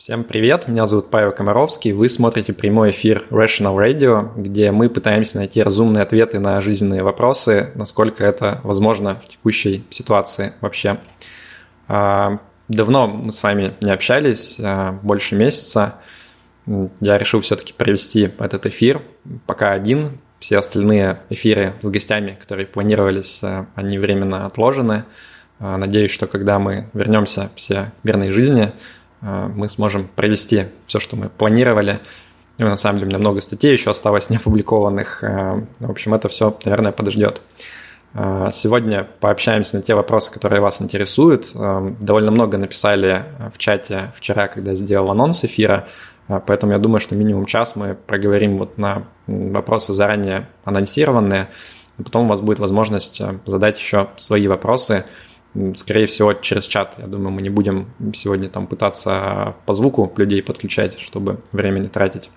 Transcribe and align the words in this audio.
Всем 0.00 0.24
привет, 0.24 0.66
меня 0.66 0.86
зовут 0.86 1.10
Павел 1.10 1.30
Комаровский, 1.30 1.92
вы 1.92 2.08
смотрите 2.08 2.54
прямой 2.54 2.88
эфир 2.88 3.26
Rational 3.28 3.76
Radio, 3.76 4.32
где 4.34 4.72
мы 4.72 4.88
пытаемся 4.88 5.36
найти 5.36 5.62
разумные 5.62 6.02
ответы 6.02 6.38
на 6.38 6.58
жизненные 6.62 7.02
вопросы, 7.02 7.70
насколько 7.74 8.24
это 8.24 8.62
возможно 8.64 9.20
в 9.22 9.28
текущей 9.28 9.84
ситуации 9.90 10.54
вообще. 10.62 10.96
А, 11.86 12.38
давно 12.68 13.08
мы 13.08 13.30
с 13.30 13.42
вами 13.42 13.74
не 13.82 13.90
общались, 13.90 14.58
а, 14.58 14.92
больше 15.02 15.34
месяца. 15.34 15.96
Я 17.02 17.18
решил 17.18 17.42
все-таки 17.42 17.74
провести 17.74 18.32
этот 18.38 18.64
эфир 18.64 19.02
пока 19.44 19.72
один. 19.72 20.18
Все 20.38 20.56
остальные 20.56 21.20
эфиры 21.28 21.74
с 21.82 21.90
гостями, 21.90 22.38
которые 22.40 22.66
планировались, 22.66 23.40
а, 23.42 23.66
они 23.74 23.98
временно 23.98 24.46
отложены. 24.46 25.04
Надеюсь, 25.58 26.10
что 26.10 26.26
когда 26.26 26.58
мы 26.58 26.88
вернемся 26.94 27.50
все 27.54 27.92
к 28.00 28.04
мирной 28.04 28.30
жизни– 28.30 28.72
мы 29.20 29.68
сможем 29.68 30.08
провести 30.16 30.66
все, 30.86 30.98
что 30.98 31.16
мы 31.16 31.28
планировали. 31.28 32.00
И 32.58 32.62
на 32.62 32.76
самом 32.76 32.98
деле 32.98 33.06
у 33.06 33.08
меня 33.10 33.18
много 33.18 33.40
статей 33.40 33.72
еще 33.72 33.90
осталось 33.90 34.30
не 34.30 34.36
опубликованных. 34.36 35.24
А, 35.24 35.62
в 35.78 35.90
общем, 35.90 36.14
это 36.14 36.28
все, 36.28 36.56
наверное, 36.64 36.92
подождет. 36.92 37.40
А, 38.14 38.50
сегодня 38.52 39.06
пообщаемся 39.20 39.76
на 39.76 39.82
те 39.82 39.94
вопросы, 39.94 40.32
которые 40.32 40.60
вас 40.60 40.80
интересуют. 40.82 41.52
Довольно 41.54 42.30
много 42.30 42.58
написали 42.58 43.24
в 43.54 43.58
чате 43.58 44.12
вчера, 44.16 44.48
когда 44.48 44.74
сделал 44.74 45.10
анонс 45.10 45.44
эфира, 45.44 45.86
поэтому 46.28 46.72
я 46.72 46.78
думаю, 46.78 47.00
что 47.00 47.14
минимум 47.14 47.46
час 47.46 47.76
мы 47.76 47.94
проговорим 47.94 48.58
вот 48.58 48.78
на 48.78 49.04
вопросы 49.26 49.92
заранее 49.92 50.48
анонсированные, 50.64 51.48
а 51.98 52.02
потом 52.02 52.26
у 52.26 52.28
вас 52.28 52.40
будет 52.40 52.58
возможность 52.58 53.22
задать 53.46 53.78
еще 53.78 54.08
свои 54.16 54.48
вопросы– 54.48 55.04
скорее 55.74 56.06
всего, 56.06 56.32
через 56.32 56.64
чат. 56.64 56.94
Я 56.98 57.06
думаю, 57.06 57.30
мы 57.30 57.42
не 57.42 57.50
будем 57.50 57.90
сегодня 58.14 58.48
там 58.48 58.66
пытаться 58.66 59.54
по 59.66 59.74
звуку 59.74 60.12
людей 60.16 60.42
подключать, 60.42 60.98
чтобы 60.98 61.40
времени 61.52 61.88
тратить. 61.88 62.30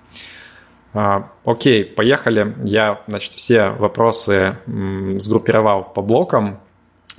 А, 0.93 1.31
окей, 1.45 1.85
поехали. 1.85 2.55
Я, 2.63 3.01
значит, 3.07 3.33
все 3.33 3.69
вопросы 3.69 4.57
сгруппировал 4.67 5.83
по 5.83 6.01
блокам. 6.01 6.59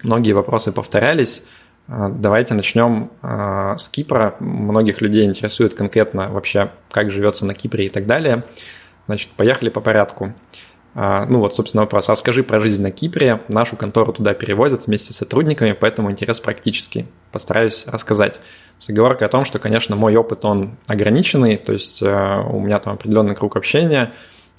Многие 0.02 0.33
вопросы 0.33 0.72
повторялись. 0.72 1.44
А, 1.88 2.08
давайте 2.08 2.55
начнем 2.55 3.11
а, 3.22 3.77
с 3.77 3.88
Кипра. 3.88 4.36
Многих 4.40 5.00
людей 5.00 5.27
интересует 5.27 5.74
конкретно 5.74 6.30
вообще, 6.30 6.70
как 6.90 7.11
живется 7.11 7.46
на 7.46 7.55
Кипре 7.55 7.86
и 7.86 7.90
так 7.90 8.06
далее. 8.06 8.44
Значит, 9.06 9.30
поехали 9.30 9.70
по 9.70 9.80
порядку. 9.80 10.34
А, 10.94 11.26
ну 11.26 11.40
вот, 11.40 11.54
собственно, 11.54 11.82
вопрос. 11.82 12.08
Расскажи 12.08 12.44
про 12.44 12.60
жизнь 12.60 12.82
на 12.82 12.90
Кипре. 12.90 13.40
Нашу 13.48 13.76
контору 13.76 14.12
туда 14.12 14.32
перевозят 14.32 14.86
вместе 14.86 15.12
с 15.12 15.16
сотрудниками, 15.16 15.72
поэтому 15.72 16.10
интерес 16.10 16.40
практический. 16.40 17.06
Постараюсь 17.32 17.84
рассказать. 17.86 18.40
С 18.78 18.88
оговоркой 18.90 19.26
о 19.26 19.30
том, 19.30 19.44
что, 19.44 19.58
конечно, 19.58 19.96
мой 19.96 20.14
опыт, 20.16 20.44
он 20.44 20.76
ограниченный, 20.86 21.56
то 21.56 21.72
есть 21.72 22.02
э, 22.02 22.42
у 22.48 22.60
меня 22.60 22.78
там 22.78 22.94
определенный 22.94 23.34
круг 23.34 23.56
общения, 23.56 24.12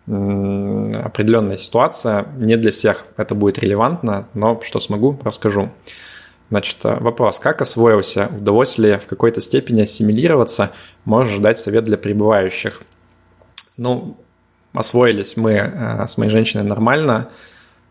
определенная 0.07 1.57
ситуация. 1.57 2.27
Не 2.37 2.57
для 2.57 2.71
всех 2.71 3.05
это 3.17 3.33
будет 3.33 3.59
релевантно, 3.59 4.27
но 4.33 4.59
что 4.61 4.79
смогу, 4.79 5.19
расскажу. 5.23 5.71
Значит, 6.49 6.77
э, 6.83 6.97
вопрос. 6.99 7.39
Как 7.39 7.61
освоился? 7.61 8.29
Удалось 8.37 8.77
ли 8.77 8.97
в 8.97 9.07
какой-то 9.07 9.41
степени 9.41 9.81
ассимилироваться? 9.81 10.71
Можешь 11.05 11.39
дать 11.39 11.59
совет 11.59 11.85
для 11.85 11.97
прибывающих? 11.97 12.81
Ну, 13.77 14.17
освоились 14.77 15.37
мы 15.37 15.51
э, 15.53 16.07
с 16.07 16.17
моей 16.17 16.31
женщиной 16.31 16.63
нормально. 16.63 17.29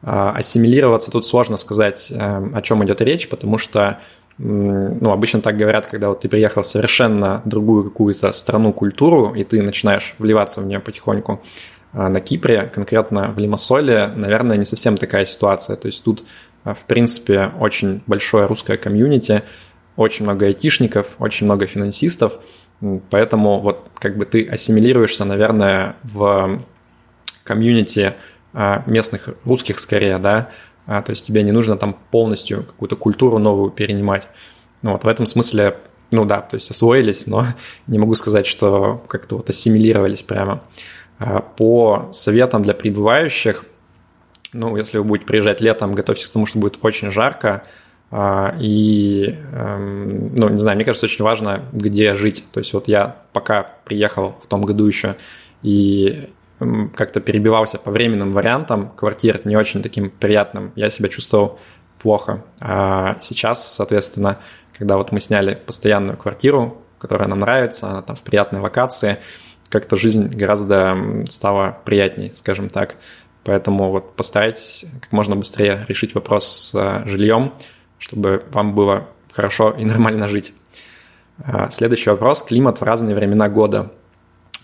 Э, 0.02 0.32
ассимилироваться 0.34 1.10
тут 1.10 1.26
сложно 1.26 1.56
сказать, 1.56 2.10
э, 2.10 2.50
о 2.54 2.62
чем 2.62 2.84
идет 2.84 3.00
речь, 3.00 3.28
потому 3.28 3.58
что 3.58 3.98
ну, 4.36 5.12
обычно 5.12 5.40
так 5.40 5.56
говорят, 5.56 5.86
когда 5.86 6.08
вот 6.08 6.22
ты 6.22 6.28
приехал 6.28 6.62
в 6.62 6.66
совершенно 6.66 7.40
другую 7.44 7.84
какую-то 7.84 8.32
страну, 8.32 8.72
культуру, 8.72 9.32
и 9.32 9.44
ты 9.44 9.62
начинаешь 9.62 10.16
вливаться 10.18 10.60
в 10.60 10.66
нее 10.66 10.80
потихоньку. 10.80 11.40
На 11.92 12.20
Кипре, 12.20 12.68
конкретно 12.74 13.30
в 13.30 13.38
Лимассоле, 13.38 14.08
наверное, 14.16 14.56
не 14.56 14.64
совсем 14.64 14.96
такая 14.96 15.24
ситуация. 15.24 15.76
То 15.76 15.86
есть 15.86 16.02
тут, 16.02 16.24
в 16.64 16.84
принципе, 16.88 17.52
очень 17.60 18.02
большое 18.08 18.46
русское 18.46 18.76
комьюнити, 18.76 19.44
очень 19.94 20.24
много 20.24 20.46
айтишников, 20.46 21.14
очень 21.20 21.46
много 21.46 21.68
финансистов, 21.68 22.40
поэтому 23.10 23.60
вот 23.60 23.88
как 23.98 24.16
бы 24.16 24.24
ты 24.24 24.44
ассимилируешься, 24.46 25.24
наверное, 25.24 25.96
в 26.02 26.60
комьюнити 27.44 28.14
а, 28.52 28.82
местных 28.86 29.30
русских 29.44 29.78
скорее, 29.78 30.18
да, 30.18 30.50
а, 30.86 31.02
то 31.02 31.10
есть 31.10 31.26
тебе 31.26 31.42
не 31.42 31.52
нужно 31.52 31.76
там 31.76 31.96
полностью 32.10 32.64
какую-то 32.64 32.96
культуру 32.96 33.38
новую 33.38 33.70
перенимать. 33.70 34.26
Ну, 34.82 34.92
вот 34.92 35.04
в 35.04 35.08
этом 35.08 35.26
смысле, 35.26 35.78
ну 36.10 36.24
да, 36.24 36.40
то 36.40 36.56
есть 36.56 36.70
освоились, 36.70 37.26
но 37.26 37.44
не 37.86 37.98
могу 37.98 38.14
сказать, 38.14 38.46
что 38.46 39.04
как-то 39.08 39.36
вот 39.36 39.50
ассимилировались 39.50 40.22
прямо. 40.22 40.62
А, 41.18 41.40
по 41.40 42.08
советам 42.12 42.62
для 42.62 42.74
прибывающих, 42.74 43.64
ну, 44.52 44.76
если 44.76 44.98
вы 44.98 45.04
будете 45.04 45.26
приезжать 45.26 45.60
летом, 45.60 45.92
готовьтесь 45.92 46.28
к 46.28 46.32
тому, 46.32 46.46
что 46.46 46.58
будет 46.58 46.78
очень 46.82 47.10
жарко, 47.10 47.64
и, 48.60 49.36
эм, 49.52 50.36
ну, 50.36 50.48
не 50.48 50.58
знаю, 50.58 50.76
мне 50.76 50.84
кажется, 50.84 51.06
очень 51.06 51.24
важно, 51.24 51.64
где 51.72 52.14
жить. 52.14 52.44
То 52.52 52.60
есть 52.60 52.72
вот 52.72 52.86
я 52.86 53.16
пока 53.32 53.72
приехал 53.84 54.36
в 54.40 54.46
том 54.46 54.62
году 54.62 54.86
еще, 54.86 55.16
и 55.62 56.28
как-то 56.58 57.20
перебивался 57.20 57.78
по 57.78 57.90
временным 57.90 58.32
вариантам 58.32 58.90
квартир 58.90 59.40
не 59.44 59.56
очень 59.56 59.82
таким 59.82 60.10
приятным. 60.10 60.72
Я 60.76 60.90
себя 60.90 61.08
чувствовал 61.08 61.58
плохо. 61.98 62.44
А 62.60 63.16
сейчас, 63.20 63.72
соответственно, 63.74 64.38
когда 64.76 64.96
вот 64.96 65.12
мы 65.12 65.20
сняли 65.20 65.54
постоянную 65.54 66.16
квартиру, 66.16 66.82
которая 66.98 67.28
нам 67.28 67.40
нравится, 67.40 67.88
она 67.88 68.02
там 68.02 68.16
в 68.16 68.22
приятной 68.22 68.60
локации, 68.60 69.18
как-то 69.68 69.96
жизнь 69.96 70.28
гораздо 70.28 70.96
стала 71.28 71.78
приятней, 71.84 72.32
скажем 72.34 72.68
так. 72.68 72.96
Поэтому 73.42 73.90
вот 73.90 74.16
постарайтесь 74.16 74.86
как 75.00 75.12
можно 75.12 75.36
быстрее 75.36 75.84
решить 75.88 76.14
вопрос 76.14 76.46
с 76.46 76.74
э, 76.74 77.06
жильем, 77.06 77.52
чтобы 77.98 78.44
вам 78.52 78.74
было 78.74 79.08
хорошо 79.32 79.70
и 79.70 79.84
нормально 79.84 80.28
жить. 80.28 80.54
А, 81.42 81.70
следующий 81.70 82.10
вопрос. 82.10 82.42
Климат 82.42 82.80
в 82.80 82.84
разные 82.84 83.14
времена 83.14 83.48
года. 83.48 83.90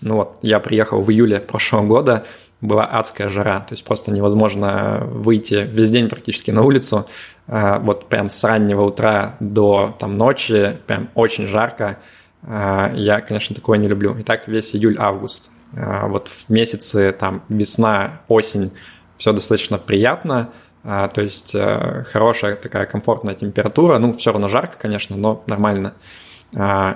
Ну 0.01 0.15
вот, 0.15 0.39
я 0.41 0.59
приехал 0.59 1.01
в 1.01 1.11
июле 1.11 1.39
прошлого 1.39 1.85
года, 1.85 2.25
была 2.61 2.85
адская 2.85 3.29
жара, 3.29 3.59
то 3.59 3.73
есть 3.73 3.83
просто 3.83 4.11
невозможно 4.11 5.03
выйти 5.05 5.67
весь 5.69 5.89
день 5.89 6.09
практически 6.09 6.51
на 6.51 6.61
улицу, 6.61 7.07
а, 7.47 7.79
вот 7.79 8.07
прям 8.07 8.29
с 8.29 8.43
раннего 8.43 8.83
утра 8.83 9.35
до 9.39 9.95
там 9.99 10.13
ночи, 10.13 10.77
прям 10.87 11.09
очень 11.15 11.47
жарко. 11.47 11.97
А, 12.43 12.91
я, 12.95 13.19
конечно, 13.19 13.55
такое 13.55 13.77
не 13.77 13.87
люблю. 13.87 14.15
И 14.15 14.23
так 14.23 14.47
весь 14.47 14.75
июль-август. 14.75 15.51
А, 15.75 16.07
вот 16.07 16.29
в 16.29 16.49
месяцы 16.49 17.11
там 17.17 17.43
весна, 17.49 18.21
осень 18.27 18.71
все 19.17 19.33
достаточно 19.33 19.77
приятно, 19.77 20.49
то 20.83 21.21
есть 21.21 21.53
э, 21.53 22.05
хорошая 22.11 22.55
такая 22.55 22.87
комфортная 22.87 23.35
температура, 23.35 23.99
ну, 23.99 24.13
все 24.13 24.31
равно 24.31 24.47
жарко, 24.47 24.79
конечно, 24.79 25.15
но 25.15 25.43
нормально. 25.45 25.93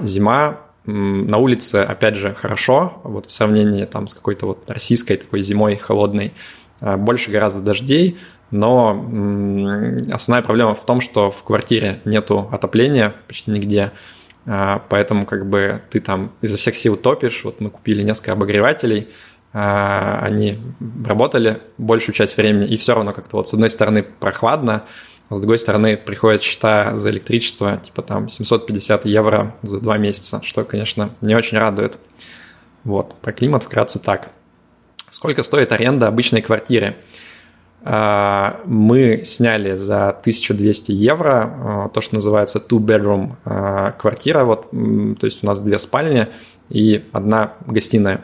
Зима 0.02 0.65
на 0.86 1.38
улице, 1.38 1.78
опять 1.78 2.16
же, 2.16 2.34
хорошо, 2.34 3.02
вот 3.04 3.28
в 3.28 3.32
сравнении 3.32 3.86
там 3.86 4.08
с 4.08 4.14
какой-то 4.14 4.46
вот 4.48 4.70
российской 4.70 5.16
такой 5.16 5.42
зимой 5.42 5.76
холодной, 5.76 6.34
а, 6.80 6.98
больше 6.98 7.32
гораздо 7.32 7.62
дождей, 7.62 8.18
но 8.52 8.92
основная 10.12 10.44
проблема 10.44 10.76
в 10.76 10.86
том, 10.86 11.02
что 11.02 11.32
в 11.32 11.44
квартире 11.44 12.02
нету 12.06 12.48
отопления 12.52 13.16
почти 13.28 13.52
нигде, 13.52 13.92
а, 14.46 14.84
поэтому 14.90 15.26
как 15.26 15.48
бы 15.50 15.82
ты 15.90 16.00
там 16.00 16.32
изо 16.42 16.58
всех 16.58 16.76
сил 16.76 16.96
топишь, 16.96 17.44
вот 17.44 17.60
мы 17.60 17.70
купили 17.70 18.04
несколько 18.04 18.34
обогревателей, 18.34 19.10
а, 19.54 20.20
они 20.22 20.60
работали 21.06 21.62
большую 21.78 22.14
часть 22.14 22.38
времени, 22.38 22.68
и 22.68 22.78
все 22.78 22.94
равно 22.94 23.14
как-то 23.14 23.38
вот 23.38 23.48
с 23.48 23.54
одной 23.54 23.70
стороны 23.70 24.04
прохладно, 24.04 24.84
с 25.30 25.40
другой 25.40 25.58
стороны, 25.58 25.98
приходят 25.98 26.44
счета 26.44 26.98
за 26.98 27.10
электричество, 27.10 27.78
типа 27.78 28.02
там 28.02 28.30
750 28.30 29.06
евро 29.06 29.56
за 29.64 29.80
два 29.80 29.98
месяца, 29.98 30.42
что, 30.44 30.64
конечно, 30.64 31.12
не 31.22 31.36
очень 31.36 31.58
радует. 31.58 31.98
Вот, 32.84 33.16
про 33.16 33.34
климат 33.34 33.64
вкратце 33.64 34.00
так. 34.00 34.30
Сколько 35.10 35.42
стоит 35.42 35.72
аренда 35.72 36.08
обычной 36.08 36.42
квартиры? 36.42 36.96
А, 37.88 38.62
мы 38.66 39.24
сняли 39.26 39.76
за 39.76 40.10
1200 40.10 40.92
евро 40.92 41.54
а, 41.58 41.90
то, 41.90 42.02
что 42.02 42.16
называется 42.16 42.60
two-bedroom 42.60 43.36
а, 43.46 43.92
квартира. 43.92 44.44
Вот, 44.44 44.72
то 44.72 45.26
есть 45.26 45.44
у 45.44 45.48
нас 45.48 45.60
две 45.60 45.80
спальни 45.80 46.28
и 46.70 47.06
одна 47.12 47.54
гостиная 47.68 48.24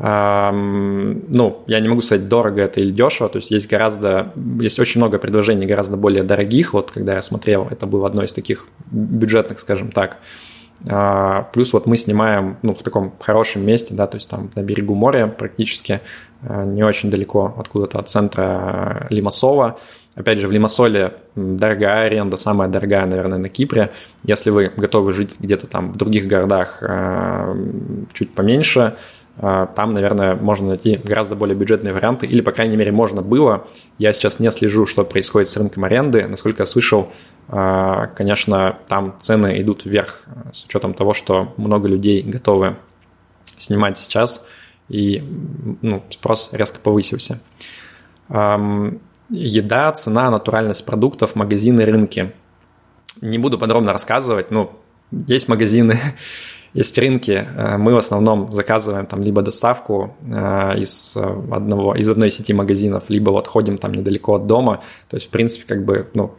ну, 0.00 1.64
я 1.66 1.80
не 1.80 1.88
могу 1.88 2.02
сказать, 2.02 2.28
дорого 2.28 2.62
это 2.62 2.80
или 2.80 2.92
дешево, 2.92 3.28
то 3.28 3.38
есть 3.38 3.50
есть 3.50 3.68
гораздо, 3.68 4.32
есть 4.60 4.78
очень 4.78 5.00
много 5.00 5.18
предложений 5.18 5.66
гораздо 5.66 5.96
более 5.96 6.22
дорогих, 6.22 6.72
вот 6.72 6.92
когда 6.92 7.14
я 7.14 7.22
смотрел, 7.22 7.66
это 7.68 7.86
было 7.86 8.06
одно 8.06 8.22
из 8.22 8.32
таких 8.32 8.66
бюджетных, 8.92 9.58
скажем 9.58 9.90
так, 9.90 10.18
а, 10.88 11.48
плюс 11.52 11.72
вот 11.72 11.86
мы 11.86 11.96
снимаем 11.96 12.56
ну, 12.62 12.74
в 12.74 12.82
таком 12.82 13.12
хорошем 13.18 13.66
месте, 13.66 13.94
да, 13.94 14.06
то 14.06 14.16
есть 14.16 14.30
там 14.30 14.50
на 14.54 14.62
берегу 14.62 14.94
моря 14.94 15.26
практически, 15.26 16.00
а, 16.42 16.64
не 16.64 16.84
очень 16.84 17.10
далеко 17.10 17.54
откуда-то 17.58 17.98
от 17.98 18.08
центра 18.08 19.06
Лимассова. 19.10 19.78
Опять 20.14 20.38
же, 20.38 20.48
в 20.48 20.52
Лимассоле 20.52 21.14
дорогая 21.36 22.06
аренда, 22.06 22.36
самая 22.36 22.68
дорогая, 22.68 23.06
наверное, 23.06 23.38
на 23.38 23.48
Кипре. 23.48 23.90
Если 24.24 24.50
вы 24.50 24.72
готовы 24.76 25.12
жить 25.12 25.34
где-то 25.38 25.68
там 25.68 25.92
в 25.92 25.96
других 25.96 26.26
городах 26.26 26.78
э, 26.80 27.54
чуть 28.14 28.34
поменьше, 28.34 28.96
там, 29.40 29.94
наверное, 29.94 30.34
можно 30.34 30.68
найти 30.68 31.00
гораздо 31.02 31.36
более 31.36 31.56
бюджетные 31.56 31.94
варианты, 31.94 32.26
или, 32.26 32.40
по 32.40 32.52
крайней 32.52 32.76
мере, 32.76 32.92
можно 32.92 33.22
было. 33.22 33.66
Я 33.98 34.12
сейчас 34.12 34.38
не 34.40 34.50
слежу, 34.50 34.86
что 34.86 35.04
происходит 35.04 35.48
с 35.48 35.56
рынком 35.56 35.84
аренды. 35.84 36.26
Насколько 36.26 36.62
я 36.62 36.66
слышал, 36.66 37.12
э, 37.48 38.06
конечно, 38.16 38.78
там 38.88 39.16
цены 39.20 39.60
идут 39.60 39.84
вверх, 39.84 40.24
с 40.52 40.64
учетом 40.64 40.94
того, 40.94 41.14
что 41.14 41.54
много 41.56 41.88
людей 41.88 42.22
готовы 42.22 42.76
снимать 43.56 43.98
сейчас, 43.98 44.44
и 44.88 45.22
ну, 45.82 46.02
спрос 46.10 46.48
резко 46.52 46.78
повысился 46.80 47.40
еда, 49.30 49.92
цена, 49.92 50.30
натуральность 50.30 50.84
продуктов, 50.84 51.34
магазины, 51.34 51.84
рынки. 51.84 52.32
Не 53.20 53.38
буду 53.38 53.58
подробно 53.58 53.92
рассказывать, 53.92 54.50
ну, 54.50 54.72
есть 55.10 55.48
магазины, 55.48 55.98
есть 56.74 56.98
рынки. 56.98 57.44
Э, 57.56 57.76
мы 57.78 57.94
в 57.94 57.96
основном 57.96 58.52
заказываем 58.52 59.06
там 59.06 59.22
либо 59.22 59.42
доставку 59.42 60.14
э, 60.22 60.78
из 60.78 61.16
одного, 61.16 61.94
из 61.94 62.08
одной 62.08 62.30
сети 62.30 62.52
магазинов, 62.52 63.04
либо 63.08 63.30
вот 63.30 63.46
ходим 63.46 63.78
там 63.78 63.92
недалеко 63.92 64.34
от 64.34 64.46
дома. 64.46 64.80
То 65.08 65.16
есть, 65.16 65.28
в 65.28 65.30
принципе, 65.30 65.64
как 65.66 65.84
бы, 65.84 66.08
ну, 66.14 66.34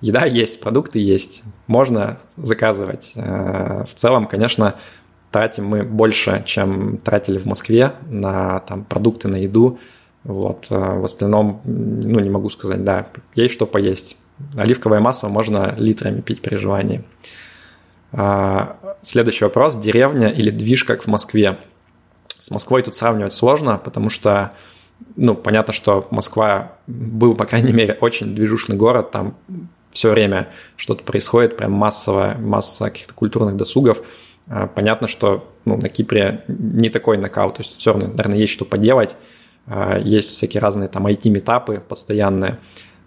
еда 0.00 0.24
есть, 0.24 0.60
продукты 0.60 0.98
есть, 0.98 1.42
можно 1.66 2.18
заказывать. 2.36 3.12
Э, 3.14 3.84
в 3.84 3.94
целом, 3.94 4.26
конечно, 4.26 4.74
тратим 5.30 5.66
мы 5.66 5.82
больше, 5.84 6.42
чем 6.46 6.98
тратили 6.98 7.38
в 7.38 7.46
Москве 7.46 7.92
на 8.08 8.60
там, 8.60 8.84
продукты, 8.84 9.28
на 9.28 9.36
еду. 9.36 9.78
Вот. 10.24 10.66
В 10.68 11.04
остальном, 11.04 11.62
ну, 11.64 12.20
не 12.20 12.28
могу 12.28 12.50
сказать, 12.50 12.84
да, 12.84 13.06
есть 13.34 13.54
что 13.54 13.66
поесть. 13.66 14.18
Оливковое 14.54 15.00
масло 15.00 15.28
можно 15.28 15.74
литрами 15.78 16.20
пить 16.20 16.42
при 16.42 16.56
желании. 16.56 17.04
А, 18.12 18.76
следующий 19.02 19.44
вопрос. 19.44 19.76
Деревня 19.76 20.28
или 20.28 20.50
движ, 20.50 20.84
как 20.84 21.02
в 21.02 21.06
Москве? 21.06 21.58
С 22.38 22.50
Москвой 22.50 22.82
тут 22.82 22.94
сравнивать 22.94 23.32
сложно, 23.32 23.78
потому 23.78 24.08
что, 24.08 24.52
ну, 25.16 25.34
понятно, 25.34 25.72
что 25.72 26.06
Москва 26.10 26.72
был, 26.86 27.34
по 27.34 27.44
крайней 27.44 27.72
мере, 27.72 27.96
очень 28.00 28.34
движушный 28.34 28.76
город, 28.76 29.10
там 29.10 29.36
все 29.90 30.10
время 30.10 30.48
что-то 30.76 31.04
происходит, 31.04 31.56
прям 31.56 31.72
массовая, 31.72 32.36
масса 32.38 32.84
каких-то 32.84 33.14
культурных 33.14 33.56
досугов. 33.56 34.02
А, 34.48 34.66
понятно, 34.66 35.06
что 35.08 35.52
ну, 35.64 35.76
на 35.76 35.88
Кипре 35.88 36.44
не 36.48 36.88
такой 36.88 37.18
нокаут, 37.18 37.56
то 37.56 37.62
есть 37.62 37.78
все 37.78 37.92
равно, 37.92 38.08
наверное, 38.08 38.38
есть 38.38 38.52
что 38.52 38.64
поделать, 38.64 39.16
а, 39.66 39.98
есть 39.98 40.32
всякие 40.32 40.60
разные 40.60 40.88
там 40.88 41.06
IT-метапы 41.06 41.82
постоянные, 41.86 42.58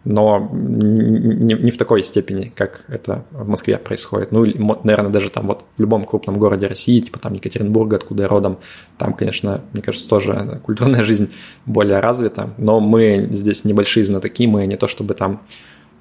но 0.05 0.49
не, 0.51 1.53
не 1.53 1.71
в 1.71 1.77
такой 1.77 2.03
степени, 2.03 2.51
как 2.55 2.85
это 2.87 3.25
в 3.31 3.47
Москве 3.47 3.77
происходит. 3.77 4.31
Ну, 4.31 4.45
наверное, 4.83 5.11
даже 5.11 5.29
там 5.29 5.47
вот 5.47 5.63
в 5.77 5.81
любом 5.81 6.03
крупном 6.03 6.37
городе 6.37 6.67
России, 6.67 6.99
типа 6.99 7.19
там 7.19 7.33
Екатеринбурга, 7.33 7.95
откуда 7.95 8.23
я 8.23 8.29
родом, 8.29 8.57
там, 8.97 9.13
конечно, 9.13 9.61
мне 9.71 9.81
кажется, 9.81 10.07
тоже 10.07 10.59
культурная 10.65 11.03
жизнь 11.03 11.31
более 11.65 11.99
развита, 11.99 12.53
но 12.57 12.79
мы 12.79 13.29
здесь 13.31 13.63
небольшие 13.65 14.05
знатоки, 14.05 14.45
мы 14.47 14.65
не 14.65 14.75
то 14.75 14.87
чтобы 14.87 15.13
там 15.13 15.41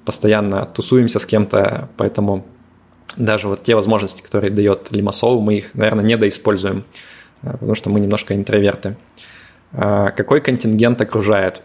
постоянно 0.05 0.65
тусуемся 0.65 1.19
с 1.19 1.25
кем-то, 1.25 1.89
поэтому 1.95 2.45
даже 3.15 3.47
вот 3.47 3.63
те 3.63 3.75
возможности, 3.75 4.21
которые 4.21 4.51
дает 4.51 4.91
Лимассол, 4.91 5.39
мы 5.39 5.55
их, 5.55 5.75
наверное, 5.75 6.03
недоиспользуем, 6.03 6.83
а, 7.41 7.53
потому 7.53 7.75
что 7.75 7.89
мы 7.89 7.99
немножко 7.99 8.35
интроверты. 8.35 8.97
А, 9.71 10.09
какой 10.11 10.41
контингент 10.41 10.99
окружает? 11.01 11.63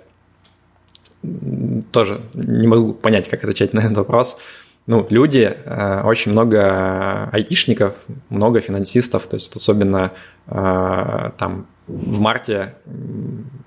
Тоже 1.93 2.20
не 2.35 2.67
могу 2.67 2.94
понять, 2.94 3.29
как 3.29 3.44
отвечать 3.44 3.73
на 3.75 3.81
этот 3.81 3.99
вопрос. 3.99 4.38
Ну, 4.87 5.06
люди, 5.11 5.55
а, 5.67 6.03
очень 6.06 6.32
много 6.32 7.29
айтишников, 7.31 7.94
много 8.31 8.61
финансистов, 8.61 9.26
то 9.26 9.35
есть 9.35 9.55
особенно 9.55 10.12
а, 10.47 11.32
там 11.38 11.67
в 11.87 12.20
марте 12.20 12.75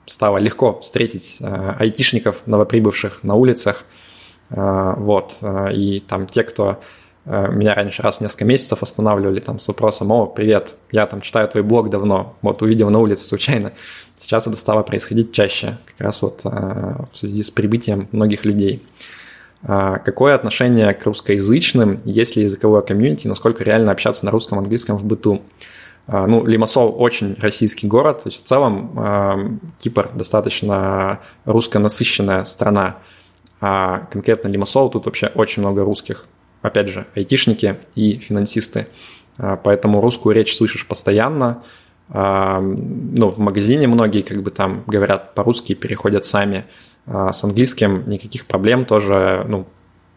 стало 0.05 0.37
легко 0.37 0.79
встретить 0.79 1.37
айтишников, 1.39 2.45
новоприбывших 2.45 3.23
на 3.23 3.33
улицах, 3.33 3.83
вот, 4.49 5.37
и 5.71 6.03
там 6.07 6.27
те, 6.27 6.43
кто 6.43 6.73
Э, 6.73 7.00
меня 7.25 7.75
раньше 7.75 8.01
раз 8.01 8.17
в 8.17 8.21
несколько 8.21 8.45
месяцев 8.45 8.81
останавливали 8.81 9.39
там 9.39 9.59
с 9.59 9.67
вопросом, 9.67 10.11
о, 10.11 10.25
привет, 10.25 10.75
я 10.91 11.05
там 11.05 11.21
читаю 11.21 11.47
твой 11.47 11.63
блог 11.63 11.89
давно, 11.89 12.35
вот 12.41 12.61
увидел 12.63 12.89
на 12.89 12.97
улице 12.99 13.25
случайно. 13.25 13.73
Сейчас 14.17 14.47
это 14.47 14.57
стало 14.57 14.81
происходить 14.83 15.31
чаще, 15.31 15.77
как 15.85 15.99
раз 15.99 16.21
вот 16.21 16.41
э, 16.43 16.49
в 17.11 17.15
связи 17.15 17.43
с 17.43 17.51
прибытием 17.51 18.07
многих 18.11 18.43
людей. 18.45 18.83
А 19.63 19.99
какое 19.99 20.33
отношение 20.33 20.93
к 20.93 21.05
русскоязычным, 21.05 22.01
есть 22.05 22.35
ли 22.35 22.43
языковое 22.43 22.81
комьюнити, 22.81 23.27
насколько 23.27 23.63
реально 23.63 23.91
общаться 23.91 24.25
на 24.25 24.31
русском, 24.31 24.57
английском 24.57 24.97
в 24.97 25.05
быту? 25.05 25.41
А, 26.07 26.25
ну, 26.25 26.45
Лимассол 26.45 26.95
очень 26.97 27.35
российский 27.39 27.87
город, 27.87 28.23
то 28.23 28.29
есть 28.29 28.43
в 28.43 28.47
целом 28.47 28.91
э, 28.97 29.49
Кипр 29.79 30.09
достаточно 30.13 31.19
руссконасыщенная 31.45 32.45
страна, 32.45 32.97
а 33.59 34.07
конкретно 34.11 34.47
Лимассол 34.47 34.89
тут 34.89 35.05
вообще 35.05 35.27
очень 35.27 35.61
много 35.61 35.83
русских 35.83 36.25
опять 36.61 36.89
же, 36.89 37.05
айтишники 37.15 37.77
и 37.95 38.15
финансисты. 38.15 38.87
А, 39.37 39.57
поэтому 39.57 40.01
русскую 40.01 40.35
речь 40.35 40.55
слышишь 40.55 40.87
постоянно. 40.87 41.63
А, 42.09 42.59
ну, 42.59 43.29
в 43.29 43.39
магазине 43.39 43.87
многие 43.87 44.21
как 44.21 44.41
бы 44.41 44.51
там 44.51 44.83
говорят 44.87 45.33
по-русски, 45.33 45.73
переходят 45.73 46.25
сами. 46.25 46.65
А, 47.05 47.33
с 47.33 47.43
английским 47.43 48.09
никаких 48.09 48.45
проблем 48.45 48.85
тоже, 48.85 49.45
ну, 49.47 49.67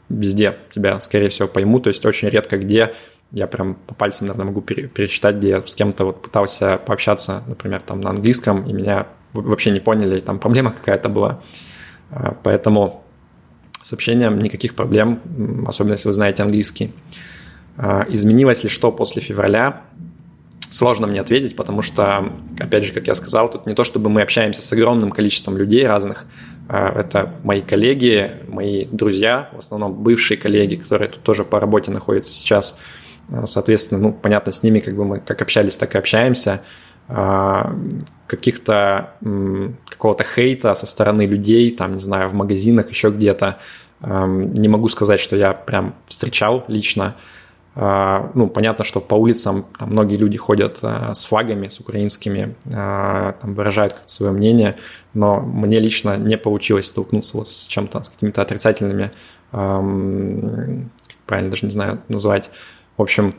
везде 0.08 0.56
тебя, 0.74 1.00
скорее 1.00 1.28
всего, 1.28 1.48
поймут. 1.48 1.84
То 1.84 1.88
есть 1.88 2.04
очень 2.04 2.28
редко 2.28 2.58
где 2.58 2.94
я 3.32 3.46
прям 3.48 3.74
по 3.74 3.94
пальцам, 3.94 4.28
наверное, 4.28 4.46
могу 4.46 4.60
пересчитать, 4.60 5.36
где 5.36 5.48
я 5.48 5.62
с 5.66 5.74
кем-то 5.74 6.04
вот 6.04 6.22
пытался 6.22 6.78
пообщаться, 6.78 7.42
например, 7.48 7.80
там 7.80 8.00
на 8.00 8.10
английском, 8.10 8.64
и 8.64 8.72
меня 8.72 9.08
вообще 9.32 9.72
не 9.72 9.80
поняли, 9.80 10.18
и 10.18 10.20
там 10.20 10.38
проблема 10.38 10.70
какая-то 10.70 11.08
была. 11.08 11.40
Поэтому 12.44 13.03
с 13.84 13.92
общением 13.92 14.38
никаких 14.38 14.74
проблем, 14.74 15.20
особенно 15.68 15.92
если 15.92 16.08
вы 16.08 16.14
знаете 16.14 16.42
английский. 16.42 16.90
А, 17.76 18.06
изменилось 18.08 18.62
ли 18.64 18.70
что 18.70 18.90
после 18.90 19.20
февраля? 19.20 19.82
Сложно 20.70 21.06
мне 21.06 21.20
ответить, 21.20 21.54
потому 21.54 21.82
что, 21.82 22.32
опять 22.58 22.84
же, 22.84 22.94
как 22.94 23.06
я 23.06 23.14
сказал, 23.14 23.50
тут 23.50 23.66
не 23.66 23.74
то, 23.74 23.84
чтобы 23.84 24.08
мы 24.08 24.22
общаемся 24.22 24.62
с 24.62 24.72
огромным 24.72 25.10
количеством 25.10 25.58
людей 25.58 25.86
разных. 25.86 26.24
А, 26.66 26.98
это 26.98 27.34
мои 27.44 27.60
коллеги, 27.60 28.32
мои 28.48 28.86
друзья, 28.86 29.50
в 29.52 29.58
основном 29.58 29.92
бывшие 29.92 30.38
коллеги, 30.38 30.76
которые 30.76 31.08
тут 31.08 31.22
тоже 31.22 31.44
по 31.44 31.60
работе 31.60 31.90
находятся 31.90 32.32
сейчас. 32.32 32.78
А, 33.30 33.46
соответственно, 33.46 34.00
ну, 34.00 34.12
понятно, 34.14 34.50
с 34.50 34.62
ними 34.62 34.80
как 34.80 34.96
бы 34.96 35.04
мы 35.04 35.20
как 35.20 35.42
общались, 35.42 35.76
так 35.76 35.94
и 35.94 35.98
общаемся. 35.98 36.62
Каких-то 38.26 39.14
какого-то 39.88 40.24
хейта 40.24 40.74
со 40.74 40.86
стороны 40.86 41.26
людей, 41.26 41.70
там, 41.70 41.94
не 41.94 42.00
знаю, 42.00 42.28
в 42.28 42.34
магазинах, 42.34 42.90
еще 42.90 43.10
где-то, 43.10 43.58
не 44.00 44.68
могу 44.68 44.88
сказать, 44.88 45.20
что 45.20 45.36
я 45.36 45.52
прям 45.52 45.94
встречал 46.06 46.64
лично. 46.68 47.14
А, 47.76 48.30
ну, 48.34 48.46
понятно, 48.46 48.84
что 48.84 49.00
по 49.00 49.16
улицам 49.16 49.66
там 49.78 49.90
многие 49.90 50.16
люди 50.16 50.38
ходят 50.38 50.78
а, 50.82 51.12
с 51.12 51.24
флагами, 51.24 51.66
с 51.66 51.80
украинскими, 51.80 52.54
а, 52.72 53.32
там 53.40 53.54
выражают 53.54 53.94
как-то 53.94 54.08
свое 54.08 54.30
мнение, 54.30 54.76
но 55.12 55.40
мне 55.40 55.80
лично 55.80 56.16
не 56.16 56.36
получилось 56.36 56.86
столкнуться 56.86 57.36
вот 57.36 57.48
с 57.48 57.66
чем-то, 57.66 58.04
с 58.04 58.08
какими-то 58.08 58.42
отрицательными, 58.42 59.10
правильно 59.50 61.50
даже 61.50 61.66
не 61.66 61.72
знаю 61.72 62.00
назвать. 62.08 62.50
В 62.96 63.02
общем, 63.02 63.34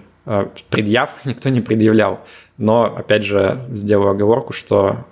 предъяв 0.70 1.26
никто 1.26 1.50
не 1.50 1.62
предъявлял. 1.62 2.22
Но, 2.58 2.86
опять 2.86 3.24
же, 3.24 3.66
сделаю 3.72 4.12
оговорку, 4.12 4.54
что 4.54 5.06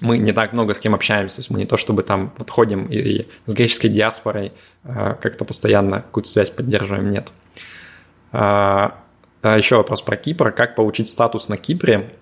мы 0.00 0.18
не 0.18 0.32
так 0.32 0.52
много 0.52 0.74
с 0.74 0.78
кем 0.78 0.94
общаемся, 0.94 1.36
то 1.36 1.40
есть 1.40 1.50
мы 1.50 1.58
не 1.58 1.66
то 1.66 1.76
чтобы 1.76 2.02
там 2.02 2.32
вот 2.38 2.50
ходим 2.50 2.86
и, 2.86 2.96
и 2.96 3.28
с 3.46 3.54
греческой 3.54 3.90
диаспорой 3.90 4.52
э, 4.84 5.16
как-то 5.20 5.44
постоянно 5.44 6.02
какую-то 6.02 6.28
связь 6.28 6.50
поддерживаем, 6.50 7.10
нет. 7.10 7.32
А, 8.30 8.98
а 9.42 9.58
еще 9.58 9.76
вопрос 9.76 10.02
про 10.02 10.16
Кипр. 10.16 10.52
Как 10.52 10.76
получить 10.76 11.08
статус 11.08 11.48
на 11.48 11.56
Кипре? 11.56 12.14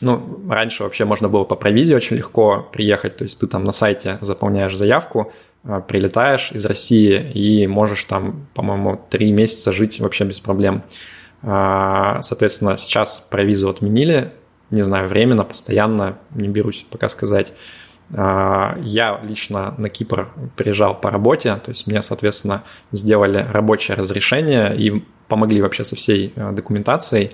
Ну, 0.00 0.42
раньше 0.48 0.84
вообще 0.84 1.04
можно 1.04 1.28
было 1.28 1.44
по 1.44 1.56
провизии 1.56 1.94
очень 1.94 2.16
легко 2.16 2.68
приехать, 2.72 3.16
то 3.16 3.24
есть 3.24 3.40
ты 3.40 3.46
там 3.46 3.64
на 3.64 3.72
сайте 3.72 4.18
заполняешь 4.20 4.76
заявку, 4.76 5.32
э, 5.64 5.80
прилетаешь 5.86 6.52
из 6.52 6.66
России 6.66 7.32
и 7.32 7.66
можешь 7.66 8.04
там, 8.04 8.46
по-моему, 8.54 9.00
три 9.08 9.32
месяца 9.32 9.72
жить 9.72 9.98
вообще 9.98 10.24
без 10.24 10.40
проблем. 10.40 10.82
А, 11.42 12.20
соответственно, 12.22 12.78
сейчас 12.78 13.24
провизу 13.30 13.68
отменили, 13.68 14.32
не 14.70 14.82
знаю, 14.82 15.08
временно, 15.08 15.44
постоянно, 15.44 16.18
не 16.34 16.48
берусь 16.48 16.84
пока 16.90 17.08
сказать. 17.08 17.52
А, 18.14 18.76
я 18.80 19.20
лично 19.22 19.74
на 19.78 19.88
Кипр 19.88 20.28
приезжал 20.56 20.98
по 20.98 21.10
работе, 21.10 21.54
то 21.56 21.70
есть 21.70 21.86
мне, 21.86 22.02
соответственно, 22.02 22.64
сделали 22.92 23.46
рабочее 23.52 23.96
разрешение 23.96 24.76
и 24.76 25.04
помогли 25.28 25.62
вообще 25.62 25.84
со 25.84 25.94
всей 25.94 26.32
э, 26.34 26.52
документацией. 26.52 27.32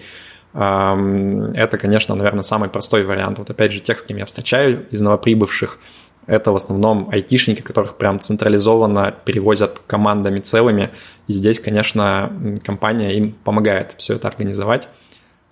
Это, 0.53 1.79
конечно, 1.81 2.15
наверное, 2.15 2.45
самый 2.45 2.69
простой 2.69 3.03
вариант. 3.05 3.41
Вот 3.41 3.51
опять 3.51 3.73
же, 3.73 3.81
тех, 3.81 3.99
с 3.99 4.05
кем 4.05 4.19
я 4.19 4.25
встречаю 4.25 4.87
из 4.89 5.01
новоприбывших, 5.01 5.81
это 6.26 6.52
в 6.52 6.57
основном 6.57 7.09
айтишники, 7.11 7.61
которых 7.61 7.97
прям 7.97 8.21
централизованно 8.21 9.14
перевозят 9.25 9.81
командами 9.87 10.40
целыми. 10.40 10.90
И 11.26 11.33
здесь, 11.33 11.61
конечно, 11.61 12.33
компания 12.64 13.16
им 13.16 13.33
помогает 13.33 13.95
все 13.99 14.14
это 14.14 14.28
организовать. 14.28 14.88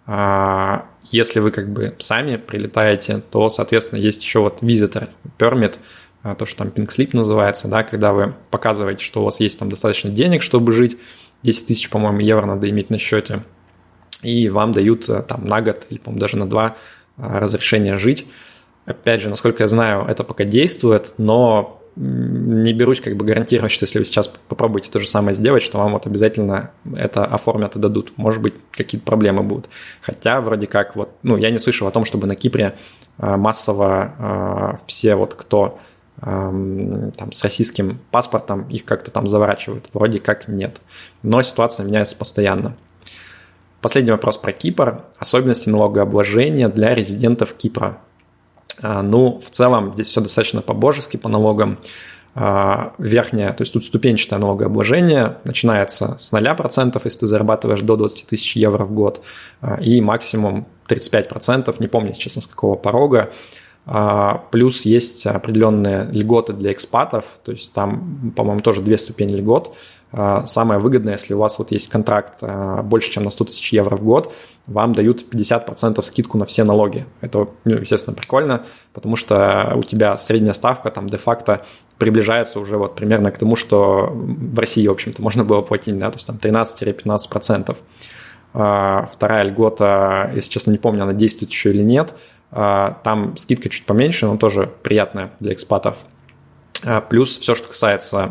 А, 0.06 0.86
если 1.04 1.40
вы 1.40 1.50
как 1.50 1.72
бы 1.72 1.94
сами 1.98 2.36
прилетаете, 2.36 3.22
то, 3.30 3.48
соответственно, 3.48 4.00
есть 4.00 4.22
еще 4.22 4.40
вот 4.40 4.62
visitor 4.62 5.08
permit, 5.38 5.76
а, 6.22 6.34
то, 6.34 6.46
что 6.46 6.58
там 6.58 6.68
pink 6.68 6.88
slip 6.88 7.10
называется, 7.12 7.68
да, 7.68 7.82
когда 7.82 8.12
вы 8.12 8.34
показываете, 8.50 9.04
что 9.04 9.22
у 9.22 9.24
вас 9.24 9.40
есть 9.40 9.58
там 9.58 9.68
достаточно 9.68 10.10
денег, 10.10 10.42
чтобы 10.42 10.72
жить, 10.72 10.98
10 11.42 11.66
тысяч, 11.66 11.90
по-моему, 11.90 12.20
евро 12.20 12.46
надо 12.46 12.70
иметь 12.70 12.90
на 12.90 12.98
счете, 12.98 13.42
и 14.22 14.48
вам 14.48 14.72
дают 14.72 15.08
э, 15.08 15.22
там 15.22 15.44
на 15.46 15.60
год 15.60 15.86
или, 15.90 15.98
по-моему, 15.98 16.20
даже 16.20 16.36
на 16.36 16.48
два 16.48 16.76
а, 17.16 17.40
разрешения 17.40 17.96
жить. 17.96 18.26
Опять 18.84 19.20
же, 19.22 19.28
насколько 19.28 19.62
я 19.62 19.68
знаю, 19.68 20.04
это 20.06 20.24
пока 20.24 20.44
действует, 20.44 21.14
но 21.18 21.82
не 21.94 22.72
берусь 22.72 23.00
как 23.00 23.16
бы 23.16 23.24
гарантировать, 23.24 23.70
что 23.70 23.84
если 23.84 23.98
вы 23.98 24.04
сейчас 24.06 24.28
попробуете 24.28 24.90
то 24.90 24.98
же 24.98 25.06
самое 25.06 25.34
сделать, 25.34 25.62
что 25.62 25.78
вам 25.78 25.92
вот 25.92 26.06
обязательно 26.06 26.70
это 26.96 27.24
оформят 27.24 27.76
и 27.76 27.78
дадут. 27.78 28.14
Может 28.16 28.40
быть, 28.40 28.54
какие-то 28.70 29.04
проблемы 29.04 29.42
будут. 29.42 29.68
Хотя 30.00 30.40
вроде 30.40 30.66
как 30.66 30.96
вот, 30.96 31.10
ну, 31.22 31.36
я 31.36 31.50
не 31.50 31.58
слышал 31.58 31.86
о 31.86 31.90
том, 31.90 32.06
чтобы 32.06 32.26
на 32.26 32.34
Кипре 32.34 32.76
а, 33.18 33.36
массово 33.36 34.14
а, 34.18 34.78
все 34.86 35.14
вот 35.14 35.34
кто 35.34 35.78
там, 36.20 37.32
с 37.32 37.42
российским 37.42 37.98
паспортом 38.10 38.68
их 38.68 38.84
как-то 38.84 39.10
там 39.10 39.26
заворачивают. 39.26 39.88
Вроде 39.92 40.20
как 40.20 40.46
нет. 40.46 40.80
Но 41.22 41.42
ситуация 41.42 41.84
меняется 41.84 42.16
постоянно. 42.16 42.76
Последний 43.80 44.12
вопрос 44.12 44.38
про 44.38 44.52
Кипр. 44.52 45.02
Особенности 45.18 45.68
налогообложения 45.68 46.68
для 46.68 46.94
резидентов 46.94 47.54
Кипра. 47.54 47.98
А, 48.82 49.02
ну, 49.02 49.40
в 49.40 49.50
целом 49.50 49.92
здесь 49.94 50.08
все 50.08 50.20
достаточно 50.20 50.60
по-божески 50.60 51.16
по 51.16 51.28
налогам. 51.28 51.78
А, 52.34 52.94
верхняя, 52.96 53.52
то 53.52 53.62
есть 53.62 53.74
тут 53.74 53.84
ступенчатое 53.84 54.38
налогообложение 54.38 55.36
начинается 55.44 56.16
с 56.18 56.32
0%, 56.32 57.00
если 57.04 57.18
ты 57.18 57.26
зарабатываешь 57.26 57.82
до 57.82 57.96
20 57.96 58.26
тысяч 58.26 58.56
евро 58.56 58.84
в 58.84 58.92
год, 58.92 59.22
а, 59.60 59.78
и 59.80 60.00
максимум 60.00 60.66
35%, 60.88 61.76
не 61.78 61.88
помню, 61.88 62.14
честно, 62.14 62.42
с 62.42 62.46
какого 62.46 62.74
порога. 62.74 63.30
Плюс 64.52 64.82
есть 64.82 65.26
определенные 65.26 66.04
льготы 66.12 66.52
для 66.52 66.70
экспатов, 66.70 67.24
то 67.44 67.50
есть 67.50 67.72
там, 67.72 68.32
по-моему, 68.36 68.60
тоже 68.60 68.80
две 68.80 68.96
ступени 68.96 69.34
льгот. 69.34 69.74
А, 70.12 70.46
самое 70.46 70.78
выгодное, 70.78 71.14
если 71.14 71.32
у 71.32 71.38
вас 71.38 71.58
вот 71.58 71.70
есть 71.70 71.88
контракт 71.88 72.34
а, 72.42 72.82
больше, 72.82 73.10
чем 73.10 73.22
на 73.22 73.30
100 73.30 73.44
тысяч 73.46 73.72
евро 73.72 73.96
в 73.96 74.04
год, 74.04 74.32
вам 74.66 74.92
дают 74.92 75.24
50% 75.32 76.02
скидку 76.02 76.36
на 76.36 76.44
все 76.44 76.64
налоги. 76.64 77.06
Это, 77.22 77.48
ну, 77.64 77.76
естественно, 77.76 78.14
прикольно, 78.14 78.62
потому 78.92 79.16
что 79.16 79.72
у 79.74 79.82
тебя 79.82 80.18
средняя 80.18 80.52
ставка 80.52 80.90
там 80.90 81.08
де-факто 81.08 81.64
приближается 81.98 82.60
уже 82.60 82.76
вот 82.76 82.94
примерно 82.94 83.30
к 83.30 83.38
тому, 83.38 83.56
что 83.56 84.10
в 84.12 84.58
России, 84.58 84.86
в 84.86 84.92
общем-то, 84.92 85.22
можно 85.22 85.44
было 85.44 85.62
платить, 85.62 85.98
да, 85.98 86.10
то 86.10 86.16
есть 86.16 86.26
там 86.26 86.36
13-15%. 86.36 87.76
А, 88.54 89.08
вторая 89.10 89.44
льгота, 89.44 90.30
если 90.34 90.50
честно 90.50 90.72
не 90.72 90.78
помню, 90.78 91.04
она 91.04 91.14
действует 91.14 91.50
еще 91.50 91.70
или 91.70 91.82
нет, 91.82 92.14
там 92.50 93.34
скидка 93.38 93.70
чуть 93.70 93.86
поменьше, 93.86 94.26
но 94.26 94.36
тоже 94.36 94.70
приятная 94.82 95.30
для 95.40 95.54
экспатов. 95.54 95.96
Плюс 97.08 97.38
все, 97.38 97.54
что 97.54 97.66
касается 97.66 98.30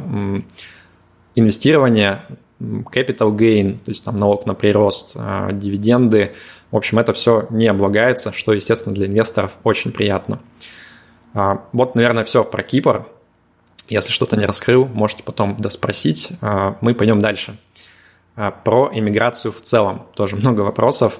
инвестирование, 1.35 2.21
capital 2.59 3.35
gain, 3.35 3.79
то 3.83 3.91
есть 3.91 4.03
там 4.03 4.15
налог 4.15 4.45
на 4.45 4.53
прирост, 4.53 5.13
а, 5.15 5.51
дивиденды. 5.51 6.33
В 6.69 6.77
общем, 6.77 7.00
это 7.00 7.13
все 7.13 7.47
не 7.50 7.67
облагается, 7.67 8.31
что, 8.31 8.53
естественно, 8.53 8.93
для 8.93 9.07
инвесторов 9.07 9.53
очень 9.63 9.91
приятно. 9.91 10.39
А, 11.33 11.63
вот, 11.73 11.95
наверное, 11.95 12.23
все 12.23 12.43
про 12.43 12.61
Кипр. 12.63 13.07
Если 13.88 14.11
что-то 14.11 14.38
не 14.38 14.45
раскрыл, 14.45 14.85
можете 14.85 15.23
потом 15.23 15.57
доспросить. 15.57 16.29
А, 16.41 16.77
мы 16.81 16.93
пойдем 16.93 17.19
дальше. 17.19 17.57
Про 18.63 18.89
иммиграцию 18.93 19.51
в 19.51 19.59
целом. 19.59 20.07
Тоже 20.13 20.38
много 20.38 20.61
вопросов. 20.61 21.19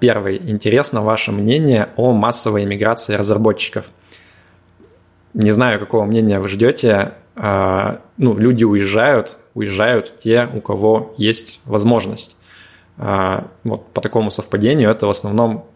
Первый. 0.00 0.36
Интересно 0.36 1.00
ваше 1.00 1.30
мнение 1.30 1.90
о 1.96 2.12
массовой 2.12 2.64
иммиграции 2.64 3.14
разработчиков. 3.14 3.90
Не 5.32 5.52
знаю, 5.52 5.78
какого 5.78 6.04
мнения 6.04 6.40
вы 6.40 6.48
ждете. 6.48 7.12
А, 7.40 8.00
ну, 8.16 8.36
люди 8.36 8.64
уезжают, 8.64 9.38
уезжают 9.54 10.18
те, 10.20 10.48
у 10.52 10.60
кого 10.60 11.14
есть 11.16 11.60
возможность. 11.64 12.36
А, 12.96 13.46
вот 13.62 13.92
по 13.92 14.00
такому 14.00 14.32
совпадению 14.32 14.90
это 14.90 15.06
в 15.06 15.10
основном 15.10 15.66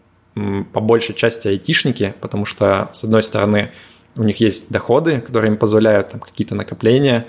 по 0.73 0.81
большей 0.81 1.15
части 1.15 1.47
айтишники, 1.47 2.15
потому 2.19 2.43
что, 2.43 2.89
с 2.91 3.03
одной 3.03 3.23
стороны, 3.23 3.71
у 4.15 4.23
них 4.23 4.39
есть 4.41 4.69
доходы, 4.69 5.21
которые 5.21 5.51
им 5.51 5.57
позволяют 5.57 6.09
там, 6.09 6.19
какие-то 6.19 6.53
накопления, 6.53 7.27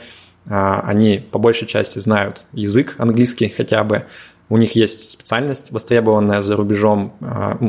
а, 0.49 0.81
они 0.81 1.19
по 1.19 1.39
большей 1.39 1.69
части 1.69 2.01
знают 2.01 2.45
язык 2.53 2.97
английский 2.99 3.49
хотя 3.51 3.85
бы, 3.85 4.05
у 4.49 4.57
них 4.57 4.75
есть 4.75 5.13
специальность, 5.13 5.71
востребованная 5.71 6.43
за 6.43 6.55
рубежом, 6.55 7.15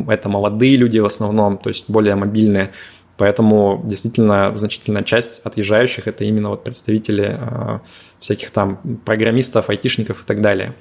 это 0.09 0.27
молодые 0.27 0.75
люди 0.75 0.99
в 0.99 1.05
основном, 1.05 1.57
то 1.57 1.69
есть 1.69 1.89
более 1.89 2.15
мобильные, 2.15 2.71
Поэтому 3.17 3.81
действительно 3.85 4.55
значительная 4.57 5.03
часть 5.03 5.39
отъезжающих 5.43 6.07
это 6.07 6.25
именно 6.25 6.49
вот 6.49 6.63
представители 6.63 7.37
э, 7.39 7.79
всяких 8.19 8.51
там 8.51 8.77
программистов, 9.05 9.69
айтишников 9.69 10.23
и 10.23 10.25
так 10.25 10.41
далее. 10.41 10.73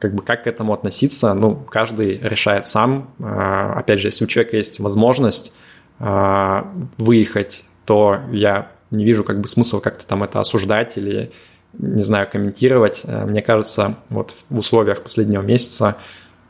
Как 0.00 0.14
бы 0.14 0.22
как 0.22 0.44
к 0.44 0.46
этому 0.48 0.72
относиться, 0.72 1.34
ну, 1.34 1.54
каждый 1.54 2.18
решает 2.18 2.66
сам. 2.66 3.10
Э, 3.20 3.74
опять 3.76 4.00
же, 4.00 4.08
если 4.08 4.24
у 4.24 4.26
человека 4.26 4.56
есть 4.56 4.80
возможность 4.80 5.52
э, 6.00 6.62
выехать, 6.96 7.62
то 7.84 8.18
я 8.32 8.72
не 8.90 9.04
вижу 9.04 9.22
как 9.22 9.40
бы 9.40 9.46
смысла 9.46 9.78
как-то 9.78 10.04
там 10.04 10.24
это 10.24 10.40
осуждать 10.40 10.96
или, 10.96 11.30
не 11.74 12.02
знаю, 12.02 12.28
комментировать. 12.28 13.02
Мне 13.04 13.42
кажется, 13.42 13.96
вот 14.08 14.34
в 14.48 14.58
условиях 14.58 15.02
последнего 15.02 15.42
месяца 15.42 15.96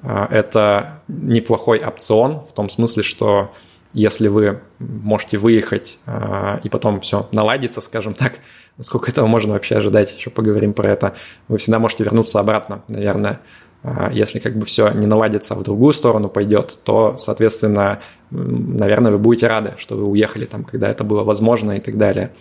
это 0.03 1.03
неплохой 1.09 1.85
опцион 1.85 2.47
в 2.47 2.53
том 2.53 2.69
смысле, 2.69 3.03
что 3.03 3.53
если 3.93 4.29
вы 4.29 4.61
можете 4.79 5.39
выехать 5.39 5.99
э, 6.07 6.59
и 6.63 6.69
потом 6.69 7.01
все 7.01 7.29
наладится, 7.33 7.81
скажем 7.81 8.15
так, 8.15 8.35
насколько 8.77 9.11
этого 9.11 9.27
можно 9.27 9.55
вообще 9.55 9.77
ожидать, 9.77 10.15
еще 10.15 10.31
поговорим 10.31 10.75
про 10.75 10.91
это, 10.91 11.15
вы 11.49 11.59
всегда 11.59 11.79
можете 11.79 12.05
вернуться 12.05 12.39
обратно, 12.39 12.83
наверное. 12.89 13.41
Э, 13.83 14.11
если 14.13 14.41
как 14.41 14.57
бы 14.57 14.67
все 14.67 14.91
не 14.91 15.07
наладится, 15.07 15.55
а 15.55 15.57
в 15.57 15.63
другую 15.63 15.95
сторону 15.95 16.29
пойдет, 16.29 16.79
то, 16.85 17.17
соответственно, 17.19 18.01
наверное, 18.31 19.13
вы 19.13 19.19
будете 19.19 19.47
рады, 19.47 19.75
что 19.79 19.97
вы 19.97 20.05
уехали 20.05 20.45
там, 20.45 20.65
когда 20.65 20.89
это 20.89 21.03
было 21.03 21.25
возможно 21.25 21.73
и 21.73 21.81
так 21.81 21.97
далее. 21.97 22.33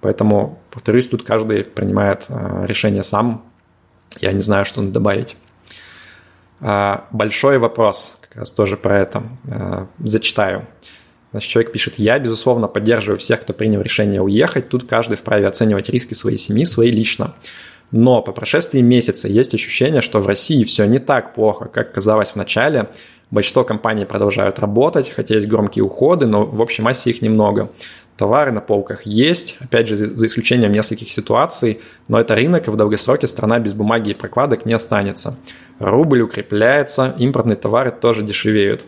Поэтому, 0.00 0.58
повторюсь, 0.70 1.08
тут 1.08 1.22
каждый 1.22 1.62
принимает 1.64 2.26
э, 2.28 2.66
решение 2.66 3.04
сам. 3.04 3.44
Я 4.20 4.32
не 4.32 4.42
знаю, 4.42 4.64
что 4.64 4.82
добавить. 4.82 5.36
Большой 6.58 7.58
вопрос, 7.58 8.16
как 8.22 8.36
раз 8.36 8.50
тоже 8.50 8.78
про 8.78 8.96
это. 9.00 9.24
Зачитаю. 9.98 10.66
Значит, 11.36 11.50
человек 11.50 11.70
пишет, 11.70 11.94
я, 11.98 12.18
безусловно, 12.18 12.66
поддерживаю 12.66 13.18
всех, 13.18 13.42
кто 13.42 13.52
принял 13.52 13.82
решение 13.82 14.22
уехать. 14.22 14.70
Тут 14.70 14.88
каждый 14.88 15.18
вправе 15.18 15.46
оценивать 15.46 15.90
риски 15.90 16.14
своей 16.14 16.38
семьи, 16.38 16.64
свои 16.64 16.90
лично. 16.90 17.34
Но 17.90 18.22
по 18.22 18.32
прошествии 18.32 18.80
месяца 18.80 19.28
есть 19.28 19.52
ощущение, 19.52 20.00
что 20.00 20.20
в 20.20 20.26
России 20.26 20.64
все 20.64 20.86
не 20.86 20.98
так 20.98 21.34
плохо, 21.34 21.66
как 21.66 21.92
казалось 21.92 22.30
в 22.30 22.36
начале. 22.36 22.88
Большинство 23.30 23.64
компаний 23.64 24.06
продолжают 24.06 24.58
работать, 24.60 25.10
хотя 25.10 25.34
есть 25.34 25.46
громкие 25.46 25.84
уходы, 25.84 26.24
но 26.24 26.46
в 26.46 26.58
общей 26.58 26.80
массе 26.80 27.10
их 27.10 27.20
немного. 27.20 27.70
Товары 28.16 28.50
на 28.50 28.62
полках 28.62 29.02
есть, 29.02 29.58
опять 29.60 29.88
же, 29.88 29.96
за 29.98 30.24
исключением 30.24 30.72
нескольких 30.72 31.10
ситуаций, 31.10 31.80
но 32.08 32.18
это 32.18 32.34
рынок, 32.34 32.66
и 32.66 32.70
в 32.70 32.76
долгосроке 32.76 33.26
страна 33.26 33.58
без 33.58 33.74
бумаги 33.74 34.12
и 34.12 34.14
прокладок 34.14 34.64
не 34.64 34.72
останется. 34.72 35.36
Рубль 35.80 36.22
укрепляется, 36.22 37.14
импортные 37.18 37.56
товары 37.56 37.90
тоже 37.90 38.22
дешевеют. 38.22 38.86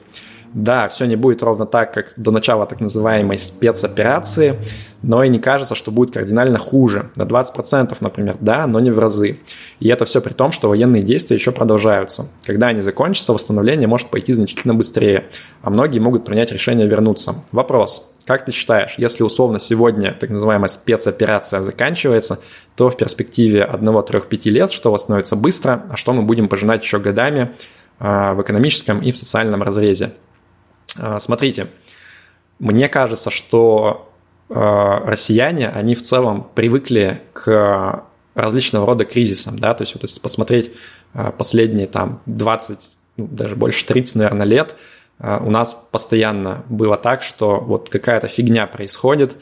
Да, 0.54 0.88
все 0.88 1.04
не 1.04 1.16
будет 1.16 1.42
ровно 1.42 1.66
так, 1.66 1.92
как 1.92 2.14
до 2.16 2.30
начала 2.30 2.66
так 2.66 2.80
называемой 2.80 3.38
спецоперации, 3.38 4.56
но 5.02 5.22
и 5.22 5.28
не 5.28 5.38
кажется, 5.38 5.74
что 5.74 5.90
будет 5.90 6.12
кардинально 6.12 6.58
хуже. 6.58 7.10
На 7.16 7.22
20%, 7.22 7.96
например, 8.00 8.36
да, 8.40 8.66
но 8.66 8.80
не 8.80 8.90
в 8.90 8.98
разы. 8.98 9.38
И 9.80 9.88
это 9.88 10.04
все 10.04 10.20
при 10.20 10.32
том, 10.32 10.52
что 10.52 10.68
военные 10.68 11.02
действия 11.02 11.36
еще 11.36 11.52
продолжаются. 11.52 12.28
Когда 12.44 12.68
они 12.68 12.80
закончатся, 12.80 13.32
восстановление 13.32 13.86
может 13.86 14.08
пойти 14.08 14.32
значительно 14.32 14.74
быстрее, 14.74 15.26
а 15.62 15.70
многие 15.70 15.98
могут 15.98 16.24
принять 16.24 16.50
решение 16.50 16.86
вернуться. 16.86 17.36
Вопрос. 17.52 18.10
Как 18.26 18.44
ты 18.44 18.52
считаешь, 18.52 18.94
если 18.98 19.22
условно 19.22 19.58
сегодня 19.58 20.12
так 20.12 20.28
называемая 20.28 20.68
спецоперация 20.68 21.62
заканчивается, 21.62 22.40
то 22.76 22.90
в 22.90 22.96
перспективе 22.96 23.68
1-3-5 23.72 24.50
лет 24.50 24.72
что 24.72 24.92
восстановится 24.92 25.34
быстро, 25.34 25.84
а 25.88 25.96
что 25.96 26.12
мы 26.12 26.22
будем 26.22 26.48
пожинать 26.48 26.82
еще 26.82 26.98
годами 26.98 27.52
а, 27.98 28.34
в 28.34 28.42
экономическом 28.42 29.00
и 29.00 29.12
в 29.12 29.16
социальном 29.16 29.62
разрезе? 29.62 30.12
А, 30.96 31.18
смотрите, 31.18 31.68
мне 32.58 32.88
кажется, 32.88 33.30
что 33.30 34.10
а, 34.48 35.00
россияне, 35.04 35.68
они 35.68 35.94
в 35.94 36.02
целом 36.02 36.48
привыкли 36.54 37.22
к 37.32 38.04
различного 38.34 38.86
рода 38.86 39.04
кризисам, 39.04 39.58
да, 39.58 39.74
то 39.74 39.82
есть 39.82 39.94
вот 39.94 40.02
если 40.04 40.20
посмотреть 40.20 40.72
а, 41.12 41.32
последние 41.32 41.86
там 41.86 42.20
20, 42.26 42.78
ну, 43.16 43.26
даже 43.26 43.56
больше 43.56 43.84
30, 43.86 44.16
наверное, 44.16 44.46
лет, 44.46 44.76
у 45.20 45.50
нас 45.50 45.76
постоянно 45.90 46.62
было 46.68 46.96
так, 46.96 47.24
что 47.24 47.58
вот 47.58 47.88
какая-то 47.88 48.28
фигня 48.28 48.68
происходит, 48.68 49.36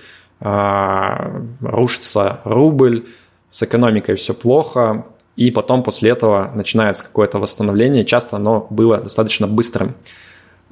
рушится 1.60 2.40
рубль, 2.44 3.04
с 3.50 3.62
экономикой 3.62 4.14
все 4.14 4.32
плохо, 4.32 5.04
и 5.36 5.50
потом 5.50 5.82
после 5.82 6.10
этого 6.10 6.50
начинается 6.54 7.04
какое-то 7.04 7.38
восстановление. 7.38 8.04
Часто 8.04 8.36
оно 8.36 8.66
было 8.70 8.96
достаточно 8.98 9.46
быстрым. 9.46 9.94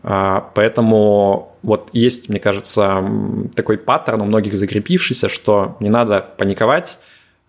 А, 0.07 0.51
поэтому 0.55 1.57
вот 1.63 1.89
есть, 1.95 2.29
мне 2.29 2.39
кажется, 2.39 3.03
такой 3.57 3.79
паттерн 3.79 4.21
у 4.21 4.25
многих 4.27 4.55
закрепившийся, 4.55 5.31
что 5.31 5.77
не 5.81 5.89
надо 5.89 6.25
паниковать, 6.37 6.99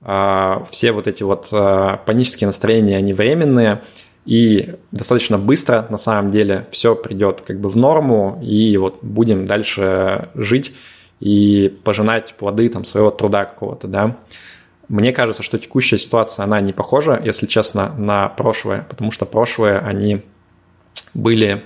а, 0.01 0.65
все 0.71 0.93
вот 0.93 1.07
эти 1.07 1.21
вот 1.21 1.49
а, 1.51 1.97
панические 2.05 2.47
настроения, 2.47 2.95
они 2.95 3.11
временные, 3.11 3.81
и 4.25 4.75
достаточно 4.91 5.37
быстро, 5.37 5.85
на 5.89 5.97
самом 5.97 6.31
деле, 6.31 6.65
все 6.71 6.95
придет 6.95 7.41
как 7.41 7.59
бы 7.59 7.67
в 7.67 7.75
норму, 7.75 8.39
и 8.41 8.77
вот 8.77 8.99
будем 9.01 9.45
дальше 9.45 10.29
жить 10.33 10.73
и 11.19 11.77
пожинать 11.83 12.35
плоды 12.37 12.69
там 12.69 12.85
своего 12.85 13.11
труда 13.11 13.43
какого-то, 13.43 13.87
да. 13.87 14.15
Мне 14.87 15.11
кажется, 15.11 15.43
что 15.43 15.59
текущая 15.59 15.97
ситуация, 15.97 16.43
она 16.43 16.61
не 16.61 16.71
похожа, 16.71 17.21
если 17.23 17.47
честно, 17.47 17.93
на 17.97 18.29
прошлое, 18.29 18.85
потому 18.89 19.11
что 19.11 19.25
прошлое, 19.25 19.79
они 19.79 20.21
были 21.13 21.63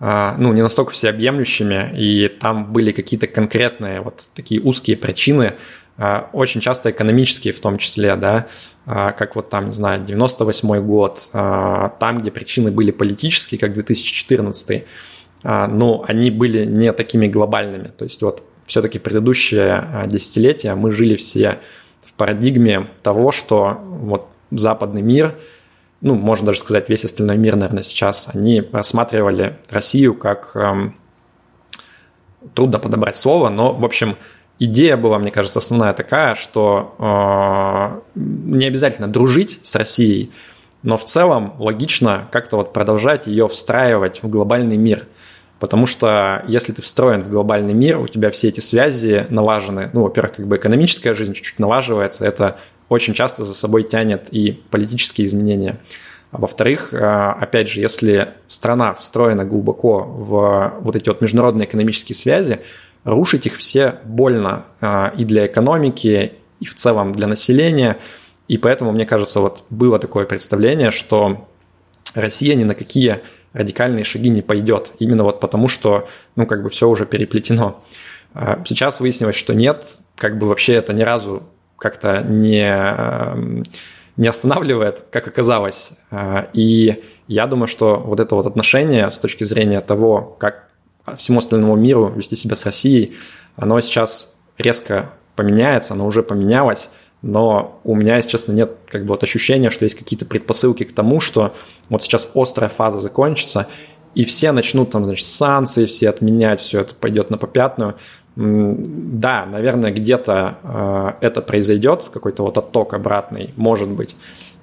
ну, 0.00 0.52
не 0.52 0.62
настолько 0.62 0.92
всеобъемлющими, 0.92 1.90
и 1.96 2.28
там 2.28 2.72
были 2.72 2.92
какие-то 2.92 3.26
конкретные 3.26 4.00
вот 4.00 4.26
такие 4.34 4.60
узкие 4.60 4.96
причины, 4.96 5.54
а, 5.96 6.30
очень 6.32 6.60
часто 6.60 6.92
экономические 6.92 7.52
в 7.52 7.60
том 7.60 7.78
числе, 7.78 8.14
да, 8.14 8.46
а, 8.86 9.10
как 9.10 9.34
вот 9.34 9.50
там, 9.50 9.66
не 9.66 9.72
знаю, 9.72 10.04
98 10.04 10.80
год, 10.80 11.28
там, 11.32 12.18
где 12.18 12.30
причины 12.30 12.70
были 12.70 12.92
политические, 12.92 13.58
как 13.58 13.72
2014, 13.74 14.84
но 15.42 16.04
они 16.06 16.30
были 16.30 16.64
не 16.64 16.92
такими 16.92 17.26
глобальными, 17.26 17.88
то 17.88 18.04
есть 18.04 18.22
вот 18.22 18.42
все-таки 18.66 18.98
предыдущее 18.98 20.06
десятилетие 20.06 20.74
мы 20.74 20.92
жили 20.92 21.16
все 21.16 21.58
в 22.00 22.12
парадигме 22.12 22.88
того, 23.02 23.32
что 23.32 23.80
вот 23.82 24.28
западный 24.50 25.02
мир– 25.02 25.34
ну, 26.00 26.14
можно 26.14 26.46
даже 26.46 26.60
сказать, 26.60 26.88
весь 26.88 27.04
остальной 27.04 27.36
мир, 27.36 27.56
наверное, 27.56 27.82
сейчас, 27.82 28.28
они 28.32 28.62
рассматривали 28.72 29.58
Россию 29.68 30.14
как 30.14 30.52
эм, 30.54 30.94
трудно 32.54 32.78
подобрать 32.78 33.16
слово, 33.16 33.48
но, 33.48 33.72
в 33.72 33.84
общем, 33.84 34.16
идея 34.58 34.96
была, 34.96 35.18
мне 35.18 35.30
кажется, 35.30 35.58
основная 35.58 35.92
такая, 35.94 36.34
что 36.34 36.94
э, 36.98 38.00
не 38.14 38.66
обязательно 38.66 39.08
дружить 39.08 39.58
с 39.62 39.74
Россией, 39.74 40.30
но 40.82 40.96
в 40.96 41.04
целом 41.04 41.54
логично 41.58 42.28
как-то 42.30 42.56
вот 42.56 42.72
продолжать 42.72 43.26
ее 43.26 43.48
встраивать 43.48 44.22
в 44.22 44.28
глобальный 44.28 44.76
мир. 44.76 45.06
Потому 45.58 45.86
что 45.86 46.44
если 46.46 46.72
ты 46.72 46.82
встроен 46.82 47.22
в 47.24 47.30
глобальный 47.30 47.74
мир, 47.74 47.98
у 47.98 48.06
тебя 48.06 48.30
все 48.30 48.46
эти 48.46 48.60
связи 48.60 49.26
налажены. 49.28 49.90
Ну, 49.92 50.02
во-первых, 50.02 50.36
как 50.36 50.46
бы 50.46 50.56
экономическая 50.56 51.14
жизнь 51.14 51.32
чуть-чуть 51.32 51.58
налаживается, 51.58 52.24
это 52.24 52.58
очень 52.88 53.14
часто 53.14 53.44
за 53.44 53.54
собой 53.54 53.82
тянет 53.82 54.28
и 54.30 54.52
политические 54.70 55.26
изменения. 55.26 55.78
А 56.30 56.38
во-вторых, 56.38 56.92
э, 56.92 56.98
опять 56.98 57.68
же, 57.68 57.80
если 57.80 58.28
страна 58.48 58.94
встроена 58.94 59.44
глубоко 59.44 60.00
в 60.00 60.74
вот 60.80 60.96
эти 60.96 61.08
вот 61.08 61.20
международные 61.20 61.66
экономические 61.66 62.16
связи, 62.16 62.60
рушить 63.04 63.46
их 63.46 63.56
все 63.56 63.96
больно 64.04 64.64
э, 64.80 65.10
и 65.16 65.24
для 65.24 65.46
экономики, 65.46 66.32
и 66.60 66.64
в 66.64 66.74
целом 66.74 67.12
для 67.12 67.26
населения. 67.26 67.98
И 68.46 68.58
поэтому, 68.58 68.92
мне 68.92 69.06
кажется, 69.06 69.40
вот 69.40 69.64
было 69.70 69.98
такое 69.98 70.26
представление, 70.26 70.90
что 70.90 71.48
Россия 72.14 72.54
ни 72.54 72.64
на 72.64 72.74
какие 72.74 73.20
радикальные 73.52 74.04
шаги 74.04 74.28
не 74.28 74.42
пойдет. 74.42 74.92
Именно 74.98 75.24
вот 75.24 75.40
потому, 75.40 75.68
что, 75.68 76.08
ну, 76.36 76.46
как 76.46 76.62
бы 76.62 76.70
все 76.70 76.88
уже 76.88 77.06
переплетено. 77.06 77.82
А 78.34 78.62
сейчас 78.66 79.00
выяснилось, 79.00 79.36
что 79.36 79.54
нет, 79.54 79.96
как 80.16 80.38
бы 80.38 80.46
вообще 80.48 80.74
это 80.74 80.92
ни 80.92 81.02
разу 81.02 81.42
как-то 81.78 82.22
не, 82.22 82.62
эм, 82.62 83.62
не 84.16 84.28
останавливает, 84.28 85.04
как 85.10 85.28
оказалось. 85.28 85.90
А, 86.10 86.48
и 86.52 87.02
я 87.28 87.46
думаю, 87.46 87.68
что 87.68 87.96
вот 87.98 88.20
это 88.20 88.34
вот 88.34 88.46
отношение 88.46 89.10
с 89.10 89.18
точки 89.18 89.44
зрения 89.44 89.80
того, 89.80 90.36
как 90.38 90.68
всему 91.16 91.38
остальному 91.38 91.76
миру 91.76 92.12
вести 92.14 92.36
себя 92.36 92.56
с 92.56 92.64
Россией, 92.64 93.14
оно 93.56 93.80
сейчас 93.80 94.34
резко 94.58 95.10
поменяется, 95.36 95.94
оно 95.94 96.06
уже 96.06 96.22
поменялось, 96.22 96.90
но 97.22 97.80
у 97.84 97.94
меня, 97.94 98.16
если 98.16 98.30
честно, 98.30 98.52
нет 98.52 98.76
как 98.88 99.02
бы 99.02 99.08
вот 99.08 99.22
ощущения, 99.22 99.70
что 99.70 99.84
есть 99.84 99.96
какие-то 99.96 100.26
предпосылки 100.26 100.84
к 100.84 100.92
тому, 100.92 101.20
что 101.20 101.54
вот 101.88 102.02
сейчас 102.02 102.28
острая 102.34 102.68
фаза 102.68 103.00
закончится, 103.00 103.68
и 104.14 104.24
все 104.24 104.52
начнут 104.52 104.90
там, 104.90 105.04
значит, 105.04 105.26
санкции 105.26 105.86
все 105.86 106.08
отменять, 106.08 106.60
все 106.60 106.80
это 106.80 106.94
пойдет 106.94 107.30
на 107.30 107.38
попятную. 107.38 107.96
Да, 108.40 109.46
наверное, 109.46 109.90
где-то 109.90 110.58
э, 110.62 111.26
это 111.26 111.42
произойдет, 111.42 112.04
какой-то 112.12 112.44
вот 112.44 112.56
отток 112.56 112.94
обратный, 112.94 113.52
может 113.56 113.88
быть, 113.88 114.14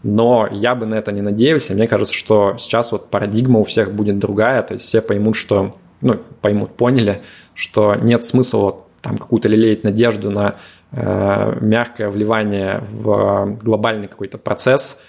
но 0.02 0.48
я 0.50 0.76
бы 0.76 0.86
на 0.86 0.96
это 0.96 1.12
не 1.12 1.22
надеялся. 1.22 1.74
Мне 1.74 1.86
кажется, 1.86 2.14
что 2.14 2.56
сейчас 2.58 2.94
вот 2.94 3.10
парадигма 3.10 3.60
у 3.60 3.66
всех 3.66 3.92
будет 3.92 4.18
другая, 4.18 4.62
то 4.62 4.76
есть 4.76 4.86
все 4.86 5.02
поймут, 5.02 5.36
что, 5.36 5.76
ну, 6.00 6.22
поймут, 6.40 6.78
поняли, 6.78 7.22
что 7.54 7.96
нет 7.96 8.24
смысла 8.24 8.60
вот 8.60 8.88
там 9.02 9.18
какую-то 9.18 9.50
лелеять 9.50 9.84
надежду 9.84 10.32
на 10.32 10.56
э, 10.94 11.58
мягкое 11.60 12.10
вливание 12.10 12.82
в 12.90 13.58
глобальный 13.62 14.08
какой-то 14.08 14.38
процесс 14.38 15.02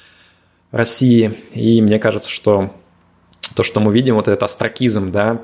России. 0.73 1.35
И 1.53 1.81
мне 1.81 2.01
кажется, 2.01 2.31
что 2.31 2.73
то, 3.55 3.63
что 3.63 3.81
мы 3.81 3.93
видим, 3.93 4.17
вот 4.17 4.29
этот 4.29 4.43
астракизм, 4.43 5.13
да, 5.13 5.43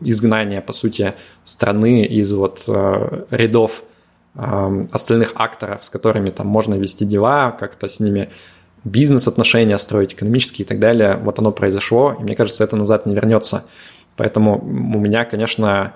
изгнание, 0.00 0.60
по 0.60 0.72
сути, 0.72 1.14
страны 1.44 2.04
из 2.04 2.32
вот 2.32 2.64
э, 2.66 3.24
рядов 3.30 3.84
э, 4.34 4.82
остальных 4.90 5.32
акторов, 5.34 5.84
с 5.84 5.90
которыми 5.90 6.30
там 6.30 6.46
можно 6.46 6.74
вести 6.74 7.04
дела, 7.04 7.50
как-то 7.50 7.88
с 7.88 8.00
ними 8.00 8.30
бизнес-отношения 8.84 9.78
строить, 9.78 10.14
экономические 10.14 10.64
и 10.64 10.68
так 10.68 10.78
далее, 10.78 11.16
вот 11.16 11.38
оно 11.38 11.52
произошло, 11.52 12.16
и 12.18 12.22
мне 12.22 12.36
кажется, 12.36 12.64
это 12.64 12.76
назад 12.76 13.06
не 13.06 13.14
вернется. 13.14 13.64
Поэтому 14.16 14.58
у 14.60 14.98
меня, 14.98 15.24
конечно, 15.24 15.94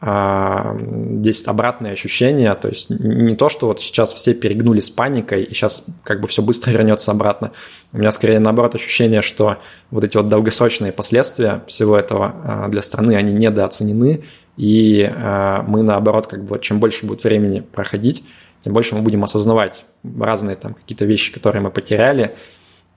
здесь 0.00 1.44
обратные 1.44 1.92
ощущения, 1.92 2.54
то 2.54 2.68
есть 2.68 2.88
не 2.88 3.34
то, 3.34 3.48
что 3.48 3.66
вот 3.66 3.80
сейчас 3.80 4.12
все 4.12 4.32
перегнули 4.32 4.78
с 4.78 4.90
паникой, 4.90 5.42
и 5.42 5.52
сейчас 5.52 5.82
как 6.04 6.20
бы 6.20 6.28
все 6.28 6.40
быстро 6.40 6.70
вернется 6.72 7.10
обратно. 7.10 7.50
У 7.92 7.98
меня 7.98 8.12
скорее 8.12 8.38
наоборот 8.38 8.76
ощущение, 8.76 9.22
что 9.22 9.56
вот 9.90 10.04
эти 10.04 10.16
вот 10.16 10.28
долгосрочные 10.28 10.92
последствия 10.92 11.64
всего 11.66 11.96
этого 11.96 12.34
а, 12.44 12.68
для 12.68 12.82
страны, 12.82 13.16
они 13.16 13.32
недооценены, 13.32 14.22
и 14.56 15.10
а, 15.16 15.64
мы 15.66 15.82
наоборот, 15.82 16.28
как 16.28 16.44
бы 16.44 16.60
чем 16.60 16.78
больше 16.78 17.04
будет 17.04 17.24
времени 17.24 17.60
проходить, 17.60 18.22
тем 18.62 18.74
больше 18.74 18.94
мы 18.94 19.02
будем 19.02 19.24
осознавать 19.24 19.84
разные 20.20 20.54
там 20.54 20.74
какие-то 20.74 21.06
вещи, 21.06 21.32
которые 21.32 21.62
мы 21.62 21.70
потеряли, 21.70 22.36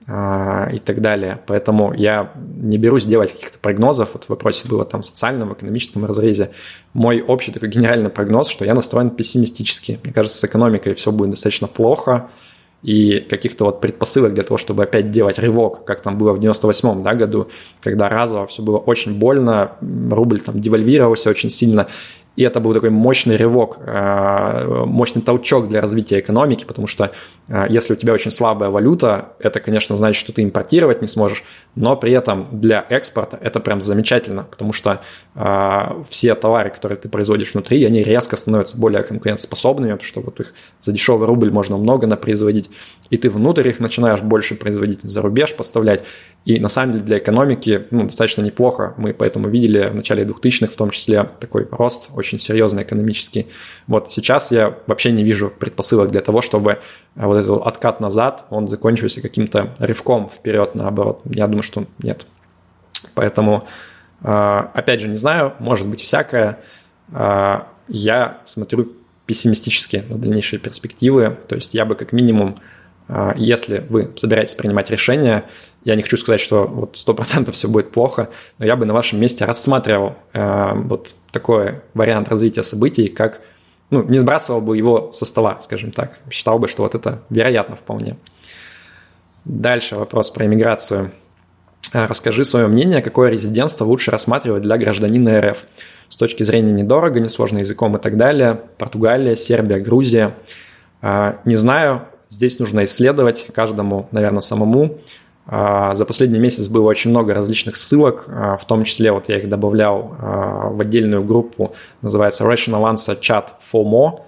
и 0.06 0.78
так 0.78 1.00
далее. 1.00 1.40
Поэтому 1.46 1.92
я 1.94 2.32
не 2.56 2.76
берусь 2.76 3.04
делать 3.04 3.32
каких-то 3.32 3.58
прогнозов. 3.58 4.10
Вот 4.14 4.24
в 4.24 4.28
вопросе 4.30 4.66
было 4.66 4.84
там 4.84 5.02
в 5.02 5.06
социальном, 5.06 5.52
экономическом 5.52 6.04
разрезе. 6.04 6.50
Мой 6.92 7.22
общий 7.22 7.52
такой 7.52 7.68
генеральный 7.68 8.10
прогноз, 8.10 8.48
что 8.48 8.64
я 8.64 8.74
настроен 8.74 9.10
пессимистически. 9.10 10.00
Мне 10.02 10.12
кажется, 10.12 10.38
с 10.38 10.44
экономикой 10.44 10.94
все 10.94 11.12
будет 11.12 11.30
достаточно 11.30 11.68
плохо, 11.68 12.28
и 12.82 13.20
каких-то 13.20 13.64
вот 13.64 13.80
предпосылок 13.80 14.34
для 14.34 14.42
того, 14.42 14.58
чтобы 14.58 14.82
опять 14.82 15.10
делать 15.10 15.38
рывок, 15.38 15.84
как 15.84 16.00
там 16.00 16.18
было 16.18 16.32
в 16.32 16.40
98 16.40 17.02
да, 17.02 17.14
году, 17.14 17.48
когда 17.80 18.08
разово 18.08 18.46
все 18.48 18.62
было 18.62 18.78
очень 18.78 19.18
больно, 19.18 19.72
рубль 19.80 20.40
там 20.40 20.60
девальвировался 20.60 21.30
очень 21.30 21.48
сильно, 21.48 21.86
и 22.36 22.42
это 22.44 22.60
был 22.60 22.72
такой 22.72 22.90
мощный 22.90 23.36
рывок, 23.36 23.78
э, 23.84 24.84
мощный 24.86 25.20
толчок 25.20 25.68
для 25.68 25.80
развития 25.80 26.20
экономики, 26.20 26.64
потому 26.64 26.86
что 26.86 27.12
э, 27.48 27.66
если 27.68 27.92
у 27.92 27.96
тебя 27.96 28.14
очень 28.14 28.30
слабая 28.30 28.70
валюта, 28.70 29.34
это, 29.38 29.60
конечно, 29.60 29.96
значит, 29.96 30.18
что 30.18 30.32
ты 30.32 30.42
импортировать 30.42 31.02
не 31.02 31.08
сможешь, 31.08 31.44
но 31.74 31.94
при 31.96 32.12
этом 32.12 32.46
для 32.50 32.86
экспорта 32.88 33.38
это 33.40 33.60
прям 33.60 33.80
замечательно, 33.80 34.44
потому 34.44 34.72
что 34.72 35.02
э, 35.34 36.04
все 36.08 36.34
товары, 36.34 36.70
которые 36.70 36.98
ты 36.98 37.08
производишь 37.08 37.52
внутри, 37.52 37.84
они 37.84 38.02
резко 38.02 38.36
становятся 38.36 38.78
более 38.78 39.02
конкурентоспособными, 39.02 39.92
потому 39.92 40.06
что 40.06 40.20
вот 40.22 40.40
их 40.40 40.54
за 40.80 40.92
дешевый 40.92 41.26
рубль 41.26 41.50
можно 41.50 41.76
много 41.76 42.06
на 42.06 42.16
производить, 42.16 42.70
и 43.10 43.18
ты 43.18 43.28
внутрь 43.28 43.68
их 43.68 43.78
начинаешь 43.78 44.22
больше 44.22 44.54
производить, 44.54 45.02
за 45.02 45.20
рубеж 45.20 45.54
поставлять. 45.54 46.02
И 46.46 46.58
на 46.58 46.68
самом 46.68 46.92
деле 46.92 47.04
для 47.04 47.18
экономики 47.18 47.86
ну, 47.90 48.06
достаточно 48.06 48.42
неплохо. 48.42 48.94
Мы 48.96 49.12
поэтому 49.12 49.48
видели 49.48 49.88
в 49.90 49.94
начале 49.94 50.24
2000-х 50.24 50.72
в 50.72 50.76
том 50.76 50.90
числе 50.90 51.30
такой 51.38 51.68
рост 51.70 52.08
очень 52.22 52.38
серьезный 52.38 52.84
экономический. 52.84 53.46
Вот 53.86 54.12
сейчас 54.12 54.52
я 54.52 54.78
вообще 54.86 55.10
не 55.10 55.24
вижу 55.24 55.50
предпосылок 55.50 56.10
для 56.10 56.20
того, 56.20 56.40
чтобы 56.40 56.70
э, 56.72 56.76
вот 57.26 57.36
этот 57.36 57.66
откат 57.66 58.00
назад, 58.00 58.44
он 58.50 58.68
закончился 58.68 59.20
каким-то 59.20 59.74
рывком 59.78 60.28
вперед, 60.28 60.74
наоборот. 60.74 61.20
Я 61.24 61.46
думаю, 61.46 61.62
что 61.62 61.84
нет. 62.02 62.26
Поэтому, 63.14 63.66
э, 64.22 64.62
опять 64.74 65.00
же, 65.00 65.08
не 65.08 65.16
знаю, 65.16 65.52
может 65.58 65.86
быть 65.86 66.02
всякое. 66.02 66.58
Э, 67.12 67.62
я 67.88 68.38
смотрю 68.44 68.92
пессимистически 69.26 70.04
на 70.08 70.18
дальнейшие 70.18 70.60
перспективы. 70.60 71.36
То 71.48 71.56
есть 71.56 71.74
я 71.74 71.84
бы 71.84 71.94
как 71.94 72.12
минимум 72.12 72.56
если 73.36 73.84
вы 73.88 74.10
собираетесь 74.16 74.54
принимать 74.54 74.90
решение, 74.90 75.44
я 75.84 75.96
не 75.96 76.02
хочу 76.02 76.16
сказать, 76.16 76.40
что 76.40 76.64
вот 76.64 76.94
100% 76.94 77.50
все 77.52 77.68
будет 77.68 77.90
плохо, 77.90 78.30
но 78.58 78.64
я 78.64 78.76
бы 78.76 78.86
на 78.86 78.94
вашем 78.94 79.20
месте 79.20 79.44
рассматривал 79.44 80.14
э, 80.32 80.72
вот 80.74 81.14
такой 81.32 81.80
вариант 81.94 82.28
развития 82.28 82.62
событий, 82.62 83.08
как 83.08 83.40
ну, 83.90 84.02
не 84.04 84.18
сбрасывал 84.18 84.60
бы 84.60 84.76
его 84.76 85.12
со 85.12 85.24
стола, 85.24 85.58
скажем 85.60 85.92
так. 85.92 86.20
Считал 86.30 86.58
бы, 86.58 86.68
что 86.68 86.82
вот 86.82 86.94
это 86.94 87.22
вероятно 87.28 87.76
вполне. 87.76 88.16
Дальше 89.44 89.96
вопрос 89.96 90.30
про 90.30 90.46
иммиграцию. 90.46 91.10
А, 91.92 92.06
расскажи 92.06 92.44
свое 92.44 92.68
мнение, 92.68 93.02
какое 93.02 93.30
резидентство 93.30 93.84
лучше 93.84 94.10
рассматривать 94.10 94.62
для 94.62 94.78
гражданина 94.78 95.40
РФ 95.42 95.66
с 96.08 96.16
точки 96.16 96.42
зрения 96.42 96.72
недорого, 96.72 97.20
несложно 97.20 97.58
языком 97.58 97.96
и 97.96 98.00
так 98.00 98.16
далее. 98.16 98.60
Португалия, 98.78 99.36
Сербия, 99.36 99.78
Грузия. 99.78 100.34
А, 101.02 101.40
не 101.44 101.56
знаю, 101.56 102.02
здесь 102.32 102.58
нужно 102.58 102.84
исследовать 102.84 103.46
каждому, 103.54 104.08
наверное, 104.10 104.40
самому. 104.40 104.98
А, 105.46 105.94
за 105.94 106.04
последний 106.04 106.38
месяц 106.38 106.68
было 106.68 106.88
очень 106.88 107.10
много 107.10 107.34
различных 107.34 107.76
ссылок, 107.76 108.26
в 108.26 108.64
том 108.66 108.84
числе 108.84 109.12
вот 109.12 109.28
я 109.28 109.38
их 109.38 109.48
добавлял 109.48 110.16
в 110.18 110.80
отдельную 110.80 111.22
группу, 111.24 111.74
называется 112.00 112.44
Rational 112.44 112.92
Answer 112.92 113.18
Chat 113.20 113.46
FOMO, 113.72 114.20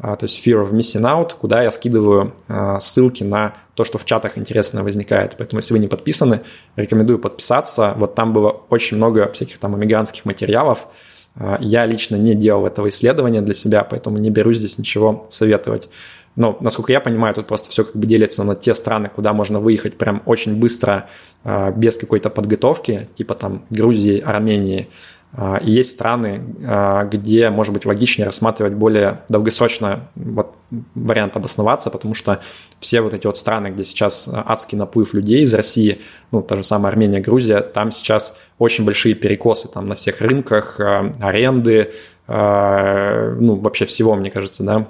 то 0.00 0.18
есть 0.22 0.44
Fear 0.44 0.64
of 0.64 0.72
Missing 0.72 1.02
Out, 1.02 1.34
куда 1.38 1.62
я 1.62 1.70
скидываю 1.70 2.32
ссылки 2.80 3.22
на 3.22 3.52
то, 3.74 3.84
что 3.84 3.98
в 3.98 4.04
чатах 4.04 4.36
интересно 4.36 4.82
возникает. 4.82 5.36
Поэтому, 5.38 5.60
если 5.60 5.74
вы 5.74 5.78
не 5.78 5.88
подписаны, 5.88 6.40
рекомендую 6.76 7.18
подписаться. 7.18 7.94
Вот 7.96 8.14
там 8.14 8.32
было 8.32 8.50
очень 8.68 8.96
много 8.96 9.30
всяких 9.32 9.58
там 9.58 9.76
иммигрантских 9.76 10.24
материалов. 10.24 10.88
А, 11.34 11.58
я 11.60 11.86
лично 11.86 12.16
не 12.16 12.34
делал 12.34 12.66
этого 12.66 12.88
исследования 12.88 13.42
для 13.42 13.54
себя, 13.54 13.84
поэтому 13.84 14.18
не 14.18 14.30
берусь 14.30 14.58
здесь 14.58 14.78
ничего 14.78 15.26
советовать. 15.30 15.88
Но, 16.34 16.56
насколько 16.60 16.92
я 16.92 17.00
понимаю, 17.00 17.34
тут 17.34 17.46
просто 17.46 17.70
все 17.70 17.84
как 17.84 17.94
бы 17.94 18.06
делится 18.06 18.42
на 18.42 18.54
те 18.54 18.74
страны, 18.74 19.10
куда 19.14 19.32
можно 19.32 19.60
выехать 19.60 19.98
прям 19.98 20.22
очень 20.24 20.56
быстро, 20.56 21.08
а, 21.44 21.70
без 21.70 21.98
какой-то 21.98 22.30
подготовки, 22.30 23.08
типа 23.14 23.34
там 23.34 23.64
Грузии, 23.70 24.20
Армении, 24.20 24.88
и 25.34 25.70
есть 25.70 25.92
страны, 25.92 26.42
а, 26.66 27.04
где, 27.04 27.48
может 27.48 27.72
быть, 27.72 27.86
логичнее 27.86 28.26
рассматривать 28.26 28.74
более 28.74 29.22
долгосрочно 29.30 30.10
вот 30.14 30.54
вариант 30.94 31.36
обосноваться, 31.36 31.88
потому 31.88 32.14
что 32.14 32.40
все 32.80 33.00
вот 33.00 33.14
эти 33.14 33.26
вот 33.26 33.38
страны, 33.38 33.68
где 33.68 33.82
сейчас 33.82 34.28
адский 34.30 34.76
наплыв 34.76 35.14
людей 35.14 35.42
из 35.42 35.54
России, 35.54 36.02
ну, 36.32 36.42
та 36.42 36.56
же 36.56 36.62
самая 36.62 36.92
Армения, 36.92 37.20
Грузия, 37.20 37.60
там 37.60 37.92
сейчас 37.92 38.34
очень 38.58 38.84
большие 38.84 39.14
перекосы 39.14 39.68
там 39.68 39.86
на 39.86 39.94
всех 39.94 40.20
рынках, 40.20 40.78
а, 40.78 41.10
аренды, 41.20 41.92
ну, 42.28 43.56
вообще 43.56 43.84
всего, 43.84 44.14
мне 44.14 44.30
кажется, 44.30 44.62
да. 44.62 44.86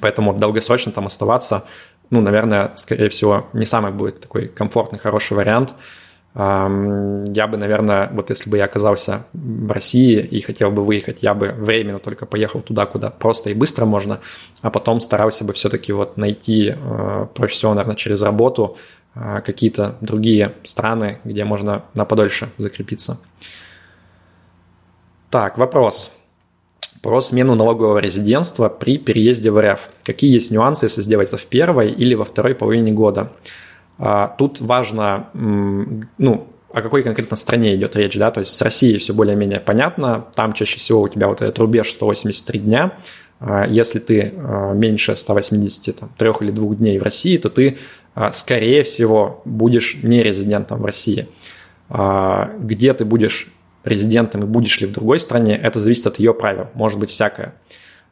Поэтому 0.00 0.32
долгосрочно 0.32 0.92
там 0.92 1.06
оставаться, 1.06 1.64
ну, 2.08 2.20
наверное, 2.20 2.72
скорее 2.76 3.08
всего, 3.08 3.46
не 3.52 3.66
самый 3.66 3.90
будет 3.90 4.20
такой 4.20 4.48
комфортный, 4.48 4.98
хороший 4.98 5.36
вариант– 5.36 5.74
я 6.34 7.46
бы, 7.46 7.56
наверное, 7.58 8.08
вот 8.12 8.30
если 8.30 8.48
бы 8.48 8.56
я 8.56 8.64
оказался 8.64 9.26
в 9.34 9.70
России 9.70 10.18
и 10.18 10.40
хотел 10.40 10.70
бы 10.70 10.82
выехать, 10.82 11.22
я 11.22 11.34
бы 11.34 11.48
временно 11.48 11.98
только 11.98 12.24
поехал 12.24 12.62
туда, 12.62 12.86
куда 12.86 13.10
просто 13.10 13.50
и 13.50 13.54
быстро 13.54 13.84
можно, 13.84 14.20
а 14.62 14.70
потом 14.70 15.00
старался 15.00 15.44
бы 15.44 15.52
все-таки 15.52 15.92
вот 15.92 16.16
найти 16.16 16.74
э, 16.74 17.26
профессионально, 17.34 17.80
наверное, 17.80 17.96
через 17.96 18.22
работу 18.22 18.78
э, 19.14 19.42
какие-то 19.44 19.96
другие 20.00 20.52
страны, 20.64 21.18
где 21.24 21.44
можно 21.44 21.84
на 21.92 22.06
подольше 22.06 22.48
закрепиться. 22.56 23.18
Так, 25.28 25.58
вопрос 25.58 26.12
про 27.02 27.20
смену 27.20 27.56
налогового 27.56 27.98
резидентства 27.98 28.68
при 28.70 28.96
переезде 28.96 29.50
в 29.50 29.60
РФ. 29.60 29.90
Какие 30.04 30.32
есть 30.32 30.50
нюансы, 30.50 30.86
если 30.86 31.02
сделать 31.02 31.28
это 31.28 31.36
в 31.36 31.46
первой 31.46 31.90
или 31.90 32.14
во 32.14 32.24
второй 32.24 32.54
половине 32.54 32.92
года? 32.92 33.32
А, 34.04 34.34
тут 34.36 34.60
важно, 34.60 35.28
ну, 35.32 36.48
о 36.72 36.82
какой 36.82 37.04
конкретно 37.04 37.36
стране 37.36 37.76
идет 37.76 37.94
речь, 37.94 38.18
да, 38.18 38.32
то 38.32 38.40
есть 38.40 38.52
с 38.52 38.60
Россией 38.60 38.98
все 38.98 39.14
более-менее 39.14 39.60
понятно, 39.60 40.26
там 40.34 40.54
чаще 40.54 40.76
всего 40.78 41.02
у 41.02 41.08
тебя 41.08 41.28
вот 41.28 41.40
этот 41.40 41.56
рубеж 41.60 41.92
183 41.92 42.58
дня, 42.58 42.94
а, 43.38 43.64
если 43.64 44.00
ты 44.00 44.34
а, 44.36 44.72
меньше 44.72 45.14
183 45.14 46.32
или 46.40 46.50
2 46.50 46.74
дней 46.74 46.98
в 46.98 47.02
России, 47.04 47.36
то 47.36 47.48
ты, 47.48 47.78
скорее 48.32 48.82
всего, 48.82 49.40
будешь 49.44 49.96
не 50.02 50.20
резидентом 50.20 50.82
в 50.82 50.84
России. 50.84 51.28
Где 51.88 52.92
ты 52.92 53.04
будешь 53.04 53.48
резидентом 53.84 54.42
и 54.42 54.46
будешь 54.46 54.80
ли 54.80 54.86
в 54.86 54.92
другой 54.92 55.20
стране, 55.20 55.56
это 55.56 55.80
зависит 55.80 56.06
от 56.08 56.18
ее 56.18 56.34
правил, 56.34 56.68
может 56.74 56.98
быть 56.98 57.10
всякое. 57.10 57.54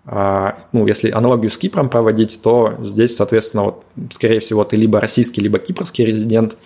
А, 0.06 0.56
ну, 0.72 0.86
если 0.86 1.10
аналогию 1.10 1.50
с 1.50 1.58
Кипром 1.58 1.88
проводить, 1.88 2.40
то 2.42 2.74
здесь, 2.82 3.14
соответственно, 3.14 3.64
вот, 3.64 3.84
скорее 4.10 4.40
всего, 4.40 4.64
ты 4.64 4.76
либо 4.76 5.00
российский, 5.00 5.40
либо 5.40 5.58
кипрский 5.58 6.04
резидент, 6.04 6.56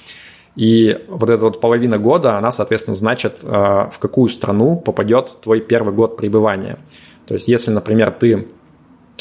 и 0.57 1.05
вот 1.09 1.31
эта 1.31 1.42
вот 1.42 1.61
половина 1.61 1.99
года, 1.99 2.38
она, 2.38 2.53
соответственно, 2.53 2.94
значит, 2.94 3.40
а, 3.42 3.88
в 3.88 3.99
какую 3.99 4.29
страну 4.29 4.77
попадет 4.77 5.38
твой 5.42 5.61
первый 5.61 5.92
год 5.92 6.16
пребывания. 6.16 6.79
То 7.27 7.35
есть, 7.35 7.49
если, 7.49 7.70
например, 7.73 8.12
ты 8.12 8.49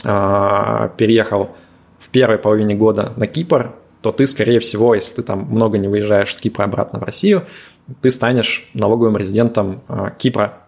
а, 0.04 0.89
переехал 0.89 1.56
в 1.97 2.10
первой 2.10 2.38
половине 2.38 2.76
года 2.76 3.13
на 3.15 3.26
Кипр, 3.26 3.73
то 4.02 4.12
ты, 4.12 4.28
скорее 4.28 4.60
всего, 4.60 4.93
если 4.93 5.15
ты 5.15 5.23
там 5.23 5.47
много 5.49 5.78
не 5.78 5.88
выезжаешь 5.88 6.36
с 6.36 6.38
Кипра 6.38 6.65
обратно 6.65 6.99
в 6.99 7.04
Россию, 7.04 7.43
ты 8.02 8.12
станешь 8.12 8.69
налоговым 8.73 9.17
резидентом 9.17 9.82
Кипра, 10.17 10.62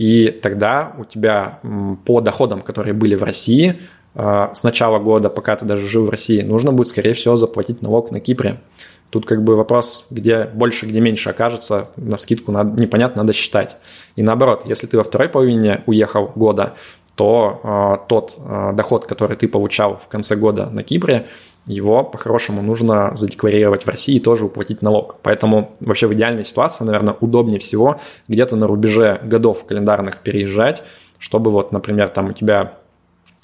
и 0.00 0.30
тогда 0.30 0.94
у 0.96 1.04
тебя 1.04 1.60
по 2.06 2.22
доходам, 2.22 2.62
которые 2.62 2.94
были 2.94 3.14
в 3.16 3.22
России 3.22 3.80
а, 4.14 4.50
с 4.54 4.62
начала 4.62 4.98
года, 4.98 5.28
пока 5.28 5.54
ты 5.56 5.66
даже 5.66 5.86
жил 5.86 6.06
в 6.06 6.08
России, 6.08 6.40
нужно 6.40 6.72
будет, 6.72 6.88
скорее 6.88 7.12
всего, 7.12 7.36
заплатить 7.36 7.82
налог 7.82 8.10
на 8.10 8.18
Кипре. 8.18 8.62
Тут 9.10 9.26
как 9.26 9.44
бы 9.44 9.56
вопрос, 9.56 10.06
где 10.08 10.44
больше, 10.44 10.86
где 10.86 11.00
меньше 11.00 11.28
окажется, 11.28 11.90
на 11.96 12.16
скидку 12.16 12.50
надо, 12.50 12.80
непонятно, 12.80 13.24
надо 13.24 13.34
считать. 13.34 13.76
И 14.16 14.22
наоборот, 14.22 14.62
если 14.64 14.86
ты 14.86 14.96
во 14.96 15.04
второй 15.04 15.28
половине 15.28 15.82
уехал 15.84 16.32
года, 16.34 16.76
то 17.14 17.60
э, 17.62 18.08
тот 18.08 18.38
э, 18.38 18.72
доход, 18.72 19.04
который 19.04 19.36
ты 19.36 19.48
получал 19.48 20.00
в 20.02 20.08
конце 20.08 20.34
года 20.34 20.70
на 20.70 20.82
Кипре, 20.82 21.26
его 21.66 22.04
по-хорошему 22.04 22.62
нужно 22.62 23.16
задекларировать 23.16 23.84
в 23.84 23.88
России 23.88 24.16
и 24.16 24.20
тоже 24.20 24.46
уплатить 24.46 24.82
налог. 24.82 25.16
Поэтому 25.22 25.74
вообще 25.80 26.06
в 26.06 26.14
идеальной 26.14 26.44
ситуации, 26.44 26.84
наверное, 26.84 27.16
удобнее 27.20 27.60
всего 27.60 28.00
где-то 28.28 28.56
на 28.56 28.66
рубеже 28.66 29.20
годов 29.22 29.64
календарных 29.66 30.18
переезжать, 30.18 30.82
чтобы 31.18 31.50
вот, 31.50 31.72
например, 31.72 32.08
там 32.08 32.30
у 32.30 32.32
тебя 32.32 32.78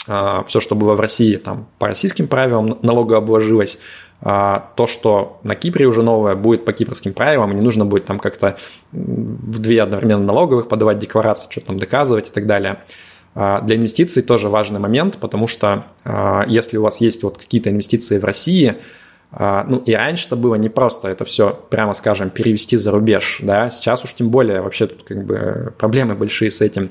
э, 0.08 0.42
все, 0.46 0.60
что 0.60 0.74
было 0.74 0.94
в 0.94 1.00
России, 1.00 1.36
там 1.36 1.68
по 1.78 1.86
российским 1.86 2.26
правилам 2.26 2.78
налогообложилось, 2.82 3.78
а 4.20 4.72
то, 4.76 4.86
что 4.86 5.38
на 5.42 5.54
Кипре 5.54 5.86
уже 5.86 6.02
новое, 6.02 6.34
будет 6.34 6.64
по 6.64 6.72
кипрским 6.72 7.12
правилам, 7.12 7.54
не 7.54 7.60
нужно 7.60 7.84
будет 7.84 8.06
там 8.06 8.18
как-то 8.18 8.56
в 8.92 9.58
две 9.58 9.82
одновременно 9.82 10.24
налоговых 10.24 10.68
подавать 10.68 10.98
декларации, 10.98 11.48
что 11.50 11.60
там 11.60 11.76
доказывать 11.76 12.30
и 12.30 12.32
так 12.32 12.46
далее. 12.46 12.82
А, 13.38 13.60
для 13.60 13.76
инвестиций 13.76 14.22
тоже 14.22 14.48
важный 14.48 14.80
момент, 14.80 15.18
потому 15.18 15.46
что 15.46 15.84
а, 16.04 16.46
если 16.48 16.78
у 16.78 16.82
вас 16.82 17.02
есть 17.02 17.22
вот 17.22 17.36
какие-то 17.36 17.68
инвестиции 17.68 18.18
в 18.18 18.24
России, 18.24 18.76
а, 19.30 19.62
ну 19.68 19.76
и 19.76 19.92
раньше 19.92 20.26
это 20.26 20.36
было 20.36 20.54
непросто 20.54 21.08
это 21.08 21.26
все, 21.26 21.50
прямо 21.68 21.92
скажем, 21.92 22.30
перевести 22.30 22.78
за 22.78 22.92
рубеж, 22.92 23.40
да, 23.42 23.68
сейчас 23.68 24.04
уж 24.04 24.14
тем 24.14 24.30
более 24.30 24.62
вообще 24.62 24.86
тут 24.86 25.02
как 25.02 25.26
бы 25.26 25.74
проблемы 25.76 26.14
большие 26.14 26.50
с 26.50 26.62
этим. 26.62 26.90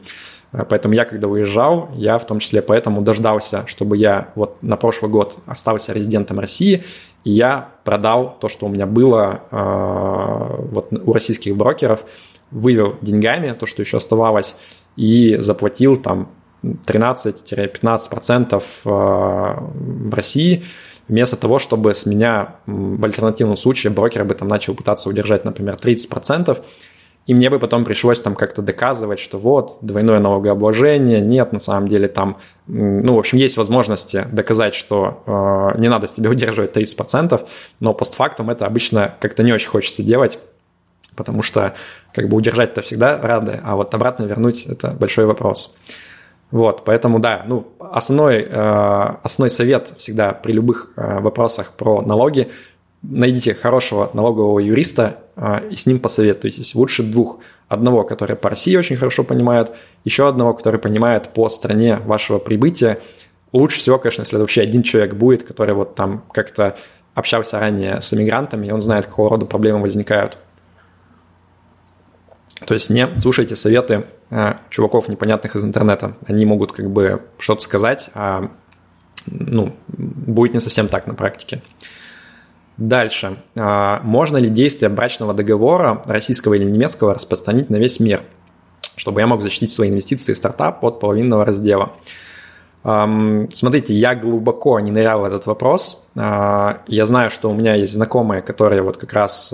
Поэтому 0.69 0.93
я, 0.93 1.03
когда 1.03 1.27
уезжал, 1.27 1.89
я 1.95 2.17
в 2.17 2.25
том 2.25 2.39
числе 2.39 2.61
поэтому 2.61 3.01
дождался, 3.01 3.65
чтобы 3.65 3.97
я 3.97 4.29
вот 4.35 4.61
на 4.61 4.77
прошлый 4.77 5.11
год 5.11 5.37
остался 5.47 5.91
резидентом 5.91 6.39
России, 6.39 6.83
и 7.25 7.31
я 7.31 7.71
продал 7.83 8.37
то, 8.39 8.47
что 8.47 8.67
у 8.67 8.69
меня 8.69 8.85
было 8.85 9.41
вот 9.51 10.93
у 10.93 11.11
российских 11.11 11.57
брокеров, 11.57 12.05
вывел 12.51 12.95
деньгами 13.01 13.53
то, 13.59 13.65
что 13.65 13.81
еще 13.81 13.97
оставалось, 13.97 14.55
и 14.95 15.37
заплатил 15.39 15.97
там 15.97 16.29
13-15% 16.63 18.55
э, 18.55 18.89
в 18.89 20.13
России, 20.13 20.63
вместо 21.07 21.35
того, 21.35 21.59
чтобы 21.59 21.93
с 21.93 22.05
меня 22.05 22.55
в 22.65 23.03
альтернативном 23.05 23.57
случае 23.57 23.93
брокер 23.93 24.25
бы 24.25 24.33
там 24.33 24.47
начал 24.47 24.73
пытаться 24.73 25.09
удержать, 25.09 25.45
например, 25.45 25.75
30%, 25.75 26.57
и 27.27 27.33
мне 27.33 27.49
бы 27.49 27.57
потом 27.59 27.85
пришлось 27.85 28.21
там 28.21 28.35
как-то 28.35 28.61
доказывать, 28.61 29.19
что 29.19 29.39
вот, 29.39 29.79
двойное 29.81 30.19
налогообложение, 30.19 31.21
нет, 31.21 31.53
на 31.53 31.59
самом 31.59 31.87
деле 31.87 32.07
там, 32.07 32.37
ну, 32.67 33.15
в 33.15 33.19
общем, 33.19 33.39
есть 33.39 33.57
возможности 33.57 34.27
доказать, 34.31 34.75
что 34.75 35.23
э, 35.25 35.79
не 35.79 35.89
надо 35.89 36.05
с 36.05 36.13
тебя 36.13 36.29
удерживать 36.29 36.75
30%, 36.75 37.47
но 37.79 37.93
постфактум 37.93 38.51
это 38.51 38.67
обычно 38.67 39.15
как-то 39.19 39.41
не 39.41 39.53
очень 39.53 39.69
хочется 39.69 40.03
делать, 40.03 40.39
потому 41.15 41.41
что 41.41 41.73
как 42.13 42.29
бы 42.29 42.37
удержать-то 42.37 42.81
всегда 42.81 43.19
рады, 43.21 43.59
а 43.63 43.75
вот 43.75 43.93
обратно 43.93 44.23
вернуть– 44.23 44.65
это 44.67 44.91
большой 44.91 45.25
вопрос. 45.25 45.75
Вот, 46.51 46.85
поэтому 46.85 47.19
да, 47.19 47.43
ну, 47.47 47.67
основной, 47.79 48.47
э, 48.49 49.15
основной 49.23 49.49
совет 49.49 49.93
всегда 49.97 50.31
при 50.33 50.53
любых 50.53 50.91
э, 50.95 51.19
вопросах 51.19 51.71
про 51.71 52.01
налоги– 52.01 52.49
найдите 53.09 53.53
хорошего 53.53 54.09
налогового 54.13 54.59
юриста 54.59 55.17
э, 55.35 55.69
и 55.69 55.75
с 55.75 55.85
ним 55.85 55.99
посоветуйтесь. 55.99 56.75
Лучше 56.75 57.03
двух. 57.03 57.39
Одного, 57.67 58.03
который 58.03 58.35
по 58.35 58.49
России 58.49 58.75
очень 58.75 58.95
хорошо 58.95 59.23
понимает, 59.23 59.71
еще 60.03 60.27
одного, 60.27 60.53
который 60.53 60.79
понимает 60.79 61.29
по 61.29 61.49
стране 61.49 61.97
вашего 62.05 62.37
прибытия. 62.37 62.99
Лучше 63.53 63.79
всего, 63.79 63.97
конечно, 63.97 64.21
если 64.21 64.37
вообще 64.37 64.61
один 64.61 64.83
человек 64.83 65.15
будет, 65.15 65.43
который 65.43 65.73
вот 65.73 65.95
там 65.95 66.25
как-то 66.31 66.77
общался 67.15 67.59
ранее 67.59 68.01
с 68.01 68.13
иммигрантами, 68.13 68.67
и 68.67 68.71
он 68.71 68.81
знает, 68.81 69.07
какого 69.07 69.31
рода 69.31 69.47
проблемы 69.47 69.81
возникают 69.81 70.37
То 72.63 72.73
есть 72.73 72.89
не 72.89 73.07
слушайте 73.19 73.55
советы 73.55 74.05
э, 74.29 74.53
чуваков 74.69 75.09
непонятных 75.09 75.55
из 75.55 75.63
интернета. 75.63 76.15
Они 76.25 76.45
могут 76.45 76.71
как 76.71 76.89
бы 76.89 77.21
что-то 77.37 77.61
сказать, 77.61 78.09
а 78.13 78.49
ну, 79.27 79.75
будет 79.87 80.53
не 80.53 80.59
совсем 80.59 80.87
так 80.87 81.07
на 81.07 81.13
практике. 81.13 81.61
Дальше. 82.77 83.37
А, 83.55 84.01
можно 84.03 84.37
ли 84.37 84.49
действие 84.49 84.89
брачного 84.89 85.33
договора 85.33 86.01
российского 86.05 86.53
или 86.53 86.65
немецкого 86.65 87.13
распространить 87.13 87.69
на 87.69 87.77
весь 87.77 87.99
мир, 87.99 88.23
чтобы 88.95 89.21
я 89.21 89.27
мог 89.27 89.41
защитить 89.41 89.71
свои 89.71 89.89
инвестиции 89.89 90.33
в 90.33 90.37
стартап 90.37 90.83
от 90.83 90.99
половинного 90.99 91.45
раздела? 91.45 91.93
Смотрите, 92.83 93.95
я 93.95 94.13
глубоко 94.13 94.79
не 94.79 94.91
нырял 94.91 95.21
в 95.21 95.23
этот 95.23 95.47
вопрос. 95.47 96.07
А, 96.15 96.81
я 96.87 97.05
знаю, 97.05 97.31
что 97.31 97.49
у 97.49 97.53
меня 97.53 97.73
есть 97.73 97.93
знакомые, 97.93 98.41
которые 98.41 98.81
вот 98.83 98.97
как 98.97 99.11
раз 99.13 99.53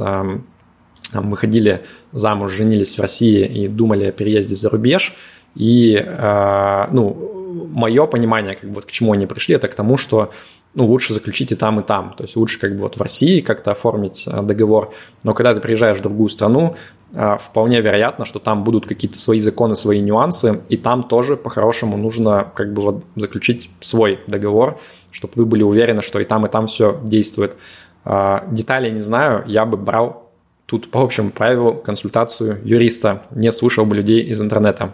выходили 1.13 1.82
замуж, 2.13 2.52
женились 2.52 2.97
в 2.97 3.02
России 3.02 3.45
и 3.45 3.67
думали 3.67 4.06
о 4.06 4.12
переезде 4.12 4.56
за 4.56 4.69
рубеж. 4.69 5.13
И, 5.56 6.02
а, 6.08 6.89
ну, 6.91 7.67
мое 7.71 8.06
понимание, 8.06 8.56
как 8.56 8.69
бы 8.69 8.76
вот 8.76 8.86
к 8.86 8.91
чему 8.91 9.13
они 9.13 9.26
пришли, 9.26 9.56
это 9.56 9.67
к 9.67 9.76
тому, 9.76 9.97
что 9.97 10.32
ну, 10.74 10.86
лучше 10.86 11.13
заключить 11.13 11.52
и 11.52 11.56
там, 11.56 11.80
и 11.80 11.84
там. 11.84 12.13
То 12.17 12.24
есть 12.24 12.36
лучше 12.36 12.60
как 12.60 12.76
бы 12.76 12.84
вот 12.84 12.95
в 12.95 13.02
России 13.02 13.41
как-то 13.41 13.71
оформить 13.71 14.24
а, 14.26 14.41
договор, 14.41 14.93
но 15.24 15.34
когда 15.34 15.54
ты 15.54 15.60
приезжаешь 15.60 15.97
в 15.97 16.02
другую 16.02 16.30
страну, 16.30 16.76
а, 17.13 17.38
вполне 17.38 17.82
вероятно, 17.82 18.26
что 18.26 18.39
там 18.39 18.63
будут 18.63 18.88
какие-то 18.88 19.17
свои 19.17 19.41
законы, 19.41 19.76
свои 19.76 20.00
нюансы, 20.00 20.62
и 20.69 20.78
там 20.78 21.04
тоже 21.04 21.36
по-хорошему 21.36 21.97
нужно 21.97 22.52
как 22.56 22.74
бы 22.74 22.82
вот 22.82 23.04
заключить 23.15 23.69
свой 23.82 24.19
договор, 24.28 24.80
чтобы 25.12 25.34
вы 25.36 25.45
были 25.45 25.63
уверены, 25.63 26.02
что 26.02 26.19
и 26.19 26.26
там, 26.26 26.45
и 26.45 26.50
там 26.50 26.67
все 26.67 27.00
действует. 27.04 27.58
А, 28.06 28.45
детали 28.50 28.89
не 28.89 29.02
знаю, 29.02 29.43
я 29.47 29.65
бы 29.65 29.78
брал 29.78 30.31
тут 30.72 30.90
по 30.90 31.02
общему 31.02 31.32
правилу 31.32 31.74
консультацию 31.74 32.62
юриста, 32.64 33.24
не 33.32 33.52
слушал 33.52 33.86
бы 33.86 33.94
людей 33.94 34.22
из 34.24 34.40
интернета. 34.40 34.94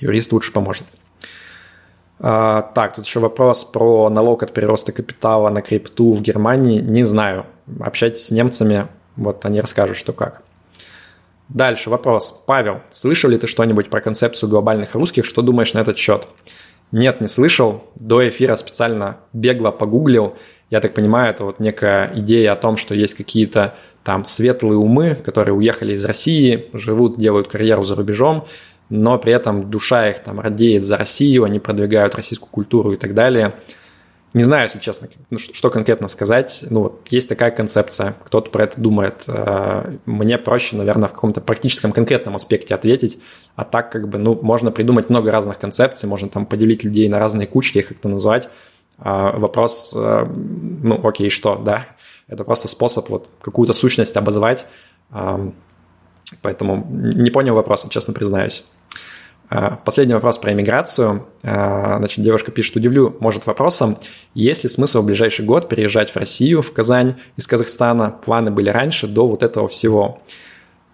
Юрист 0.00 0.32
лучше 0.32 0.50
поможет. 0.50 0.84
А, 2.18 2.62
так, 2.74 2.96
тут 2.96 3.06
еще 3.06 3.20
вопрос 3.20 3.64
про 3.64 4.10
налог 4.10 4.42
от 4.42 4.52
прироста 4.52 4.90
капитала 4.90 5.48
на 5.48 5.62
крипту 5.62 6.12
в 6.12 6.22
Германии. 6.22 6.80
Не 6.80 7.04
знаю. 7.04 7.46
Общайтесь 7.78 8.26
с 8.26 8.30
немцами, 8.32 8.88
вот 9.14 9.44
они 9.46 9.60
расскажут, 9.60 9.96
что 9.96 10.12
как. 10.12 10.42
Дальше 11.48 11.88
вопрос. 11.88 12.42
Павел, 12.44 12.80
слышал 12.90 13.30
ли 13.30 13.38
ты 13.38 13.46
что-нибудь 13.46 13.90
про 13.90 14.00
концепцию 14.00 14.50
глобальных 14.50 14.96
русских? 14.96 15.24
Что 15.24 15.40
думаешь 15.40 15.72
на 15.72 15.78
этот 15.78 15.98
счет? 15.98 16.26
Нет, 16.92 17.20
не 17.20 17.28
слышал. 17.28 17.84
До 17.96 18.26
эфира 18.26 18.56
специально 18.56 19.18
бегло 19.32 19.70
погуглил. 19.70 20.36
Я 20.70 20.80
так 20.80 20.94
понимаю, 20.94 21.30
это 21.30 21.44
вот 21.44 21.60
некая 21.60 22.10
идея 22.14 22.52
о 22.52 22.56
том, 22.56 22.76
что 22.76 22.94
есть 22.94 23.14
какие-то 23.14 23.74
там 24.02 24.24
светлые 24.24 24.78
умы, 24.78 25.14
которые 25.14 25.54
уехали 25.54 25.94
из 25.94 26.04
России, 26.04 26.70
живут, 26.72 27.18
делают 27.18 27.48
карьеру 27.48 27.84
за 27.84 27.94
рубежом, 27.94 28.46
но 28.88 29.18
при 29.18 29.32
этом 29.32 29.70
душа 29.70 30.08
их 30.10 30.20
там 30.20 30.40
радеет 30.40 30.84
за 30.84 30.96
Россию, 30.96 31.44
они 31.44 31.58
продвигают 31.58 32.14
российскую 32.14 32.50
культуру 32.50 32.92
и 32.92 32.96
так 32.96 33.14
далее. 33.14 33.54
Не 34.34 34.42
знаю, 34.42 34.64
если 34.64 34.80
честно, 34.80 35.08
ну, 35.30 35.38
что 35.38 35.70
конкретно 35.70 36.08
сказать. 36.08 36.64
Ну, 36.68 36.98
есть 37.08 37.28
такая 37.28 37.50
концепция, 37.50 38.16
кто-то 38.24 38.50
про 38.50 38.64
это 38.64 38.80
думает. 38.80 39.24
Э, 39.28 39.94
мне 40.04 40.36
проще, 40.36 40.76
наверное, 40.76 41.08
в 41.08 41.12
каком-то 41.12 41.40
практическом 41.40 41.92
конкретном 41.92 42.36
аспекте 42.36 42.74
ответить, 42.74 43.18
а 43.54 43.64
так 43.64 43.90
как 43.90 44.08
бы, 44.08 44.18
ну, 44.18 44.38
можно 44.42 44.70
придумать 44.70 45.08
много 45.08 45.30
разных 45.30 45.58
концепций, 45.58 46.08
можно 46.08 46.28
там 46.28 46.44
поделить 46.44 46.84
людей 46.84 47.08
на 47.08 47.18
разные 47.18 47.46
кучки, 47.46 47.78
их 47.78 47.88
как-то 47.88 48.08
назвать. 48.08 48.48
А 48.98 49.38
вопрос, 49.38 49.94
э, 49.96 50.26
ну, 50.26 51.00
окей, 51.06 51.30
что, 51.30 51.56
да? 51.56 51.84
Это 52.28 52.44
просто 52.44 52.68
способ 52.68 53.08
вот 53.08 53.28
какую-то 53.40 53.72
сущность 53.72 54.16
обозвать. 54.16 54.66
Поэтому 56.42 56.84
не 56.90 57.30
понял 57.30 57.54
вопроса, 57.54 57.88
честно 57.88 58.12
признаюсь. 58.12 58.64
А, 59.48 59.76
последний 59.76 60.14
вопрос 60.14 60.38
про 60.38 60.52
иммиграцию. 60.52 61.26
А, 61.42 61.98
значит, 61.98 62.24
девушка 62.24 62.50
пишет, 62.50 62.76
удивлю, 62.76 63.16
может, 63.20 63.46
вопросом, 63.46 63.96
есть 64.34 64.64
ли 64.64 64.70
смысл 64.70 65.02
в 65.02 65.06
ближайший 65.06 65.44
год 65.44 65.68
переезжать 65.68 66.10
в 66.10 66.16
Россию, 66.16 66.62
в 66.62 66.72
Казань 66.72 67.14
из 67.36 67.46
Казахстана? 67.46 68.10
Планы 68.10 68.50
были 68.50 68.70
раньше, 68.70 69.06
до 69.06 69.26
вот 69.26 69.42
этого 69.42 69.68
всего. 69.68 70.18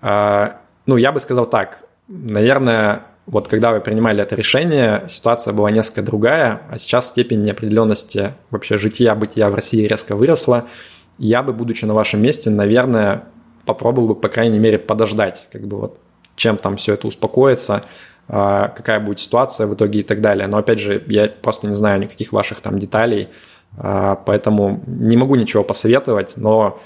А, 0.02 0.60
ну, 0.86 0.96
я 0.96 1.12
бы 1.12 1.20
сказал 1.20 1.46
так, 1.46 1.84
наверное, 2.08 3.06
вот 3.26 3.48
когда 3.48 3.72
вы 3.72 3.80
принимали 3.80 4.22
это 4.22 4.34
решение, 4.34 5.04
ситуация 5.08 5.54
была 5.54 5.70
несколько 5.70 6.02
другая, 6.02 6.62
а 6.68 6.78
сейчас 6.78 7.08
степень 7.08 7.42
неопределенности 7.42 8.34
вообще 8.50 8.76
жития-бытия 8.76 9.48
в 9.48 9.54
России 9.54 9.86
резко 9.86 10.16
выросла. 10.16 10.66
Я 11.18 11.42
бы, 11.42 11.52
будучи 11.52 11.84
на 11.84 11.94
вашем 11.94 12.20
месте, 12.20 12.50
наверное, 12.50 13.24
попробовал 13.64 14.08
бы, 14.08 14.14
по 14.16 14.28
крайней 14.28 14.58
мере, 14.58 14.78
подождать, 14.78 15.46
как 15.52 15.66
бы 15.66 15.78
вот 15.78 15.98
чем 16.34 16.56
там 16.56 16.76
все 16.76 16.94
это 16.94 17.06
успокоится, 17.06 17.84
какая 18.32 18.98
будет 18.98 19.20
ситуация 19.20 19.66
в 19.66 19.74
итоге 19.74 20.00
и 20.00 20.02
так 20.02 20.22
далее. 20.22 20.46
Но 20.46 20.56
опять 20.56 20.78
же, 20.78 21.04
я 21.06 21.28
просто 21.28 21.66
не 21.66 21.74
знаю 21.74 22.00
никаких 22.00 22.32
ваших 22.32 22.62
там 22.62 22.78
деталей, 22.78 23.28
а, 23.76 24.16
поэтому 24.16 24.82
не 24.86 25.18
могу 25.18 25.34
ничего 25.34 25.62
посоветовать, 25.62 26.32
но 26.36 26.80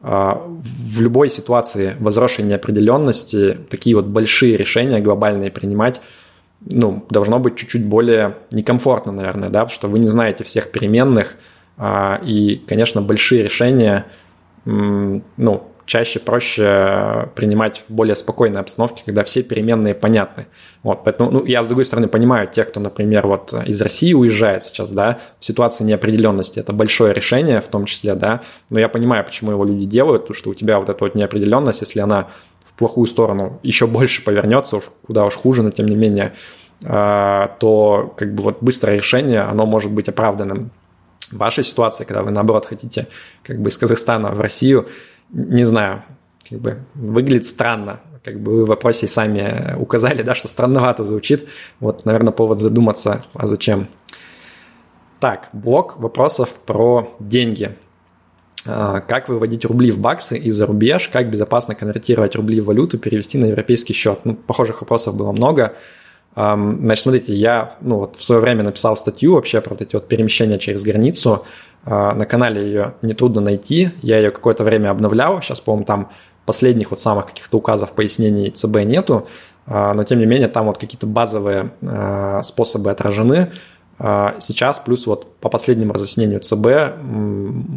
а, 0.00 0.40
в 0.46 1.00
любой 1.00 1.28
ситуации 1.28 1.96
возросшей 1.98 2.44
неопределенности 2.44 3.58
такие 3.68 3.96
вот 3.96 4.06
большие 4.06 4.56
решения 4.56 5.00
глобальные 5.00 5.50
принимать 5.50 6.00
ну, 6.64 7.04
должно 7.10 7.40
быть 7.40 7.56
чуть-чуть 7.56 7.84
более 7.84 8.36
некомфортно, 8.52 9.10
наверное, 9.10 9.50
да, 9.50 9.64
потому 9.64 9.74
что 9.74 9.88
вы 9.88 9.98
не 9.98 10.06
знаете 10.06 10.44
всех 10.44 10.70
переменных, 10.70 11.34
и, 12.24 12.62
конечно, 12.68 13.02
большие 13.02 13.42
решения, 13.42 14.06
ну, 14.64 15.71
чаще 15.86 16.20
проще 16.20 17.28
принимать 17.34 17.84
в 17.88 17.92
более 17.92 18.16
спокойной 18.16 18.60
обстановке, 18.60 19.02
когда 19.04 19.24
все 19.24 19.42
переменные 19.42 19.94
понятны. 19.94 20.46
Вот, 20.82 21.04
поэтому, 21.04 21.30
ну, 21.30 21.44
я, 21.44 21.62
с 21.62 21.66
другой 21.66 21.84
стороны, 21.84 22.08
понимаю 22.08 22.48
тех, 22.48 22.68
кто, 22.68 22.80
например, 22.80 23.26
вот 23.26 23.52
из 23.66 23.80
России 23.80 24.14
уезжает 24.14 24.64
сейчас, 24.64 24.90
да, 24.90 25.18
в 25.40 25.44
ситуации 25.44 25.84
неопределенности. 25.84 26.60
Это 26.60 26.72
большое 26.72 27.12
решение 27.12 27.60
в 27.60 27.68
том 27.68 27.84
числе, 27.84 28.14
да, 28.14 28.42
но 28.70 28.78
я 28.78 28.88
понимаю, 28.88 29.24
почему 29.24 29.50
его 29.50 29.64
люди 29.64 29.86
делают, 29.86 30.22
потому 30.22 30.36
что 30.36 30.50
у 30.50 30.54
тебя 30.54 30.78
вот 30.78 30.88
эта 30.88 31.04
вот 31.04 31.14
неопределенность, 31.14 31.80
если 31.80 32.00
она 32.00 32.28
в 32.64 32.78
плохую 32.78 33.06
сторону 33.06 33.60
еще 33.62 33.86
больше 33.86 34.24
повернется, 34.24 34.76
уж 34.76 34.84
куда 35.06 35.26
уж 35.26 35.34
хуже, 35.34 35.62
но 35.62 35.70
тем 35.70 35.86
не 35.86 35.96
менее, 35.96 36.32
а, 36.84 37.56
то 37.60 38.14
как 38.16 38.34
бы 38.34 38.42
вот 38.42 38.58
быстрое 38.60 38.96
решение, 38.96 39.42
оно 39.42 39.66
может 39.66 39.90
быть 39.90 40.08
оправданным. 40.08 40.70
В 41.30 41.38
вашей 41.38 41.64
ситуации, 41.64 42.04
когда 42.04 42.22
вы, 42.22 42.30
наоборот, 42.30 42.66
хотите 42.66 43.06
как 43.42 43.60
бы 43.60 43.70
из 43.70 43.78
Казахстана 43.78 44.32
в 44.32 44.40
Россию, 44.40 44.86
не 45.32 45.64
знаю, 45.64 46.02
как 46.48 46.60
бы 46.60 46.78
выглядит 46.94 47.46
странно. 47.46 48.00
Как 48.22 48.38
бы 48.40 48.52
вы 48.52 48.64
в 48.64 48.68
вопросе 48.68 49.08
сами 49.08 49.74
указали, 49.76 50.22
да, 50.22 50.34
что 50.34 50.46
странновато 50.46 51.02
звучит. 51.02 51.48
Вот, 51.80 52.04
наверное, 52.04 52.32
повод 52.32 52.60
задуматься, 52.60 53.24
а 53.34 53.48
зачем. 53.48 53.88
Так, 55.18 55.48
блок 55.52 55.98
вопросов 55.98 56.50
про 56.66 57.16
деньги. 57.18 57.74
А, 58.64 59.00
как 59.00 59.28
выводить 59.28 59.64
рубли 59.64 59.90
в 59.90 59.98
баксы 59.98 60.38
и 60.38 60.50
за 60.50 60.66
рубеж? 60.66 61.08
Как 61.08 61.30
безопасно 61.30 61.74
конвертировать 61.74 62.36
рубли 62.36 62.60
в 62.60 62.66
валюту, 62.66 62.98
перевести 62.98 63.38
на 63.38 63.46
европейский 63.46 63.92
счет? 63.92 64.20
Ну, 64.24 64.34
похожих 64.34 64.82
вопросов 64.82 65.16
было 65.16 65.32
много. 65.32 65.74
Значит, 66.34 67.02
смотрите, 67.02 67.34
я 67.34 67.74
ну, 67.82 67.98
вот 67.98 68.16
в 68.16 68.24
свое 68.24 68.40
время 68.40 68.62
написал 68.62 68.96
статью 68.96 69.34
вообще 69.34 69.60
про 69.60 69.76
эти 69.78 69.94
вот 69.94 70.08
перемещения 70.08 70.58
через 70.58 70.82
границу. 70.82 71.44
А, 71.84 72.14
на 72.14 72.26
канале 72.26 72.62
ее 72.64 72.94
нетрудно 73.02 73.40
найти. 73.40 73.90
Я 74.02 74.18
ее 74.18 74.30
какое-то 74.30 74.64
время 74.64 74.90
обновлял. 74.90 75.42
Сейчас, 75.42 75.60
по-моему, 75.60 75.84
там 75.84 76.10
последних 76.46 76.90
вот 76.90 77.00
самых 77.00 77.26
каких-то 77.26 77.58
указов, 77.58 77.92
пояснений 77.92 78.50
ЦБ 78.50 78.84
нету. 78.84 79.26
А, 79.66 79.94
но, 79.94 80.04
тем 80.04 80.18
не 80.18 80.26
менее, 80.26 80.48
там 80.48 80.66
вот 80.66 80.78
какие-то 80.78 81.06
базовые 81.06 81.70
а, 81.82 82.42
способы 82.42 82.90
отражены. 82.90 83.52
Сейчас, 83.98 84.80
плюс 84.80 85.06
вот 85.06 85.36
по 85.36 85.48
последнему 85.48 85.92
разъяснению 85.92 86.40
ЦБ 86.40 86.66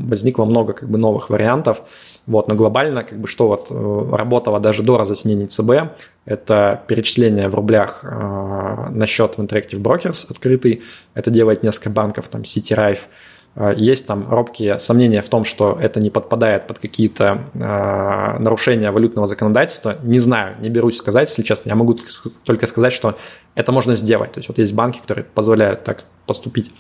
возникло 0.08 0.46
много 0.46 0.74
как 0.74 0.90
бы 0.90 0.98
новых 0.98 1.30
вариантов. 1.30 1.84
Вот, 2.26 2.48
но 2.48 2.56
глобально, 2.56 3.04
как 3.04 3.20
бы, 3.20 3.28
что 3.28 3.48
вот 3.48 3.68
э, 3.70 4.16
работало 4.16 4.60
даже 4.60 4.82
до 4.82 4.98
разъяснений 4.98 5.46
ЦБ, 5.46 5.94
это 6.26 6.82
перечисление 6.88 7.48
в 7.50 7.54
рублях 7.54 8.04
на 8.04 9.06
счет 9.06 9.36
в 9.38 9.42
Interactive 9.42 9.80
Brokers 9.80 10.26
открытый. 10.30 10.82
Это 11.14 11.30
делает 11.30 11.62
несколько 11.62 11.92
банков, 11.92 12.28
там 12.30 12.42
City 12.42 12.76
Rife, 12.76 13.02
а, 13.04 13.35
есть 13.78 14.06
там 14.06 14.30
робкие 14.30 14.80
сомнения 14.80 15.22
в 15.22 15.30
том, 15.30 15.46
что 15.46 15.78
это 15.80 16.02
не 16.02 16.10
подпадает 16.10 16.68
под 16.68 16.80
какие-то 16.80 17.46
э, 17.54 18.40
нарушения 18.40 18.92
валютного 18.92 19.28
законодательства. 19.28 19.98
Не 20.04 20.20
знаю, 20.20 20.56
не 20.60 20.70
берусь 20.70 20.98
сказать, 20.98 21.30
если 21.30 21.44
честно. 21.44 21.70
Я 21.70 21.76
могу 21.76 21.98
только 22.44 22.68
сказать, 22.68 22.92
что 22.92 23.18
это 23.56 23.72
можно 23.72 23.96
сделать. 23.96 24.34
То 24.34 24.40
есть 24.40 24.50
вот 24.50 24.58
есть 24.58 24.74
банки, 24.74 25.00
которые 25.00 25.24
позволяют 25.24 25.86
так 25.86 26.04
поступить. 26.28 26.74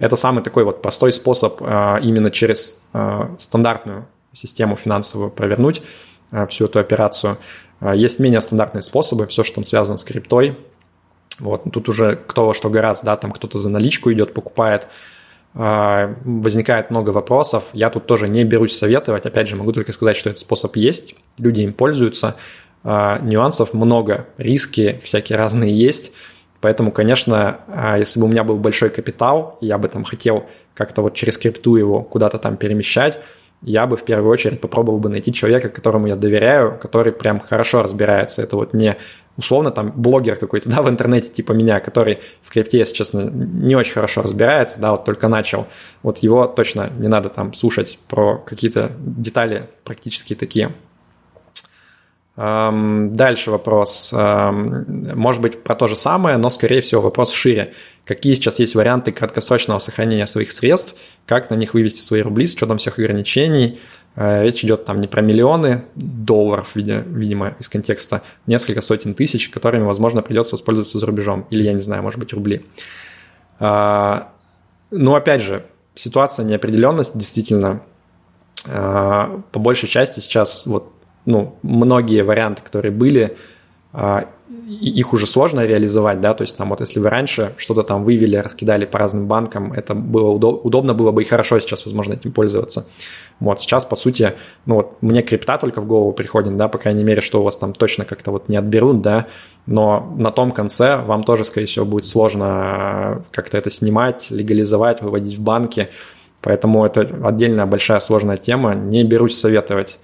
Это 0.00 0.16
самый 0.16 0.42
такой 0.42 0.64
вот 0.64 0.82
простой 0.82 1.12
способ 1.12 1.62
э, 1.62 2.00
именно 2.02 2.30
через 2.30 2.78
э, 2.92 3.28
стандартную 3.38 4.06
систему 4.34 4.76
финансовую 4.76 5.30
провернуть 5.30 5.80
э, 6.30 6.46
всю 6.46 6.66
эту 6.66 6.78
операцию. 6.78 7.38
Э, 7.80 7.94
есть 7.96 8.18
менее 8.18 8.42
стандартные 8.42 8.82
способы, 8.82 9.26
все, 9.28 9.42
что 9.44 9.56
там 9.56 9.64
связано 9.64 9.96
с 9.96 10.04
криптой. 10.04 10.58
Вот, 11.38 11.64
тут 11.72 11.88
уже 11.88 12.16
кто 12.16 12.52
что 12.52 12.68
гораздо, 12.68 13.06
да, 13.06 13.16
там 13.16 13.32
кто-то 13.32 13.58
за 13.58 13.70
наличку 13.70 14.12
идет, 14.12 14.34
покупает, 14.34 14.84
а, 14.84 14.88
возникает 15.54 16.90
много 16.90 17.10
вопросов. 17.10 17.64
Я 17.72 17.90
тут 17.90 18.06
тоже 18.06 18.28
не 18.28 18.44
берусь 18.44 18.76
советовать. 18.76 19.26
Опять 19.26 19.48
же, 19.48 19.56
могу 19.56 19.72
только 19.72 19.92
сказать, 19.92 20.16
что 20.16 20.30
этот 20.30 20.40
способ 20.40 20.76
есть, 20.76 21.14
люди 21.38 21.60
им 21.60 21.72
пользуются. 21.72 22.36
а, 22.84 23.18
нюансов 23.18 23.74
много, 23.74 24.26
риски 24.38 25.00
всякие 25.02 25.36
разные 25.36 25.76
есть. 25.76 26.12
Поэтому, 26.60 26.90
конечно, 26.90 27.60
а, 27.68 27.98
если 27.98 28.20
бы 28.20 28.26
у 28.26 28.28
меня 28.28 28.44
был 28.44 28.56
большой 28.56 28.90
капитал, 28.90 29.58
я 29.60 29.78
бы 29.78 29.88
там 29.88 30.04
хотел 30.04 30.46
как-то 30.74 31.02
вот 31.02 31.14
через 31.14 31.38
крипту 31.38 31.76
его 31.76 32.02
куда-то 32.02 32.38
там 32.38 32.56
перемещать, 32.56 33.20
я 33.62 33.86
бы 33.86 33.96
в 33.96 34.04
первую 34.04 34.30
очередь 34.30 34.60
попробовал 34.60 34.98
бы 34.98 35.08
найти 35.08 35.32
человека, 35.32 35.68
которому 35.68 36.06
я 36.06 36.16
доверяю, 36.16 36.78
который 36.78 37.12
прям 37.12 37.40
хорошо 37.40 37.82
разбирается. 37.82 38.42
Это 38.42 38.56
вот 38.56 38.72
не 38.72 38.96
условно 39.38 39.70
там 39.70 39.92
блогер 39.96 40.36
какой-то, 40.36 40.68
да, 40.68 40.82
в 40.82 40.88
интернете 40.90 41.30
типа 41.30 41.52
меня, 41.52 41.80
который 41.80 42.18
в 42.42 42.50
крипте, 42.50 42.78
если 42.78 42.92
честно, 42.92 43.20
не 43.20 43.74
очень 43.76 43.94
хорошо 43.94 44.20
разбирается, 44.20 44.78
да, 44.78 44.90
вот 44.90 45.06
только 45.06 45.28
начал. 45.28 45.66
Вот 46.02 46.18
его 46.18 46.46
точно 46.46 46.90
не 46.98 47.08
надо 47.08 47.30
там 47.30 47.54
слушать 47.54 47.98
про 48.08 48.36
какие-то 48.36 48.90
детали 48.98 49.62
практически 49.84 50.34
такие. 50.34 50.72
Дальше 52.36 53.50
вопрос. 53.50 54.12
Может 54.12 55.42
быть, 55.42 55.64
про 55.64 55.74
то 55.74 55.88
же 55.88 55.96
самое, 55.96 56.36
но, 56.36 56.50
скорее 56.50 56.80
всего, 56.82 57.00
вопрос 57.00 57.32
шире. 57.32 57.74
Какие 58.04 58.34
сейчас 58.34 58.60
есть 58.60 58.76
варианты 58.76 59.10
краткосрочного 59.10 59.80
сохранения 59.80 60.24
своих 60.28 60.52
средств? 60.52 60.94
Как 61.26 61.50
на 61.50 61.56
них 61.56 61.74
вывести 61.74 62.00
свои 62.00 62.22
рубли 62.22 62.46
с 62.46 62.54
учетом 62.54 62.78
всех 62.78 63.00
ограничений? 63.00 63.80
Э, 64.16 64.42
речь 64.42 64.64
идет 64.64 64.84
там 64.84 65.00
не 65.00 65.06
про 65.06 65.22
миллионы 65.22 65.84
долларов, 65.94 66.72
видимо, 66.74 67.54
из 67.58 67.68
контекста, 67.68 68.22
несколько 68.46 68.80
сотен 68.80 69.14
тысяч, 69.14 69.48
которыми, 69.48 69.84
возможно, 69.84 70.22
придется 70.22 70.54
воспользоваться 70.54 70.98
за 70.98 71.06
рубежом. 71.06 71.46
Или, 71.50 71.62
я 71.62 71.72
не 71.72 71.80
знаю, 71.80 72.02
может 72.02 72.18
быть, 72.18 72.32
рубли. 72.32 72.64
А, 73.60 74.32
ну, 74.90 75.14
опять 75.14 75.42
же, 75.42 75.66
ситуация 75.94 76.44
неопределенность 76.44 77.16
действительно 77.16 77.82
а, 78.66 79.40
по 79.52 79.58
большей 79.58 79.88
части 79.88 80.20
сейчас 80.20 80.66
вот 80.66 80.92
ну, 81.24 81.58
многие 81.62 82.22
варианты, 82.22 82.62
которые 82.62 82.92
были, 82.92 83.36
их 84.68 85.14
уже 85.14 85.26
сложно 85.26 85.64
реализовать, 85.64 86.20
да, 86.20 86.34
то 86.34 86.42
есть 86.42 86.56
там 86.56 86.68
вот 86.68 86.80
если 86.80 87.00
вы 87.00 87.08
раньше 87.08 87.54
что-то 87.56 87.82
там 87.82 88.04
вывели, 88.04 88.36
раскидали 88.36 88.84
по 88.84 88.98
разным 88.98 89.26
банкам, 89.26 89.72
это 89.72 89.94
было 89.94 90.36
удоб- 90.36 90.60
удобно 90.62 90.92
было 90.92 91.10
бы 91.10 91.22
и 91.22 91.24
хорошо 91.24 91.58
сейчас, 91.58 91.86
возможно, 91.86 92.14
этим 92.14 92.32
пользоваться. 92.32 92.86
Вот 93.40 93.60
сейчас, 93.62 93.86
по 93.86 93.96
сути, 93.96 94.34
ну 94.66 94.74
вот 94.76 95.00
мне 95.00 95.22
крипта 95.22 95.56
только 95.56 95.80
в 95.80 95.86
голову 95.86 96.12
приходит, 96.12 96.56
да, 96.56 96.68
по 96.68 96.76
крайней 96.76 97.02
мере, 97.02 97.22
что 97.22 97.40
у 97.40 97.44
вас 97.44 97.56
там 97.56 97.72
точно 97.72 98.04
как-то 98.04 98.30
вот 98.30 98.48
не 98.48 98.56
отберут, 98.56 99.00
да, 99.00 99.26
но 99.66 100.14
на 100.18 100.30
том 100.30 100.52
конце 100.52 100.96
вам 100.96 101.24
тоже, 101.24 101.44
скорее 101.44 101.66
всего, 101.66 101.86
будет 101.86 102.04
сложно 102.04 103.24
как-то 103.30 103.56
это 103.56 103.70
снимать, 103.70 104.30
легализовать, 104.30 105.00
выводить 105.00 105.38
в 105.38 105.40
банки, 105.40 105.88
поэтому 106.42 106.84
это 106.84 107.08
отдельная 107.24 107.66
большая 107.66 108.00
сложная 108.00 108.36
тема, 108.36 108.74
не 108.74 109.02
берусь 109.02 109.38
советовать 109.38 109.98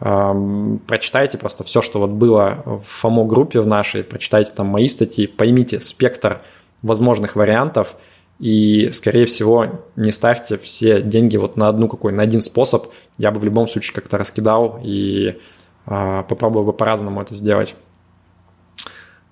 прочитайте 0.00 1.36
просто 1.36 1.62
все, 1.62 1.82
что 1.82 1.98
вот 1.98 2.10
было 2.10 2.62
в 2.64 2.82
ФОМО-группе 2.84 3.60
в 3.60 3.66
нашей, 3.66 4.02
прочитайте 4.02 4.52
там 4.54 4.66
мои 4.66 4.88
статьи, 4.88 5.26
поймите 5.26 5.78
спектр 5.80 6.40
возможных 6.82 7.36
вариантов 7.36 7.96
и, 8.38 8.90
скорее 8.94 9.26
всего, 9.26 9.82
не 9.96 10.10
ставьте 10.10 10.56
все 10.56 11.02
деньги 11.02 11.36
вот 11.36 11.56
на 11.56 11.68
одну 11.68 11.88
какой, 11.88 12.12
на 12.12 12.22
один 12.22 12.40
способ. 12.40 12.86
Я 13.18 13.30
бы 13.30 13.38
в 13.38 13.44
любом 13.44 13.68
случае 13.68 13.94
как-то 13.94 14.16
раскидал 14.16 14.80
и 14.82 15.38
э, 15.86 16.24
попробовал 16.26 16.64
бы 16.64 16.72
по-разному 16.72 17.20
это 17.20 17.34
сделать. 17.34 17.74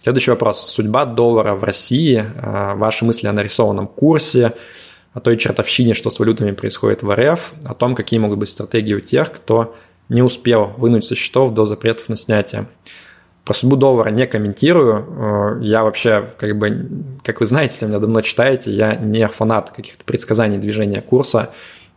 Следующий 0.01 0.31
вопрос. 0.31 0.61
Судьба 0.61 1.07
доллара 1.07 1.55
в 1.55 1.65
России. 1.65 2.23
Э, 2.23 2.75
ваши 2.75 3.07
мысли 3.07 3.27
о 3.27 3.33
нарисованном 3.33 3.87
курсе, 3.87 4.53
о 5.15 5.21
той 5.21 5.39
чертовщине, 5.39 5.95
что 5.95 6.11
с 6.11 6.19
валютами 6.19 6.53
происходит 6.53 7.03
в 7.03 7.11
РФ, 7.11 7.55
о 7.65 7.73
том, 7.73 7.95
какие 7.95 8.21
могут 8.21 8.39
быть 8.39 8.51
стратегии 8.51 8.93
у 8.93 9.01
тех, 9.01 9.33
кто 9.33 9.75
не 10.09 10.23
успел 10.23 10.73
вынуть 10.77 11.05
со 11.05 11.15
счетов 11.15 11.53
до 11.55 11.67
запретов 11.67 12.09
на 12.09 12.17
снятие. 12.17 12.67
Про 13.45 13.55
судьбу 13.55 13.77
доллара 13.77 14.11
не 14.11 14.27
комментирую. 14.27 15.07
Э, 15.09 15.59
я 15.63 15.83
вообще, 15.83 16.29
как 16.37 16.57
бы, 16.59 16.89
как 17.25 17.41
вы 17.41 17.47
знаете, 17.47 17.75
если 17.75 17.87
меня 17.87 17.99
давно 17.99 18.21
читаете, 18.21 18.71
я 18.71 18.95
не 18.95 19.27
фанат 19.29 19.71
каких-то 19.71 20.05
предсказаний 20.05 20.59
движения 20.59 21.01
курса. 21.01 21.51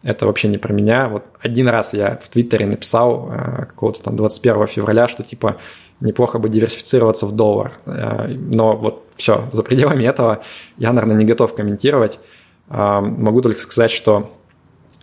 Это 0.03 0.25
вообще 0.25 0.47
не 0.47 0.57
про 0.57 0.73
меня. 0.73 1.09
Вот 1.09 1.23
один 1.39 1.67
раз 1.67 1.93
я 1.93 2.17
в 2.23 2.29
Твиттере 2.29 2.65
написал 2.65 3.29
э, 3.31 3.65
какого-то 3.65 4.01
там 4.01 4.15
21 4.15 4.67
февраля, 4.67 5.07
что 5.07 5.23
типа 5.23 5.57
неплохо 5.99 6.39
бы 6.39 6.49
диверсифицироваться 6.49 7.25
в 7.25 7.33
доллар. 7.33 7.73
Э, 7.85 8.27
но 8.29 8.77
вот 8.77 9.05
все, 9.15 9.43
за 9.51 9.63
пределами 9.63 10.05
этого 10.05 10.41
я, 10.77 10.93
наверное, 10.93 11.17
не 11.17 11.25
готов 11.25 11.53
комментировать. 11.53 12.19
Могу 12.69 13.41
только 13.41 13.59
сказать, 13.59 13.91
что 13.91 14.31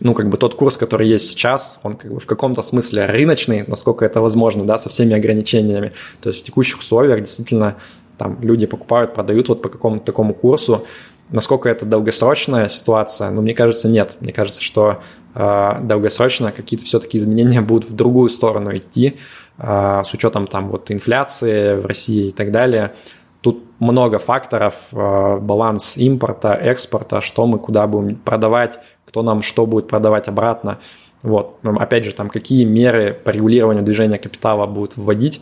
ну, 0.01 0.13
как 0.13 0.29
бы 0.29 0.37
тот 0.37 0.55
курс, 0.55 0.77
который 0.77 1.07
есть 1.07 1.29
сейчас, 1.29 1.79
он 1.83 1.95
как 1.95 2.13
бы 2.13 2.19
в 2.19 2.25
каком-то 2.25 2.61
смысле 2.61 3.05
рыночный, 3.05 3.63
насколько 3.67 4.05
это 4.05 4.21
возможно, 4.21 4.65
да, 4.65 4.77
со 4.77 4.89
всеми 4.89 5.13
ограничениями. 5.13 5.93
То 6.21 6.29
есть 6.29 6.41
в 6.41 6.45
текущих 6.45 6.79
условиях 6.79 7.19
действительно 7.19 7.75
там 8.17 8.37
люди 8.41 8.65
покупают, 8.65 9.13
продают 9.13 9.49
вот 9.49 9.61
по 9.61 9.69
какому-то 9.69 10.05
такому 10.05 10.33
курсу. 10.33 10.85
Насколько 11.31 11.69
это 11.69 11.85
долгосрочная 11.85 12.69
ситуация? 12.69 13.29
Ну, 13.29 13.41
мне 13.41 13.53
кажется, 13.53 13.87
нет. 13.87 14.17
Мне 14.19 14.33
кажется, 14.33 14.61
что 14.61 15.01
э, 15.35 15.71
долгосрочно 15.83 16.51
какие-то 16.51 16.85
все-таки 16.85 17.17
изменения 17.17 17.61
будут 17.61 17.89
в 17.89 17.95
другую 17.95 18.29
сторону 18.29 18.75
идти, 18.75 19.17
э, 19.57 20.01
с 20.05 20.13
учетом 20.13 20.47
там 20.47 20.69
вот 20.69 20.91
инфляции 20.91 21.75
в 21.75 21.85
России 21.85 22.27
и 22.27 22.31
так 22.31 22.51
далее. 22.51 22.93
Тут 23.41 23.63
много 23.79 24.19
факторов, 24.19 24.75
э, 24.91 25.37
баланс 25.39 25.97
импорта, 25.97 26.53
экспорта, 26.53 27.21
что 27.21 27.45
мы 27.45 27.59
куда 27.59 27.87
будем 27.87 28.17
продавать, 28.17 28.79
кто 29.09 29.23
нам 29.23 29.41
что 29.41 29.65
будет 29.65 29.87
продавать 29.87 30.27
обратно. 30.27 30.77
Вот. 31.23 31.59
Опять 31.63 32.05
же, 32.05 32.13
там 32.13 32.29
какие 32.29 32.63
меры 32.63 33.13
по 33.13 33.31
регулированию 33.31 33.83
движения 33.83 34.17
капитала 34.17 34.67
будут 34.67 34.95
вводить. 34.95 35.41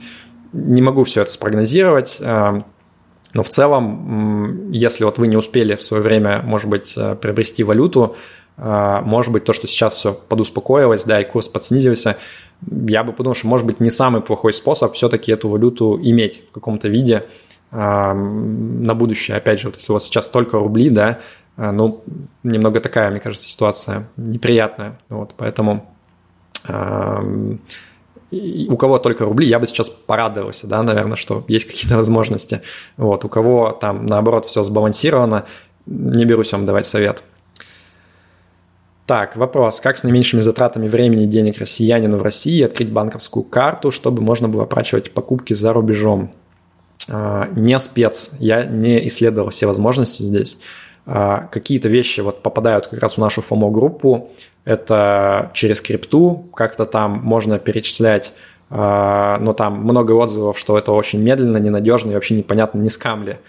Не 0.53 0.81
могу 0.81 1.03
все 1.03 1.21
это 1.21 1.31
спрогнозировать, 1.31 2.17
э, 2.19 2.61
но 3.33 3.43
в 3.43 3.49
целом, 3.49 4.71
если 4.71 5.03
вот 5.03 5.19
вы 5.19 5.27
не 5.27 5.35
успели 5.35 5.75
в 5.75 5.83
свое 5.83 6.01
время, 6.01 6.41
может 6.43 6.69
быть, 6.69 6.93
э, 6.95 7.15
приобрести 7.15 7.63
валюту, 7.63 8.15
э, 8.57 9.01
может 9.03 9.33
быть, 9.33 9.43
то, 9.43 9.53
что 9.53 9.67
сейчас 9.67 9.93
все 9.95 10.13
подуспокоилось, 10.13 11.03
да, 11.03 11.21
и 11.21 11.25
курс 11.25 11.49
подснизился, 11.49 12.15
я 12.71 13.03
бы 13.03 13.11
подумал, 13.11 13.35
что, 13.35 13.47
может 13.47 13.67
быть, 13.67 13.81
не 13.81 13.91
самый 13.91 14.21
плохой 14.21 14.53
способ 14.53 14.93
все-таки 14.93 15.31
эту 15.31 15.49
валюту 15.49 15.99
иметь 16.01 16.41
в 16.49 16.53
каком-то 16.53 16.87
виде 16.87 17.25
на 17.69 18.93
будущее. 18.95 19.35
Опять 19.35 19.59
же, 19.59 19.67
вот 19.67 19.75
если 19.75 19.91
у 19.91 19.95
вас 19.95 20.05
сейчас 20.05 20.27
только 20.29 20.57
рубли, 20.57 20.89
да, 20.89 21.19
ну, 21.57 22.03
немного 22.43 22.79
такая, 22.79 23.11
мне 23.11 23.19
кажется, 23.19 23.47
ситуация 23.47 24.07
неприятная. 24.15 24.99
Вот, 25.09 25.33
поэтому 25.35 25.93
у 28.31 28.77
кого 28.77 28.99
только 28.99 29.25
рубли, 29.25 29.47
я 29.47 29.59
бы 29.59 29.67
сейчас 29.67 29.89
порадовался, 29.89 30.67
да, 30.67 30.83
наверное, 30.83 31.15
что 31.15 31.45
есть 31.47 31.65
какие-то 31.65 31.97
возможности. 31.97 32.61
Вот, 32.97 33.25
у 33.25 33.29
кого 33.29 33.71
там, 33.71 34.05
наоборот, 34.05 34.45
все 34.45 34.63
сбалансировано, 34.63 35.45
не 35.85 36.25
берусь 36.25 36.51
вам 36.51 36.65
давать 36.65 36.85
совет. 36.85 37.23
Так, 39.05 39.37
вопрос. 39.37 39.79
Как 39.79 39.97
с 39.97 40.03
наименьшими 40.03 40.41
затратами 40.41 40.89
времени 40.89 41.23
и 41.23 41.27
денег 41.27 41.59
россиянину 41.59 42.17
в 42.17 42.21
России 42.21 42.61
открыть 42.61 42.91
банковскую 42.91 43.43
карту, 43.43 43.89
чтобы 43.89 44.21
можно 44.21 44.49
было 44.49 44.63
оплачивать 44.63 45.13
покупки 45.13 45.53
за 45.53 45.71
рубежом? 45.71 46.33
А, 47.07 47.47
не 47.55 47.79
спец. 47.79 48.31
Я 48.39 48.65
не 48.65 49.07
исследовал 49.07 49.49
все 49.49 49.65
возможности 49.65 50.23
здесь. 50.23 50.59
А, 51.09 51.47
какие-то 51.49 51.87
вещи 51.87 52.19
вот 52.19 52.43
попадают 52.43 52.87
как 52.87 52.99
раз 52.99 53.13
в 53.13 53.17
нашу 53.17 53.41
FOMO-группу, 53.41 54.29
это 54.65 55.51
через 55.53 55.79
крипту, 55.79 56.49
как-то 56.53 56.85
там 56.85 57.21
можно 57.23 57.59
перечислять, 57.59 58.33
а, 58.69 59.37
но 59.39 59.53
там 59.53 59.83
много 59.83 60.11
отзывов, 60.11 60.59
что 60.59 60.77
это 60.77 60.91
очень 60.91 61.21
медленно, 61.21 61.55
ненадежно 61.57 62.11
и 62.11 62.13
вообще 62.13 62.35
непонятно, 62.35 62.79
не 62.79 62.89
скамли. 62.89 63.39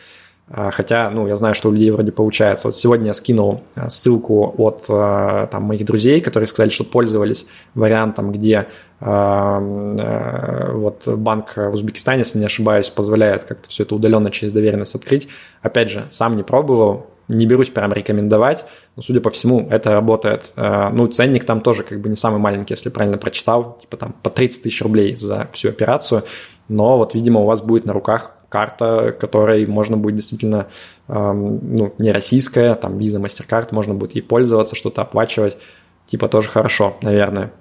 А, 0.49 0.71
хотя, 0.71 1.11
ну, 1.11 1.27
я 1.27 1.37
знаю, 1.37 1.57
что 1.57 1.71
у 1.71 1.73
людей 1.73 1.91
вроде 1.91 2.13
получается. 2.13 2.69
Вот 2.69 2.77
сегодня 2.77 3.09
я 3.09 3.15
скинул 3.15 3.63
ссылку 3.89 4.55
от 4.57 4.87
там, 4.87 5.65
моих 5.65 5.85
друзей, 5.85 6.21
которые 6.21 6.47
сказали, 6.47 6.71
что 6.71 6.85
пользовались 6.85 7.49
вариантом, 7.75 8.31
где 8.31 8.69
вот 9.01 11.09
банк 11.09 11.57
в 11.57 11.75
Узбекистане, 11.75 12.21
если 12.21 12.39
не 12.39 12.47
ошибаюсь, 12.47 12.89
позволяет 12.89 13.47
как-то 13.47 13.69
все 13.69 13.83
это 13.83 13.97
удаленно 13.97 14.31
через 14.31 14.53
доверенность 14.53 14.95
открыть. 14.95 15.27
Опять 15.61 15.91
же, 15.91 16.05
сам 16.11 16.37
не 16.37 16.45
пробовал, 16.45 17.09
не 17.29 17.47
берусь 17.47 17.71
прям 17.71 17.93
рекомендовать, 17.93 18.65
но, 18.97 19.03
судя 19.03 19.21
по 19.21 19.31
всему, 19.31 19.67
это 19.71 19.93
работает. 19.93 20.53
Э, 20.57 20.89
ну, 20.91 21.07
ценник 21.09 21.45
там 21.45 21.61
тоже 21.61 21.83
как 21.83 22.01
бы 22.01 22.09
не 22.09 22.17
самый 22.17 22.39
маленький, 22.41 22.75
если 22.75 22.89
правильно 22.89 23.19
прочитал, 23.19 23.79
типа 23.81 23.97
там 23.97 24.15
по 24.23 24.31
30 24.31 24.63
тысяч 24.63 24.83
рублей 24.83 25.17
за 25.17 25.49
всю 25.53 25.69
операцию, 25.69 26.25
но 26.69 26.99
вот, 26.99 27.15
видимо, 27.15 27.41
у 27.41 27.45
вас 27.45 27.63
будет 27.63 27.85
на 27.85 27.93
руках 27.93 28.33
карта, 28.49 29.15
которой 29.19 29.67
можно 29.67 29.97
будет 29.97 30.17
действительно, 30.17 30.69
эм, 31.09 31.77
ну, 31.77 31.95
не 31.99 32.13
российская, 32.13 32.75
там, 32.75 32.97
виза, 32.97 33.19
MasterCard, 33.19 33.69
можно 33.73 33.95
будет 33.95 34.15
ей 34.15 34.23
пользоваться, 34.23 34.75
что-то 34.75 35.03
оплачивать, 35.03 35.59
типа 36.07 36.29
тоже 36.29 36.49
хорошо, 36.49 36.97
наверное 37.03 37.53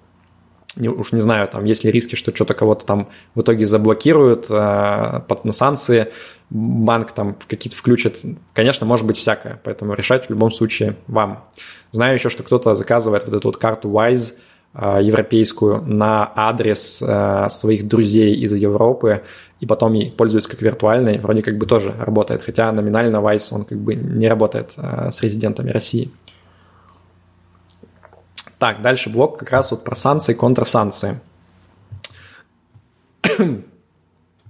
уж 0.78 1.12
не 1.12 1.22
знаю, 1.22 1.48
там 1.48 1.66
есть 1.66 1.84
ли 1.84 1.92
риски, 1.92 2.16
что 2.16 2.36
что-то 2.36 2.54
кого-то 2.54 2.86
там 2.86 3.10
в 3.36 3.42
итоге 3.42 3.66
заблокируют 3.66 4.48
э, 4.50 5.22
под, 5.28 5.46
на 5.46 5.54
санкции, 5.54 6.08
банк 6.50 7.12
там 7.12 7.36
какие-то 7.48 7.78
включит. 7.78 8.18
Конечно, 8.54 8.86
может 8.86 9.06
быть 9.06 9.18
всякое, 9.18 9.60
поэтому 9.64 9.94
решать 9.94 10.28
в 10.28 10.30
любом 10.30 10.52
случае 10.52 10.96
вам. 11.08 11.46
Знаю 11.92 12.16
еще, 12.16 12.30
что 12.30 12.44
кто-то 12.44 12.76
заказывает 12.76 13.26
вот 13.26 13.36
эту 13.36 13.48
вот 13.48 13.58
карту 13.58 13.90
Wise, 13.90 14.34
европейскую 14.74 15.82
на 15.88 16.32
адрес 16.36 17.02
своих 17.50 17.88
друзей 17.88 18.36
из 18.36 18.54
Европы, 18.54 19.24
и 19.60 19.66
потом 19.66 19.94
ей 19.94 20.12
пользуются 20.12 20.52
как 20.52 20.62
виртуальной, 20.62 21.18
вроде 21.18 21.42
как 21.42 21.58
бы 21.58 21.66
тоже 21.66 21.96
работает, 21.98 22.44
хотя 22.44 22.72
номинально 22.72 23.18
Vice, 23.18 23.56
он 23.56 23.66
как 23.66 23.80
бы 23.80 23.96
не 23.96 24.28
работает 24.28 24.74
с 24.76 25.22
резидентами 25.24 25.72
России. 25.72 26.12
Так, 28.60 28.82
дальше 28.82 29.10
блок 29.10 29.38
как 29.38 29.52
раз 29.52 29.72
вот 29.72 29.84
про 29.84 29.96
санкции 29.96 30.34
и 30.34 30.36
контрсанкции. 30.36 31.20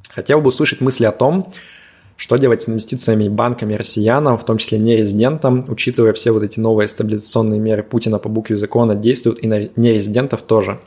Хотел 0.10 0.42
бы 0.42 0.48
услышать 0.48 0.82
мысли 0.82 1.06
о 1.06 1.12
том, 1.12 1.52
что 2.16 2.38
делать 2.38 2.64
с 2.64 2.70
инвестициями 2.70 3.26
и 3.26 3.30
банками 3.30 3.76
россиянам, 3.76 4.38
в 4.38 4.46
том 4.46 4.58
числе 4.58 4.80
нерезидентам, 4.80 5.66
учитывая 5.68 6.14
все 6.14 6.32
вот 6.32 6.44
эти 6.44 6.60
новые 6.60 6.88
стабилизационные 6.88 7.60
меры 7.60 7.84
Путина 7.84 8.18
по 8.18 8.30
букве 8.30 8.58
закона 8.58 8.96
действуют 8.96 9.40
и 9.44 9.48
на 9.48 9.70
нерезидентов 9.76 10.42
тоже. 10.42 10.80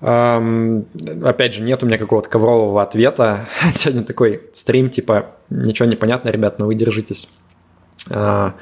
Эм, 0.00 0.86
опять 1.24 1.54
же, 1.54 1.62
нет 1.62 1.82
у 1.82 1.86
меня 1.86 1.98
какого-то 1.98 2.28
коврового 2.28 2.82
ответа. 2.82 3.46
Сегодня 3.74 4.04
такой 4.04 4.42
стрим, 4.52 4.90
типа, 4.90 5.36
ничего 5.50 5.88
не 5.88 5.96
понятно, 5.96 6.30
ребят, 6.30 6.58
но 6.58 6.66
вы 6.66 6.74
держитесь. 6.74 7.28
Э, 8.10 8.52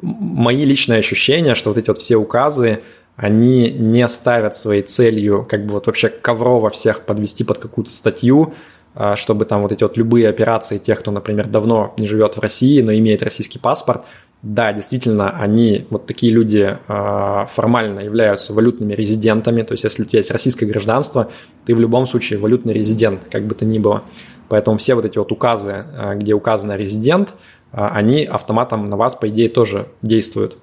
мои 0.00 0.64
личные 0.64 0.98
ощущения, 0.98 1.54
что 1.54 1.70
вот 1.70 1.78
эти 1.78 1.88
вот 1.88 1.98
все 1.98 2.16
указы, 2.16 2.80
они 3.16 3.70
не 3.70 4.06
ставят 4.08 4.54
своей 4.56 4.82
целью 4.82 5.46
как 5.48 5.64
бы 5.64 5.72
вот 5.72 5.86
вообще 5.86 6.08
коврово 6.08 6.70
всех 6.70 7.02
подвести 7.02 7.44
под 7.44 7.58
какую-то 7.58 7.92
статью, 7.92 8.54
а, 8.94 9.16
чтобы 9.16 9.44
там 9.44 9.62
вот 9.62 9.72
эти 9.72 9.82
вот 9.82 9.96
любые 9.96 10.28
операции 10.28 10.78
тех, 10.78 11.00
кто, 11.00 11.10
например, 11.10 11.48
давно 11.48 11.94
не 11.98 12.06
живет 12.06 12.36
в 12.36 12.40
России, 12.40 12.80
но 12.80 12.92
имеет 12.92 13.22
российский 13.22 13.58
паспорт, 13.58 14.04
да, 14.42 14.72
действительно, 14.72 15.30
они, 15.30 15.86
вот 15.90 16.06
такие 16.06 16.32
люди 16.32 16.78
а, 16.88 17.46
формально 17.46 18.00
являются 18.00 18.52
валютными 18.52 18.92
резидентами, 18.92 19.62
то 19.62 19.72
есть 19.72 19.84
если 19.84 20.02
у 20.02 20.04
тебя 20.04 20.18
есть 20.18 20.30
российское 20.30 20.66
гражданство, 20.66 21.30
ты 21.64 21.74
в 21.74 21.80
любом 21.80 22.06
случае 22.06 22.38
валютный 22.38 22.72
резидент, 22.72 23.26
как 23.30 23.46
бы 23.46 23.54
то 23.54 23.64
ни 23.64 23.78
было. 23.78 24.02
Поэтому 24.48 24.78
все 24.78 24.94
вот 24.94 25.04
эти 25.04 25.18
вот 25.18 25.32
указы, 25.32 25.84
а, 25.96 26.14
где 26.14 26.34
указано 26.34 26.76
резидент, 26.76 27.34
они 27.76 28.24
автоматом 28.24 28.88
на 28.88 28.96
вас, 28.96 29.14
по 29.14 29.28
идее, 29.28 29.48
тоже 29.48 29.88
действуют. 30.02 30.56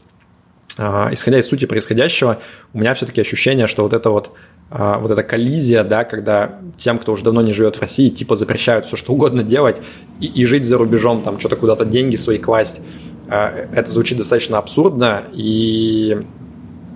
А, 0.77 1.09
исходя 1.11 1.39
из 1.39 1.47
сути 1.47 1.65
происходящего, 1.65 2.39
у 2.73 2.79
меня 2.79 2.95
все-таки 2.95 3.21
ощущение, 3.21 3.67
что 3.67 3.83
вот 3.83 3.93
это 3.93 4.09
вот 4.09 4.31
а, 4.71 4.97
вот 4.97 5.11
эта 5.11 5.21
коллизия, 5.21 5.83
да, 5.83 6.03
когда 6.03 6.59
тем, 6.77 6.97
кто 6.97 7.11
уже 7.11 7.23
давно 7.23 7.41
не 7.43 7.53
живет 7.53 7.75
в 7.75 7.81
России, 7.81 8.09
типа 8.09 8.35
запрещают 8.35 8.85
все 8.85 8.95
что 8.95 9.13
угодно 9.13 9.43
делать 9.43 9.81
и, 10.19 10.25
и 10.25 10.45
жить 10.45 10.65
за 10.65 10.79
рубежом, 10.79 11.21
там 11.21 11.39
что-то 11.39 11.57
куда-то 11.57 11.85
деньги 11.85 12.15
свои 12.15 12.39
класть, 12.39 12.81
а, 13.29 13.49
это 13.49 13.91
звучит 13.91 14.17
достаточно 14.17 14.57
абсурдно 14.57 15.25
и, 15.31 16.25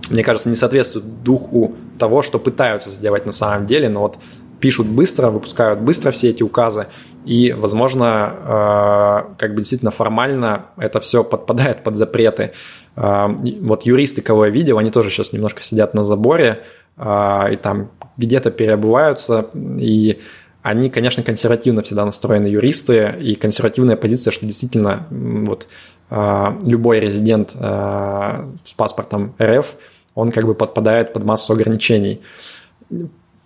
мне 0.10 0.24
кажется, 0.24 0.50
не 0.50 0.56
соответствует 0.56 1.22
духу 1.22 1.76
того, 2.00 2.24
что 2.24 2.40
пытаются 2.40 2.90
сделать 2.90 3.28
на 3.28 3.32
самом 3.32 3.68
деле, 3.68 3.90
но 3.90 4.02
вот 4.02 4.18
пишут 4.60 4.88
быстро, 4.88 5.30
выпускают 5.30 5.80
быстро 5.80 6.12
все 6.12 6.30
эти 6.30 6.44
указы, 6.44 6.88
и, 7.26 7.52
возможно, 7.52 9.26
как 9.38 9.52
бы 9.52 9.58
действительно 9.58 9.92
формально 9.92 10.66
это 10.78 11.00
все 11.00 11.24
подпадает 11.24 11.84
под 11.84 11.98
запреты. 11.98 12.52
Вот 12.96 13.86
юристы, 13.86 14.22
кого 14.22 14.46
я 14.46 14.52
видел, 14.52 14.78
они 14.78 14.90
тоже 14.90 15.10
сейчас 15.10 15.34
немножко 15.34 15.62
сидят 15.62 15.94
на 15.94 16.04
заборе 16.04 16.64
а, 16.98 17.48
и 17.52 17.56
там 17.56 17.92
где-то 18.18 18.50
переобуваются, 18.50 19.46
и 19.54 20.20
они, 20.64 20.90
конечно, 20.90 21.22
консервативно 21.22 21.84
всегда 21.84 22.06
настроены 22.06 22.48
юристы, 22.48 23.14
и 23.22 23.36
консервативная 23.36 23.96
позиция, 23.96 24.32
что 24.32 24.46
действительно 24.46 25.06
вот 25.10 25.68
любой 26.10 27.00
резидент 27.00 27.52
с 27.52 28.74
паспортом 28.76 29.36
РФ, 29.42 29.76
он 30.16 30.32
как 30.32 30.46
бы 30.46 30.56
подпадает 30.56 31.14
под 31.14 31.26
массу 31.26 31.54
ограничений. 31.54 32.22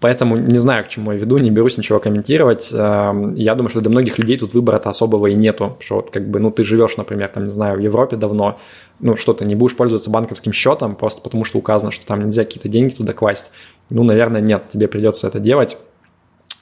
Поэтому 0.02 0.36
не 0.36 0.58
знаю, 0.58 0.84
к 0.84 0.88
чему 0.88 1.12
я 1.12 1.18
веду, 1.20 1.38
не 1.38 1.52
берусь 1.52 1.78
ничего 1.78 2.00
комментировать. 2.00 2.70
Эм, 2.74 3.36
я 3.36 3.54
думаю, 3.54 3.70
что 3.70 3.82
для 3.82 3.92
многих 3.92 4.18
людей 4.18 4.36
тут 4.36 4.56
выбора-то 4.56 4.90
особого 4.90 5.28
и 5.28 5.36
нету. 5.36 5.78
Что 5.80 5.98
вот 5.98 6.10
как 6.10 6.28
бы, 6.28 6.40
ну, 6.40 6.50
ты 6.50 6.64
живешь, 6.64 6.98
например, 6.98 7.30
там, 7.30 7.44
не 7.44 7.52
знаю, 7.52 7.78
в 7.78 7.82
Европе 7.82 8.18
давно, 8.18 8.58
ну, 9.00 9.16
что 9.16 9.34
ты 9.34 9.46
не 9.46 9.54
будешь 9.54 9.76
пользоваться 9.76 10.10
банковским 10.10 10.54
счетом 10.54 10.96
просто 10.96 11.22
потому, 11.22 11.46
что 11.46 11.60
указано, 11.60 11.92
что 11.92 12.04
там 12.04 12.26
нельзя 12.26 12.46
какие-то 12.46 12.68
деньги 12.68 12.96
туда 12.96 13.14
класть. 13.14 13.52
Ну, 13.92 14.04
наверное, 14.04 14.42
нет, 14.42 14.64
тебе 14.74 14.88
придется 14.88 15.28
это 15.28 15.40
делать. 15.40 15.78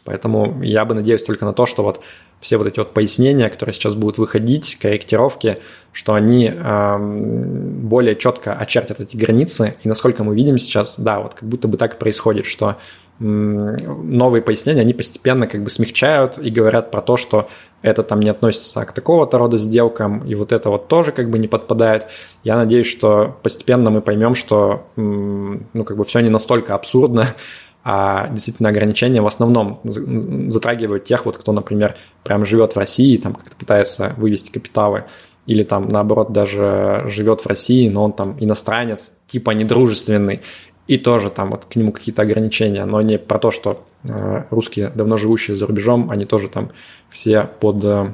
Поэтому 0.03 0.61
я 0.61 0.83
бы 0.83 0.93
надеюсь 0.93 1.23
только 1.23 1.45
на 1.45 1.53
то, 1.53 1.65
что 1.65 1.83
вот 1.83 2.01
все 2.41 2.57
вот 2.57 2.67
эти 2.67 2.79
вот 2.79 2.93
пояснения, 2.93 3.47
которые 3.49 3.73
сейчас 3.73 3.95
будут 3.95 4.17
выходить, 4.17 4.77
корректировки, 4.81 5.59
что 5.93 6.13
они 6.13 6.47
эм, 6.47 7.87
более 7.87 8.15
четко 8.17 8.53
очертят 8.53 8.99
эти 8.99 9.15
границы. 9.15 9.75
И 9.83 9.87
насколько 9.87 10.23
мы 10.23 10.35
видим 10.35 10.57
сейчас, 10.57 10.99
да, 10.99 11.21
вот 11.21 11.35
как 11.35 11.47
будто 11.47 11.67
бы 11.67 11.77
так 11.77 11.95
и 11.95 11.97
происходит, 11.97 12.45
что 12.45 12.77
новые 13.19 14.41
пояснения, 14.41 14.81
они 14.81 14.93
постепенно 14.93 15.45
как 15.45 15.63
бы 15.63 15.69
смягчают 15.69 16.37
и 16.37 16.49
говорят 16.49 16.89
про 16.89 17.01
то, 17.01 17.17
что 17.17 17.49
это 17.81 18.03
там 18.03 18.21
не 18.21 18.29
относится 18.29 18.85
к 18.85 18.93
такого-то 18.93 19.37
рода 19.37 19.57
сделкам, 19.57 20.19
и 20.19 20.35
вот 20.35 20.51
это 20.51 20.69
вот 20.69 20.87
тоже 20.87 21.11
как 21.11 21.29
бы 21.29 21.37
не 21.37 21.47
подпадает. 21.47 22.07
Я 22.43 22.55
надеюсь, 22.55 22.87
что 22.87 23.37
постепенно 23.43 23.89
мы 23.89 24.01
поймем, 24.01 24.35
что 24.35 24.87
ну, 24.95 25.83
как 25.85 25.97
бы 25.97 26.05
все 26.05 26.21
не 26.21 26.29
настолько 26.29 26.75
абсурдно, 26.75 27.27
а 27.83 28.29
действительно 28.29 28.69
ограничения 28.69 29.21
в 29.21 29.27
основном 29.27 29.81
затрагивают 29.83 31.03
тех, 31.03 31.25
вот, 31.25 31.37
кто, 31.37 31.51
например, 31.51 31.95
прям 32.23 32.45
живет 32.45 32.73
в 32.73 32.79
России, 32.79 33.17
там 33.17 33.33
как-то 33.33 33.55
пытается 33.57 34.13
вывести 34.17 34.51
капиталы, 34.51 35.05
или 35.45 35.63
там 35.63 35.87
наоборот 35.89 36.31
даже 36.31 37.03
живет 37.07 37.41
в 37.41 37.47
России, 37.47 37.89
но 37.89 38.03
он 38.03 38.13
там 38.13 38.37
иностранец, 38.39 39.11
типа 39.25 39.51
недружественный, 39.51 40.41
и 40.89 40.97
тоже 40.97 41.29
там 41.29 41.51
вот 41.51 41.65
к 41.65 41.75
нему 41.75 41.91
какие-то 41.91 42.23
ограничения, 42.23 42.83
но 42.83 42.99
не 43.01 43.19
про 43.19 43.37
то, 43.37 43.51
что 43.51 43.85
э, 44.03 44.45
русские, 44.49 44.89
давно 44.89 45.17
живущие 45.17 45.55
за 45.55 45.67
рубежом, 45.67 46.09
они 46.09 46.25
тоже 46.25 46.47
там 46.47 46.71
все 47.11 47.47
под, 47.59 47.85
э, 47.85 48.07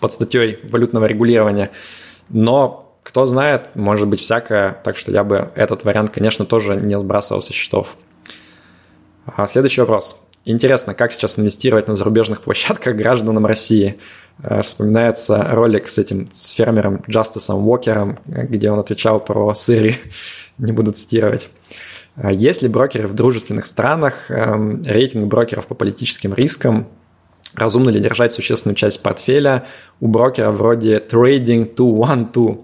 под 0.00 0.10
статьей 0.10 0.58
валютного 0.62 1.04
регулирования. 1.04 1.70
Но 2.30 2.96
кто 3.02 3.26
знает, 3.26 3.68
может 3.74 4.08
быть 4.08 4.20
всякое, 4.20 4.80
так 4.82 4.96
что 4.96 5.12
я 5.12 5.22
бы 5.22 5.50
этот 5.54 5.84
вариант, 5.84 6.12
конечно, 6.12 6.46
тоже 6.46 6.76
не 6.76 6.98
сбрасывал 6.98 7.42
со 7.42 7.52
счетов. 7.52 7.98
А 9.26 9.46
следующий 9.46 9.82
вопрос. 9.82 10.16
Интересно, 10.46 10.94
как 10.94 11.12
сейчас 11.12 11.38
инвестировать 11.38 11.88
на 11.88 11.94
зарубежных 11.94 12.40
площадках 12.40 12.96
гражданам 12.96 13.44
России? 13.44 13.98
Э, 14.42 14.62
вспоминается 14.62 15.46
ролик 15.50 15.88
с 15.88 15.98
этим 15.98 16.26
с 16.32 16.48
фермером 16.52 17.02
Джастисом 17.06 17.68
Уокером, 17.68 18.18
где 18.24 18.70
он 18.70 18.78
отвечал 18.78 19.20
про 19.20 19.54
сыры, 19.54 19.96
не 20.58 20.72
буду 20.72 20.92
цитировать. 20.92 21.48
А 22.16 22.30
ли 22.30 22.68
брокеры 22.68 23.08
в 23.08 23.14
дружественных 23.14 23.66
странах, 23.66 24.30
эм, 24.30 24.82
рейтинг 24.82 25.26
брокеров 25.28 25.66
по 25.66 25.74
политическим 25.74 26.34
рискам, 26.34 26.88
разумно 27.54 27.90
ли 27.90 28.00
держать 28.00 28.32
существенную 28.32 28.76
часть 28.76 29.02
портфеля 29.02 29.64
у 30.00 30.08
брокера 30.08 30.50
вроде 30.50 30.98
Trading 30.98 31.74
212? 31.74 32.58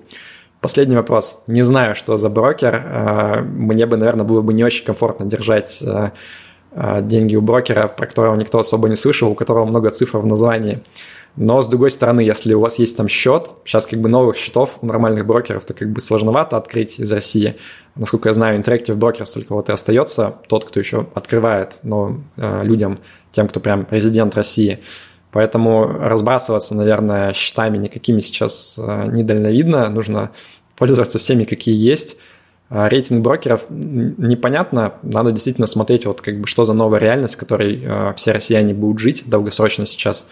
Последний 0.60 0.96
вопрос. 0.96 1.44
Не 1.46 1.62
знаю, 1.62 1.94
что 1.94 2.16
за 2.16 2.28
брокер. 2.28 2.74
Э, 2.74 3.40
мне 3.42 3.86
бы, 3.86 3.96
наверное, 3.96 4.26
было 4.26 4.42
бы 4.42 4.52
не 4.52 4.64
очень 4.64 4.84
комфортно 4.84 5.24
держать 5.24 5.78
э, 5.80 6.10
э, 6.72 7.02
деньги 7.02 7.36
у 7.36 7.40
брокера, 7.40 7.86
про 7.86 8.06
которого 8.06 8.36
никто 8.36 8.58
особо 8.58 8.88
не 8.88 8.96
слышал, 8.96 9.30
у 9.30 9.34
которого 9.34 9.64
много 9.64 9.90
цифр 9.90 10.18
в 10.18 10.26
названии. 10.26 10.82
Но, 11.40 11.62
с 11.62 11.68
другой 11.68 11.92
стороны, 11.92 12.20
если 12.20 12.52
у 12.52 12.60
вас 12.60 12.80
есть 12.80 12.96
там 12.96 13.06
счет, 13.06 13.50
сейчас 13.64 13.86
как 13.86 14.00
бы 14.00 14.08
новых 14.08 14.36
счетов 14.36 14.78
у 14.80 14.86
нормальных 14.86 15.24
брокеров, 15.24 15.64
то 15.64 15.72
как 15.72 15.88
бы 15.92 16.00
сложновато 16.00 16.56
открыть 16.56 16.98
из 16.98 17.12
России. 17.12 17.54
Насколько 17.94 18.30
я 18.30 18.34
знаю, 18.34 18.60
Interactive 18.60 18.96
Brokers 18.96 19.32
только 19.32 19.54
вот 19.54 19.68
и 19.68 19.72
остается 19.72 20.34
тот, 20.48 20.64
кто 20.64 20.80
еще 20.80 21.06
открывает 21.14 21.78
но, 21.84 22.18
э, 22.36 22.64
людям, 22.64 22.98
тем, 23.30 23.46
кто 23.46 23.60
прям 23.60 23.86
резидент 23.88 24.34
России. 24.34 24.80
Поэтому 25.30 25.86
разбрасываться, 25.86 26.74
наверное, 26.74 27.32
счетами 27.34 27.76
никакими 27.76 28.18
сейчас 28.18 28.76
э, 28.76 29.06
недальновидно. 29.06 29.88
Нужно 29.90 30.32
пользоваться 30.74 31.20
всеми, 31.20 31.44
какие 31.44 31.76
есть. 31.76 32.16
А 32.68 32.88
рейтинг 32.88 33.22
брокеров 33.22 33.66
непонятно, 33.68 34.94
надо 35.04 35.30
действительно 35.30 35.68
смотреть, 35.68 36.04
вот 36.04 36.20
как 36.20 36.40
бы 36.40 36.48
что 36.48 36.64
за 36.64 36.72
новая 36.72 36.98
реальность, 36.98 37.36
в 37.36 37.38
которой 37.38 37.80
э, 37.80 38.12
все 38.16 38.32
россияне 38.32 38.74
будут 38.74 38.98
жить 38.98 39.22
долгосрочно 39.24 39.86
сейчас. 39.86 40.28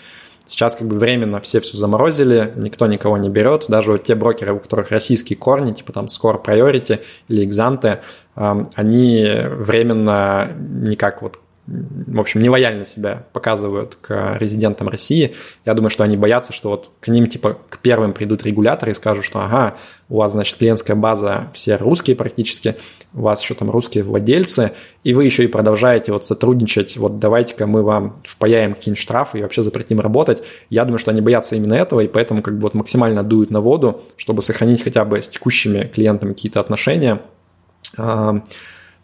Сейчас 0.47 0.77
как 0.77 0.87
бы 0.87 0.97
временно 0.97 1.41
все 1.41 1.61
все 1.61 1.77
заморозили, 1.77 2.53
никто 2.57 2.87
никого 2.87 3.19
не 3.19 3.29
берет. 3.29 3.65
Даже 3.69 3.93
вот 3.93 4.05
те 4.05 4.15
брокеры, 4.15 4.55
у 4.55 4.61
которых 4.61 4.91
российские 4.91 5.37
корни, 5.37 5.73
типа 5.73 5.93
там 5.93 6.07
Score 6.07 6.43
Priority 6.43 7.01
или 7.29 7.47
Exante, 7.47 7.99
они 8.35 9.27
временно 9.27 10.49
никак 10.57 11.23
вот 11.23 11.41
в 11.67 12.21
общем, 12.21 12.41
нелояльно 12.41 12.85
себя 12.85 13.27
показывают 13.33 13.97
к 14.01 14.37
резидентам 14.39 14.89
России. 14.89 15.35
Я 15.65 15.75
думаю, 15.75 15.91
что 15.91 16.05
они 16.05 16.17
боятся, 16.17 16.53
что 16.53 16.71
вот 16.71 16.91
к 17.01 17.09
ним, 17.09 17.27
типа, 17.27 17.59
к 17.69 17.79
первым 17.79 18.13
придут 18.13 18.45
регуляторы 18.45 18.93
и 18.93 18.95
скажут, 18.95 19.25
что, 19.25 19.41
ага, 19.41 19.75
у 20.09 20.19
вас, 20.19 20.33
значит, 20.33 20.59
клиентская 20.59 20.97
база 20.97 21.49
все 21.55 21.77
русские 21.77 22.15
практически, 22.15 22.77
у 23.15 23.23
вас 23.23 23.43
еще 23.43 23.55
там 23.55 23.71
русские 23.71 24.05
владельцы, 24.05 24.73
и 25.03 25.13
вы 25.13 25.25
еще 25.25 25.43
и 25.43 25.49
продолжаете 25.49 26.13
вот 26.13 26.25
сотрудничать, 26.25 26.97
вот 26.97 27.19
давайте-ка 27.19 27.67
мы 27.67 27.83
вам 27.83 28.21
впаяем 28.25 28.75
какие-нибудь 28.75 29.03
штрафы 29.03 29.41
и 29.41 29.43
вообще 29.43 29.65
запретим 29.65 29.99
работать. 29.99 30.45
Я 30.71 30.85
думаю, 30.85 30.99
что 30.99 31.11
они 31.11 31.21
боятся 31.21 31.57
именно 31.57 31.75
этого, 31.75 32.01
и 32.01 32.07
поэтому 32.09 32.43
как 32.43 32.55
бы 32.55 32.61
вот 32.61 32.75
максимально 32.75 33.25
дуют 33.25 33.51
на 33.51 33.61
воду, 33.61 34.05
чтобы 34.17 34.43
сохранить 34.43 34.85
хотя 34.85 35.05
бы 35.05 35.21
с 35.21 35.29
текущими 35.29 35.91
клиентами 35.93 36.33
какие-то 36.33 36.61
отношения. 36.61 37.21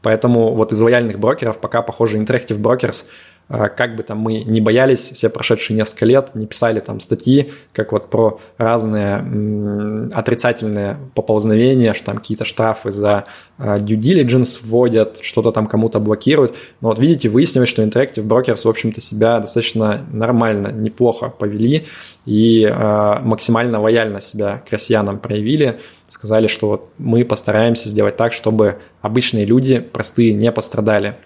Поэтому 0.03 0.55
вот 0.55 0.73
из 0.73 0.81
лояльных 0.81 1.19
брокеров 1.19 1.59
пока, 1.59 1.81
похоже, 1.83 2.19
Interactive 2.19 2.59
Brokers– 2.59 3.05
как 3.53 3.97
бы 3.97 4.03
там 4.03 4.19
мы 4.19 4.43
не 4.45 4.61
боялись, 4.61 5.11
все 5.13 5.29
прошедшие 5.29 5.77
несколько 5.77 6.07
лет, 6.07 6.35
не 6.35 6.47
писали 6.47 6.81
там 6.81 7.01
статьи, 7.01 7.53
как 7.73 7.93
вот 7.93 8.09
про 8.09 8.41
разные 8.57 10.11
отрицательные 10.13 10.97
поползновения, 11.15 11.93
что 11.93 12.07
там 12.07 12.19
какие-то 12.19 12.45
штрафы 12.45 12.93
за 12.93 13.25
а, 13.59 13.77
due 13.77 13.99
diligence 13.99 14.59
вводят, 14.63 15.19
что-то 15.21 15.53
там 15.53 15.67
кому-то 15.67 16.01
блокируют. 16.01 16.55
Но 16.81 16.89
вот 16.89 16.99
видите, 16.99 17.29
выяснилось, 17.29 17.69
что 17.69 17.83
Interactive 17.83 18.27
Brokers, 18.27 18.63
в 18.65 18.69
общем-то, 18.69 19.01
себя 19.01 19.39
достаточно 19.39 20.01
нормально, 20.11 20.69
неплохо 20.73 21.29
повели 21.29 21.87
и 22.25 22.65
э, 22.65 23.19
максимально 23.23 23.81
лояльно 23.81 24.21
себя 24.21 24.63
к 24.67 24.71
россиянам 24.71 25.19
проявили. 25.19 25.79
Сказали, 26.09 26.47
что 26.47 26.69
вот 26.69 26.91
мы 26.99 27.25
постараемся 27.25 27.89
сделать 27.89 28.17
так, 28.17 28.33
чтобы 28.33 28.79
обычные 29.01 29.45
люди, 29.45 29.79
простые, 29.81 30.33
не 30.33 30.51
пострадали. 30.53 31.17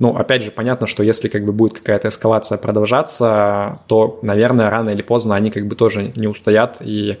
Ну, 0.00 0.16
опять 0.16 0.42
же, 0.42 0.50
понятно, 0.50 0.86
что 0.86 1.02
если 1.02 1.28
как 1.28 1.44
бы 1.44 1.52
будет 1.52 1.74
какая-то 1.74 2.08
эскалация 2.08 2.56
продолжаться, 2.56 3.80
то, 3.86 4.18
наверное, 4.22 4.70
рано 4.70 4.90
или 4.90 5.02
поздно 5.02 5.34
они 5.34 5.50
как 5.50 5.66
бы 5.66 5.76
тоже 5.76 6.12
не 6.16 6.26
устоят 6.26 6.78
и 6.80 7.18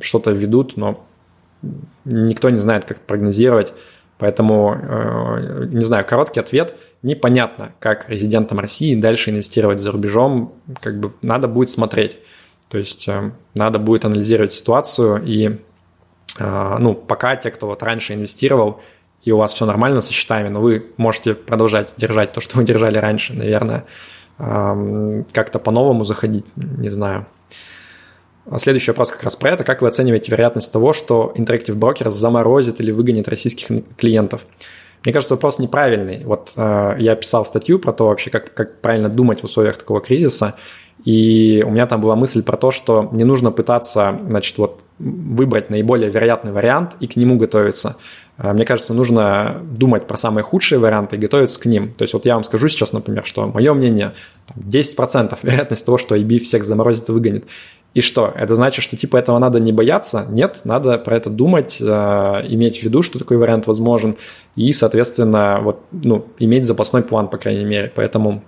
что-то 0.00 0.30
ведут, 0.30 0.78
но 0.78 1.04
никто 2.06 2.48
не 2.48 2.58
знает, 2.58 2.86
как 2.86 3.00
прогнозировать. 3.00 3.74
Поэтому, 4.16 4.74
э, 4.74 5.66
не 5.70 5.84
знаю, 5.84 6.06
короткий 6.06 6.40
ответ. 6.40 6.76
Непонятно, 7.02 7.72
как 7.78 8.08
резидентам 8.08 8.58
России 8.58 8.94
дальше 8.94 9.30
инвестировать 9.30 9.80
за 9.80 9.92
рубежом. 9.92 10.54
Как 10.80 10.98
бы 10.98 11.12
надо 11.20 11.46
будет 11.46 11.68
смотреть. 11.68 12.18
То 12.68 12.78
есть 12.78 13.06
э, 13.06 13.32
надо 13.54 13.78
будет 13.78 14.06
анализировать 14.06 14.52
ситуацию 14.52 15.22
и 15.26 15.58
э, 16.38 16.76
ну, 16.78 16.94
пока 16.94 17.36
те, 17.36 17.50
кто 17.50 17.66
вот 17.66 17.82
раньше 17.82 18.14
инвестировал, 18.14 18.80
и 19.24 19.32
у 19.32 19.38
вас 19.38 19.52
все 19.52 19.66
нормально 19.66 20.00
со 20.00 20.12
счетами, 20.12 20.48
но 20.48 20.60
вы 20.60 20.86
можете 20.96 21.34
продолжать 21.34 21.94
держать 21.96 22.32
то, 22.32 22.40
что 22.40 22.56
вы 22.56 22.64
держали 22.64 22.98
раньше, 22.98 23.32
наверное, 23.32 23.84
как-то 24.36 25.58
по-новому 25.58 26.04
заходить, 26.04 26.44
не 26.56 26.90
знаю. 26.90 27.26
Следующий 28.58 28.90
вопрос 28.90 29.10
как 29.10 29.22
раз 29.22 29.36
про 29.36 29.50
это. 29.50 29.64
Как 29.64 29.80
вы 29.80 29.88
оцениваете 29.88 30.30
вероятность 30.30 30.70
того, 30.70 30.92
что 30.92 31.32
Interactive 31.34 31.78
Broker 31.78 32.10
заморозит 32.10 32.80
или 32.80 32.90
выгонит 32.90 33.26
российских 33.28 33.84
клиентов? 33.96 34.46
Мне 35.04 35.12
кажется, 35.12 35.34
вопрос 35.34 35.58
неправильный. 35.58 36.24
Вот 36.24 36.52
э, 36.56 36.96
я 36.98 37.14
писал 37.14 37.46
статью 37.46 37.78
про 37.78 37.92
то 37.92 38.06
вообще, 38.06 38.30
как, 38.30 38.52
как 38.52 38.80
правильно 38.80 39.08
думать 39.08 39.40
в 39.40 39.44
условиях 39.44 39.76
такого 39.76 40.00
кризиса, 40.00 40.56
и 41.04 41.62
у 41.66 41.70
меня 41.70 41.86
там 41.86 42.00
была 42.00 42.16
мысль 42.16 42.42
про 42.42 42.56
то, 42.56 42.70
что 42.70 43.08
не 43.12 43.24
нужно 43.24 43.50
пытаться, 43.50 44.18
значит, 44.28 44.56
вот 44.58 44.80
выбрать 44.98 45.70
наиболее 45.70 46.08
вероятный 46.08 46.52
вариант 46.52 46.96
и 47.00 47.06
к 47.06 47.16
нему 47.16 47.36
готовиться. 47.36 47.96
А, 48.36 48.52
мне 48.52 48.64
кажется, 48.64 48.94
нужно 48.94 49.62
думать 49.62 50.06
про 50.06 50.16
самые 50.16 50.42
худшие 50.42 50.78
варианты 50.78 51.16
и 51.16 51.18
готовиться 51.18 51.60
к 51.60 51.66
ним. 51.66 51.92
То 51.92 52.02
есть 52.02 52.14
вот 52.14 52.26
я 52.26 52.34
вам 52.34 52.44
скажу 52.44 52.68
сейчас, 52.68 52.92
например, 52.92 53.24
что 53.24 53.46
мое 53.46 53.72
мнение, 53.74 54.12
10% 54.56 55.38
вероятность 55.42 55.86
того, 55.86 55.98
что 55.98 56.16
IB 56.16 56.40
всех 56.40 56.64
заморозит 56.64 57.08
и 57.08 57.12
выгонит. 57.12 57.44
И 57.94 58.00
что? 58.00 58.32
Это 58.34 58.56
значит, 58.56 58.82
что 58.82 58.96
типа 58.96 59.18
этого 59.18 59.38
надо 59.38 59.60
не 59.60 59.72
бояться? 59.72 60.26
Нет, 60.28 60.62
надо 60.64 60.98
про 60.98 61.16
это 61.16 61.30
думать, 61.30 61.78
э, 61.80 61.84
иметь 62.48 62.80
в 62.80 62.82
виду, 62.82 63.02
что 63.02 63.20
такой 63.20 63.36
вариант 63.36 63.68
возможен, 63.68 64.16
и, 64.56 64.72
соответственно, 64.72 65.60
вот, 65.62 65.84
ну, 65.92 66.26
иметь 66.40 66.64
запасной 66.64 67.02
план, 67.02 67.28
по 67.28 67.38
крайней 67.38 67.64
мере. 67.64 67.92
Поэтому 67.94 68.42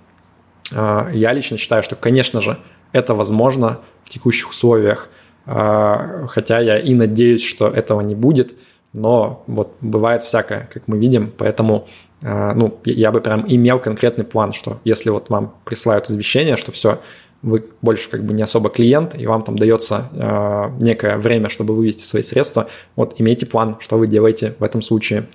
э, 0.73 1.11
я 1.13 1.31
лично 1.31 1.57
считаю, 1.57 1.81
что, 1.81 1.95
конечно 1.95 2.41
же, 2.41 2.57
это 2.91 3.15
возможно 3.15 3.79
в 4.03 4.09
текущих 4.09 4.49
условиях, 4.49 5.07
э, 5.45 6.25
хотя 6.27 6.59
я 6.59 6.77
и 6.77 6.93
надеюсь, 6.93 7.45
что 7.45 7.69
этого 7.69 8.01
не 8.01 8.15
будет– 8.15 8.53
но 8.97 9.43
вот 9.47 9.75
бывает 9.81 10.23
всякое, 10.23 10.67
как 10.73 10.87
мы 10.87 10.97
видим, 10.97 11.31
поэтому 11.37 11.87
э, 12.21 12.53
ну, 12.55 12.79
я 12.83 13.11
бы 13.11 13.21
прям 13.21 13.45
имел 13.47 13.79
конкретный 13.79 14.25
план, 14.25 14.53
что 14.53 14.79
если 14.83 15.11
вот 15.11 15.29
вам 15.29 15.53
присылают 15.65 16.09
извещение, 16.09 16.57
что 16.57 16.71
все, 16.71 16.99
вы 17.43 17.63
больше 17.81 18.09
как 18.09 18.23
бы 18.23 18.33
не 18.33 18.41
особо 18.41 18.69
клиент, 18.69 19.15
и 19.15 19.27
вам 19.27 19.43
там 19.43 19.57
дается 19.57 20.09
э, 20.11 20.83
некое 20.83 21.17
время, 21.17 21.49
чтобы 21.49 21.75
вывести 21.75 22.03
свои 22.03 22.23
средства, 22.23 22.69
вот 22.95 23.13
имейте 23.19 23.45
план, 23.45 23.77
что 23.79 23.97
вы 23.97 24.07
делаете 24.07 24.55
в 24.57 24.63
этом 24.63 24.81
случае. 24.81 25.27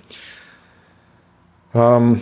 Эм, 1.71 2.19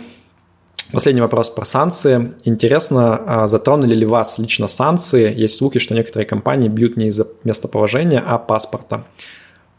последний 0.92 1.22
вопрос 1.22 1.50
про 1.50 1.64
санкции. 1.64 2.34
Интересно, 2.44 3.16
а 3.26 3.46
затронули 3.48 3.96
ли 3.96 4.06
вас 4.06 4.38
лично 4.38 4.68
санкции? 4.68 5.34
Есть 5.34 5.56
слухи, 5.56 5.80
что 5.80 5.94
некоторые 5.94 6.26
компании 6.26 6.68
бьют 6.68 6.96
не 6.96 7.08
из-за 7.08 7.26
местоположения, 7.42 8.22
а 8.24 8.38
паспорта. 8.38 9.04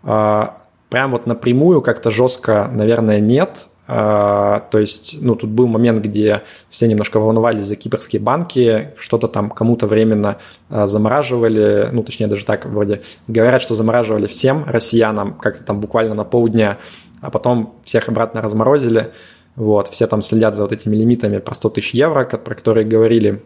А, 0.04 0.58
прям 0.94 1.10
вот 1.10 1.26
напрямую 1.26 1.82
как-то 1.82 2.12
жестко, 2.12 2.70
наверное, 2.72 3.20
нет. 3.20 3.66
А, 3.88 4.60
то 4.70 4.78
есть, 4.78 5.16
ну, 5.20 5.34
тут 5.34 5.50
был 5.50 5.66
момент, 5.66 6.02
где 6.02 6.44
все 6.70 6.88
немножко 6.88 7.20
волновались 7.20 7.66
за 7.66 7.76
кипрские 7.76 8.22
банки, 8.22 8.92
что-то 8.96 9.28
там 9.28 9.50
кому-то 9.50 9.88
временно 9.88 10.38
а, 10.70 10.86
замораживали, 10.86 11.90
ну, 11.92 12.04
точнее, 12.04 12.28
даже 12.28 12.46
так 12.46 12.68
вроде 12.68 13.02
говорят, 13.28 13.64
что 13.64 13.74
замораживали 13.74 14.28
всем 14.28 14.66
россиянам 14.68 15.34
как-то 15.34 15.64
там 15.64 15.80
буквально 15.80 16.14
на 16.14 16.26
полдня, 16.26 16.78
а 17.22 17.32
потом 17.32 17.74
всех 17.84 18.08
обратно 18.08 18.44
разморозили. 18.44 19.14
Вот, 19.56 19.88
все 19.88 20.06
там 20.06 20.22
следят 20.22 20.56
за 20.56 20.62
вот 20.62 20.74
этими 20.74 20.96
лимитами 20.96 21.40
про 21.40 21.56
100 21.56 21.70
тысяч 21.72 21.96
евро, 21.96 22.24
про 22.26 22.54
которые 22.54 22.86
говорили. 22.86 23.42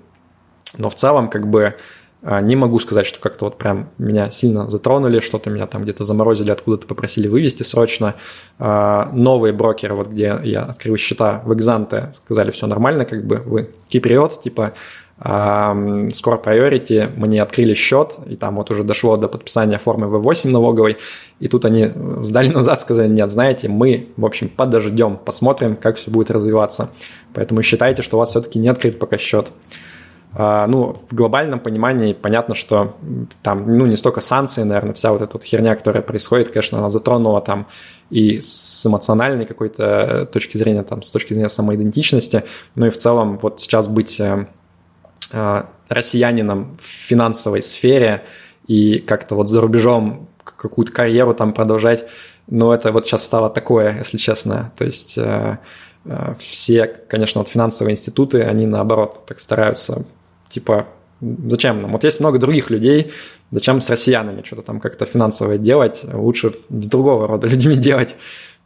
Но 0.78 0.89
в 0.89 0.95
целом, 0.95 1.30
как 1.30 1.48
бы, 1.48 1.76
не 2.24 2.55
могу 2.55 2.80
сказать, 2.80 3.05
что 3.05 3.20
как-то 3.20 3.45
вот 3.45 3.57
прям 3.57 3.89
меня 3.97 4.32
сильно 4.32 4.70
затронули, 4.70 5.20
что-то 5.20 5.49
меня 5.49 5.68
там 5.68 5.84
где-то 5.84 6.03
заморозили, 6.03 6.51
откуда-то 6.51 6.88
попросили 6.88 7.28
вывести 7.28 7.63
срочно. 7.63 8.15
А, 8.59 9.09
новые 9.13 9.53
брокеры, 9.53 9.93
вот 9.95 10.07
где 10.07 10.39
я 10.43 10.63
открыл 10.63 10.97
счета 10.97 11.41
в 11.45 11.53
Экзанте, 11.53 12.13
сказали, 12.26 12.51
все 12.51 12.68
нормально, 12.68 13.05
как 13.05 13.26
бы 13.26 13.38
вы 13.45 13.70
киприот, 13.89 14.41
типа 14.41 14.74
скоро 15.20 16.38
Priority, 16.38 17.09
мне 17.15 17.41
открыли 17.41 17.74
счет, 17.74 18.18
и 18.28 18.36
там 18.36 18.55
вот 18.57 18.70
уже 18.70 18.84
дошло 18.84 19.18
до 19.18 19.28
подписания 19.28 19.80
формы 19.80 20.05
V8 20.05 20.49
налоговой, 20.49 20.97
и 21.39 21.47
тут 21.47 21.65
они 21.65 21.89
сдали 22.22 22.49
назад, 22.49 22.82
сказали, 22.82 23.07
нет, 23.07 23.32
знаете, 23.32 23.68
мы, 23.68 24.09
в 24.15 24.26
общем, 24.26 24.47
подождем, 24.47 25.18
посмотрим, 25.18 25.76
как 25.76 25.95
все 25.95 26.11
будет 26.11 26.30
развиваться. 26.30 26.91
Поэтому 27.34 27.63
считайте, 27.63 28.03
что 28.03 28.18
у 28.18 28.20
вас 28.20 28.30
все-таки 28.30 28.59
не 28.59 28.68
открыт 28.68 28.99
пока 28.99 29.18
счет. 29.18 29.51
А, 30.39 30.67
ну, 30.67 30.95
в 31.09 31.15
глобальном 31.15 31.59
понимании 31.59 32.13
понятно, 32.13 32.53
что 32.53 32.95
там, 33.41 33.67
ну, 33.67 33.88
не 33.88 33.95
столько 33.95 34.21
санкции, 34.21 34.61
наверное, 34.61 34.93
вся 34.93 35.11
вот 35.11 35.23
эта 35.23 35.33
вот 35.33 35.43
херня, 35.43 35.75
которая 35.75 36.03
происходит, 36.03 36.49
конечно, 36.49 36.77
она 36.77 36.91
затронула 36.91 37.41
там 37.41 37.65
и 38.11 38.39
с 38.39 38.85
эмоциональной 38.85 39.47
какой-то 39.47 40.29
точки 40.31 40.57
зрения, 40.57 40.83
там, 40.83 41.01
с 41.01 41.09
точки 41.09 41.33
зрения 41.33 41.49
самоидентичности, 41.49 42.43
ну 42.75 42.85
и 42.85 42.91
в 42.91 42.97
целом 42.97 43.39
вот 43.41 43.61
сейчас 43.61 43.88
быть 43.88 44.19
э, 44.19 44.45
э, 45.31 45.63
россиянином 45.89 46.77
в 46.79 46.85
финансовой 46.85 47.63
сфере 47.63 48.23
и 48.67 48.99
как-то 48.99 49.33
вот 49.33 49.49
за 49.49 49.59
рубежом 49.59 50.29
какую-то 50.43 50.91
карьеру 50.91 51.33
там 51.33 51.51
продолжать, 51.51 52.05
ну, 52.45 52.71
это 52.71 52.91
вот 52.91 53.07
сейчас 53.07 53.25
стало 53.25 53.49
такое, 53.49 53.97
если 53.97 54.17
честно, 54.19 54.71
то 54.77 54.85
есть 54.85 55.17
э, 55.17 55.57
все, 56.38 56.85
конечно, 56.85 57.39
вот 57.39 57.47
финансовые 57.47 57.93
институты, 57.93 58.43
они 58.43 58.67
наоборот 58.67 59.25
так 59.25 59.39
стараются 59.39 60.05
Типа, 60.50 60.88
зачем 61.22 61.82
нам? 61.82 61.91
Вот 61.91 62.04
есть 62.04 62.20
много 62.20 62.39
других 62.39 62.70
людей, 62.70 63.12
зачем 63.52 63.82
с 63.82 63.89
россиянами 63.89 64.43
что-то 64.43 64.62
там 64.62 64.80
как-то 64.80 65.06
финансовое 65.06 65.58
делать, 65.58 66.06
лучше 66.14 66.54
с 66.70 66.88
другого 66.88 67.28
рода 67.28 67.48
людьми 67.52 67.76
делать. 67.76 68.16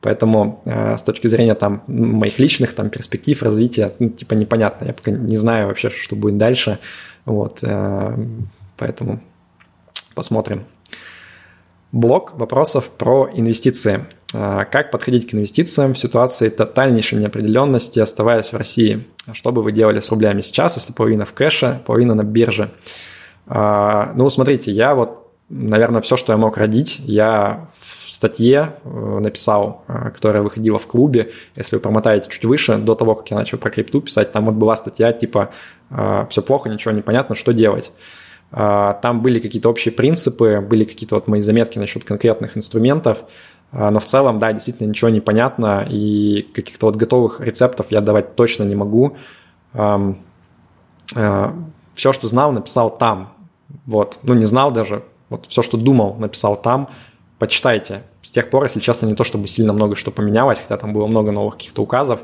Поэтому 0.02 0.64
э, 0.66 0.98
с 0.98 1.04
точки 1.04 1.28
зрения 1.28 1.54
там 1.54 1.84
моих 1.88 2.40
личных 2.40 2.74
там 2.74 2.90
перспектив 2.90 3.42
развития, 3.44 3.94
ну, 4.00 4.10
типа 4.10 4.34
непонятно, 4.34 4.86
я 4.86 4.94
пока 4.94 5.12
не 5.12 5.38
знаю 5.38 5.68
вообще, 5.68 5.90
что 5.90 6.16
будет 6.16 6.38
дальше, 6.38 6.80
вот, 7.26 7.60
э, 7.62 8.26
поэтому 8.78 9.22
посмотрим. 10.16 10.66
Блок 11.92 12.34
вопросов 12.34 12.90
про 12.90 13.30
инвестиции. 13.34 14.06
А, 14.34 14.66
как 14.66 14.92
подходить 14.92 15.30
к 15.30 15.34
инвестициям 15.34 15.94
в 15.94 16.00
ситуации 16.00 16.50
тотальнейшей 16.50 17.20
неопределенности, 17.20 18.00
оставаясь 18.00 18.52
в 18.52 18.58
России? 18.58 19.08
Что 19.34 19.52
бы 19.52 19.64
вы 19.64 19.72
делали 19.72 20.00
с 20.00 20.10
рублями 20.10 20.42
сейчас, 20.42 20.78
если 20.78 20.94
половина 20.94 21.26
в 21.26 21.34
кэше, 21.34 21.82
половина 21.86 22.16
на 22.16 22.24
бирже? 22.24 22.72
А, 23.48 24.14
ну, 24.16 24.30
смотрите, 24.30 24.72
я 24.72 24.96
вот, 24.96 25.32
наверное, 25.50 26.02
все, 26.02 26.16
что 26.16 26.32
я 26.34 26.38
мог 26.38 26.58
родить, 26.58 27.00
я 27.00 27.70
в 27.80 28.12
статье 28.12 28.76
э, 28.84 29.20
написал, 29.22 29.84
э, 29.88 30.12
которая 30.12 30.44
выходила 30.44 30.80
в 30.80 30.88
клубе. 30.88 31.32
Если 31.56 31.76
вы 31.76 31.82
промотаете 31.82 32.30
чуть 32.30 32.46
выше, 32.46 32.78
до 32.78 32.96
того, 32.96 33.16
как 33.16 33.30
я 33.32 33.38
начал 33.38 33.58
про 33.58 33.70
крипту 33.70 34.02
писать, 34.02 34.32
там 34.32 34.46
вот 34.46 34.56
была 34.56 34.76
статья 34.76 35.12
типа 35.12 35.52
«Э, 35.90 36.26
«Все 36.30 36.42
плохо, 36.42 36.70
ничего 36.70 36.94
не 36.94 37.02
понятно, 37.02 37.36
что 37.36 37.52
делать?» 37.52 37.92
А, 38.52 38.94
там 38.96 39.22
были 39.22 39.40
какие-то 39.40 39.70
общие 39.70 39.94
принципы, 39.94 40.60
были 40.62 40.84
какие-то 40.84 41.16
вот 41.16 41.28
мои 41.28 41.42
заметки 41.42 41.80
насчет 41.80 42.04
конкретных 42.04 42.58
инструментов, 42.58 43.20
а, 43.20 43.61
но 43.72 44.00
в 44.00 44.06
целом, 44.06 44.40
да, 44.40 44.52
действительно 44.54 44.90
ничего 44.90 45.10
не 45.10 45.22
понятно, 45.22 45.86
и 45.90 46.42
каких-то 46.54 46.88
вот 46.88 46.96
готовых 46.96 47.40
рецептов 47.40 47.88
я 47.90 48.02
давать 48.02 48.36
точно 48.36 48.64
не 48.64 48.76
могу. 48.76 49.16
А, 49.74 50.14
все, 51.94 52.14
что 52.14 52.28
знал, 52.28 52.52
написал 52.52 52.90
там. 52.98 53.34
Вот, 53.86 54.20
ну 54.24 54.34
не 54.34 54.46
знал 54.46 54.72
даже, 54.72 55.04
вот 55.30 55.46
все, 55.48 55.62
что 55.62 55.78
думал, 55.78 56.16
написал 56.16 56.56
там. 56.56 56.90
почитайте. 57.40 58.04
С 58.22 58.32
тех 58.32 58.50
пор, 58.50 58.64
если 58.66 58.80
честно, 58.80 59.08
не 59.08 59.16
то 59.16 59.24
чтобы 59.24 59.48
сильно 59.48 59.74
много 59.74 59.96
что 59.96 60.12
поменялось, 60.12 60.60
хотя 60.60 60.78
там 60.78 60.94
было 60.94 61.08
много 61.08 61.32
новых 61.32 61.56
каких-то 61.56 61.82
указов, 61.82 62.22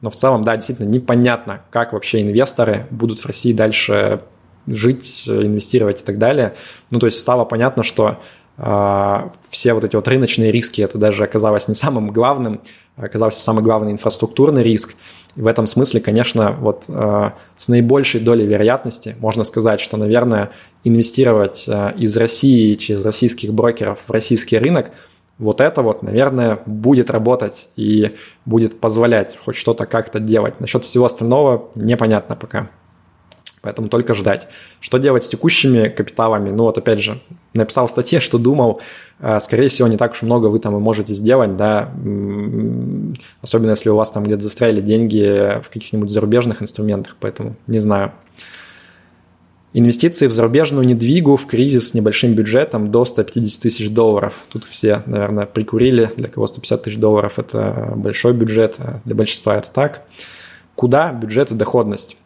но 0.00 0.10
в 0.10 0.14
целом, 0.14 0.44
да, 0.44 0.56
действительно 0.56 0.88
непонятно, 0.88 1.62
как 1.70 1.92
вообще 1.92 2.22
инвесторы 2.22 2.86
будут 2.90 3.20
в 3.20 3.26
России 3.26 3.52
дальше 3.52 4.22
жить, 4.66 5.24
инвестировать 5.26 6.02
и 6.02 6.04
так 6.04 6.18
далее. 6.18 6.54
Ну, 6.90 6.98
то 6.98 7.06
есть 7.06 7.18
стало 7.18 7.44
понятно, 7.44 7.82
что 7.82 8.08
э, 8.10 8.14
все 8.60 9.72
вот 9.72 9.84
эти 9.84 9.96
вот 9.96 10.06
рыночные 10.06 10.52
риски, 10.52 10.82
это 10.82 10.98
даже 10.98 11.24
оказалось 11.24 11.66
не 11.68 11.74
самым 11.74 12.08
главным, 12.08 12.60
оказался 12.96 13.40
самый 13.40 13.62
главный 13.62 13.92
инфраструктурный 13.92 14.62
риск. 14.62 14.94
И 15.36 15.40
в 15.40 15.46
этом 15.46 15.66
смысле, 15.66 16.00
конечно, 16.00 16.56
вот 16.58 16.84
э, 16.88 17.30
с 17.56 17.68
наибольшей 17.68 18.20
долей 18.20 18.46
вероятности 18.46 19.16
можно 19.20 19.44
сказать, 19.44 19.80
что, 19.80 19.96
наверное, 19.96 20.50
инвестировать 20.84 21.64
э, 21.68 21.94
из 21.96 22.16
России 22.16 22.74
через 22.74 23.04
российских 23.04 23.52
брокеров 23.54 24.00
в 24.06 24.10
российский 24.10 24.58
рынок, 24.58 24.90
вот 25.38 25.60
это 25.62 25.80
вот, 25.80 26.02
наверное, 26.02 26.58
будет 26.66 27.10
работать 27.10 27.68
и 27.76 28.14
будет 28.44 28.78
позволять 28.78 29.38
хоть 29.42 29.56
что-то 29.56 29.86
как-то 29.86 30.20
делать. 30.20 30.60
Насчет 30.60 30.84
всего 30.84 31.06
остального 31.06 31.70
непонятно 31.76 32.36
пока. 32.36 32.68
Поэтому 33.62 33.88
только 33.88 34.14
ждать. 34.14 34.48
Что 34.80 34.98
делать 34.98 35.24
с 35.24 35.28
текущими 35.28 35.88
капиталами? 35.88 36.50
Ну 36.50 36.64
вот 36.64 36.78
опять 36.78 37.00
же, 37.00 37.20
написал 37.52 37.86
в 37.86 37.90
статье, 37.90 38.20
что 38.20 38.38
думал, 38.38 38.80
э, 39.18 39.38
скорее 39.40 39.68
всего, 39.68 39.86
не 39.88 39.98
так 39.98 40.12
уж 40.12 40.22
много 40.22 40.46
вы 40.46 40.58
там 40.60 40.76
и 40.76 40.80
можете 40.80 41.12
сделать, 41.12 41.56
да, 41.56 41.92
особенно 43.42 43.70
если 43.70 43.90
у 43.90 43.96
вас 43.96 44.10
там 44.10 44.24
где-то 44.24 44.42
застряли 44.42 44.80
деньги 44.80 45.60
в 45.62 45.68
каких-нибудь 45.68 46.10
зарубежных 46.10 46.62
инструментах, 46.62 47.16
поэтому 47.20 47.56
не 47.66 47.80
знаю. 47.80 48.12
Инвестиции 49.72 50.26
в 50.26 50.32
зарубежную 50.32 50.84
недвигу 50.84 51.36
в 51.36 51.46
кризис 51.46 51.90
с 51.90 51.94
небольшим 51.94 52.34
бюджетом 52.34 52.90
до 52.90 53.04
150 53.04 53.62
тысяч 53.62 53.88
долларов. 53.88 54.46
Тут 54.48 54.64
все, 54.64 55.04
наверное, 55.06 55.46
прикурили. 55.46 56.10
Для 56.16 56.26
кого 56.26 56.48
150 56.48 56.82
тысяч 56.82 56.96
долларов– 56.96 57.34
это 57.38 57.92
большой 57.94 58.32
бюджет, 58.32 58.76
а 58.78 59.00
для 59.04 59.14
большинства 59.14 59.56
это 59.56 59.70
так. 59.70 60.02
Куда 60.74 61.12
бюджет 61.12 61.52
и 61.52 61.54
доходность? 61.54 62.16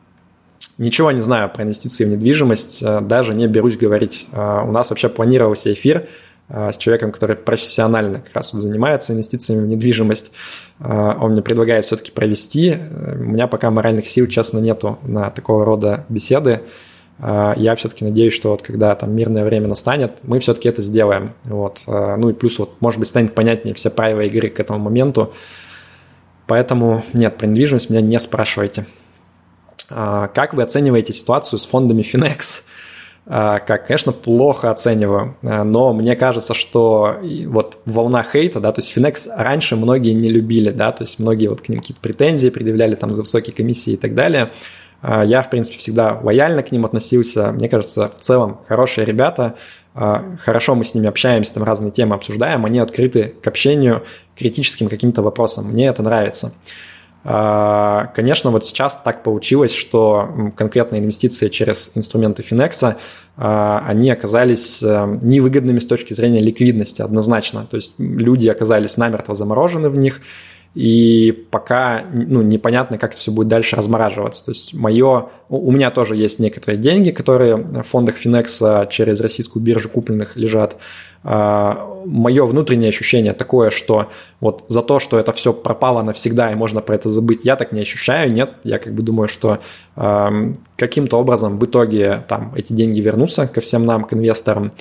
Ничего 0.76 1.12
не 1.12 1.20
знаю 1.20 1.50
про 1.50 1.62
инвестиции 1.62 2.04
в 2.04 2.08
недвижимость, 2.08 2.82
э, 2.82 3.00
даже 3.00 3.32
не 3.32 3.46
берусь 3.46 3.76
говорить. 3.76 4.26
Э, 4.32 4.62
у 4.66 4.72
нас 4.72 4.90
вообще 4.90 5.08
планировался 5.08 5.72
эфир 5.72 6.08
э, 6.48 6.72
с 6.72 6.76
человеком, 6.76 7.12
который 7.12 7.36
профессионально 7.36 8.18
как 8.18 8.34
раз 8.34 8.52
вот 8.52 8.60
занимается 8.60 9.12
инвестициями 9.12 9.64
в 9.64 9.68
недвижимость. 9.68 10.32
Он 10.80 11.32
мне 11.32 11.42
предлагает 11.42 11.84
все-таки 11.84 12.10
провести. 12.10 12.76
У 13.16 13.22
меня 13.22 13.46
пока 13.46 13.70
моральных 13.70 14.08
сил, 14.08 14.26
честно, 14.26 14.58
нету 14.58 14.98
на 15.02 15.30
такого 15.30 15.64
рода 15.64 16.04
беседы. 16.08 16.62
Я 17.20 17.74
все-таки 17.76 18.04
надеюсь, 18.04 18.34
что 18.34 18.50
вот 18.50 18.62
когда 18.62 18.92
там 18.96 19.14
мирное 19.14 19.44
время 19.44 19.68
настанет, 19.68 20.18
мы 20.24 20.40
все-таки 20.40 20.68
это 20.68 20.82
сделаем. 20.82 21.32
Вот. 21.44 21.82
Ну 21.86 22.28
и 22.28 22.32
плюс, 22.32 22.58
вот, 22.58 22.72
может 22.80 22.98
быть, 22.98 23.08
станет 23.08 23.34
понятнее 23.34 23.72
все 23.74 23.88
правила 23.88 24.22
игры 24.22 24.48
к 24.48 24.58
этому 24.58 24.80
моменту. 24.80 25.32
Поэтому 26.48 27.04
нет, 27.12 27.38
про 27.38 27.46
недвижимость 27.46 27.88
меня 27.88 28.00
не 28.00 28.18
спрашивайте. 28.18 28.84
А, 29.90 30.28
как 30.28 30.54
вы 30.54 30.62
оцениваете 30.62 31.12
ситуацию 31.12 31.58
с 31.58 31.64
фондами 31.64 32.02
Finex? 32.02 32.62
А, 33.26 33.58
как, 33.58 33.86
конечно, 33.86 34.12
плохо 34.12 34.70
оцениваю, 34.70 35.36
а, 35.42 35.64
но 35.64 35.92
мне 35.94 36.14
кажется, 36.14 36.52
что 36.52 37.16
вот 37.46 37.78
волна 37.86 38.22
хейта, 38.22 38.60
да, 38.60 38.70
то 38.72 38.82
есть 38.82 38.96
Finex 38.96 39.28
раньше 39.34 39.76
многие 39.76 40.12
не 40.12 40.28
любили, 40.28 40.70
да, 40.70 40.92
то 40.92 41.04
есть 41.04 41.18
многие 41.18 41.48
вот 41.48 41.62
к 41.62 41.68
ним 41.68 41.80
какие-то 41.80 42.02
претензии 42.02 42.50
предъявляли 42.50 42.94
там 42.94 43.10
за 43.10 43.22
высокие 43.22 43.54
комиссии 43.54 43.94
и 43.94 43.96
так 43.96 44.14
далее. 44.14 44.50
Я, 45.02 45.42
в 45.42 45.50
принципе, 45.50 45.76
всегда 45.76 46.18
лояльно 46.22 46.62
к 46.62 46.72
ним 46.72 46.86
относился. 46.86 47.52
Мне 47.52 47.68
кажется, 47.68 48.10
в 48.16 48.22
целом 48.22 48.60
хорошие 48.66 49.04
ребята, 49.04 49.54
хорошо 49.92 50.74
мы 50.74 50.86
с 50.86 50.94
ними 50.94 51.08
общаемся, 51.08 51.52
там 51.52 51.62
разные 51.62 51.90
темы 51.90 52.14
обсуждаем, 52.14 52.64
они 52.64 52.78
открыты 52.78 53.34
к 53.42 53.46
общению, 53.46 54.02
критическим 54.34 54.88
каким-то 54.88 55.20
вопросам. 55.20 55.66
Мне 55.66 55.88
это 55.88 56.02
нравится. 56.02 56.54
А, 57.26 58.12
конечно, 58.14 58.50
вот 58.50 58.66
сейчас 58.66 59.00
так 59.02 59.22
получилось, 59.22 59.72
что 59.72 60.52
конкретные 60.56 61.00
инвестиции 61.00 61.48
через 61.48 61.90
инструменты 61.94 62.42
Финекса, 62.42 62.98
а, 63.36 63.82
они 63.86 64.10
оказались 64.10 64.82
э, 64.82 65.18
невыгодными 65.22 65.80
с 65.80 65.86
точки 65.86 66.12
зрения 66.12 66.40
ликвидности 66.40 67.00
однозначно. 67.02 67.66
То 67.68 67.76
есть 67.76 67.94
люди 67.98 68.46
оказались 68.46 68.98
намертво 68.98 69.34
заморожены 69.34 69.88
в 69.88 69.98
них, 69.98 70.20
и 70.74 71.46
пока 71.50 72.02
ну, 72.12 72.42
непонятно, 72.42 72.98
как 72.98 73.12
это 73.12 73.20
все 73.20 73.30
будет 73.30 73.48
дальше 73.48 73.76
размораживаться. 73.76 74.44
То 74.44 74.50
есть 74.50 74.74
мое, 74.74 75.28
у 75.48 75.70
меня 75.70 75.90
тоже 75.90 76.16
есть 76.16 76.40
некоторые 76.40 76.78
деньги, 76.78 77.10
которые 77.10 77.56
в 77.56 77.82
фондах 77.82 78.16
Финекса 78.16 78.88
через 78.90 79.20
российскую 79.20 79.62
биржу 79.62 79.88
купленных 79.88 80.36
лежат. 80.36 80.76
А, 81.22 82.02
мое 82.04 82.44
внутреннее 82.44 82.88
ощущение 82.88 83.32
такое, 83.34 83.70
что 83.70 84.10
вот 84.40 84.64
за 84.68 84.82
то, 84.82 84.98
что 84.98 85.18
это 85.18 85.32
все 85.32 85.52
пропало 85.52 86.02
навсегда 86.02 86.50
и 86.50 86.56
можно 86.56 86.80
про 86.80 86.96
это 86.96 87.08
забыть, 87.08 87.44
я 87.44 87.54
так 87.56 87.72
не 87.72 87.80
ощущаю, 87.80 88.32
нет, 88.32 88.54
я 88.64 88.78
как 88.78 88.92
бы 88.94 89.02
думаю, 89.02 89.28
что 89.28 89.60
каким-то 90.76 91.18
образом 91.18 91.58
в 91.58 91.64
итоге 91.64 92.24
там 92.28 92.52
эти 92.56 92.72
деньги 92.72 93.00
вернутся 93.00 93.46
ко 93.46 93.60
всем 93.60 93.86
нам, 93.86 94.02
к 94.02 94.12
инвесторам, 94.12 94.72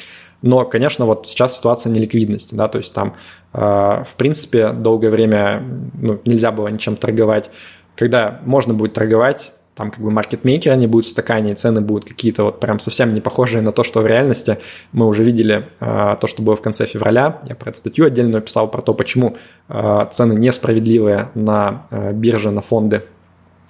но, 0.44 0.66
конечно, 0.66 1.06
вот 1.06 1.26
сейчас 1.26 1.58
ситуация 1.58 1.90
неликвидности, 1.92 2.54
да, 2.54 2.68
то 2.68 2.78
есть 2.78 2.94
там, 2.94 3.16
э, 3.54 3.60
в 3.60 4.16
принципе, 4.18 4.70
долгое 4.72 5.10
время 5.10 5.64
ну, 5.94 6.20
нельзя 6.26 6.52
было 6.52 6.68
ничем 6.68 6.98
торговать. 6.98 7.50
Когда 7.96 8.42
можно 8.44 8.74
будет 8.74 8.94
торговать, 8.94 9.54
там 9.74 9.90
как 9.90 10.02
бы 10.02 10.12
маркетмейкеры, 10.12 10.74
они 10.74 10.86
будут 10.86 11.06
в 11.06 11.10
стакане, 11.10 11.54
и 11.54 11.56
цены 11.56 11.80
будут 11.80 12.06
какие-то 12.06 12.44
вот 12.44 12.60
прям 12.60 12.80
совсем 12.80 13.10
не 13.10 13.22
похожие 13.22 13.62
на 13.62 13.72
то, 13.72 13.84
что 13.84 14.02
в 14.02 14.06
реальности. 14.06 14.58
Мы 14.92 15.08
уже 15.08 15.24
видели 15.24 15.66
э, 15.80 16.16
то, 16.20 16.28
что 16.28 16.44
было 16.44 16.58
в 16.58 16.62
конце 16.62 16.86
февраля. 16.86 17.42
Я 17.48 17.56
про 17.56 17.70
эту 17.70 17.80
статью 17.80 18.06
отдельно 18.06 18.42
писал 18.42 18.70
про 18.70 18.82
то, 18.82 18.94
почему 18.94 19.38
э, 19.70 20.08
цены 20.12 20.34
несправедливые 20.34 21.30
на 21.36 21.88
э, 21.90 22.12
бирже, 22.12 22.52
на 22.52 22.62
фонды. 22.62 23.04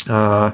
Э, 0.07 0.53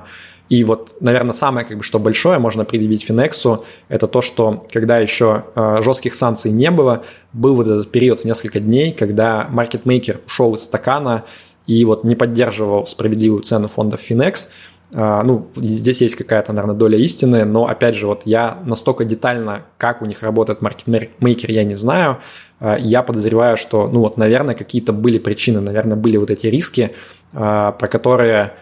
и 0.49 0.63
вот, 0.63 0.95
наверное, 0.99 1.33
самое, 1.33 1.65
как 1.65 1.77
бы, 1.77 1.83
что 1.83 1.99
большое 1.99 2.39
можно 2.39 2.65
предъявить 2.65 3.03
Финексу, 3.03 3.65
это 3.87 4.07
то, 4.07 4.21
что 4.21 4.65
когда 4.71 4.97
еще 4.97 5.43
э, 5.55 5.81
жестких 5.83 6.15
санкций 6.15 6.51
не 6.51 6.71
было, 6.71 7.03
был 7.33 7.55
вот 7.55 7.67
этот 7.67 7.91
период 7.91 8.21
в 8.21 8.25
несколько 8.25 8.59
дней, 8.59 8.91
когда 8.91 9.47
маркетмейкер 9.49 10.21
ушел 10.25 10.55
из 10.55 10.63
стакана 10.63 11.25
и 11.67 11.85
вот 11.85 12.03
не 12.03 12.15
поддерживал 12.15 12.87
справедливую 12.87 13.43
цену 13.43 13.67
фондов 13.67 14.01
Finex, 14.09 14.47
а, 14.91 15.21
ну, 15.21 15.49
здесь 15.55 16.01
есть 16.01 16.15
какая-то, 16.15 16.51
наверное, 16.51 16.75
доля 16.75 16.97
истины, 16.97 17.45
но, 17.45 17.67
опять 17.67 17.95
же, 17.95 18.07
вот 18.07 18.23
я 18.25 18.57
настолько 18.65 19.05
детально, 19.05 19.61
как 19.77 20.01
у 20.01 20.05
них 20.05 20.23
работает 20.23 20.63
маркетмейкер, 20.63 21.51
я 21.51 21.63
не 21.63 21.75
знаю. 21.75 22.17
А, 22.59 22.75
я 22.75 23.03
подозреваю, 23.03 23.55
что, 23.55 23.87
ну, 23.87 23.99
вот, 23.99 24.17
наверное, 24.17 24.55
какие-то 24.55 24.91
были 24.91 25.19
причины, 25.19 25.59
наверное, 25.59 25.95
были 25.95 26.17
вот 26.17 26.31
эти 26.31 26.47
риски, 26.47 26.91
про 27.31 27.75
которые 27.77 28.53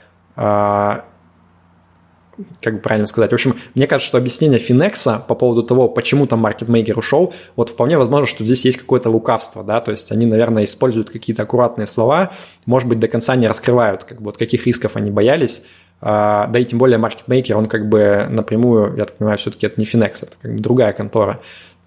как 2.61 2.75
бы 2.75 2.79
правильно 2.79 3.07
сказать. 3.07 3.31
В 3.31 3.33
общем, 3.33 3.55
мне 3.75 3.88
кажется, 3.88 4.09
что 4.09 4.17
объяснение 4.17 4.59
Финекса 4.59 5.23
по 5.27 5.35
поводу 5.35 5.63
того, 5.63 5.89
почему 5.89 6.27
там 6.27 6.39
маркетмейкер 6.39 6.97
ушел, 6.97 7.33
вот 7.55 7.69
вполне 7.69 7.97
возможно, 7.97 8.27
что 8.27 8.45
здесь 8.45 8.65
есть 8.65 8.77
какое-то 8.77 9.09
лукавство, 9.09 9.63
да, 9.63 9.81
то 9.81 9.91
есть 9.91 10.11
они, 10.11 10.25
наверное, 10.25 10.65
используют 10.65 11.09
какие-то 11.09 11.43
аккуратные 11.43 11.88
слова, 11.88 12.31
может 12.65 12.88
быть, 12.88 12.99
до 12.99 13.07
конца 13.07 13.35
не 13.35 13.47
раскрывают, 13.47 14.03
как 14.03 14.19
бы 14.19 14.25
вот 14.25 14.38
каких 14.38 14.65
рисков 14.67 14.95
они 14.95 15.11
боялись, 15.11 15.63
а, 15.99 16.47
да 16.47 16.59
и 16.59 16.65
тем 16.65 16.79
более 16.79 16.97
маркетмейкер, 16.97 17.57
он 17.57 17.67
как 17.67 17.89
бы 17.89 18.27
напрямую, 18.29 18.95
я 18.97 19.05
так 19.05 19.17
понимаю, 19.17 19.38
все-таки 19.38 19.65
это 19.65 19.79
не 19.79 19.85
Finex, 19.85 20.17
это 20.21 20.38
как 20.41 20.53
бы 20.53 20.59
другая 20.59 20.93
контора. 20.93 21.39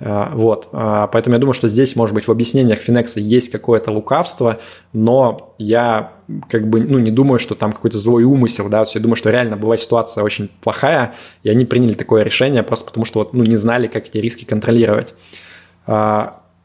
А, 0.02 0.32
вот, 0.34 0.68
а, 0.72 1.06
поэтому 1.08 1.34
я 1.34 1.40
думаю, 1.40 1.52
что 1.52 1.68
здесь, 1.68 1.94
может 1.94 2.14
быть, 2.14 2.26
в 2.26 2.30
объяснениях 2.30 2.80
Finex 2.86 3.20
есть 3.20 3.50
какое-то 3.50 3.90
лукавство, 3.92 4.58
но 4.94 5.54
я 5.58 6.14
как 6.48 6.68
бы, 6.68 6.80
ну, 6.80 6.98
не 6.98 7.10
думаю, 7.10 7.38
что 7.38 7.54
там 7.54 7.72
какой-то 7.72 7.98
злой 7.98 8.24
умысел, 8.24 8.68
да, 8.70 8.84
я 8.94 9.00
думаю, 9.00 9.16
что 9.16 9.30
реально 9.30 9.56
была 9.56 9.76
ситуация 9.76 10.24
очень 10.24 10.50
плохая, 10.62 11.14
и 11.42 11.50
они 11.50 11.66
приняли 11.66 11.92
такое 11.92 12.22
решение 12.22 12.62
просто 12.62 12.86
потому, 12.86 13.04
что 13.04 13.18
вот, 13.18 13.34
ну, 13.34 13.44
не 13.44 13.56
знали, 13.56 13.88
как 13.88 14.06
эти 14.06 14.18
риски 14.18 14.44
контролировать. 14.44 15.14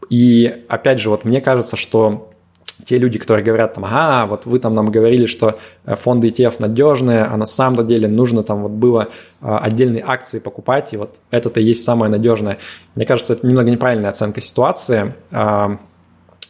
И 0.09 0.63
опять 0.69 0.99
же, 0.99 1.09
вот 1.09 1.25
мне 1.25 1.41
кажется, 1.41 1.75
что 1.75 2.31
те 2.83 2.97
люди, 2.97 3.17
которые 3.17 3.43
говорят 3.43 3.73
там, 3.75 3.85
ага, 3.85 4.27
вот 4.27 4.45
вы 4.45 4.59
там 4.59 4.75
нам 4.75 4.91
говорили, 4.91 5.25
что 5.25 5.57
э, 5.85 5.95
фонды 5.95 6.29
ETF 6.29 6.55
надежные, 6.59 7.23
а 7.23 7.37
на 7.37 7.45
самом 7.45 7.87
деле 7.87 8.07
нужно 8.07 8.43
там 8.43 8.63
вот 8.63 8.71
было 8.71 9.09
а, 9.41 9.59
отдельные 9.59 10.03
акции 10.05 10.39
покупать, 10.39 10.93
и 10.93 10.97
вот 10.97 11.15
это-то 11.31 11.59
и 11.59 11.63
есть 11.63 11.83
самое 11.83 12.11
надежное. 12.11 12.57
Мне 12.95 13.05
кажется, 13.05 13.33
это 13.33 13.47
немного 13.47 13.69
неправильная 13.69 14.09
оценка 14.09 14.41
ситуации. 14.41 15.13
А, 15.31 15.77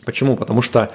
почему? 0.05 0.36
Потому 0.36 0.61
что 0.61 0.91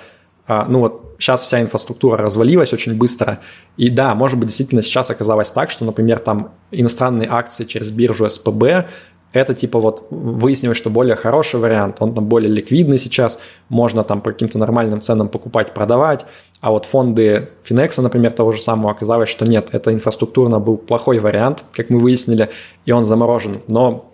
а, 0.46 0.66
ну 0.68 0.80
вот 0.80 1.14
сейчас 1.20 1.44
вся 1.44 1.60
инфраструктура 1.60 2.18
развалилась 2.18 2.72
очень 2.72 2.94
быстро, 2.94 3.38
и 3.76 3.88
да, 3.88 4.14
может 4.16 4.38
быть, 4.38 4.48
действительно 4.48 4.82
сейчас 4.82 5.10
оказалось 5.10 5.52
так, 5.52 5.70
что, 5.70 5.84
например, 5.84 6.18
там 6.18 6.54
иностранные 6.72 7.28
акции 7.30 7.64
через 7.64 7.92
биржу 7.92 8.28
СПБ 8.28 8.88
это 9.32 9.54
типа 9.54 9.78
вот 9.78 10.06
выяснилось, 10.10 10.76
что 10.76 10.90
более 10.90 11.14
хороший 11.14 11.60
вариант, 11.60 11.96
он 12.00 12.14
там 12.14 12.26
более 12.26 12.50
ликвидный 12.50 12.98
сейчас, 12.98 13.38
можно 13.68 14.04
там 14.04 14.20
по 14.20 14.32
каким-то 14.32 14.58
нормальным 14.58 15.00
ценам 15.00 15.28
покупать, 15.28 15.74
продавать, 15.74 16.26
а 16.60 16.70
вот 16.70 16.86
фонды 16.86 17.48
Финекса, 17.62 18.02
например, 18.02 18.32
того 18.32 18.52
же 18.52 18.60
самого, 18.60 18.90
оказалось, 18.90 19.28
что 19.28 19.46
нет, 19.46 19.68
это 19.72 19.92
инфраструктурно 19.92 20.58
был 20.58 20.76
плохой 20.76 21.18
вариант, 21.18 21.64
как 21.72 21.90
мы 21.90 21.98
выяснили, 21.98 22.50
и 22.84 22.92
он 22.92 23.04
заморожен, 23.04 23.62
но 23.68 24.12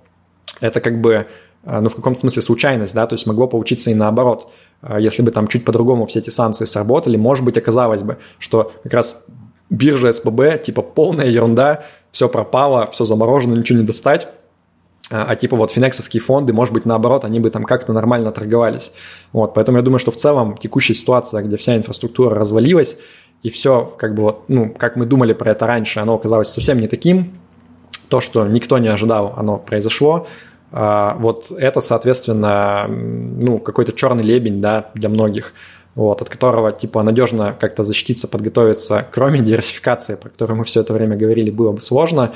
это 0.61 0.81
как 0.81 1.01
бы 1.01 1.27
ну, 1.67 1.89
в 1.89 1.97
каком-то 1.97 2.21
смысле 2.21 2.43
случайность, 2.43 2.95
да, 2.95 3.07
то 3.07 3.15
есть 3.15 3.27
могло 3.27 3.49
получиться 3.49 3.91
и 3.91 3.95
наоборот. 3.95 4.53
Если 4.99 5.23
бы 5.23 5.33
там 5.33 5.49
чуть 5.49 5.65
по-другому 5.65 6.07
все 6.07 6.21
эти 6.21 6.31
санкции 6.31 6.65
сработали, 6.65 7.17
может 7.17 7.45
быть, 7.45 7.59
оказалось 7.59 8.03
бы, 8.03 8.19
что 8.39 8.73
как 8.85 8.95
раз 8.95 9.17
биржа 9.69 10.13
СПБ, 10.13 10.63
типа 10.65 10.83
полная 10.83 11.27
ерунда, 11.27 11.83
все 12.13 12.29
пропало, 12.29 12.89
все 12.93 13.05
заморожено, 13.05 13.55
ничего 13.55 13.81
не 13.81 13.85
достать, 13.85 14.29
а, 15.11 15.27
а 15.29 15.37
типа 15.37 15.57
вот 15.57 15.71
финексовские 15.71 16.21
фонды, 16.21 16.53
может 16.53 16.75
быть, 16.75 16.85
наоборот, 16.85 17.25
они 17.25 17.41
бы 17.41 17.51
там 17.51 17.65
как-то 17.65 17.93
нормально 17.93 18.33
торговались. 18.33 18.93
Вот, 19.33 19.55
поэтому 19.55 19.79
я 19.79 19.83
думаю, 19.83 19.99
что 19.99 20.11
в 20.11 20.17
целом 20.17 20.57
текущая 20.57 20.95
ситуация, 20.95 21.43
где 21.43 21.57
вся 21.57 21.77
инфраструктура 21.77 22.35
развалилась, 22.35 22.99
и 23.43 23.51
все, 23.51 23.85
как 23.99 24.15
бы 24.15 24.23
вот, 24.23 24.45
ну, 24.49 24.75
как 24.77 24.97
мы 24.97 25.07
думали 25.07 25.33
про 25.33 25.53
это 25.53 25.67
раньше, 25.67 26.01
оно 26.01 26.15
оказалось 26.15 26.49
совсем 26.49 26.79
не 26.79 26.89
таким. 26.89 27.39
То, 28.09 28.21
что 28.21 28.47
никто 28.47 28.79
не 28.79 28.89
ожидал, 28.89 29.35
оно 29.37 29.59
произошло. 29.59 30.27
А, 30.73 31.17
вот 31.19 31.53
это, 31.53 31.81
соответственно, 31.81 32.87
ну, 32.89 33.59
какой-то 33.59 33.93
черный 33.93 34.25
лебень, 34.25 34.61
да, 34.61 34.91
для 34.95 35.09
многих 35.09 35.53
вот, 35.97 36.21
от 36.21 36.29
которого 36.29 36.73
типа 36.73 37.03
надежно 37.03 37.57
как-то 37.59 37.83
защититься, 37.83 38.29
подготовиться, 38.29 39.05
кроме 39.11 39.41
диверсификации, 39.41 40.17
про 40.17 40.29
которую 40.29 40.59
мы 40.59 40.65
все 40.65 40.83
это 40.83 40.93
время 40.93 41.17
говорили, 41.17 41.51
было 41.51 41.73
бы 41.73 41.81
сложно. 41.81 42.33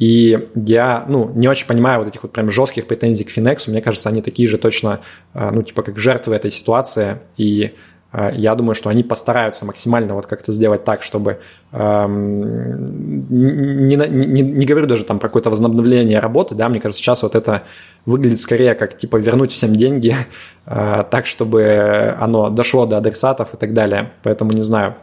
И 0.00 0.48
я, 0.54 1.04
ну, 1.08 1.30
не 1.34 1.46
очень 1.46 1.66
понимаю 1.66 1.98
вот 1.98 2.08
этих 2.08 2.22
вот 2.22 2.32
прям 2.32 2.50
жестких 2.50 2.86
претензий 2.86 3.24
к 3.24 3.28
Финексу. 3.28 3.70
Мне 3.70 3.82
кажется, 3.82 4.08
они 4.08 4.22
такие 4.22 4.48
же 4.48 4.56
точно, 4.56 5.00
э, 5.34 5.50
ну, 5.50 5.62
типа 5.62 5.82
как 5.82 5.98
жертвы 5.98 6.34
этой 6.34 6.50
ситуации. 6.50 7.18
И 7.36 7.74
э, 8.12 8.30
я 8.34 8.54
думаю, 8.54 8.74
что 8.74 8.88
они 8.88 9.02
постараются 9.02 9.66
максимально 9.66 10.14
вот 10.14 10.26
как-то 10.26 10.52
сделать 10.52 10.84
так, 10.84 11.02
чтобы 11.02 11.40
эм, 11.72 13.26
не, 13.28 13.94
не, 13.94 14.40
не 14.40 14.64
говорю 14.64 14.86
даже 14.86 15.04
там 15.04 15.18
про 15.18 15.28
какое-то 15.28 15.50
возобновление 15.50 16.18
работы, 16.18 16.54
да, 16.54 16.70
мне 16.70 16.80
кажется, 16.80 17.02
сейчас 17.02 17.22
вот 17.22 17.34
это 17.34 17.64
выглядит 18.06 18.40
скорее 18.40 18.74
как 18.74 18.96
типа 18.96 19.18
вернуть 19.18 19.52
всем 19.52 19.76
деньги 19.76 20.16
э, 20.64 21.04
так, 21.10 21.26
чтобы 21.26 22.16
оно 22.18 22.48
дошло 22.48 22.86
до 22.86 22.96
адресатов 22.96 23.52
и 23.52 23.58
так 23.58 23.74
далее. 23.74 24.12
Поэтому 24.22 24.52
не 24.52 24.62
знаю. 24.62 24.94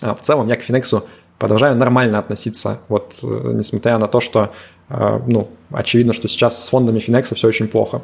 В 0.00 0.18
целом 0.20 0.48
я 0.48 0.56
к 0.56 0.62
Финексу 0.62 1.04
продолжаю 1.38 1.76
нормально 1.76 2.18
относиться, 2.18 2.80
вот 2.88 3.16
э, 3.22 3.52
несмотря 3.54 3.98
на 3.98 4.08
то, 4.08 4.20
что, 4.20 4.52
э, 4.88 5.20
ну, 5.26 5.48
очевидно, 5.70 6.12
что 6.12 6.28
сейчас 6.28 6.64
с 6.64 6.68
фондами 6.68 6.98
Финекса 6.98 7.34
все 7.34 7.48
очень 7.48 7.68
плохо. 7.68 8.02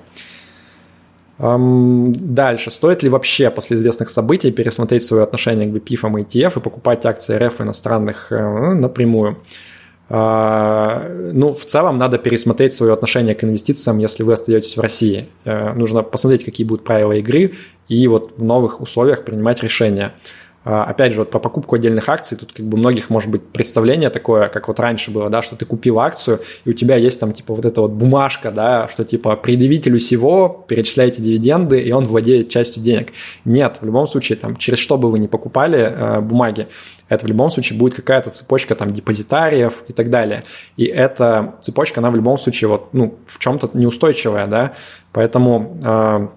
Дальше. 1.38 2.70
Стоит 2.70 3.02
ли 3.02 3.08
вообще 3.08 3.50
после 3.50 3.76
известных 3.76 4.10
событий 4.10 4.52
пересмотреть 4.52 5.02
свое 5.02 5.24
отношение 5.24 5.66
к 5.66 5.70
BPIF 5.74 6.20
и 6.20 6.22
ETF 6.22 6.58
и 6.58 6.60
покупать 6.60 7.04
акции 7.04 7.36
РФ 7.36 7.62
иностранных 7.62 8.30
э, 8.30 8.74
напрямую? 8.74 9.38
А, 10.08 11.08
ну, 11.32 11.54
в 11.54 11.64
целом 11.64 11.96
надо 11.96 12.18
пересмотреть 12.18 12.74
свое 12.74 12.92
отношение 12.92 13.34
к 13.34 13.42
инвестициям, 13.44 13.98
если 13.98 14.22
вы 14.22 14.34
остаетесь 14.34 14.76
в 14.76 14.80
России. 14.80 15.26
Нужно 15.44 16.02
посмотреть, 16.02 16.44
какие 16.44 16.66
будут 16.66 16.84
правила 16.84 17.12
игры 17.12 17.52
и 17.88 18.06
вот 18.08 18.34
в 18.36 18.44
новых 18.44 18.80
условиях 18.82 19.24
принимать 19.24 19.62
решения. 19.62 20.12
А, 20.64 20.84
опять 20.84 21.12
же, 21.12 21.20
вот 21.20 21.30
по 21.30 21.38
покупку 21.38 21.76
отдельных 21.76 22.08
акций, 22.08 22.36
тут 22.36 22.52
как 22.52 22.64
бы 22.66 22.78
многих 22.78 23.10
может 23.10 23.30
быть 23.30 23.42
представление 23.42 24.10
такое, 24.10 24.48
как 24.48 24.68
вот 24.68 24.78
раньше 24.78 25.10
было, 25.10 25.28
да, 25.28 25.42
что 25.42 25.56
ты 25.56 25.64
купил 25.64 25.98
акцию, 25.98 26.40
и 26.64 26.70
у 26.70 26.72
тебя 26.72 26.96
есть 26.96 27.18
там 27.18 27.32
типа 27.32 27.54
вот 27.54 27.64
эта 27.64 27.80
вот 27.80 27.90
бумажка, 27.90 28.50
да, 28.50 28.88
что 28.88 29.04
типа 29.04 29.36
предъявителю 29.36 29.98
всего 29.98 30.64
перечисляете 30.68 31.20
дивиденды, 31.20 31.80
и 31.80 31.90
он 31.92 32.06
владеет 32.06 32.48
частью 32.48 32.82
денег. 32.82 33.12
Нет, 33.44 33.78
в 33.80 33.84
любом 33.86 34.06
случае, 34.06 34.36
там, 34.36 34.56
через 34.56 34.78
что 34.78 34.98
бы 34.98 35.10
вы 35.10 35.18
ни 35.18 35.26
покупали 35.26 35.78
э, 35.80 36.20
бумаги, 36.20 36.68
это 37.08 37.26
в 37.26 37.28
любом 37.28 37.50
случае 37.50 37.78
будет 37.78 37.94
какая-то 37.94 38.30
цепочка 38.30 38.74
там 38.74 38.90
депозитариев 38.90 39.84
и 39.88 39.92
так 39.92 40.10
далее. 40.10 40.44
И 40.76 40.84
эта 40.84 41.56
цепочка, 41.60 42.00
она 42.00 42.10
в 42.10 42.16
любом 42.16 42.38
случае 42.38 42.68
вот, 42.68 42.94
ну, 42.94 43.18
в 43.26 43.38
чем-то 43.38 43.70
неустойчивая, 43.74 44.46
да, 44.46 44.74
поэтому 45.12 45.78
э, 45.82 46.28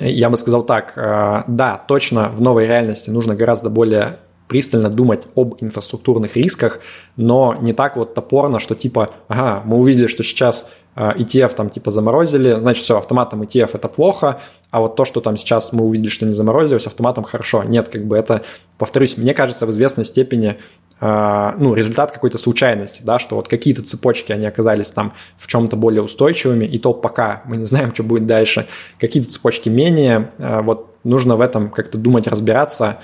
я 0.00 0.30
бы 0.30 0.36
сказал 0.36 0.62
так, 0.62 0.92
э, 0.96 1.42
да, 1.46 1.82
точно 1.88 2.28
в 2.28 2.40
новой 2.40 2.66
реальности 2.66 3.10
нужно 3.10 3.34
гораздо 3.34 3.70
более 3.70 4.18
пристально 4.48 4.88
думать 4.88 5.24
об 5.36 5.56
инфраструктурных 5.60 6.36
рисках, 6.36 6.80
но 7.16 7.54
не 7.60 7.72
так 7.74 7.96
вот 7.96 8.14
топорно, 8.14 8.60
что 8.60 8.74
типа, 8.74 9.10
ага, 9.28 9.62
мы 9.64 9.76
увидели, 9.76 10.06
что 10.06 10.22
сейчас 10.22 10.70
ETF 10.96 11.54
там 11.54 11.70
типа 11.70 11.90
заморозили, 11.90 12.52
значит 12.52 12.82
все, 12.82 12.96
автоматом 12.96 13.42
ETF 13.42 13.70
это 13.74 13.88
плохо, 13.88 14.40
а 14.70 14.80
вот 14.80 14.96
то, 14.96 15.04
что 15.04 15.20
там 15.20 15.36
сейчас 15.36 15.72
мы 15.72 15.84
увидели, 15.84 16.08
что 16.08 16.26
не 16.26 16.32
заморозилось, 16.32 16.86
автоматом 16.86 17.24
хорошо. 17.24 17.62
Нет, 17.62 17.88
как 17.88 18.06
бы 18.06 18.16
это, 18.16 18.42
повторюсь, 18.78 19.16
мне 19.16 19.34
кажется, 19.34 19.66
в 19.66 19.70
известной 19.70 20.04
степени 20.04 20.56
а, 21.00 21.54
ну, 21.58 21.74
результат 21.74 22.12
какой-то 22.12 22.38
случайности, 22.38 23.02
да, 23.04 23.18
что 23.18 23.36
вот 23.36 23.48
какие-то 23.48 23.82
цепочки, 23.82 24.32
они 24.32 24.46
оказались 24.46 24.90
там 24.90 25.12
в 25.36 25.46
чем-то 25.46 25.76
более 25.76 26.02
устойчивыми, 26.02 26.64
и 26.64 26.78
то 26.78 26.92
пока 26.94 27.42
мы 27.44 27.56
не 27.56 27.64
знаем, 27.64 27.92
что 27.94 28.02
будет 28.02 28.26
дальше, 28.26 28.66
какие-то 28.98 29.30
цепочки 29.30 29.68
менее, 29.68 30.32
а, 30.38 30.62
вот 30.62 30.96
нужно 31.04 31.36
в 31.36 31.40
этом 31.40 31.70
как-то 31.70 31.98
думать, 31.98 32.26
разбираться, 32.26 32.98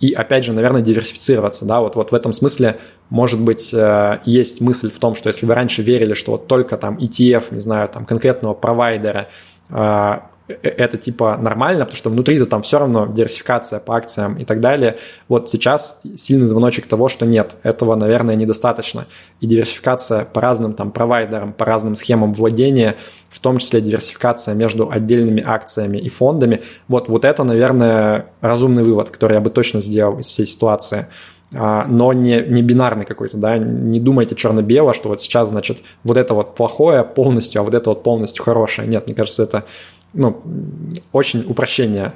и, 0.00 0.12
опять 0.12 0.44
же, 0.44 0.52
наверное, 0.52 0.82
диверсифицироваться, 0.82 1.64
да, 1.64 1.80
вот, 1.80 1.96
вот 1.96 2.12
в 2.12 2.14
этом 2.14 2.32
смысле, 2.32 2.78
может 3.10 3.40
быть, 3.40 3.72
э, 3.72 4.18
есть 4.24 4.60
мысль 4.60 4.90
в 4.90 4.98
том, 4.98 5.14
что 5.14 5.28
если 5.28 5.46
вы 5.46 5.54
раньше 5.54 5.82
верили, 5.82 6.14
что 6.14 6.32
вот 6.32 6.46
только 6.46 6.76
там 6.76 6.96
ETF, 6.98 7.54
не 7.54 7.60
знаю, 7.60 7.88
там 7.88 8.04
конкретного 8.04 8.54
провайдера, 8.54 9.28
а, 9.70 10.30
это 10.46 10.98
типа 10.98 11.38
нормально, 11.40 11.84
потому 11.84 11.96
что 11.96 12.10
внутри-то 12.10 12.46
там 12.46 12.62
все 12.62 12.78
равно 12.78 13.06
диверсификация 13.06 13.78
по 13.78 13.96
акциям 13.96 14.36
и 14.36 14.44
так 14.44 14.60
далее. 14.60 14.96
Вот 15.28 15.50
сейчас 15.50 16.00
сильный 16.16 16.46
звоночек 16.46 16.86
того, 16.86 17.08
что 17.08 17.24
нет, 17.24 17.56
этого, 17.62 17.94
наверное, 17.94 18.34
недостаточно. 18.34 19.06
И 19.40 19.46
диверсификация 19.46 20.26
по 20.26 20.40
разным 20.40 20.74
там 20.74 20.90
провайдерам, 20.90 21.52
по 21.52 21.64
разным 21.64 21.94
схемам 21.94 22.34
владения, 22.34 22.96
в 23.30 23.40
том 23.40 23.58
числе 23.58 23.80
диверсификация 23.80 24.54
между 24.54 24.90
отдельными 24.90 25.42
акциями 25.44 25.98
и 25.98 26.08
фондами, 26.08 26.62
вот, 26.88 27.08
вот 27.08 27.24
это, 27.24 27.42
наверное, 27.42 28.26
разумный 28.40 28.84
вывод, 28.84 29.10
который 29.10 29.34
я 29.34 29.40
бы 29.40 29.50
точно 29.50 29.80
сделал 29.80 30.18
из 30.18 30.26
всей 30.26 30.46
ситуации 30.46 31.06
а, 31.56 31.86
но 31.86 32.12
не, 32.12 32.42
не 32.42 32.62
бинарный 32.62 33.04
какой-то, 33.04 33.36
да, 33.36 33.58
не 33.58 34.00
думайте 34.00 34.34
черно-бело, 34.34 34.92
что 34.92 35.08
вот 35.08 35.22
сейчас, 35.22 35.50
значит, 35.50 35.82
вот 36.02 36.16
это 36.16 36.34
вот 36.34 36.56
плохое 36.56 37.04
полностью, 37.04 37.60
а 37.60 37.64
вот 37.64 37.74
это 37.74 37.90
вот 37.90 38.02
полностью 38.02 38.42
хорошее. 38.42 38.88
Нет, 38.88 39.06
мне 39.06 39.14
кажется, 39.14 39.44
это 39.44 39.64
ну, 40.14 40.42
очень 41.12 41.44
упрощение 41.48 42.12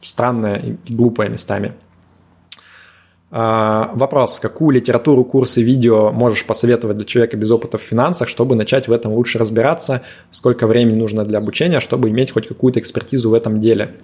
странное 0.00 0.56
и 0.56 0.94
глупое 0.94 1.28
местами. 1.28 1.72
А, 3.30 3.90
вопрос. 3.94 4.38
Какую 4.38 4.70
литературу, 4.70 5.24
курсы, 5.24 5.62
видео 5.62 6.10
можешь 6.12 6.46
посоветовать 6.46 6.96
для 6.96 7.06
человека 7.06 7.36
без 7.36 7.50
опыта 7.50 7.76
в 7.76 7.82
финансах, 7.82 8.28
чтобы 8.28 8.54
начать 8.54 8.88
в 8.88 8.92
этом 8.92 9.12
лучше 9.12 9.38
разбираться? 9.38 10.02
Сколько 10.30 10.66
времени 10.66 10.96
нужно 10.96 11.24
для 11.24 11.38
обучения, 11.38 11.80
чтобы 11.80 12.08
иметь 12.08 12.30
хоть 12.30 12.48
какую-то 12.48 12.80
экспертизу 12.80 13.30
в 13.30 13.34
этом 13.34 13.58
деле? 13.58 13.96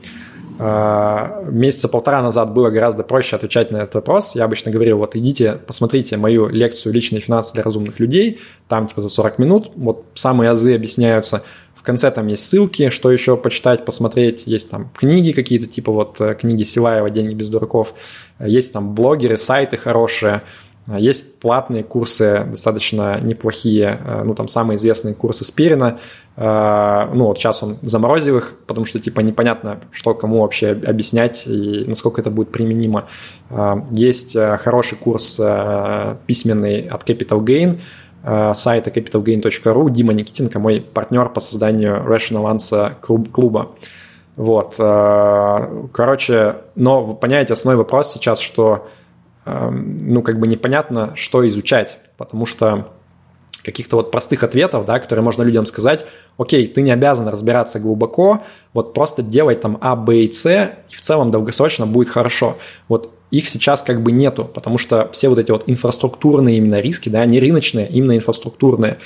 А, 0.58 1.42
месяца 1.50 1.88
полтора 1.88 2.20
назад 2.20 2.52
было 2.52 2.68
гораздо 2.68 3.02
проще 3.02 3.34
отвечать 3.34 3.70
на 3.70 3.78
этот 3.78 3.94
вопрос. 3.94 4.34
Я 4.34 4.44
обычно 4.44 4.70
говорил, 4.70 4.98
вот 4.98 5.16
идите, 5.16 5.58
посмотрите 5.66 6.18
мою 6.18 6.48
лекцию 6.48 6.92
«Личные 6.92 7.20
финансы 7.20 7.54
для 7.54 7.62
разумных 7.62 7.98
людей», 7.98 8.40
там 8.68 8.86
типа 8.86 9.00
за 9.00 9.08
40 9.08 9.38
минут, 9.38 9.72
вот 9.74 10.04
самые 10.14 10.50
азы 10.50 10.74
объясняются– 10.74 11.42
конце 11.84 12.10
там 12.10 12.26
есть 12.26 12.46
ссылки, 12.46 12.88
что 12.88 13.12
еще 13.12 13.36
почитать, 13.36 13.84
посмотреть. 13.84 14.42
Есть 14.46 14.70
там 14.70 14.90
книги 14.96 15.32
какие-то, 15.32 15.66
типа 15.66 15.92
вот 15.92 16.20
э, 16.20 16.34
книги 16.34 16.62
Силаева 16.64 17.10
«Деньги 17.10 17.34
без 17.34 17.50
дураков». 17.50 17.94
Есть 18.40 18.72
там 18.72 18.94
блогеры, 18.94 19.36
сайты 19.36 19.76
хорошие. 19.76 20.42
Есть 20.86 21.38
платные 21.38 21.82
курсы, 21.82 22.44
достаточно 22.50 23.20
неплохие, 23.20 24.00
э, 24.04 24.22
ну, 24.24 24.34
там 24.34 24.48
самые 24.48 24.76
известные 24.76 25.14
курсы 25.14 25.44
Спирина, 25.44 25.98
э, 26.36 27.08
ну, 27.12 27.26
вот 27.26 27.38
сейчас 27.38 27.62
он 27.62 27.78
заморозил 27.82 28.38
их, 28.38 28.54
потому 28.66 28.86
что, 28.86 28.98
типа, 28.98 29.20
непонятно, 29.20 29.80
что 29.92 30.14
кому 30.14 30.40
вообще 30.40 30.70
объяснять 30.70 31.46
и 31.46 31.84
насколько 31.86 32.20
это 32.20 32.30
будет 32.30 32.50
применимо. 32.50 33.04
Есть 33.90 34.36
хороший 34.36 34.98
курс 34.98 35.40
письменный 36.26 36.88
от 36.88 37.08
Capital 37.08 37.40
Gain, 37.40 37.78
Э, 37.78 38.03
сайта 38.24 38.90
capitalgain.ru 38.90 39.90
Дима 39.90 40.12
Никитенко, 40.14 40.58
мой 40.58 40.80
партнер 40.80 41.28
по 41.28 41.40
созданию 41.40 41.96
Rational 42.06 42.50
Answer 42.54 42.94
клуба. 43.30 43.70
Вот. 44.36 44.74
Э, 44.78 45.86
короче, 45.92 46.56
но 46.74 47.14
понимаете, 47.14 47.52
основной 47.52 47.78
вопрос 47.78 48.12
сейчас, 48.12 48.40
что 48.40 48.88
эм, 49.44 50.12
ну, 50.12 50.22
как 50.22 50.38
бы 50.38 50.46
непонятно, 50.46 51.12
что 51.14 51.46
изучать, 51.48 51.98
потому 52.16 52.46
что 52.46 52.88
каких-то 53.62 53.96
вот 53.96 54.10
простых 54.10 54.42
ответов, 54.42 54.84
да, 54.84 54.98
которые 54.98 55.24
можно 55.24 55.42
людям 55.42 55.66
сказать, 55.66 56.04
окей, 56.36 56.68
ты 56.68 56.82
не 56.82 56.90
обязан 56.90 57.28
разбираться 57.28 57.80
глубоко, 57.80 58.42
вот 58.74 58.92
просто 58.92 59.22
делай 59.22 59.54
там 59.54 59.78
А, 59.80 59.96
Б 59.96 60.18
и 60.18 60.30
С, 60.30 60.46
и 60.90 60.94
в 60.94 61.00
целом 61.00 61.30
долгосрочно 61.30 61.86
будет 61.86 62.08
хорошо. 62.08 62.56
Вот 62.88 63.10
их 63.38 63.48
сейчас 63.48 63.82
как 63.82 64.02
бы 64.02 64.12
нету, 64.12 64.44
потому 64.44 64.78
что 64.78 65.08
все 65.12 65.28
вот 65.28 65.38
эти 65.38 65.50
вот 65.50 65.64
инфраструктурные 65.66 66.58
именно 66.58 66.80
риски, 66.80 67.08
да, 67.08 67.24
не 67.24 67.40
рыночные, 67.40 67.88
именно 67.88 68.16
инфраструктурные, 68.16 68.98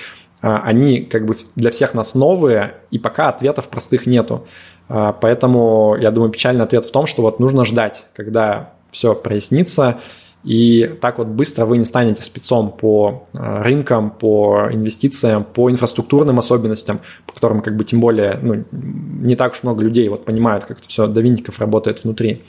а, 0.43 0.61
они 0.65 1.01
как 1.01 1.25
бы 1.25 1.37
для 1.57 1.71
всех 1.71 1.95
нас 1.95 2.15
новые, 2.15 2.75
и 2.91 2.99
пока 2.99 3.29
ответов 3.29 3.69
простых 3.69 4.07
нету. 4.07 4.47
А, 4.89 5.13
поэтому, 5.13 5.97
я 5.99 6.11
думаю, 6.11 6.31
печальный 6.31 6.65
ответ 6.65 6.85
в 6.85 6.93
том, 6.93 7.07
что 7.07 7.23
вот 7.23 7.41
нужно 7.41 7.65
ждать, 7.65 8.05
когда 8.15 8.75
все 8.91 9.15
прояснится, 9.15 9.99
И 10.45 10.89
так 11.01 11.19
вот 11.19 11.27
быстро 11.27 11.67
вы 11.67 11.79
не 11.79 11.85
станете 11.85 12.23
спецом 12.23 12.71
по 12.71 13.27
э, 13.35 13.63
рынкам, 13.63 14.11
по 14.11 14.69
инвестициям, 14.71 15.43
по 15.43 15.69
инфраструктурным 15.69 16.39
особенностям, 16.39 17.01
по 17.27 17.33
которым 17.33 17.61
как 17.61 17.77
бы 17.77 17.85
тем 17.85 18.01
более 18.01 18.39
ну, 18.41 18.65
не 18.71 19.35
так 19.35 19.53
уж 19.53 19.65
много 19.65 19.83
людей 19.83 20.09
вот 20.09 20.25
понимают, 20.25 20.65
как 20.65 20.79
это 20.79 20.89
все 20.89 21.07
до 21.09 21.21
винтиков 21.21 21.59
работает 21.59 22.05
внутри. 22.05 22.43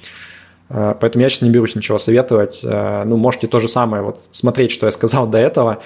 Э, 0.70 0.96
поэтому 1.00 1.24
я 1.24 1.30
сейчас 1.30 1.42
не 1.42 1.50
берусь 1.50 1.76
ничего 1.76 1.98
советовать. 1.98 2.62
Э, 2.64 3.04
ну, 3.06 3.18
можете 3.18 3.48
то 3.48 3.60
же 3.60 3.68
самое 3.68 4.04
вот 4.04 4.20
смотреть, 4.32 4.72
что 4.72 4.86
я 4.86 4.92
сказал 4.92 5.28
до 5.28 5.38
этого, 5.38 5.80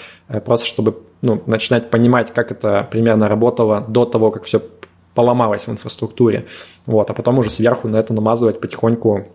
просто 0.46 0.68
чтобы 0.68 1.00
ну, 1.22 1.42
начинать 1.46 1.90
понимать, 1.90 2.34
как 2.34 2.52
это 2.52 2.88
примерно 2.92 3.28
работало 3.28 3.82
до 3.88 4.06
того, 4.06 4.32
как 4.32 4.44
все 4.44 4.62
поломалось 5.14 5.68
в 5.68 5.72
инфраструктуре. 5.72 6.46
Вот, 6.86 7.10
а 7.10 7.14
потом 7.14 7.40
уже 7.40 7.50
сверху 7.50 7.88
на 7.88 7.98
это 7.98 8.14
намазывать 8.14 8.60
потихоньку 8.60 9.28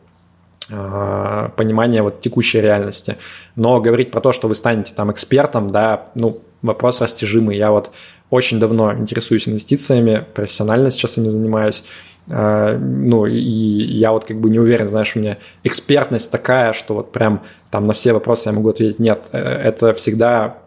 Э, 0.70 1.48
понимание 1.56 2.02
вот 2.02 2.20
текущей 2.20 2.60
реальности. 2.60 3.16
Но 3.56 3.80
говорить 3.80 4.10
про 4.10 4.20
то, 4.20 4.32
что 4.32 4.48
вы 4.48 4.54
станете 4.54 4.92
там 4.94 5.10
экспертом, 5.10 5.70
да, 5.70 6.08
ну, 6.14 6.42
вопрос 6.60 7.00
растяжимый. 7.00 7.56
Я 7.56 7.70
вот 7.70 7.90
очень 8.28 8.60
давно 8.60 8.92
интересуюсь 8.92 9.48
инвестициями, 9.48 10.26
профессионально 10.34 10.90
сейчас 10.90 11.16
ими 11.16 11.30
занимаюсь. 11.30 11.84
Э, 12.28 12.76
ну, 12.76 13.26
и 13.26 13.38
я 13.38 14.12
вот 14.12 14.24
как 14.24 14.38
бы 14.40 14.50
не 14.50 14.58
уверен, 14.58 14.88
знаешь, 14.88 15.16
у 15.16 15.18
меня 15.18 15.38
экспертность 15.64 16.30
такая, 16.30 16.72
что 16.72 16.94
вот 16.94 17.12
прям 17.12 17.42
там 17.70 17.86
на 17.86 17.92
все 17.92 18.12
вопросы 18.12 18.48
я 18.48 18.52
могу 18.52 18.68
ответить 18.70 18.98
нет. 18.98 19.28
Э, 19.32 19.38
это 19.38 19.94
всегда 19.94 20.58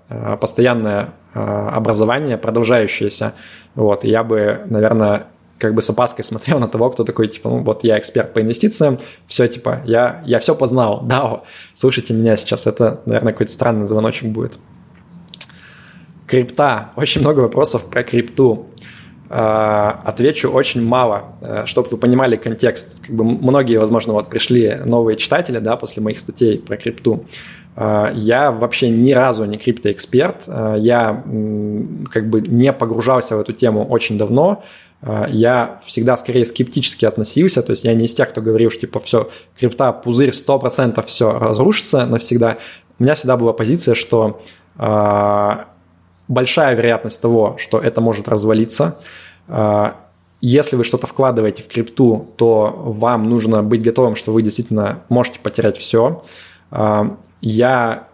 постоянное 0.42 1.12
образование, 1.34 2.38
продолжающееся. 2.38 3.32
Вот, 3.76 4.04
я 4.04 4.26
бы, 4.26 4.60
наверное, 4.66 5.28
как 5.62 5.76
бы 5.76 5.82
с 5.82 5.90
опаской 5.90 6.26
смотрел 6.26 6.60
на 6.60 6.68
того, 6.68 6.90
кто 6.90 7.04
такой, 7.04 7.28
типа, 7.28 7.50
ну 7.50 7.64
вот 7.64 7.84
я 7.84 8.00
эксперт 8.00 8.34
по 8.34 8.42
инвестициям, 8.42 8.98
все, 9.28 9.48
типа, 9.48 9.82
я, 9.86 10.24
я 10.26 10.40
все 10.40 10.56
познал, 10.56 11.02
да, 11.06 11.44
слушайте 11.76 12.14
меня 12.14 12.36
сейчас, 12.36 12.68
это, 12.68 13.02
наверное, 13.06 13.32
какой-то 13.32 13.52
странный 13.52 13.88
звоночек 13.88 14.30
будет. 14.30 14.58
Крипта, 16.26 16.92
очень 16.96 17.22
много 17.22 17.42
вопросов 17.42 17.86
про 17.86 18.04
крипту. 18.04 18.68
А, 18.70 18.70
отвечу 19.34 20.50
очень 20.50 20.84
мало, 20.84 21.36
э, 21.42 21.66
чтобы 21.66 21.88
вы 21.90 21.98
понимали 21.98 22.36
контекст. 22.36 23.00
Как 23.00 23.16
бы 23.16 23.24
многие, 23.24 23.78
возможно, 23.78 24.12
вот 24.12 24.30
пришли 24.30 24.76
новые 24.86 25.16
читатели, 25.16 25.60
да, 25.60 25.78
после 25.78 26.04
моих 26.04 26.20
статей 26.20 26.60
про 26.60 26.76
крипту. 26.76 27.24
А, 27.78 28.12
я 28.14 28.52
вообще 28.52 28.90
ни 28.90 29.14
разу 29.14 29.46
не 29.46 29.58
криптоэксперт, 29.58 30.48
я 30.78 31.24
как 32.12 32.30
бы 32.30 32.42
не 32.42 32.74
погружался 32.74 33.38
в 33.38 33.40
эту 33.40 33.54
тему 33.54 33.88
очень 33.88 34.18
давно, 34.18 34.64
я 35.30 35.80
всегда 35.86 36.18
скорее 36.18 36.46
скептически 36.46 37.06
относился, 37.06 37.64
то 37.64 37.72
есть 37.72 37.86
я 37.86 37.94
не 37.94 38.06
из 38.06 38.14
тех, 38.14 38.30
кто 38.30 38.42
говорил, 38.42 38.70
что 38.70 38.82
типа 38.82 39.00
все, 39.00 39.30
крипта, 39.58 39.94
пузырь 39.94 40.32
100% 40.32 41.04
все 41.06 41.40
разрушится 41.40 42.06
навсегда. 42.06 42.58
У 43.00 43.04
меня 43.04 43.16
всегда 43.16 43.38
была 43.38 43.54
позиция, 43.54 43.96
что 43.96 44.42
э, 44.78 45.52
большая 46.32 46.76
вероятность 46.76 47.22
того, 47.22 47.56
что 47.58 47.78
это 47.78 48.02
может 48.02 48.28
развалиться. 48.30 48.98
Э, 49.48 49.92
если 50.40 50.76
вы 50.76 50.84
что-то 50.84 51.06
вкладываете 51.06 51.62
в 51.62 51.68
крипту, 51.68 52.34
то 52.38 52.74
вам 52.86 53.30
нужно 53.30 53.62
быть 53.62 53.84
готовым, 53.84 54.16
что 54.16 54.32
вы 54.32 54.42
действительно 54.42 55.04
можете 55.10 55.40
потерять 55.40 55.78
все. 55.78 56.24
Э, 56.72 57.10
я 57.42 58.08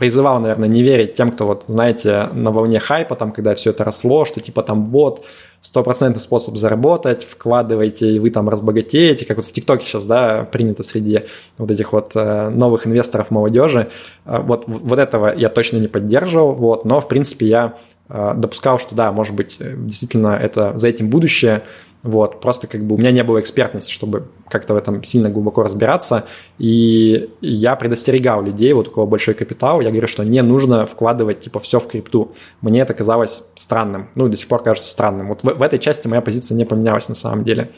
призывал, 0.00 0.40
наверное, 0.40 0.66
не 0.66 0.82
верить 0.82 1.12
тем, 1.12 1.30
кто, 1.30 1.46
вот, 1.46 1.64
знаете, 1.66 2.30
на 2.32 2.50
волне 2.50 2.80
хайпа, 2.80 3.16
там, 3.16 3.32
когда 3.32 3.54
все 3.54 3.70
это 3.70 3.84
росло, 3.84 4.24
что 4.24 4.40
типа 4.40 4.62
там 4.62 4.86
вот, 4.86 5.26
стопроцентный 5.60 6.22
способ 6.22 6.56
заработать, 6.56 7.22
вкладывайте, 7.22 8.10
и 8.10 8.18
вы 8.18 8.30
там 8.30 8.48
разбогатеете, 8.48 9.26
как 9.26 9.36
вот 9.36 9.44
в 9.46 9.52
ТикТоке 9.52 9.84
сейчас, 9.84 10.06
да, 10.06 10.48
принято 10.50 10.82
среди 10.82 11.24
вот 11.58 11.70
этих 11.70 11.92
вот 11.92 12.12
э, 12.14 12.48
новых 12.48 12.86
инвесторов 12.86 13.30
молодежи. 13.30 13.90
Э, 14.24 14.40
вот, 14.40 14.64
вот 14.66 14.98
этого 14.98 15.34
я 15.36 15.50
точно 15.50 15.76
не 15.76 15.88
поддерживал, 15.88 16.54
вот, 16.54 16.86
но, 16.86 16.98
в 17.00 17.06
принципе, 17.06 17.44
я 17.44 17.74
э, 18.08 18.32
допускал, 18.36 18.78
что 18.78 18.94
да, 18.94 19.12
может 19.12 19.34
быть, 19.34 19.58
действительно 19.60 20.28
это 20.28 20.78
за 20.78 20.88
этим 20.88 21.10
будущее, 21.10 21.62
вот, 22.02 22.40
просто 22.40 22.66
как 22.66 22.82
бы 22.82 22.94
у 22.94 22.98
меня 22.98 23.10
не 23.10 23.22
было 23.22 23.40
экспертности, 23.40 23.92
чтобы 23.92 24.28
как-то 24.48 24.72
в 24.72 24.76
этом 24.78 25.04
сильно 25.04 25.28
глубоко 25.28 25.62
разбираться. 25.62 26.24
И 26.58 27.28
я 27.42 27.76
предостерегал 27.76 28.42
людей, 28.42 28.72
вот 28.72 28.88
у 28.88 28.90
кого 28.90 29.06
большой 29.06 29.34
капитал, 29.34 29.80
я 29.82 29.90
говорю, 29.90 30.06
что 30.06 30.24
не 30.24 30.40
нужно 30.42 30.86
вкладывать 30.86 31.40
типа 31.40 31.60
все 31.60 31.78
в 31.78 31.86
крипту. 31.86 32.32
Мне 32.62 32.80
это 32.80 32.94
казалось 32.94 33.42
странным, 33.54 34.08
ну 34.14 34.28
до 34.28 34.36
сих 34.36 34.48
пор 34.48 34.62
кажется 34.62 34.90
странным. 34.90 35.28
Вот 35.28 35.42
в, 35.42 35.46
в 35.46 35.62
этой 35.62 35.78
части 35.78 36.08
моя 36.08 36.22
позиция 36.22 36.56
не 36.56 36.64
поменялась 36.64 37.08
на 37.10 37.14
самом 37.14 37.44
деле. 37.44 37.70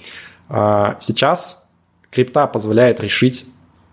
А, 0.49 0.97
сейчас 1.01 1.65
крипта 2.11 2.47
позволяет 2.47 3.01
решить 3.01 3.45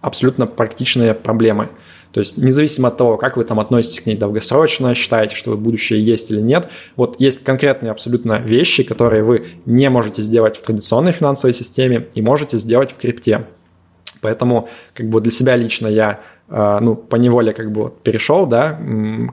абсолютно 0.01 0.45
практичные 0.45 1.15
проблемы. 1.15 1.69
То 2.11 2.21
есть 2.21 2.37
независимо 2.37 2.87
от 2.87 2.97
того, 2.97 3.17
как 3.17 3.37
вы 3.37 3.43
там 3.43 3.59
относитесь 3.59 4.01
к 4.01 4.05
ней 4.05 4.15
долгосрочно, 4.15 4.95
считаете, 4.95 5.35
что 5.35 5.55
будущее 5.55 6.03
есть 6.03 6.31
или 6.31 6.41
нет, 6.41 6.69
вот 6.95 7.19
есть 7.19 7.43
конкретные 7.43 7.91
абсолютно 7.91 8.39
вещи, 8.39 8.83
которые 8.83 9.23
вы 9.23 9.45
не 9.65 9.89
можете 9.89 10.21
сделать 10.23 10.57
в 10.57 10.61
традиционной 10.61 11.11
финансовой 11.11 11.53
системе 11.53 12.07
и 12.15 12.21
можете 12.21 12.57
сделать 12.57 12.91
в 12.91 12.95
крипте. 12.95 13.45
Поэтому 14.21 14.69
как 14.93 15.07
бы 15.07 15.21
для 15.21 15.31
себя 15.31 15.55
лично 15.55 15.87
я 15.87 16.19
э, 16.49 16.79
ну, 16.81 16.95
по 16.95 17.15
неволе 17.15 17.53
как 17.53 17.71
бы 17.71 17.93
перешел 18.03 18.45
да, 18.45 18.77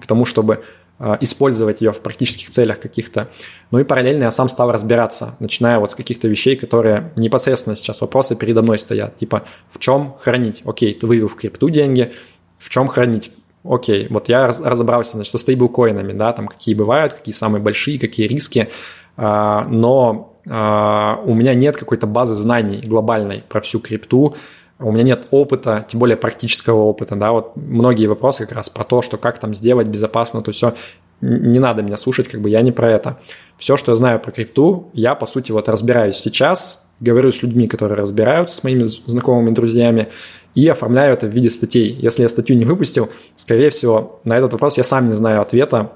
к 0.00 0.06
тому, 0.06 0.24
чтобы 0.24 0.62
э, 0.98 1.16
использовать 1.20 1.80
ее 1.80 1.92
в 1.92 2.00
практических 2.00 2.50
целях 2.50 2.78
каких-то. 2.78 3.28
Ну 3.70 3.78
и 3.78 3.84
параллельно 3.84 4.24
я 4.24 4.30
сам 4.30 4.48
стал 4.48 4.70
разбираться, 4.70 5.34
начиная 5.40 5.80
вот 5.80 5.90
с 5.90 5.94
каких-то 5.94 6.28
вещей, 6.28 6.56
которые 6.56 7.10
непосредственно 7.16 7.74
сейчас 7.74 8.00
вопросы 8.00 8.36
передо 8.36 8.62
мной 8.62 8.78
стоят. 8.78 9.16
Типа, 9.16 9.42
в 9.70 9.78
чем 9.78 10.14
хранить? 10.20 10.62
Окей, 10.64 10.94
ты 10.94 11.06
вывел 11.06 11.26
в 11.26 11.34
крипту 11.34 11.68
деньги, 11.68 12.12
в 12.58 12.68
чем 12.68 12.88
хранить? 12.88 13.30
Окей, 13.64 14.06
вот 14.10 14.28
я 14.28 14.46
разобрался, 14.46 15.12
значит, 15.12 15.32
со 15.32 15.38
стейблкоинами, 15.38 16.12
да, 16.12 16.32
там 16.32 16.46
какие 16.46 16.74
бывают, 16.74 17.14
какие 17.14 17.34
самые 17.34 17.60
большие, 17.60 17.98
какие 17.98 18.26
риски, 18.28 18.68
а, 19.16 19.66
но 19.68 20.34
а, 20.48 21.20
у 21.24 21.34
меня 21.34 21.54
нет 21.54 21.76
какой-то 21.76 22.06
базы 22.06 22.34
знаний 22.34 22.80
глобальной 22.84 23.42
про 23.48 23.60
всю 23.60 23.80
крипту, 23.80 24.36
у 24.78 24.92
меня 24.92 25.02
нет 25.02 25.26
опыта, 25.30 25.86
тем 25.88 26.00
более 26.00 26.16
практического 26.16 26.82
опыта, 26.82 27.16
да, 27.16 27.32
вот 27.32 27.56
многие 27.56 28.06
вопросы 28.06 28.44
как 28.46 28.56
раз 28.56 28.68
про 28.68 28.84
то, 28.84 29.02
что 29.02 29.16
как 29.16 29.38
там 29.38 29.54
сделать 29.54 29.88
безопасно, 29.88 30.42
то 30.42 30.52
все, 30.52 30.74
не 31.20 31.58
надо 31.58 31.82
меня 31.82 31.96
слушать, 31.96 32.28
как 32.28 32.40
бы 32.40 32.50
я 32.50 32.60
не 32.60 32.72
про 32.72 32.90
это. 32.90 33.18
Все, 33.56 33.76
что 33.76 33.92
я 33.92 33.96
знаю 33.96 34.20
про 34.20 34.32
крипту, 34.32 34.90
я, 34.92 35.14
по 35.14 35.26
сути, 35.26 35.50
вот 35.50 35.68
разбираюсь 35.68 36.16
сейчас, 36.16 36.86
говорю 37.00 37.32
с 37.32 37.42
людьми, 37.42 37.68
которые 37.68 37.98
разбираются, 37.98 38.56
с 38.56 38.62
моими 38.62 38.84
знакомыми, 38.84 39.54
друзьями, 39.54 40.08
и 40.56 40.66
оформляю 40.68 41.12
это 41.12 41.26
в 41.26 41.30
виде 41.30 41.50
статей. 41.50 41.92
Если 41.92 42.22
я 42.22 42.28
статью 42.28 42.56
не 42.56 42.64
выпустил, 42.64 43.10
скорее 43.36 43.70
всего, 43.70 44.20
на 44.24 44.36
этот 44.38 44.54
вопрос 44.54 44.78
я 44.78 44.84
сам 44.84 45.06
не 45.06 45.12
знаю 45.12 45.42
ответа. 45.42 45.92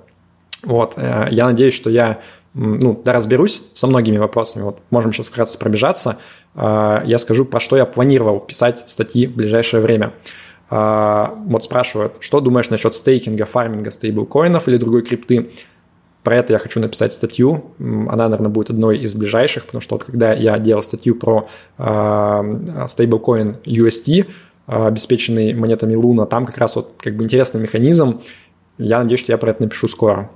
Вот, 0.63 0.93
э, 0.97 1.29
я 1.31 1.47
надеюсь, 1.47 1.75
что 1.75 1.89
я 1.89 2.21
ну, 2.53 3.01
да, 3.03 3.15
разберусь 3.15 3.63
со 3.73 3.87
многими 3.87 4.19
вопросами. 4.19 4.63
Вот 4.63 4.81
можем 4.91 5.13
сейчас 5.13 5.29
вкратце 5.29 5.59
пробежаться. 5.59 6.19
Э, 6.55 7.01
я 7.07 7.17
скажу, 7.19 7.47
про 7.47 7.59
что 7.59 7.77
я 7.77 7.87
планировал 7.87 8.39
писать 8.39 8.85
статьи 8.87 9.27
в 9.27 9.35
ближайшее 9.35 9.81
время. 9.81 10.13
Э, 10.71 11.29
вот 11.47 11.65
спрашивают, 11.65 12.19
что 12.21 12.41
думаешь 12.41 12.69
насчет 12.69 12.95
стейкинга, 12.95 13.47
фарминга 13.47 13.91
стейблкоинов 13.91 14.69
или 14.69 14.77
другой 14.77 15.01
крипты? 15.01 15.49
Про 16.23 16.37
это 16.37 16.53
я 16.53 16.59
хочу 16.59 16.81
написать 16.81 17.15
статью. 17.15 17.73
Она, 17.79 18.29
наверное, 18.29 18.51
будет 18.51 18.69
одной 18.69 18.99
из 18.99 19.15
ближайших, 19.15 19.65
потому 19.65 19.81
что 19.81 19.95
вот 19.95 20.05
когда 20.05 20.35
я 20.35 20.59
делал 20.59 20.83
статью 20.83 21.15
про 21.15 21.49
стейблкоин 21.79 23.57
UST, 23.65 24.27
обеспеченный 24.71 25.53
монетами 25.53 25.95
Луна, 25.95 26.27
там 26.27 26.47
как 26.47 26.59
раз 26.59 26.77
вот 26.77 26.95
как 26.99 27.17
бы 27.17 27.25
интересный 27.25 27.61
механизм. 27.61 28.21
Я 28.79 29.01
надеюсь, 29.01 29.21
что 29.21 29.33
я 29.33 29.39
про 29.39 29.51
это 29.51 29.63
напишу 29.63 29.89
скоро. 29.89 30.31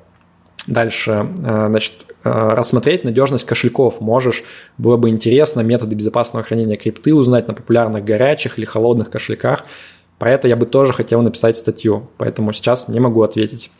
Дальше, 0.66 1.28
а, 1.44 1.68
значит, 1.68 2.06
а, 2.24 2.54
рассмотреть 2.56 3.04
надежность 3.04 3.44
кошельков 3.44 4.00
можешь. 4.00 4.42
Было 4.76 4.96
бы 4.96 5.08
интересно 5.10 5.60
методы 5.60 5.94
безопасного 5.94 6.44
хранения 6.44 6.76
крипты 6.76 7.14
узнать 7.14 7.46
на 7.48 7.54
популярных 7.54 8.04
горячих 8.04 8.58
или 8.58 8.64
холодных 8.64 9.10
кошельках. 9.10 9.64
Про 10.18 10.30
это 10.30 10.48
я 10.48 10.56
бы 10.56 10.66
тоже 10.66 10.92
хотел 10.92 11.22
написать 11.22 11.56
статью, 11.56 12.08
поэтому 12.18 12.52
сейчас 12.52 12.88
не 12.88 13.00
могу 13.00 13.22
ответить. 13.22 13.70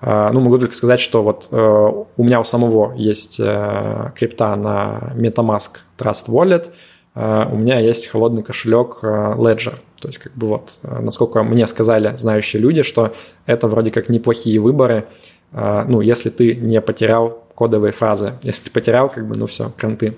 Ну, 0.00 0.40
могу 0.40 0.58
только 0.58 0.74
сказать, 0.74 1.00
что 1.00 1.22
вот 1.22 1.48
у 1.50 2.24
меня 2.24 2.40
у 2.40 2.44
самого 2.44 2.92
есть 2.96 3.36
крипта 3.36 4.56
на 4.56 5.12
MetaMask 5.16 5.70
Trust 5.96 6.26
Wallet– 6.26 6.70
Э, 6.74 6.91
у 7.14 7.56
меня 7.56 7.78
есть 7.78 8.06
холодный 8.06 8.42
кошелек 8.42 9.00
э, 9.02 9.06
Ledger. 9.06 9.74
То 10.00 10.08
есть, 10.08 10.18
как 10.18 10.32
бы 10.34 10.46
вот, 10.46 10.78
э, 10.82 11.00
насколько 11.00 11.42
мне 11.42 11.66
сказали 11.66 12.14
знающие 12.16 12.62
люди, 12.62 12.82
что 12.82 13.12
это 13.44 13.68
вроде 13.68 13.90
как 13.90 14.08
неплохие 14.08 14.58
выборы, 14.60 15.06
ну, 15.54 16.00
если 16.00 16.30
ты 16.30 16.54
не 16.54 16.80
потерял 16.80 17.44
кодовые 17.54 17.92
фразы. 17.92 18.32
Если 18.42 18.64
ты 18.64 18.70
потерял, 18.70 19.10
как 19.10 19.28
бы, 19.28 19.36
ну 19.36 19.46
все, 19.46 19.70
кранты. 19.76 20.16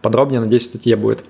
Подробнее, 0.00 0.40
надеюсь, 0.40 0.62
в 0.62 0.66
статье 0.66 0.94
будет. 0.94 1.24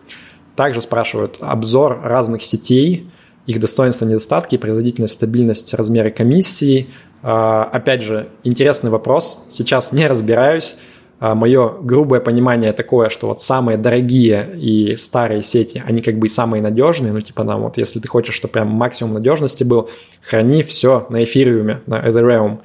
Также 0.54 0.82
спрашивают 0.82 1.38
обзор 1.40 2.00
разных 2.02 2.42
сетей, 2.42 3.10
их 3.46 3.60
достоинства, 3.60 4.04
недостатки, 4.04 4.58
производительность, 4.58 5.14
стабильность, 5.14 5.72
размеры 5.72 6.10
комиссии. 6.10 6.88
Опять 7.22 8.02
же, 8.02 8.28
интересный 8.44 8.90
вопрос. 8.90 9.42
Сейчас 9.48 9.92
не 9.92 10.06
разбираюсь. 10.06 10.76
А, 11.18 11.34
мое 11.34 11.72
грубое 11.80 12.20
понимание 12.20 12.72
такое, 12.72 13.08
что 13.08 13.28
вот 13.28 13.40
самые 13.40 13.78
дорогие 13.78 14.50
и 14.56 14.96
старые 14.96 15.42
сети, 15.42 15.82
они 15.86 16.02
как 16.02 16.18
бы 16.18 16.26
и 16.26 16.30
самые 16.30 16.62
надежные, 16.62 17.12
ну 17.12 17.20
типа 17.20 17.42
нам 17.42 17.62
вот 17.62 17.78
если 17.78 18.00
ты 18.00 18.08
хочешь, 18.08 18.34
чтобы 18.34 18.52
прям 18.52 18.68
максимум 18.68 19.14
надежности 19.14 19.64
был, 19.64 19.88
храни 20.20 20.62
все 20.62 21.06
на 21.08 21.24
эфириуме, 21.24 21.80
на 21.86 22.00
Ethereum. 22.00 22.58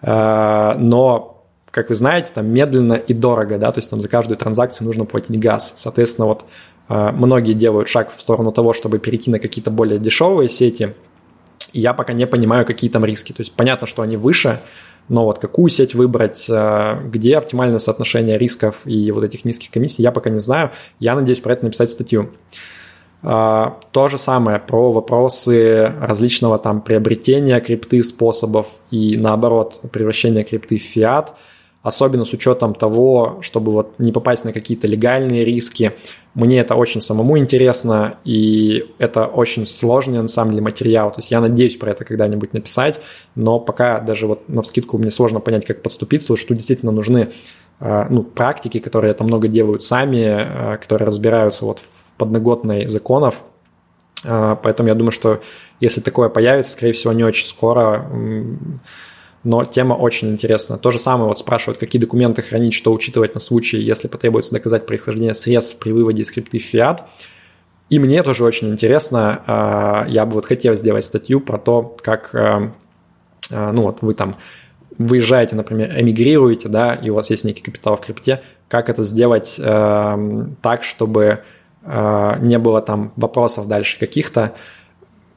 А, 0.00 0.76
но, 0.78 1.44
как 1.70 1.90
вы 1.90 1.94
знаете, 1.94 2.32
там 2.34 2.46
медленно 2.46 2.94
и 2.94 3.12
дорого, 3.12 3.58
да, 3.58 3.70
то 3.72 3.78
есть 3.78 3.90
там 3.90 4.00
за 4.00 4.08
каждую 4.08 4.38
транзакцию 4.38 4.86
нужно 4.86 5.04
платить 5.04 5.38
газ. 5.38 5.74
Соответственно, 5.76 6.28
вот 6.28 6.46
а, 6.88 7.12
многие 7.12 7.52
делают 7.52 7.88
шаг 7.88 8.10
в 8.16 8.22
сторону 8.22 8.52
того, 8.52 8.72
чтобы 8.72 9.00
перейти 9.00 9.30
на 9.30 9.38
какие-то 9.38 9.70
более 9.70 9.98
дешевые 9.98 10.48
сети. 10.48 10.94
я 11.74 11.92
пока 11.92 12.14
не 12.14 12.26
понимаю, 12.26 12.64
какие 12.64 12.90
там 12.90 13.04
риски. 13.04 13.32
То 13.32 13.42
есть 13.42 13.52
понятно, 13.52 13.86
что 13.86 14.00
они 14.00 14.16
выше, 14.16 14.60
но 15.12 15.24
вот 15.24 15.38
какую 15.38 15.68
сеть 15.70 15.94
выбрать, 15.94 16.46
э, 16.48 17.00
где 17.04 17.36
оптимальное 17.36 17.78
соотношение 17.78 18.38
рисков 18.38 18.80
и 18.86 19.10
вот 19.12 19.24
этих 19.24 19.44
низких 19.44 19.70
комиссий, 19.70 20.02
я 20.02 20.10
пока 20.10 20.30
не 20.30 20.40
знаю. 20.40 20.70
Я 20.98 21.14
надеюсь 21.14 21.40
про 21.40 21.52
это 21.52 21.64
написать 21.64 21.90
статью. 21.90 22.30
А, 23.22 23.78
то 23.92 24.08
же 24.08 24.18
самое 24.18 24.58
про 24.58 24.90
вопросы 24.90 25.92
различного 26.00 26.58
там 26.58 26.80
приобретения 26.80 27.60
крипты 27.60 28.02
способов 28.02 28.66
и 28.90 29.16
наоборот 29.16 29.80
превращения 29.92 30.42
крипты 30.42 30.78
в 30.78 30.82
фиат– 30.82 31.34
особенно 31.82 32.24
с 32.24 32.32
учетом 32.32 32.74
того, 32.74 33.38
чтобы 33.40 33.72
вот 33.72 33.94
не 33.98 34.12
попасть 34.12 34.44
на 34.44 34.52
какие-то 34.52 34.86
легальные 34.86 35.44
риски. 35.44 35.92
Мне 36.34 36.60
это 36.60 36.76
очень 36.76 37.00
самому 37.00 37.36
интересно, 37.38 38.18
и 38.24 38.86
это 38.98 39.26
очень 39.26 39.64
сложный 39.64 40.22
на 40.22 40.28
самом 40.28 40.52
деле 40.52 40.62
материал. 40.62 41.10
То 41.10 41.18
есть 41.18 41.30
я 41.30 41.40
надеюсь 41.40 41.76
про 41.76 41.90
это 41.90 42.04
когда-нибудь 42.04 42.52
написать, 42.52 43.00
но 43.34 43.58
пока 43.58 44.00
даже 44.00 44.26
вот 44.26 44.48
на 44.48 44.62
вскидку 44.62 44.96
мне 44.96 45.10
сложно 45.10 45.40
понять, 45.40 45.66
как 45.66 45.82
подступиться, 45.82 46.36
что 46.36 46.54
действительно 46.54 46.92
нужны 46.92 47.30
э, 47.80 48.06
ну, 48.08 48.22
практики, 48.22 48.78
которые 48.78 49.10
это 49.10 49.24
много 49.24 49.48
делают 49.48 49.82
сами, 49.82 50.74
э, 50.74 50.78
которые 50.78 51.06
разбираются 51.06 51.64
вот 51.64 51.80
в 51.80 52.16
подноготной 52.16 52.86
законов, 52.86 53.42
э, 54.24 54.56
Поэтому 54.62 54.88
я 54.88 54.94
думаю, 54.94 55.12
что 55.12 55.40
если 55.80 56.00
такое 56.00 56.28
появится, 56.28 56.72
скорее 56.72 56.92
всего, 56.92 57.12
не 57.12 57.24
очень 57.24 57.48
скоро, 57.48 58.08
но 59.44 59.64
тема 59.64 59.94
очень 59.94 60.30
интересна. 60.30 60.78
То 60.78 60.90
же 60.90 60.98
самое 60.98 61.28
вот 61.28 61.38
спрашивают, 61.38 61.78
какие 61.78 62.00
документы 62.00 62.42
хранить, 62.42 62.74
что 62.74 62.92
учитывать 62.92 63.34
на 63.34 63.40
случай, 63.40 63.78
если 63.78 64.08
потребуется 64.08 64.52
доказать 64.52 64.86
происхождение 64.86 65.34
средств 65.34 65.76
при 65.78 65.90
выводе 65.90 66.22
из 66.22 66.30
крипты 66.30 66.58
в 66.58 66.62
фиат. 66.62 67.04
И 67.92 67.98
мне 67.98 68.22
тоже 68.22 68.44
очень 68.44 68.70
интересно, 68.70 69.42
а, 69.46 70.06
я 70.08 70.24
бы 70.24 70.32
вот 70.32 70.46
хотел 70.46 70.74
сделать 70.76 71.04
статью 71.04 71.40
про 71.40 71.58
то, 71.58 71.94
как, 72.02 72.34
а, 72.34 72.72
а, 73.50 73.72
ну 73.72 73.82
вот 73.82 73.98
вы 74.00 74.14
там 74.14 74.36
выезжаете, 74.96 75.56
например, 75.56 76.00
эмигрируете, 76.00 76.68
да, 76.68 76.94
и 76.94 77.10
у 77.10 77.14
вас 77.14 77.28
есть 77.28 77.44
некий 77.44 77.62
капитал 77.62 77.96
в 77.96 78.00
крипте, 78.00 78.40
как 78.68 78.88
это 78.88 79.04
сделать 79.04 79.56
так, 79.58 80.82
чтобы 80.82 81.40
не 81.84 82.58
было 82.58 82.80
там 82.80 83.12
вопросов 83.16 83.68
дальше 83.68 83.98
каких-то, 83.98 84.54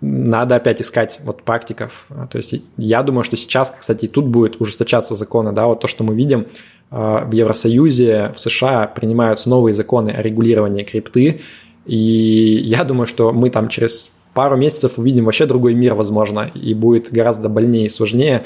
надо 0.06 0.56
опять 0.56 0.82
искать 0.82 1.20
вот 1.24 1.44
практиков. 1.44 2.06
А, 2.10 2.28
то 2.28 2.38
есть 2.38 2.56
я 2.78 3.02
думаю, 3.04 3.24
что 3.24 3.36
сейчас, 3.36 3.74
кстати, 3.78 4.08
тут 4.08 4.26
будет 4.28 4.62
ужесточаться 4.62 5.16
законы, 5.16 5.52
да, 5.52 5.66
вот 5.68 5.80
то, 5.80 5.88
что 5.88 6.04
мы 6.04 6.16
видим 6.16 6.46
а, 6.92 7.26
в 7.26 7.32
Евросоюзе, 7.32 8.34
в 8.36 8.40
США 8.40 8.88
принимаются 8.88 9.50
новые 9.50 9.74
законы 9.74 10.12
о 10.12 10.22
регулировании 10.22 10.84
крипты, 10.84 11.42
и 11.86 12.62
я 12.64 12.84
думаю, 12.84 13.08
что 13.08 13.32
мы 13.34 13.50
там 13.50 13.68
через 13.68 14.12
пару 14.34 14.58
месяцев 14.58 14.94
увидим 14.98 15.26
вообще 15.26 15.46
другой 15.46 15.74
мир, 15.74 15.94
возможно, 15.96 16.52
и 16.54 16.74
будет 16.74 17.12
гораздо 17.12 17.48
больнее 17.48 17.86
и 17.86 17.90
сложнее. 17.90 18.44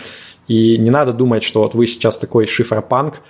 И 0.48 0.78
не 0.78 0.90
надо 0.92 1.14
думать, 1.14 1.44
что 1.44 1.62
вот 1.62 1.74
вы 1.74 1.88
сейчас 1.88 2.18
такой 2.18 2.48
шифропанк, 2.48 3.22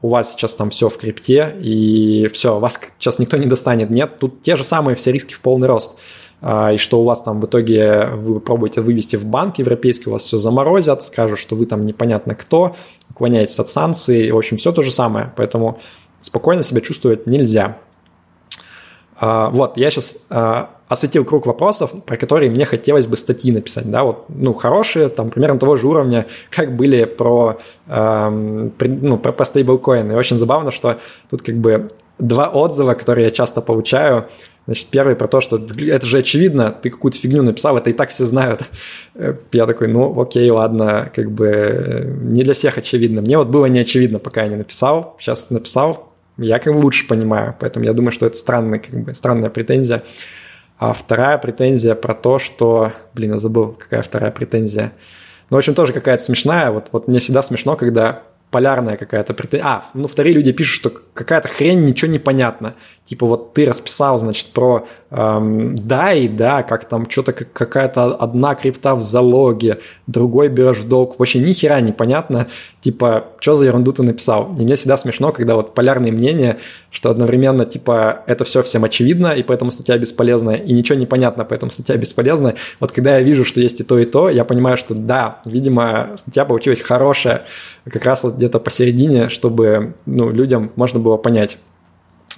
у 0.00 0.08
вас 0.08 0.32
сейчас 0.32 0.54
там 0.54 0.70
все 0.70 0.88
в 0.88 0.96
крипте, 0.96 1.54
и 1.60 2.28
все, 2.32 2.58
вас 2.58 2.80
сейчас 2.98 3.18
никто 3.18 3.36
не 3.36 3.46
достанет. 3.46 3.90
Нет, 3.90 4.18
тут 4.18 4.42
те 4.42 4.56
же 4.56 4.64
самые 4.64 4.94
все 4.96 5.12
риски 5.12 5.34
в 5.34 5.40
полный 5.40 5.68
рост. 5.68 5.98
А, 6.40 6.72
и 6.72 6.76
что 6.76 7.00
у 7.00 7.04
вас 7.04 7.22
там 7.22 7.40
в 7.40 7.46
итоге 7.46 8.10
вы 8.14 8.40
пробуете 8.40 8.80
вывести 8.80 9.16
в 9.16 9.26
банк 9.26 9.58
европейский, 9.58 10.08
у 10.08 10.12
вас 10.12 10.22
все 10.22 10.38
заморозят, 10.38 11.02
скажут, 11.02 11.38
что 11.38 11.56
вы 11.56 11.66
там 11.66 11.84
непонятно 11.84 12.34
кто, 12.34 12.76
уклоняетесь 13.10 13.58
от 13.58 13.68
санкций, 13.68 14.30
в 14.30 14.36
общем, 14.36 14.56
все 14.56 14.72
то 14.72 14.82
же 14.82 14.90
самое, 14.90 15.32
поэтому 15.36 15.78
спокойно 16.20 16.62
себя 16.62 16.80
чувствовать 16.80 17.26
нельзя. 17.26 17.78
А, 19.20 19.50
вот, 19.50 19.76
я 19.76 19.90
сейчас 19.90 20.16
а, 20.30 20.70
осветил 20.86 21.24
круг 21.24 21.46
вопросов, 21.46 21.90
про 22.04 22.16
которые 22.16 22.50
мне 22.50 22.64
хотелось 22.64 23.08
бы 23.08 23.16
статьи 23.16 23.50
написать, 23.50 23.90
да, 23.90 24.04
вот, 24.04 24.26
ну, 24.28 24.54
хорошие, 24.54 25.08
там, 25.08 25.30
примерно 25.30 25.58
того 25.58 25.76
же 25.76 25.88
уровня, 25.88 26.26
как 26.50 26.76
были 26.76 27.04
про, 27.04 27.58
эм, 27.88 28.72
ну, 28.80 29.18
про, 29.18 29.32
про 29.32 29.44
стейблкоины. 29.44 30.12
И 30.12 30.14
очень 30.14 30.36
забавно, 30.36 30.70
что 30.70 30.98
тут 31.30 31.42
как 31.42 31.56
бы 31.56 31.88
два 32.18 32.48
отзыва, 32.48 32.94
которые 32.94 33.26
я 33.26 33.30
часто 33.30 33.60
получаю, 33.60 34.28
Значит, 34.68 34.88
первый 34.88 35.16
про 35.16 35.28
то, 35.28 35.40
что 35.40 35.56
это 35.56 36.04
же 36.04 36.18
очевидно, 36.18 36.70
ты 36.70 36.90
какую-то 36.90 37.16
фигню 37.16 37.42
написал, 37.42 37.78
это 37.78 37.88
и 37.88 37.94
так 37.94 38.10
все 38.10 38.26
знают. 38.26 38.64
Я 39.52 39.64
такой, 39.64 39.88
ну 39.88 40.12
окей, 40.20 40.50
ладно, 40.50 41.10
как 41.16 41.30
бы 41.30 41.46
э, 41.46 42.04
не 42.04 42.42
для 42.42 42.52
всех 42.52 42.76
очевидно. 42.76 43.22
Мне 43.22 43.38
вот 43.38 43.48
было 43.48 43.64
не 43.64 43.78
очевидно, 43.78 44.18
пока 44.18 44.42
я 44.42 44.48
не 44.48 44.56
написал. 44.56 45.16
Сейчас 45.18 45.48
написал, 45.48 46.12
я 46.36 46.58
как 46.58 46.74
бы 46.74 46.80
лучше 46.80 47.06
понимаю, 47.06 47.56
поэтому 47.58 47.86
я 47.86 47.94
думаю, 47.94 48.12
что 48.12 48.26
это 48.26 48.36
странная, 48.36 48.78
как 48.78 49.04
бы, 49.04 49.14
странная 49.14 49.48
претензия. 49.48 50.02
А 50.76 50.92
вторая 50.92 51.38
претензия 51.38 51.94
про 51.94 52.12
то, 52.12 52.38
что... 52.38 52.92
Блин, 53.14 53.32
я 53.32 53.38
забыл, 53.38 53.72
какая 53.72 54.02
вторая 54.02 54.30
претензия. 54.32 54.92
Ну, 55.48 55.56
в 55.56 55.58
общем, 55.60 55.72
тоже 55.72 55.94
какая-то 55.94 56.22
смешная. 56.22 56.72
Вот, 56.72 56.88
вот 56.92 57.08
мне 57.08 57.20
всегда 57.20 57.42
смешно, 57.42 57.74
когда 57.74 58.24
полярная 58.50 58.96
какая-то 58.96 59.34
претензия. 59.34 59.66
А, 59.66 59.84
ну, 59.94 60.08
вторые 60.08 60.34
люди 60.34 60.52
пишут, 60.52 60.74
что 60.76 60.92
какая-то 61.14 61.48
хрень, 61.48 61.84
ничего 61.84 62.10
не 62.10 62.18
понятно. 62.18 62.74
Типа 63.04 63.26
вот 63.26 63.54
ты 63.54 63.64
расписал, 63.64 64.18
значит, 64.18 64.48
про 64.48 64.86
эм, 65.10 65.74
DAI, 65.74 66.28
да, 66.28 66.62
как 66.62 66.84
там 66.86 67.08
что-то 67.08 67.32
какая-то 67.32 68.14
одна 68.14 68.54
крипта 68.54 68.94
в 68.94 69.00
залоге, 69.00 69.78
другой 70.06 70.48
берешь 70.48 70.78
в 70.78 70.88
долг. 70.88 71.18
Вообще 71.18 71.40
ни 71.40 71.52
хера 71.52 71.80
не 71.80 71.92
понятно. 71.92 72.48
Типа, 72.80 73.24
что 73.40 73.56
за 73.56 73.64
ерунду 73.64 73.92
ты 73.92 74.02
написал? 74.02 74.54
И 74.58 74.62
мне 74.62 74.76
всегда 74.76 74.96
смешно, 74.96 75.32
когда 75.32 75.56
вот 75.56 75.74
полярные 75.74 76.12
мнения, 76.12 76.58
что 76.90 77.10
одновременно, 77.10 77.64
типа, 77.64 78.22
это 78.26 78.44
все 78.44 78.62
всем 78.62 78.84
очевидно, 78.84 79.28
и 79.28 79.42
поэтому 79.42 79.70
статья 79.70 79.98
бесполезная, 79.98 80.56
и 80.56 80.72
ничего 80.72 80.98
не 80.98 81.06
понятно, 81.06 81.44
поэтому 81.44 81.70
статья 81.70 81.96
бесполезная. 81.96 82.54
Вот 82.80 82.92
когда 82.92 83.16
я 83.16 83.22
вижу, 83.22 83.44
что 83.44 83.60
есть 83.60 83.80
и 83.80 83.84
то, 83.84 83.98
и 83.98 84.04
то, 84.04 84.28
я 84.28 84.44
понимаю, 84.44 84.76
что 84.76 84.94
да, 84.94 85.40
видимо, 85.44 86.10
статья 86.16 86.44
получилась 86.44 86.80
хорошая, 86.80 87.46
как 87.90 88.04
раз 88.04 88.24
вот 88.24 88.36
где-то 88.36 88.60
посередине, 88.60 89.28
чтобы 89.28 89.94
ну, 90.06 90.30
людям 90.30 90.72
можно 90.76 91.00
было 91.00 91.16
понять. 91.16 91.58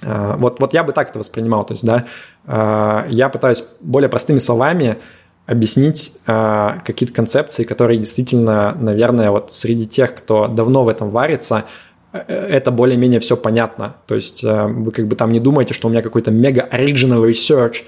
А, 0.03 0.37
вот, 0.37 0.59
вот 0.59 0.73
я 0.73 0.83
бы 0.83 0.93
так 0.93 1.09
это 1.09 1.19
воспринимал. 1.19 1.65
То 1.65 1.73
есть, 1.73 1.85
да, 1.85 2.05
а, 2.45 3.05
я 3.09 3.29
пытаюсь 3.29 3.63
более 3.79 4.09
простыми 4.09 4.39
словами 4.39 4.97
объяснить 5.45 6.13
а, 6.27 6.79
какие-то 6.85 7.13
концепции, 7.13 7.63
которые 7.63 7.99
действительно, 7.99 8.75
наверное, 8.79 9.31
вот 9.31 9.53
среди 9.53 9.87
тех, 9.87 10.15
кто 10.15 10.47
давно 10.47 10.83
в 10.83 10.89
этом 10.89 11.09
варится, 11.09 11.65
э, 12.13 12.19
это 12.27 12.71
более-менее 12.71 13.19
все 13.19 13.35
понятно. 13.35 13.95
То 14.07 14.15
есть 14.15 14.43
вы 14.43 14.91
как 14.91 15.07
бы 15.07 15.15
там 15.15 15.31
не 15.31 15.39
думаете, 15.39 15.73
что 15.73 15.87
у 15.87 15.91
меня 15.91 16.01
какой-то 16.01 16.31
мега 16.31 16.67
original 16.71 17.27
research, 17.27 17.83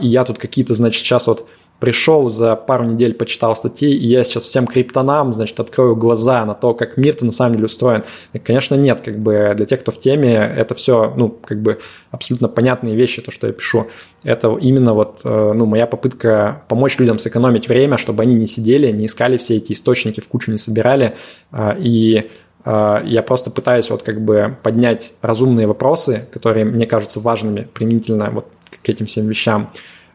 и 0.00 0.06
я 0.06 0.24
тут 0.24 0.38
какие-то, 0.38 0.74
значит, 0.74 1.02
сейчас 1.02 1.26
вот 1.26 1.48
пришел 1.80 2.28
за 2.28 2.56
пару 2.56 2.84
недель, 2.84 3.14
почитал 3.14 3.54
статьи, 3.54 3.90
и 3.90 4.06
я 4.06 4.24
сейчас 4.24 4.44
всем 4.44 4.66
криптонам, 4.66 5.32
значит, 5.32 5.58
открою 5.60 5.94
глаза 5.96 6.44
на 6.44 6.54
то, 6.54 6.74
как 6.74 6.96
мир-то 6.96 7.24
на 7.24 7.32
самом 7.32 7.54
деле 7.54 7.66
устроен. 7.66 8.04
И, 8.32 8.38
конечно, 8.38 8.74
нет, 8.74 9.00
как 9.00 9.18
бы 9.18 9.52
для 9.56 9.66
тех, 9.66 9.80
кто 9.80 9.92
в 9.92 10.00
теме, 10.00 10.32
это 10.34 10.74
все, 10.74 11.12
ну, 11.16 11.28
как 11.28 11.62
бы 11.62 11.78
абсолютно 12.10 12.48
понятные 12.48 12.96
вещи, 12.96 13.22
то, 13.22 13.30
что 13.30 13.46
я 13.46 13.52
пишу. 13.52 13.86
Это 14.24 14.56
именно 14.60 14.94
вот, 14.94 15.20
э, 15.24 15.52
ну, 15.54 15.66
моя 15.66 15.86
попытка 15.86 16.62
помочь 16.68 16.98
людям 16.98 17.18
сэкономить 17.18 17.68
время, 17.68 17.96
чтобы 17.96 18.22
они 18.22 18.34
не 18.34 18.46
сидели, 18.46 18.90
не 18.90 19.06
искали 19.06 19.36
все 19.36 19.56
эти 19.56 19.72
источники, 19.72 20.20
в 20.20 20.28
кучу 20.28 20.50
не 20.50 20.58
собирали, 20.58 21.14
а, 21.52 21.76
и 21.78 22.28
а, 22.64 23.02
я 23.04 23.22
просто 23.22 23.50
пытаюсь 23.50 23.88
вот 23.90 24.02
как 24.02 24.20
бы 24.20 24.56
поднять 24.62 25.12
разумные 25.22 25.66
вопросы, 25.66 26.26
которые 26.32 26.64
мне 26.64 26.86
кажутся 26.86 27.20
важными 27.20 27.68
применительно 27.72 28.30
вот 28.30 28.46
к 28.82 28.88
этим 28.88 29.06
всем 29.06 29.26
вещам, 29.26 29.70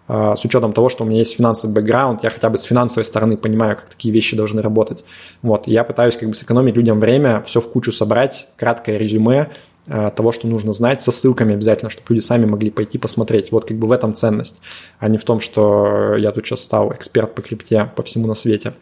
с 0.08 0.44
учетом 0.44 0.74
того, 0.74 0.90
что 0.90 1.04
у 1.04 1.08
меня 1.08 1.20
есть 1.20 1.38
финансовый 1.38 1.72
бэкграунд, 1.72 2.24
я 2.24 2.30
хотя 2.30 2.50
бы 2.50 2.58
с 2.58 2.64
финансовой 2.64 3.06
стороны 3.06 3.38
понимаю, 3.38 3.78
как 3.78 3.90
такие 3.90 4.14
вещи 4.14 4.36
должны 4.36 4.62
работать. 4.62 5.04
Вот, 5.42 5.66
я 5.68 5.84
пытаюсь 5.84 6.18
как 6.18 6.28
бы 6.28 6.36
сэкономить 6.36 6.76
людям 6.76 7.00
время, 7.00 7.42
все 7.46 7.62
в 7.62 7.70
кучу 7.70 7.92
собрать, 7.92 8.48
краткое 8.58 8.98
резюме 8.98 9.50
а, 9.88 10.10
того, 10.12 10.32
что 10.32 10.48
нужно 10.48 10.74
знать, 10.74 11.02
со 11.02 11.12
ссылками 11.12 11.54
обязательно, 11.54 11.90
чтобы 11.90 12.06
люди 12.10 12.24
сами 12.24 12.46
могли 12.46 12.70
пойти 12.70 12.98
посмотреть. 12.98 13.52
Вот 13.52 13.66
как 13.66 13.78
бы 13.78 13.88
в 13.88 13.92
этом 13.92 14.14
ценность, 14.14 14.62
а 15.00 15.08
не 15.08 15.18
в 15.18 15.24
том, 15.24 15.40
что 15.40 16.16
я 16.16 16.32
тут 16.32 16.46
сейчас 16.46 16.62
стал 16.62 16.94
эксперт 16.94 17.36
по 17.36 17.42
крипте 17.42 17.90
по 17.96 18.04
всему 18.04 18.28
на 18.28 18.34
свете. 18.34 18.74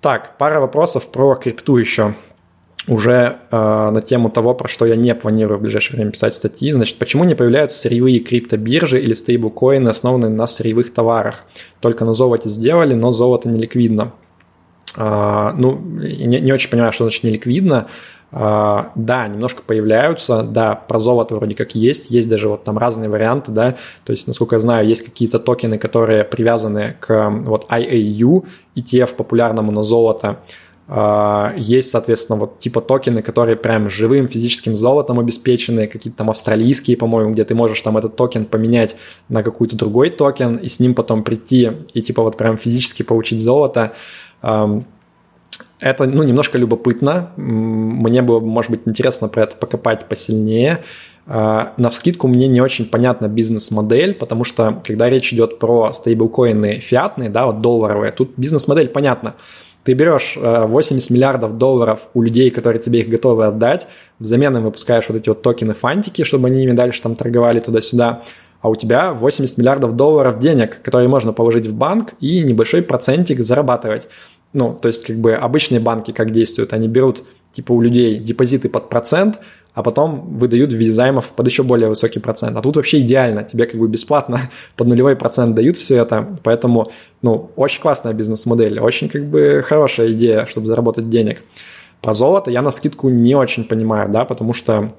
Так, 0.00 0.38
пара 0.38 0.60
вопросов 0.60 1.08
про 1.08 1.34
крипту 1.34 1.76
еще 1.76 2.14
уже 2.86 3.38
э, 3.50 3.90
на 3.90 4.00
тему 4.02 4.30
того, 4.30 4.54
про 4.54 4.68
что 4.68 4.86
я 4.86 4.96
не 4.96 5.14
планирую 5.14 5.58
в 5.58 5.62
ближайшее 5.62 5.96
время 5.96 6.12
писать 6.12 6.34
статьи. 6.34 6.70
Значит, 6.72 6.98
почему 6.98 7.24
не 7.24 7.34
появляются 7.34 7.78
сырьевые 7.78 8.20
криптобиржи 8.20 9.00
или 9.00 9.14
стейблкоины, 9.14 9.88
основанные 9.88 10.30
на 10.30 10.46
сырьевых 10.46 10.92
товарах? 10.92 11.44
Только 11.80 12.04
на 12.04 12.12
золоте 12.12 12.48
сделали, 12.48 12.94
но 12.94 13.12
золото 13.12 13.48
не 13.48 13.58
ликвидно. 13.58 14.12
Э, 14.96 15.52
ну, 15.56 15.78
не, 15.78 16.40
не 16.40 16.52
очень 16.52 16.70
понимаю, 16.70 16.92
что 16.92 17.04
значит 17.04 17.24
не 17.24 17.30
ликвидно. 17.30 17.88
Uh, 18.30 18.88
да, 18.94 19.26
немножко 19.26 19.62
появляются, 19.62 20.42
да, 20.42 20.74
про 20.74 20.98
золото 20.98 21.34
вроде 21.34 21.54
как 21.54 21.74
есть, 21.74 22.10
есть 22.10 22.28
даже 22.28 22.50
вот 22.50 22.62
там 22.62 22.76
разные 22.76 23.08
варианты, 23.08 23.52
да, 23.52 23.76
то 24.04 24.10
есть, 24.10 24.26
насколько 24.26 24.56
я 24.56 24.60
знаю, 24.60 24.86
есть 24.86 25.02
какие-то 25.02 25.38
токены, 25.38 25.78
которые 25.78 26.24
привязаны 26.24 26.94
к 27.00 27.30
вот 27.30 27.66
IAU, 27.70 28.44
ETF 28.76 29.14
популярному 29.14 29.72
на 29.72 29.82
золото, 29.82 30.28
Uh, 30.28 30.67
есть, 31.58 31.90
соответственно, 31.90 32.38
вот 32.38 32.60
типа 32.60 32.80
токены, 32.80 33.20
которые 33.20 33.56
прям 33.56 33.90
живым 33.90 34.26
физическим 34.26 34.74
золотом 34.74 35.20
обеспечены, 35.20 35.86
какие-то 35.86 36.18
там 36.18 36.30
австралийские, 36.30 36.96
по-моему, 36.96 37.32
где 37.32 37.44
ты 37.44 37.54
можешь 37.54 37.80
там 37.82 37.98
этот 37.98 38.16
токен 38.16 38.46
поменять 38.46 38.96
на 39.28 39.42
какой-то 39.42 39.76
другой 39.76 40.08
токен 40.08 40.56
и 40.56 40.68
с 40.68 40.80
ним 40.80 40.94
потом 40.94 41.24
прийти 41.24 41.72
и 41.92 42.00
типа 42.00 42.22
вот 42.22 42.38
прям 42.38 42.56
физически 42.56 43.02
получить 43.02 43.40
золото. 43.40 43.92
Это, 45.80 46.04
ну, 46.06 46.22
немножко 46.22 46.58
любопытно. 46.58 47.30
Мне 47.36 48.22
было, 48.22 48.40
может 48.40 48.70
быть, 48.70 48.80
интересно 48.86 49.28
про 49.28 49.44
это 49.44 49.56
покопать 49.56 50.08
посильнее. 50.08 50.82
А, 51.26 51.74
на 51.76 51.90
вскидку 51.90 52.26
мне 52.26 52.48
не 52.48 52.60
очень 52.60 52.86
понятна 52.86 53.28
бизнес-модель, 53.28 54.14
потому 54.14 54.44
что 54.44 54.80
когда 54.84 55.10
речь 55.10 55.32
идет 55.32 55.58
про 55.58 55.92
стейблкоины 55.92 56.80
фиатные, 56.80 57.28
да, 57.28 57.46
вот 57.46 57.60
долларовые, 57.60 58.12
тут 58.12 58.32
бизнес-модель 58.36 58.88
понятна. 58.88 59.34
Ты 59.88 59.94
берешь 59.94 60.36
80 60.36 61.08
миллиардов 61.08 61.56
долларов 61.56 62.10
у 62.12 62.20
людей, 62.20 62.50
которые 62.50 62.78
тебе 62.78 63.00
их 63.00 63.08
готовы 63.08 63.46
отдать, 63.46 63.86
взамен 64.18 64.54
им 64.54 64.64
выпускаешь 64.64 65.06
вот 65.08 65.16
эти 65.16 65.30
вот 65.30 65.40
токены-фантики, 65.40 66.24
чтобы 66.24 66.48
они 66.48 66.62
ими 66.62 66.72
дальше 66.72 67.00
там 67.00 67.16
торговали 67.16 67.58
туда-сюда, 67.58 68.22
а 68.60 68.68
у 68.68 68.76
тебя 68.76 69.14
80 69.14 69.56
миллиардов 69.56 69.96
долларов 69.96 70.40
денег, 70.40 70.82
которые 70.82 71.08
можно 71.08 71.32
положить 71.32 71.66
в 71.66 71.74
банк 71.74 72.12
и 72.20 72.42
небольшой 72.42 72.82
процентик 72.82 73.40
зарабатывать. 73.40 74.08
Ну, 74.52 74.74
то 74.74 74.88
есть, 74.88 75.04
как 75.04 75.16
бы 75.16 75.32
обычные 75.32 75.80
банки 75.80 76.10
как 76.10 76.32
действуют? 76.32 76.74
Они 76.74 76.86
берут, 76.86 77.24
типа, 77.52 77.72
у 77.72 77.80
людей 77.80 78.18
депозиты 78.18 78.68
под 78.68 78.90
процент, 78.90 79.38
а 79.74 79.82
потом 79.82 80.36
выдают 80.36 80.72
в 80.72 80.76
виде 80.76 80.92
займов 80.92 81.30
под 81.30 81.46
еще 81.46 81.62
более 81.62 81.88
высокий 81.88 82.18
процент. 82.18 82.56
А 82.56 82.62
тут 82.62 82.76
вообще 82.76 83.00
идеально, 83.00 83.44
тебе 83.44 83.66
как 83.66 83.78
бы 83.78 83.88
бесплатно 83.88 84.40
под 84.76 84.88
нулевой 84.88 85.16
процент 85.16 85.54
дают 85.54 85.76
все 85.76 85.96
это, 85.96 86.38
поэтому, 86.42 86.90
ну, 87.22 87.50
очень 87.56 87.80
классная 87.80 88.12
бизнес-модель, 88.12 88.80
очень 88.80 89.08
как 89.08 89.24
бы 89.24 89.62
хорошая 89.64 90.12
идея, 90.12 90.46
чтобы 90.46 90.66
заработать 90.66 91.08
денег. 91.08 91.42
Про 92.00 92.14
золото 92.14 92.50
я 92.50 92.62
на 92.62 92.70
скидку 92.70 93.08
не 93.08 93.34
очень 93.34 93.64
понимаю, 93.64 94.08
да, 94.08 94.24
потому 94.24 94.52
что, 94.52 94.94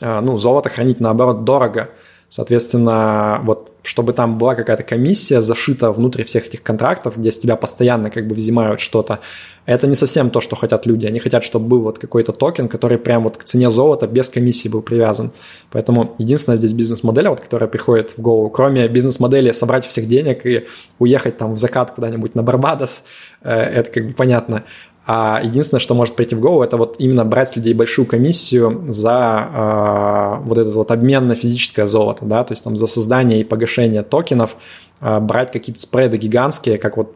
э, 0.00 0.20
ну, 0.20 0.38
золото 0.38 0.68
хранить 0.68 1.00
наоборот 1.00 1.44
дорого, 1.44 1.90
Соответственно, 2.28 3.40
вот 3.44 3.72
чтобы 3.86 4.12
там 4.12 4.36
была 4.36 4.54
какая-то 4.54 4.82
комиссия 4.82 5.40
зашита 5.40 5.92
внутрь 5.92 6.24
всех 6.24 6.46
этих 6.46 6.62
контрактов, 6.62 7.16
где 7.16 7.30
с 7.30 7.38
тебя 7.38 7.54
постоянно 7.54 8.10
как 8.10 8.26
бы 8.26 8.34
взимают 8.34 8.80
что-то, 8.80 9.20
это 9.64 9.86
не 9.86 9.94
совсем 9.94 10.30
то, 10.30 10.40
что 10.40 10.56
хотят 10.56 10.86
люди. 10.86 11.06
Они 11.06 11.20
хотят, 11.20 11.44
чтобы 11.44 11.68
был 11.68 11.80
вот 11.82 11.98
какой-то 11.98 12.32
токен, 12.32 12.68
который 12.68 12.98
прям 12.98 13.22
вот 13.22 13.36
к 13.36 13.44
цене 13.44 13.70
золота 13.70 14.06
без 14.06 14.28
комиссии 14.28 14.68
был 14.68 14.82
привязан. 14.82 15.30
Поэтому 15.70 16.14
единственная 16.18 16.56
здесь 16.56 16.72
бизнес-модель, 16.72 17.28
вот, 17.28 17.40
которая 17.40 17.68
приходит 17.68 18.10
в 18.16 18.20
голову, 18.20 18.50
кроме 18.50 18.88
бизнес-модели 18.88 19.52
собрать 19.52 19.86
всех 19.86 20.08
денег 20.08 20.44
и 20.46 20.66
уехать 20.98 21.38
там 21.38 21.54
в 21.54 21.58
закат 21.58 21.92
куда-нибудь 21.92 22.34
на 22.34 22.42
Барбадос, 22.42 23.02
э, 23.42 23.50
это 23.50 23.90
как 23.90 24.06
бы 24.08 24.12
понятно. 24.14 24.64
А 25.08 25.40
единственное, 25.40 25.80
что 25.80 25.94
может 25.94 26.16
прийти 26.16 26.34
в 26.34 26.40
голову, 26.40 26.64
это 26.64 26.76
вот 26.76 26.96
именно 26.98 27.24
брать 27.24 27.50
с 27.50 27.56
людей 27.56 27.74
большую 27.74 28.06
комиссию 28.06 28.86
за 28.88 29.48
э, 29.54 30.44
вот 30.44 30.58
этот 30.58 30.74
вот 30.74 30.90
обмен 30.90 31.28
на 31.28 31.36
физическое 31.36 31.86
золото, 31.86 32.24
да, 32.24 32.42
то 32.42 32.52
есть 32.52 32.64
там 32.64 32.76
за 32.76 32.88
создание 32.88 33.40
и 33.40 33.44
погашение 33.44 34.02
токенов, 34.02 34.56
э, 35.00 35.20
брать 35.20 35.52
какие-то 35.52 35.80
спреды 35.80 36.16
гигантские, 36.16 36.78
как 36.78 36.96
вот 36.96 37.14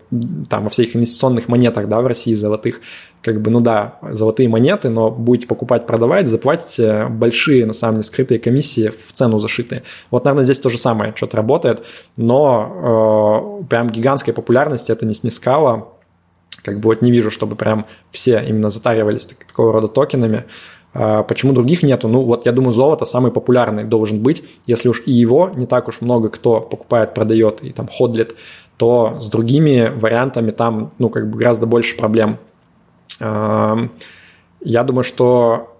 там 0.49 0.65
во 0.65 0.71
всех 0.71 0.95
инвестиционных 0.95 1.49
монетах, 1.49 1.89
да, 1.89 2.01
в 2.01 2.07
России 2.07 2.35
золотых, 2.35 2.81
как 3.23 3.43
бы, 3.43 3.51
ну 3.51 3.61
да, 3.61 3.99
золотые 4.13 4.49
монеты, 4.49 4.89
но 4.89 5.11
будете 5.11 5.49
покупать, 5.49 5.87
продавать, 5.87 6.29
заплатите 6.29 7.07
большие, 7.07 7.67
на 7.67 7.73
самом 7.73 7.97
деле, 7.97 8.05
скрытые 8.05 8.39
комиссии 8.39 8.93
в 9.09 9.13
цену 9.15 9.41
зашитые. 9.41 9.83
Вот, 10.13 10.25
наверное, 10.25 10.45
здесь 10.45 10.61
то 10.61 10.69
же 10.69 10.79
самое 10.79 11.13
что-то 11.17 11.39
работает, 11.39 11.83
но 12.17 13.59
э, 13.63 13.65
прям 13.69 13.91
гигантской 13.91 14.33
популярности 14.33 14.93
это 14.93 15.07
не 15.07 15.13
снискало, 15.13 15.89
как 16.63 16.81
бы 16.81 16.89
вот 16.89 17.03
не 17.03 17.11
вижу, 17.11 17.31
чтобы 17.31 17.57
прям 17.57 17.87
все 18.11 18.43
именно 18.47 18.71
затаривались 18.71 19.27
так, 19.27 19.45
такого 19.45 19.73
рода 19.73 19.89
токенами. 19.89 20.45
А 20.93 21.23
почему 21.23 21.53
других 21.53 21.83
нету? 21.83 22.09
Ну, 22.09 22.23
вот 22.23 22.47
я 22.47 22.53
думаю, 22.53 22.73
золото 22.73 23.05
самый 23.05 23.31
популярный 23.31 23.85
должен 23.85 24.21
быть. 24.21 24.43
Если 24.67 24.89
уж 24.89 25.03
и 25.07 25.13
его 25.13 25.51
не 25.55 25.67
так 25.67 25.89
уж 25.89 26.01
много 26.01 26.29
кто 26.31 26.61
покупает, 26.61 27.15
продает 27.15 27.63
и 27.63 27.71
там 27.71 27.87
ходлит, 27.87 28.35
то 28.77 29.19
с 29.21 29.29
другими 29.29 29.93
вариантами 29.95 30.51
там, 30.51 30.93
ну, 30.99 31.09
как 31.09 31.31
бы 31.31 31.39
гораздо 31.39 31.67
больше 31.67 31.97
проблем. 31.97 32.39
Я 33.21 34.85
думаю, 34.85 35.05
что 35.05 35.77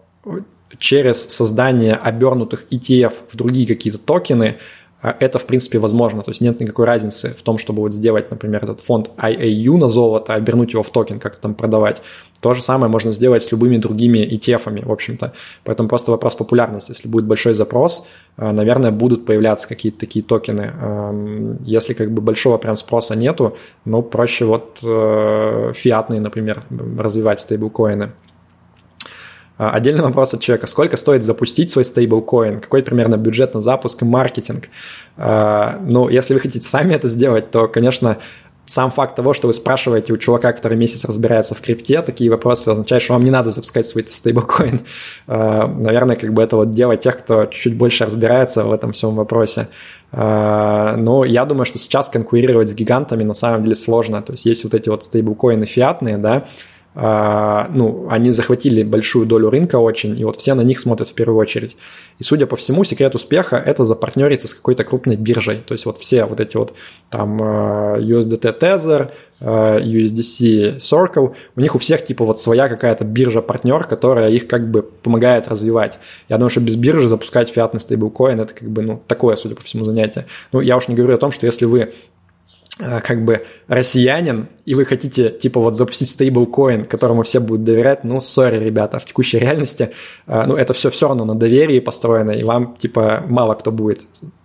через 0.79 1.25
создание 1.25 1.95
обернутых 1.95 2.67
ETF 2.71 3.15
в 3.29 3.37
другие 3.37 3.67
какие-то 3.67 3.99
токены– 3.99 4.57
а 4.65 4.80
это, 5.03 5.39
в 5.39 5.47
принципе, 5.47 5.79
возможно. 5.79 6.23
То 6.23 6.31
есть 6.31 6.41
нет 6.41 6.61
никакой 6.61 6.87
разницы 6.87 7.31
в 7.31 7.43
том, 7.43 7.59
чтобы 7.59 7.83
вот 7.83 7.95
сделать, 7.95 8.31
например, 8.31 8.65
этот 8.65 8.81
фонд 8.81 9.11
IAU 9.17 9.77
на 9.79 9.89
золото, 9.89 10.35
обернуть 10.35 10.73
его 10.73 10.83
в 10.83 10.91
токен, 10.91 11.19
как-то 11.19 11.41
там 11.41 11.55
продавать. 11.55 12.03
То 12.41 12.55
же 12.55 12.63
самое 12.63 12.91
можно 12.91 13.13
сделать 13.13 13.43
с 13.43 13.53
любыми 13.53 13.77
другими 13.77 14.19
ETF-ами, 14.19 14.83
в 14.85 14.93
общем-то. 14.93 15.33
Поэтому 15.65 15.89
просто 15.89 16.11
вопрос 16.11 16.35
популярности. 16.37 16.91
Если 16.91 17.09
будет 17.09 17.27
большой 17.27 17.55
запрос, 17.55 18.07
э, 18.37 18.51
наверное, 18.51 18.91
будут 18.91 19.27
появляться 19.27 19.69
какие-то 19.69 20.01
такие 20.01 20.23
токены. 20.23 20.73
Эм, 20.81 21.59
если 21.63 21.95
как 21.95 22.11
бы 22.11 22.23
большого 22.23 22.59
прям 22.59 22.77
спроса 22.77 23.17
нету, 23.17 23.57
ну, 23.85 24.03
проще 24.03 24.45
вот 24.45 24.79
э, 24.83 25.73
фиатные, 25.75 26.21
например, 26.21 26.63
развивать 26.99 27.41
стейблкоины. 27.41 28.11
А, 29.61 29.73
отдельный 29.73 30.03
вопрос 30.03 30.33
от 30.33 30.41
человека. 30.41 30.67
Сколько 30.67 30.97
стоит 30.97 31.23
запустить 31.23 31.71
свой 31.71 31.85
стейблкоин? 31.85 32.61
Какой 32.61 32.83
примерно 32.83 33.19
бюджет 33.19 33.53
на 33.53 33.61
запуск 33.61 34.01
и 34.01 34.07
маркетинг? 34.07 34.71
А, 35.19 35.79
ну, 35.87 36.09
если 36.09 36.33
вы 36.33 36.41
хотите 36.41 36.67
сами 36.67 36.95
это 36.95 37.09
сделать, 37.09 37.51
то, 37.51 37.69
конечно, 37.69 38.17
сам 38.65 38.91
факт 38.91 39.17
того, 39.17 39.35
что 39.35 39.49
вы 39.49 39.53
спрашиваете 39.53 40.15
у 40.15 40.17
чувака, 40.17 40.55
который 40.55 40.79
месяц 40.79 41.05
разбирается 41.05 41.55
в 41.55 41.61
крипте, 41.61 42.01
такие 42.01 42.31
вопросы 42.31 42.71
означают, 42.71 43.05
что 43.05 43.13
вам 43.13 43.23
не 43.23 43.31
надо 43.31 43.51
запускать 43.51 43.87
свой 43.87 44.07
стейблкоин. 44.09 44.81
А, 45.27 45.67
наверное, 45.67 46.17
как 46.17 46.33
бы 46.33 46.43
это 46.43 46.57
вот 46.57 46.71
дело 46.71 46.97
тех, 46.97 47.19
кто 47.19 47.45
чуть 47.45 47.77
больше 47.77 48.07
разбирается 48.07 48.65
в 48.65 48.73
этом 48.73 48.93
всем 48.93 49.15
вопросе. 49.15 49.69
Но 50.11 51.25
я 51.27 51.45
думаю, 51.45 51.67
что 51.67 51.79
сейчас 51.79 52.09
конкурировать 52.09 52.71
с 52.71 52.75
гигантами 52.75 53.25
на 53.25 53.35
самом 53.35 53.63
деле 53.63 53.77
сложно. 53.77 54.23
То 54.23 54.33
есть 54.33 54.47
есть 54.47 54.65
вот 54.65 54.73
эти 54.73 54.89
вот 54.89 55.05
стейблкоины 55.05 55.67
фиатные, 55.67 56.17
да, 56.17 56.47
ну, 56.95 58.09
они 58.11 58.33
захватили 58.33 58.83
большую 58.83 59.25
долю 59.27 59.49
рынка 59.49 59.77
очень, 59.77 60.19
и 60.19 60.25
вот 60.25 60.37
все 60.37 60.55
на 60.55 60.63
них 60.63 60.81
смотрят 60.81 61.09
в 61.09 61.15
первую 61.15 61.39
очередь. 61.39 61.77
И, 62.19 62.23
судя 62.23 62.47
по 62.47 62.57
всему, 62.57 62.85
секрет 62.85 63.15
успеха– 63.15 63.57
это 63.67 63.85
запартнериться 63.85 64.49
с 64.49 64.55
какой-то 64.55 64.85
крупной 64.85 65.17
биржей. 65.17 65.59
То 65.59 65.73
есть 65.73 65.87
вот 65.87 65.99
все 65.99 66.25
вот 66.25 66.41
эти 66.41 66.57
вот 66.57 66.75
там 67.09 67.39
а, 67.41 67.97
USDT 67.99 68.59
Tether, 68.59 69.11
а, 69.41 69.81
USDC 69.81 70.77
Circle, 70.77 71.35
у 71.57 71.61
них 71.61 71.75
у 71.75 71.79
всех 71.79 72.05
типа 72.05 72.25
вот 72.25 72.39
своя 72.39 72.69
какая-то 72.69 73.05
биржа-партнер, 73.05 73.85
которая 73.85 74.31
их 74.31 74.49
как 74.49 74.71
бы 74.71 74.83
помогает 74.83 75.49
развивать. 75.49 75.99
Я 76.29 76.37
думаю, 76.37 76.51
что 76.51 76.61
без 76.61 76.77
биржи 76.77 77.09
запускать 77.09 77.49
фиатный 77.49 77.81
стейблкоин– 77.81 78.41
это 78.43 78.53
как 78.53 78.69
бы, 78.69 78.83
ну, 78.83 79.03
такое, 79.07 79.37
судя 79.37 79.55
по 79.55 79.63
всему, 79.63 79.85
занятие. 79.85 80.27
Ну, 80.53 80.61
я 80.61 80.77
уж 80.77 80.89
не 80.89 80.95
говорю 80.95 81.15
о 81.15 81.19
том, 81.19 81.33
что 81.33 81.47
если 81.47 81.65
вы 81.65 81.95
как 82.81 83.25
бы 83.25 83.45
россиянин, 83.69 84.49
и 84.65 84.75
вы 84.75 84.85
хотите, 84.85 85.31
типа, 85.31 85.61
вот 85.61 85.77
запустить 85.77 86.09
стейблкоин, 86.09 86.85
которому 86.85 87.23
все 87.23 87.41
будут 87.41 87.65
доверять, 87.65 88.05
ну, 88.05 88.21
сори, 88.21 88.59
ребята, 88.59 88.99
в 88.99 89.05
текущей 89.05 89.39
реальности, 89.39 89.91
э, 90.27 90.45
ну, 90.47 90.57
это 90.57 90.73
все 90.73 90.91
все 90.91 91.09
равно 91.09 91.25
на 91.25 91.35
доверии 91.35 91.81
построено, 91.81 92.31
и 92.31 92.43
вам, 92.43 92.77
типа, 92.77 93.25
мало 93.29 93.55
кто 93.55 93.73
будет, 93.73 94.01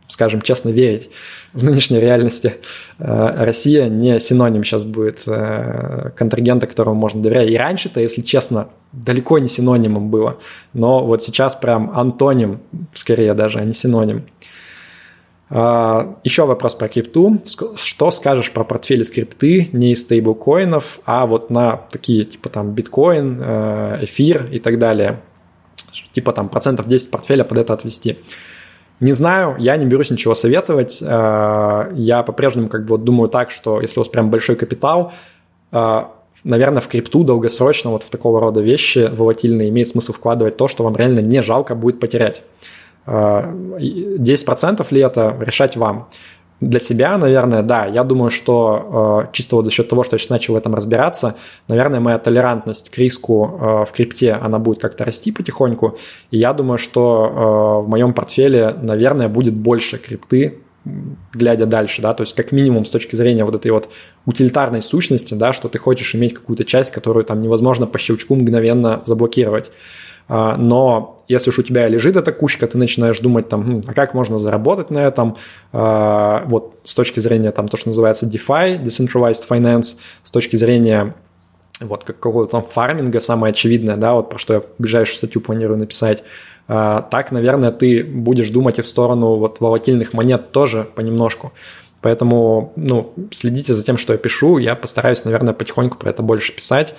скажем 0.08 0.42
честно, 0.42 0.70
верить 0.70 1.10
в 1.54 1.64
нынешней 1.64 2.00
реальности. 2.00 2.56
Э, 3.00 3.46
Россия 3.46 3.88
не 3.88 4.20
синоним 4.20 4.64
сейчас 4.64 4.84
будет 4.84 5.24
контрагента, 6.16 6.68
которому 6.68 7.00
можно 7.00 7.22
доверять. 7.22 7.50
И 7.50 7.58
раньше-то, 7.58 8.00
если 8.00 8.22
честно, 8.22 8.68
далеко 8.92 9.40
не 9.40 9.48
синонимом 9.48 10.10
было, 10.10 10.38
но 10.74 11.06
вот 11.06 11.24
сейчас 11.24 11.56
прям 11.56 11.92
антоним, 11.96 12.60
скорее 12.94 13.34
даже, 13.34 13.60
а 13.60 13.64
не 13.64 13.74
синоним. 13.74 14.26
А, 15.50 16.16
Еще 16.24 16.46
вопрос 16.46 16.76
про 16.76 16.88
крипту. 16.88 17.40
Что 17.76 18.12
скажешь 18.12 18.52
про 18.52 18.64
портфели 18.64 19.04
скрипты 19.04 19.70
не 19.74 19.92
из 19.92 20.02
стейблкоинов, 20.02 21.00
а 21.06 21.26
вот 21.28 21.50
на 21.50 21.82
такие 21.92 22.26
типа 22.26 22.50
там 22.50 22.72
биткоин, 22.72 23.40
э, 23.42 24.00
эфир 24.02 24.48
и 24.52 24.60
так 24.60 24.80
далее? 24.80 25.22
Типа 26.14 26.34
там 26.34 26.50
процентов 26.50 26.88
10 26.88 27.12
портфеля 27.12 27.44
под 27.44 27.60
это 27.60 27.74
отвести. 27.74 28.18
Не 29.00 29.12
знаю, 29.12 29.56
я 29.60 29.76
не 29.78 29.86
берусь 29.86 30.10
ничего 30.10 30.34
советовать. 30.34 31.00
Э, 31.02 31.92
я 31.94 32.24
по-прежнему 32.24 32.68
как 32.68 32.86
бы 32.86 32.90
вот 32.90 33.04
думаю 33.04 33.30
так, 33.30 33.52
что 33.52 33.82
если 33.82 34.00
у 34.00 34.02
вас 34.02 34.10
прям 34.10 34.32
большой 34.32 34.56
капитал, 34.56 35.14
э, 35.72 36.02
наверное, 36.44 36.82
в 36.82 36.88
крипту 36.88 37.24
долгосрочно 37.24 37.92
вот 37.92 38.02
в 38.02 38.10
такого 38.10 38.40
рода 38.40 38.62
вещи 38.62 39.10
волатильные 39.12 39.70
имеет 39.70 39.90
смысл 39.90 40.14
вкладывать 40.14 40.58
то, 40.58 40.68
что 40.68 40.84
вам 40.84 40.96
реально 40.96 41.20
не 41.20 41.44
жалко 41.44 41.76
будет 41.76 42.00
потерять. 42.00 42.42
10% 43.06 44.88
ли 44.92 45.02
это, 45.02 45.36
решать 45.40 45.78
вам. 45.78 46.08
для 46.62 46.80
себя, 46.80 47.18
наверное, 47.18 47.62
да, 47.62 47.86
я 47.86 48.04
думаю, 48.04 48.32
что 48.32 49.26
э, 49.26 49.34
чисто 49.34 49.58
вот 49.58 49.66
за 49.66 49.72
счет 49.72 49.90
того, 49.90 50.04
что 50.04 50.16
я 50.16 50.20
сейчас 50.20 50.30
начал 50.30 50.54
в 50.54 50.58
этом 50.58 50.74
разбираться, 50.74 51.36
наверное, 51.68 52.00
моя 52.00 52.18
толерантность 52.18 52.90
к 52.90 52.98
риску 52.98 53.60
э, 53.60 53.86
в 53.86 53.92
крипте, 53.92 54.34
она 54.34 54.58
будет 54.58 54.82
как-то 54.82 55.06
расти 55.06 55.32
потихоньку, 55.32 55.98
и 56.32 56.38
я 56.38 56.54
думаю, 56.54 56.78
что 56.78 57.82
э, 57.84 57.86
в 57.86 57.90
моем 57.90 58.14
портфеле, 58.14 58.74
наверное, 58.82 59.28
будет 59.28 59.54
больше 59.54 59.98
крипты, 59.98 60.60
глядя 61.34 61.66
дальше, 61.66 62.02
да, 62.02 62.14
то 62.14 62.22
есть 62.22 62.36
как 62.36 62.52
минимум 62.52 62.86
с 62.86 62.90
точки 62.90 63.16
зрения 63.16 63.44
вот 63.44 63.56
этой 63.56 63.72
вот 63.72 63.90
утилитарной 64.26 64.82
сущности, 64.82 65.34
да, 65.34 65.52
что 65.52 65.68
ты 65.68 65.78
хочешь 65.80 66.16
иметь 66.16 66.36
какую-то 66.36 66.64
часть, 66.64 66.92
которую 66.92 67.26
там 67.26 67.42
невозможно 67.42 67.88
по 67.88 67.98
щелчку 67.98 68.36
мгновенно 68.36 69.02
заблокировать. 69.06 69.72
А, 70.28 70.58
но 70.58 71.24
если 71.28 71.50
уж 71.50 71.60
у 71.60 71.64
тебя 71.64 71.88
лежит 71.88 72.16
эта 72.16 72.32
кучка, 72.32 72.68
ты 72.68 72.78
начинаешь 72.78 73.20
думать 73.20 73.50
там, 73.50 73.64
хм, 73.64 73.82
а 73.88 73.94
как 73.94 74.14
можно 74.14 74.40
заработать 74.40 74.90
на 74.90 75.00
этом, 75.00 75.38
а, 75.72 76.44
вот 76.46 76.76
с 76.84 76.94
точки 76.94 77.20
зрения 77.20 77.52
там 77.52 77.68
то, 77.68 77.78
что 77.78 77.90
называется 77.90 78.26
DeFi, 78.26 78.82
Decentralized 78.82 79.48
Finance, 79.48 79.98
с 80.24 80.32
точки 80.32 80.56
зрения 80.56 81.16
вот 81.82 82.04
какого-то 82.04 82.52
там 82.52 82.64
фарминга, 82.64 83.20
самое 83.20 83.52
очевидное, 83.52 83.98
да, 83.98 84.14
вот 84.14 84.30
про 84.30 84.38
что 84.38 84.54
я 84.54 84.62
ближайшую 84.78 85.18
статью 85.18 85.42
планирую 85.42 85.78
написать, 85.78 86.24
а, 86.68 87.02
так, 87.02 87.32
наверное, 87.32 87.72
ты 87.72 88.04
будешь 88.04 88.50
думать 88.50 88.80
и 88.80 88.82
в 88.82 88.88
сторону 88.88 89.36
вот 89.36 89.60
волатильных 89.60 90.14
монет 90.14 90.52
тоже 90.52 90.88
понемножку. 90.96 91.54
Поэтому, 92.02 92.72
ну, 92.76 93.14
следите 93.32 93.74
за 93.74 93.84
тем, 93.84 93.98
что 93.98 94.14
я 94.14 94.20
пишу, 94.20 94.58
я 94.58 94.76
постараюсь, 94.76 95.26
наверное, 95.26 95.54
потихоньку 95.54 95.98
про 95.98 96.12
это 96.12 96.22
больше 96.22 96.54
писать, 96.54 96.96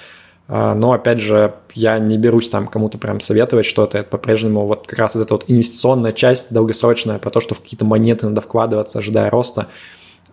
но, 0.48 0.92
опять 0.92 1.18
же, 1.18 1.54
я 1.74 1.98
не 1.98 2.18
берусь 2.18 2.50
там 2.50 2.68
кому-то 2.68 2.98
прям 2.98 3.18
советовать 3.20 3.66
что-то. 3.66 3.98
Это 3.98 4.08
по-прежнему 4.08 4.66
вот 4.66 4.86
как 4.86 4.98
раз 4.98 5.14
вот 5.14 5.22
эта 5.22 5.34
вот 5.34 5.44
инвестиционная 5.48 6.12
часть 6.12 6.46
долгосрочная 6.50 7.18
про 7.18 7.30
то, 7.30 7.40
что 7.40 7.54
в 7.54 7.60
какие-то 7.60 7.84
монеты 7.84 8.26
надо 8.26 8.40
вкладываться, 8.40 9.00
ожидая 9.00 9.28
роста. 9.30 9.66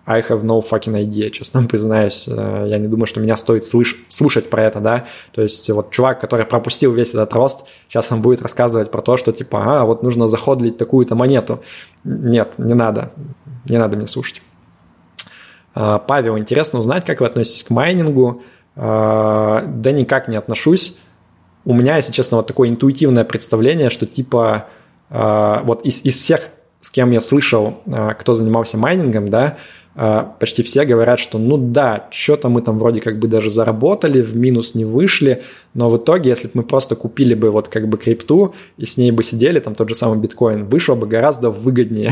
I 0.06 0.22
have 0.22 0.44
no 0.44 0.62
fucking 0.62 0.96
idea, 0.96 1.30
честно 1.30 1.64
признаюсь. 1.68 2.28
Э, 2.28 2.66
я 2.68 2.78
не 2.78 2.88
думаю, 2.88 3.06
что 3.06 3.22
меня 3.22 3.38
стоит 3.38 3.64
слыш- 3.64 3.96
слушать 4.10 4.50
про 4.50 4.64
это, 4.64 4.80
да. 4.80 5.06
То 5.32 5.42
есть 5.42 5.70
вот 5.70 5.92
чувак, 5.92 6.20
который 6.20 6.46
пропустил 6.46 6.94
весь 6.94 7.10
этот 7.10 7.34
рост, 7.34 7.62
сейчас 7.88 8.12
он 8.12 8.22
будет 8.22 8.42
рассказывать 8.42 8.92
про 8.92 9.02
то, 9.02 9.16
что 9.18 9.32
типа, 9.32 9.64
а, 9.66 9.86
вот 9.86 10.04
нужно 10.04 10.28
заходлить 10.28 10.78
такую-то 10.78 11.16
монету. 11.16 11.62
Нет, 12.04 12.54
не 12.58 12.74
надо. 12.74 13.14
Не 13.66 13.78
надо 13.78 13.96
меня 13.96 14.08
слушать. 14.08 14.42
А, 15.74 16.00
Павел, 16.00 16.38
интересно 16.38 16.80
узнать, 16.80 17.06
как 17.06 17.22
вы 17.22 17.28
относитесь 17.28 17.64
к 17.64 17.70
майнингу, 17.70 18.42
а, 18.42 18.63
да 18.76 19.92
никак 19.92 20.28
не 20.28 20.36
отношусь. 20.36 20.98
У 21.66 21.74
меня, 21.74 21.98
если 21.98 22.12
честно, 22.12 22.38
вот 22.38 22.48
такое 22.48 22.70
интуитивное 22.70 23.24
представление, 23.24 23.90
что 23.90 24.06
типа 24.06 24.68
а, 25.10 25.62
вот 25.64 25.86
из, 25.86 26.04
из 26.04 26.18
всех, 26.18 26.50
с 26.82 26.90
кем 26.92 27.12
я 27.12 27.22
слышал, 27.22 27.80
а, 27.86 28.14
кто 28.16 28.36
занимался 28.36 28.78
майнингом, 28.78 29.30
да, 29.30 29.58
почти 30.40 30.64
все 30.64 30.86
говорят, 30.86 31.20
что 31.20 31.38
ну 31.38 31.56
да, 31.56 32.08
что-то 32.10 32.50
мы 32.50 32.64
там 32.64 32.80
вроде 32.80 33.00
как 33.00 33.20
бы 33.20 33.28
даже 33.28 33.52
заработали, 33.52 34.24
в 34.24 34.36
минус 34.36 34.74
не 34.74 34.86
вышли, 34.86 35.44
но 35.76 35.88
в 35.88 35.98
итоге, 35.98 36.32
если 36.32 36.48
бы 36.48 36.54
мы 36.56 36.64
просто 36.64 36.96
купили 36.96 37.36
бы 37.36 37.52
вот 37.52 37.68
как 37.68 37.88
бы 37.88 38.00
крипту 38.00 38.56
и 38.78 38.88
с 38.88 38.98
ней 38.98 39.12
бы 39.12 39.22
сидели, 39.22 39.60
там 39.60 39.76
тот 39.76 39.90
же 39.90 39.94
самый 39.94 40.18
биткоин, 40.18 40.66
вышло 40.66 40.96
бы 40.96 41.06
гораздо 41.06 41.52
выгоднее. 41.52 42.12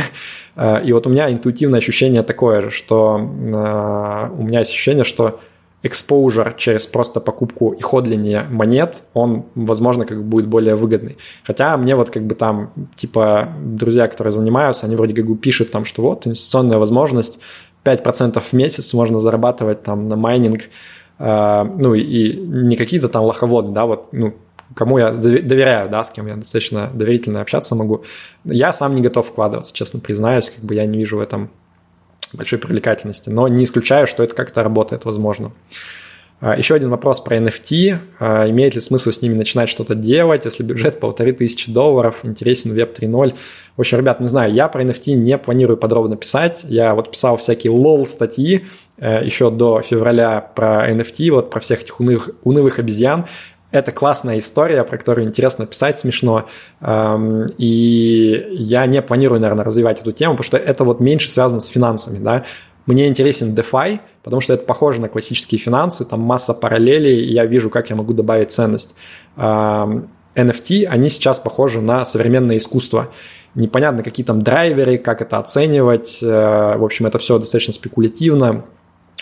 И 0.86 0.94
вот 0.94 1.08
у 1.08 1.10
меня 1.10 1.32
интуитивное 1.32 1.80
ощущение 1.80 2.22
такое 2.22 2.62
же, 2.62 2.70
что 2.70 3.16
у 3.16 4.44
меня 4.44 4.60
ощущение, 4.60 5.04
что 5.04 5.40
exposure 5.84 6.54
через 6.58 6.88
просто 6.88 7.20
покупку 7.20 7.72
и 7.72 7.82
ходление 7.82 8.46
монет, 8.50 9.04
он, 9.14 9.46
возможно, 9.56 10.06
как 10.06 10.18
бы 10.18 10.24
будет 10.24 10.48
более 10.48 10.76
выгодный. 10.76 11.18
Хотя 11.44 11.76
мне 11.78 11.96
вот 11.96 12.10
как 12.10 12.24
бы 12.24 12.36
там, 12.36 12.72
типа, 12.96 13.50
друзья, 13.60 14.08
которые 14.08 14.32
занимаются, 14.32 14.86
они 14.86 14.96
вроде 14.96 15.14
как 15.14 15.26
бы 15.26 15.36
пишут 15.36 15.72
там, 15.72 15.86
что 15.86 16.02
вот 16.02 16.28
инвестиционная 16.28 16.78
возможность, 16.78 17.40
5% 17.84 18.40
в 18.40 18.54
месяц 18.54 18.94
можно 18.94 19.20
зарабатывать 19.20 19.84
там 19.84 20.04
на 20.04 20.16
майнинг, 20.16 20.62
э, 21.20 21.64
ну 21.78 21.96
и 21.96 22.36
не 22.38 22.76
какие-то 22.76 23.08
там 23.10 23.24
лоховоды, 23.24 23.72
да, 23.72 23.86
вот, 23.86 24.10
ну, 24.12 24.36
кому 24.76 25.00
я 25.00 25.12
доверяю, 25.12 25.90
да, 25.90 26.04
с 26.04 26.12
кем 26.12 26.28
я 26.28 26.36
достаточно 26.36 26.90
доверительно 26.94 27.42
общаться 27.42 27.76
могу. 27.76 28.04
Я 28.46 28.72
сам 28.72 28.96
не 28.96 29.02
готов 29.02 29.28
вкладываться, 29.28 29.74
честно 29.74 30.00
признаюсь, 30.00 30.50
как 30.50 30.64
бы 30.64 30.76
я 30.76 30.86
не 30.86 30.98
вижу 30.98 31.18
в 31.18 31.22
этом 31.22 31.50
большой 32.34 32.60
привлекательности, 32.60 33.30
но 33.30 33.48
не 33.48 33.64
исключаю, 33.64 34.08
что 34.08 34.24
это 34.24 34.36
как-то 34.36 34.64
работает, 34.64 35.06
возможно. 35.06 35.52
А, 36.42 36.58
Еще 36.58 36.74
один 36.74 36.90
вопрос 36.90 37.20
про 37.20 37.38
NFT. 37.38 37.98
А, 38.20 38.50
имеет 38.50 38.74
ли 38.74 38.82
смысл 38.82 39.12
с 39.12 39.22
ними 39.22 39.36
начинать 39.36 39.70
что-то 39.70 39.94
делать, 39.94 40.46
если 40.46 40.64
бюджет 40.64 41.00
полторы 41.00 41.34
тысячи 41.34 41.72
долларов, 41.72 42.22
интересен 42.24 42.74
Web 42.74 42.98
3.0? 43.00 43.36
В 43.78 43.80
общем, 43.80 44.00
ребят, 44.00 44.20
не 44.20 44.28
знаю, 44.28 44.52
я 44.52 44.68
про 44.68 44.84
NFT 44.84 45.14
не 45.14 45.38
планирую 45.38 45.78
подробно 45.78 46.18
писать. 46.18 46.62
Я 46.64 46.96
вот 46.96 47.12
писал 47.12 47.38
всякие 47.38 47.72
лол 47.72 48.08
статьи 48.08 48.66
э, 48.98 49.24
еще 49.24 49.52
до 49.52 49.82
февраля 49.82 50.42
про 50.42 50.90
NFT, 50.92 51.32
вот 51.32 51.52
про 51.52 51.60
всех 51.60 51.84
этих 51.84 52.00
унывых, 52.00 52.32
унывых 52.44 52.80
обезьян. 52.80 53.28
Это 53.72 53.92
классная 53.92 54.40
история, 54.40 54.84
про 54.84 54.98
которую 54.98 55.26
интересно 55.26 55.66
писать, 55.66 55.98
смешно. 55.98 56.48
И 57.58 58.48
я 58.52 58.86
не 58.86 59.02
планирую, 59.02 59.40
наверное, 59.40 59.64
развивать 59.64 60.02
эту 60.02 60.12
тему, 60.12 60.34
потому 60.36 60.46
что 60.46 60.58
это 60.58 60.84
вот 60.84 61.00
меньше 61.00 61.30
связано 61.30 61.62
с 61.62 61.68
финансами, 61.68 62.20
да. 62.20 62.44
Мне 62.86 63.08
интересен 63.08 63.54
DeFi, 63.54 64.00
потому 64.24 64.42
что 64.42 64.54
это 64.54 64.66
похоже 64.66 65.00
на 65.00 65.08
классические 65.08 65.60
финансы, 65.60 66.04
там 66.04 66.20
масса 66.20 66.54
параллелей, 66.54 67.22
и 67.22 67.32
я 67.32 67.46
вижу, 67.46 67.70
как 67.70 67.90
я 67.90 67.96
могу 67.96 68.14
добавить 68.14 68.52
ценность. 68.52 68.96
NFT, 69.38 70.86
они 70.86 71.10
сейчас 71.10 71.40
похожи 71.40 71.82
на 71.82 72.06
современное 72.06 72.58
искусство. 72.58 73.10
Непонятно, 73.54 74.02
какие 74.02 74.26
там 74.26 74.42
драйверы, 74.42 74.98
как 74.98 75.22
это 75.22 75.38
оценивать. 75.38 76.20
Э, 76.22 76.78
в 76.78 76.86
общем, 76.86 77.06
это 77.06 77.20
все 77.20 77.38
достаточно 77.38 77.74
спекулятивно. 77.74 78.64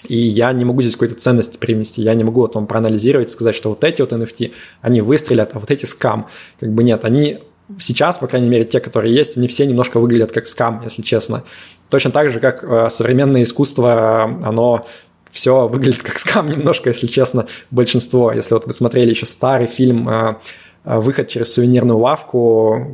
И 0.08 0.18
я 0.18 0.52
не 0.54 0.66
могу 0.66 0.82
здесь 0.82 0.94
какой-то 0.94 1.16
ценности 1.16 1.58
привнести, 1.58 2.02
я 2.02 2.14
не 2.14 2.24
могу 2.24 2.42
вот 2.42 2.56
вам 2.56 2.68
проанализировать, 2.68 3.30
сказать, 3.30 3.56
что 3.56 3.70
вот 3.70 3.84
эти 3.84 4.02
вот 4.02 4.14
NFT, 4.14 4.54
они 4.82 5.02
выстрелят, 5.02 5.52
а 5.54 5.60
вот 5.60 5.70
эти 5.72 5.86
скам. 5.86 6.28
Как 6.60 6.72
бы 6.72 6.84
нет, 6.84 7.04
они 7.04 7.40
сейчас, 7.80 8.18
по 8.18 8.28
крайней 8.28 8.50
мере, 8.50 8.64
те, 8.64 8.80
которые 8.80 9.14
есть, 9.14 9.38
они 9.38 9.48
все 9.48 9.66
немножко 9.66 10.00
выглядят 10.00 10.32
как 10.32 10.48
скам, 10.48 10.82
если 10.84 11.02
честно. 11.02 11.44
Точно 11.90 12.12
так 12.12 12.30
же, 12.30 12.40
как 12.40 12.64
э, 12.64 12.90
современное 12.90 13.44
искусство, 13.44 14.24
оно 14.24 14.86
все 15.32 15.68
выглядит 15.68 16.02
как 16.02 16.18
скам 16.18 16.48
немножко, 16.50 16.90
если 16.90 17.08
честно, 17.08 17.48
большинство. 17.72 18.32
Если 18.32 18.54
вот 18.54 18.66
вы 18.66 18.74
смотрели 18.74 19.10
еще 19.10 19.26
старый 19.26 19.68
фильм 19.68 20.08
э, 20.10 20.36
выход 20.84 21.28
через 21.28 21.54
сувенирную 21.54 21.98
лавку, 21.98 22.88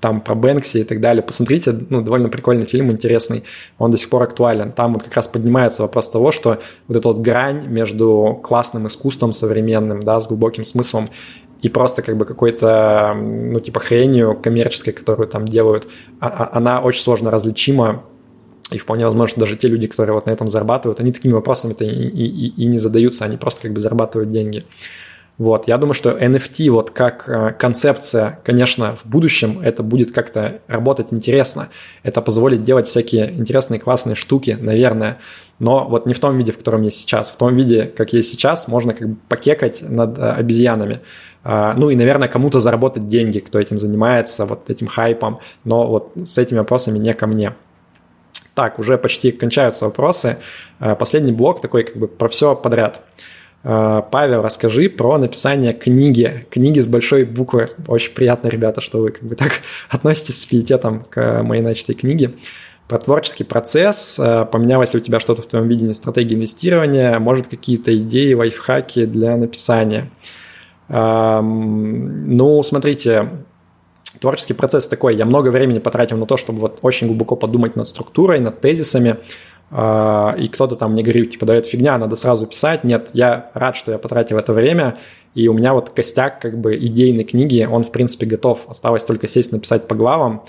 там 0.00 0.20
про 0.20 0.34
Бэнкси 0.34 0.78
и 0.78 0.84
так 0.84 1.00
далее. 1.00 1.22
Посмотрите, 1.22 1.78
ну, 1.90 2.00
довольно 2.00 2.28
прикольный 2.28 2.66
фильм, 2.66 2.90
интересный, 2.90 3.44
он 3.78 3.90
до 3.90 3.98
сих 3.98 4.08
пор 4.08 4.22
актуален. 4.22 4.72
Там 4.72 4.94
вот 4.94 5.02
как 5.02 5.14
раз 5.14 5.28
поднимается 5.28 5.82
вопрос 5.82 6.08
того, 6.08 6.32
что 6.32 6.58
вот 6.88 6.96
эта 6.96 7.08
вот 7.08 7.18
грань 7.18 7.66
между 7.68 8.40
классным 8.42 8.86
искусством 8.86 9.32
современным, 9.32 10.00
да, 10.00 10.18
с 10.18 10.26
глубоким 10.26 10.64
смыслом 10.64 11.08
и 11.62 11.68
просто 11.68 12.02
как 12.02 12.16
бы 12.16 12.24
какой-то, 12.24 13.14
ну, 13.14 13.60
типа 13.60 13.80
хренью 13.80 14.38
коммерческой, 14.40 14.92
которую 14.92 15.28
там 15.28 15.48
делают, 15.48 15.88
а, 16.20 16.28
а, 16.28 16.56
она 16.56 16.80
очень 16.80 17.02
сложно 17.02 17.30
различима, 17.30 18.04
и 18.70 18.78
вполне 18.78 19.04
возможно, 19.04 19.40
даже 19.40 19.56
те 19.56 19.68
люди, 19.68 19.86
которые 19.86 20.14
вот 20.14 20.26
на 20.26 20.30
этом 20.30 20.48
зарабатывают, 20.48 21.00
они 21.00 21.12
такими 21.12 21.32
вопросами-то 21.32 21.84
и, 21.84 21.88
и, 21.88 22.48
и 22.48 22.66
не 22.66 22.78
задаются, 22.78 23.24
они 23.24 23.36
просто 23.36 23.62
как 23.62 23.72
бы 23.72 23.80
зарабатывают 23.80 24.28
деньги. 24.28 24.64
Вот, 25.38 25.68
я 25.68 25.76
думаю, 25.76 25.92
что 25.92 26.10
NFT 26.10 26.70
вот 26.70 26.90
как 26.92 27.28
э, 27.28 27.52
концепция, 27.58 28.40
конечно, 28.42 28.96
в 28.96 29.04
будущем 29.04 29.60
это 29.62 29.82
будет 29.82 30.10
как-то 30.10 30.60
работать 30.66 31.08
интересно. 31.12 31.68
Это 32.02 32.22
позволит 32.22 32.64
делать 32.64 32.86
всякие 32.86 33.32
интересные, 33.32 33.78
классные 33.78 34.14
штуки, 34.14 34.56
наверное. 34.58 35.18
Но 35.58 35.86
вот 35.88 36.06
не 36.06 36.14
в 36.14 36.20
том 36.20 36.38
виде, 36.38 36.52
в 36.52 36.58
котором 36.58 36.82
есть 36.82 37.00
сейчас. 37.00 37.28
В 37.28 37.36
том 37.36 37.54
виде, 37.54 37.84
как 37.84 38.14
есть 38.14 38.30
сейчас, 38.30 38.66
можно 38.66 38.94
как 38.94 39.10
бы 39.10 39.16
покекать 39.28 39.82
над 39.82 40.18
э, 40.18 40.22
обезьянами. 40.22 41.00
А, 41.44 41.74
ну 41.76 41.90
и, 41.90 41.96
наверное, 41.96 42.28
кому-то 42.28 42.58
заработать 42.58 43.06
деньги, 43.06 43.40
кто 43.40 43.60
этим 43.60 43.78
занимается, 43.78 44.46
вот 44.46 44.70
этим 44.70 44.86
хайпом. 44.86 45.38
Но 45.64 45.86
вот 45.86 46.12
с 46.24 46.38
этими 46.38 46.58
вопросами 46.58 46.98
не 46.98 47.12
ко 47.12 47.26
мне. 47.26 47.52
Так, 48.54 48.78
уже 48.78 48.96
почти 48.96 49.32
кончаются 49.32 49.84
вопросы. 49.84 50.38
Э, 50.80 50.94
последний 50.94 51.32
блок 51.32 51.60
такой 51.60 51.84
как 51.84 51.96
бы 51.96 52.08
про 52.08 52.30
все 52.30 52.56
подряд. 52.56 53.02
А, 53.68 54.02
Павел, 54.02 54.42
расскажи 54.42 54.88
про 54.88 55.18
написание 55.18 55.72
книги, 55.72 56.46
книги 56.50 56.78
с 56.78 56.86
большой 56.86 57.24
буквы. 57.24 57.68
Очень 57.88 58.14
приятно, 58.14 58.46
ребята, 58.46 58.80
что 58.80 58.98
вы 58.98 59.10
как 59.10 59.24
бы 59.24 59.34
так 59.34 59.60
относитесь 59.90 60.40
с 60.40 60.46
пиететом 60.46 61.02
к 61.02 61.42
моей 61.42 61.62
начатой 61.62 61.96
книге. 61.96 62.34
Про 62.86 62.98
творческий 62.98 63.42
процесс, 63.42 64.20
а, 64.20 64.44
поменялось 64.44 64.94
ли 64.94 65.00
у 65.00 65.02
тебя 65.02 65.18
что-то 65.18 65.42
в 65.42 65.46
твоем 65.46 65.66
видении 65.66 65.94
стратегии 65.94 66.36
инвестирования, 66.36 67.18
может, 67.18 67.48
какие-то 67.48 67.96
идеи, 67.96 68.34
лайфхаки 68.34 69.04
для 69.04 69.36
написания. 69.36 70.10
Ну, 70.88 72.62
смотрите, 72.62 73.28
творческий 74.20 74.54
процесс 74.54 74.86
такой. 74.86 75.16
Я 75.16 75.24
много 75.24 75.48
времени 75.48 75.80
потратил 75.80 76.16
на 76.16 76.26
то, 76.26 76.36
чтобы 76.36 76.60
вот 76.60 76.78
очень 76.82 77.08
глубоко 77.08 77.34
подумать 77.34 77.74
над 77.74 77.88
структурой, 77.88 78.38
над 78.38 78.60
тезисами, 78.60 79.16
и 79.72 80.48
кто-то 80.48 80.76
там 80.76 80.92
мне 80.92 81.02
говорит, 81.02 81.30
типа, 81.32 81.44
да 81.44 81.54
это 81.54 81.68
фигня, 81.68 81.98
надо 81.98 82.14
сразу 82.14 82.46
писать. 82.46 82.84
Нет, 82.84 83.10
я 83.14 83.50
рад, 83.52 83.74
что 83.74 83.90
я 83.90 83.98
потратил 83.98 84.38
это 84.38 84.52
время, 84.52 84.96
и 85.34 85.48
у 85.48 85.52
меня 85.52 85.74
вот 85.74 85.90
костяк 85.90 86.40
как 86.40 86.58
бы 86.58 86.76
идейной 86.76 87.24
книги, 87.24 87.68
он 87.70 87.82
в 87.82 87.90
принципе 87.90 88.26
готов. 88.26 88.66
Осталось 88.68 89.02
только 89.04 89.26
сесть 89.26 89.52
написать 89.52 89.88
по 89.88 89.94
главам. 89.94 90.44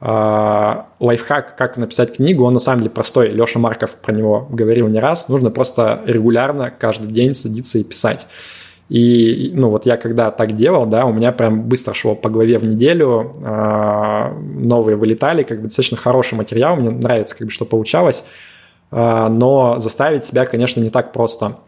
э, 0.00 0.76
лайфхак, 0.98 1.56
как 1.56 1.76
написать 1.76 2.16
книгу, 2.16 2.44
он 2.44 2.54
на 2.54 2.60
самом 2.60 2.80
деле 2.80 2.90
простой. 2.90 3.28
Леша 3.30 3.58
Марков 3.58 3.94
про 3.94 4.12
него 4.12 4.46
говорил 4.50 4.88
не 4.88 4.98
раз. 4.98 5.28
Нужно 5.28 5.50
просто 5.50 6.02
регулярно, 6.06 6.70
каждый 6.70 7.10
день 7.10 7.34
садиться 7.34 7.78
и 7.78 7.84
писать. 7.84 8.26
И, 8.88 9.52
ну, 9.54 9.70
вот 9.70 9.86
я 9.86 9.96
когда 9.96 10.32
так 10.32 10.54
делал, 10.54 10.84
да, 10.84 11.06
у 11.06 11.12
меня 11.12 11.30
прям 11.30 11.62
быстро 11.62 11.94
шло 11.94 12.16
по 12.16 12.28
голове 12.28 12.58
в 12.58 12.66
неделю, 12.66 13.32
э, 13.40 14.32
новые 14.56 14.96
вылетали, 14.96 15.44
как 15.44 15.58
бы 15.58 15.64
достаточно 15.68 15.96
хороший 15.96 16.34
материал, 16.34 16.74
мне 16.74 16.90
нравится, 16.90 17.36
как 17.36 17.46
бы, 17.46 17.52
что 17.52 17.64
получалось, 17.64 18.24
но 18.90 19.76
заставить 19.78 20.24
себя, 20.24 20.46
конечно, 20.46 20.80
не 20.80 20.90
так 20.90 21.12
просто, 21.12 21.58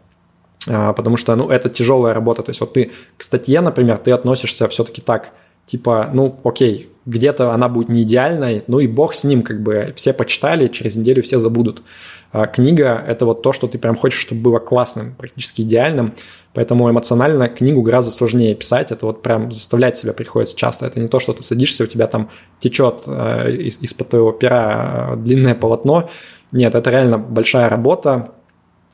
э, 0.67 0.93
потому 0.93 1.17
что, 1.17 1.35
ну, 1.35 1.49
это 1.49 1.69
тяжелая 1.69 2.13
работа, 2.13 2.43
то 2.43 2.49
есть 2.49 2.59
вот 2.59 2.73
ты 2.73 2.91
к 3.17 3.23
статье, 3.23 3.61
например, 3.61 3.97
ты 3.97 4.11
относишься 4.11 4.67
все-таки 4.67 5.01
так, 5.01 5.31
типа, 5.65 6.09
ну, 6.13 6.35
окей, 6.43 6.89
где-то 7.05 7.51
она 7.51 7.69
будет 7.69 7.89
не 7.89 8.03
идеальной, 8.03 8.63
ну 8.67 8.79
и 8.79 8.87
бог 8.87 9.13
с 9.13 9.23
ним, 9.23 9.41
как 9.41 9.61
бы 9.61 9.93
все 9.95 10.13
почитали, 10.13 10.67
через 10.67 10.95
неделю 10.95 11.21
все 11.21 11.37
забудут. 11.37 11.83
А 12.31 12.47
книга– 12.47 13.03
это 13.07 13.25
вот 13.25 13.43
то, 13.43 13.53
что 13.53 13.67
ты 13.67 13.77
прям 13.77 13.95
хочешь, 13.95 14.19
чтобы 14.19 14.41
было 14.41 14.59
классным, 14.59 15.13
практически 15.15 15.61
идеальным, 15.61 16.13
поэтому 16.53 16.89
эмоционально 16.89 17.47
книгу 17.47 17.83
гораздо 17.83 18.11
сложнее 18.11 18.55
писать, 18.55 18.91
это 18.91 19.05
вот 19.05 19.21
прям 19.21 19.51
заставлять 19.51 19.97
себя 19.99 20.13
приходится 20.13 20.55
часто, 20.57 20.87
это 20.87 20.99
не 20.99 21.07
то, 21.07 21.19
что 21.19 21.33
ты 21.33 21.43
садишься, 21.43 21.83
у 21.83 21.87
тебя 21.87 22.07
там 22.07 22.29
течет 22.59 23.07
из-под 23.07 24.09
твоего 24.09 24.31
пера 24.31 25.15
длинное 25.17 25.53
полотно, 25.53 26.09
нет, 26.53 26.75
это 26.75 26.89
реально 26.89 27.17
большая 27.17 27.67
работа, 27.67 28.31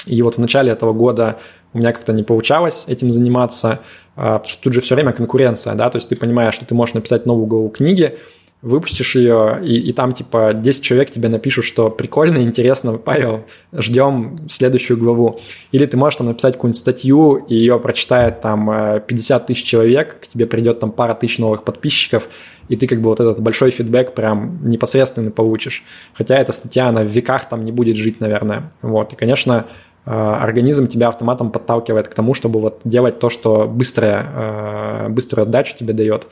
и 0.05 0.21
вот 0.21 0.35
в 0.35 0.37
начале 0.39 0.71
этого 0.71 0.93
года 0.93 1.37
у 1.73 1.77
меня 1.77 1.91
как-то 1.91 2.13
не 2.13 2.23
получалось 2.23 2.85
этим 2.87 3.11
заниматься, 3.11 3.79
а, 4.15 4.39
потому 4.39 4.49
что 4.49 4.63
тут 4.63 4.73
же 4.73 4.81
все 4.81 4.95
время 4.95 5.11
конкуренция, 5.11 5.75
да, 5.75 5.89
то 5.89 5.97
есть 5.97 6.09
ты 6.09 6.15
понимаешь, 6.15 6.55
что 6.55 6.65
ты 6.65 6.73
можешь 6.73 6.95
написать 6.95 7.25
новую 7.25 7.45
главу 7.45 7.69
книги, 7.69 8.17
выпустишь 8.61 9.15
ее, 9.15 9.59
и, 9.63 9.75
и 9.77 9.93
там 9.93 10.11
типа 10.11 10.51
10 10.53 10.83
человек 10.83 11.11
тебе 11.11 11.29
напишут, 11.29 11.63
что 11.63 11.89
прикольно, 11.89 12.39
интересно, 12.39 12.93
Павел, 12.97 13.45
ждем 13.71 14.37
следующую 14.49 14.97
главу. 14.97 15.39
Или 15.71 15.85
ты 15.85 15.95
можешь 15.95 16.17
там 16.17 16.27
написать 16.27 16.55
какую-нибудь 16.55 16.77
статью, 16.77 17.35
и 17.35 17.55
ее 17.55 17.79
прочитает 17.79 18.41
там 18.41 19.01
50 19.07 19.41
э, 19.41 19.45
тысяч 19.45 19.63
человек, 19.63 20.19
к 20.21 20.27
тебе 20.27 20.45
придет 20.45 20.79
там 20.79 20.91
пара 20.91 21.13
тысяч 21.13 21.37
новых 21.37 21.63
подписчиков, 21.63 22.29
и 22.67 22.75
ты 22.75 22.85
как 22.85 22.99
бы 23.01 23.09
вот 23.09 23.21
этот 23.21 23.39
большой 23.39 23.71
фидбэк 23.71 24.13
прям 24.13 24.59
непосредственно 24.63 25.31
получишь. 25.31 25.83
Хотя 26.13 26.35
эта 26.35 26.51
статья, 26.51 26.89
она 26.89 27.01
в 27.03 27.07
веках 27.07 27.47
там 27.47 27.63
не 27.63 27.71
будет 27.71 27.95
жить, 27.95 28.19
наверное. 28.19 28.73
Вот, 28.81 29.13
и, 29.13 29.15
конечно, 29.15 29.67
э, 30.05 30.11
организм 30.11 30.87
тебя 30.87 31.07
автоматом 31.07 31.51
подталкивает 31.51 32.09
к 32.09 32.13
тому, 32.13 32.33
чтобы 32.33 32.59
вот 32.59 32.81
делать 32.83 33.19
то, 33.19 33.29
что 33.29 33.67
быстрое, 33.69 34.25
э, 34.35 35.07
быструю 35.09 35.43
отдачу 35.43 35.77
тебе 35.77 35.93
дает. 35.93 36.27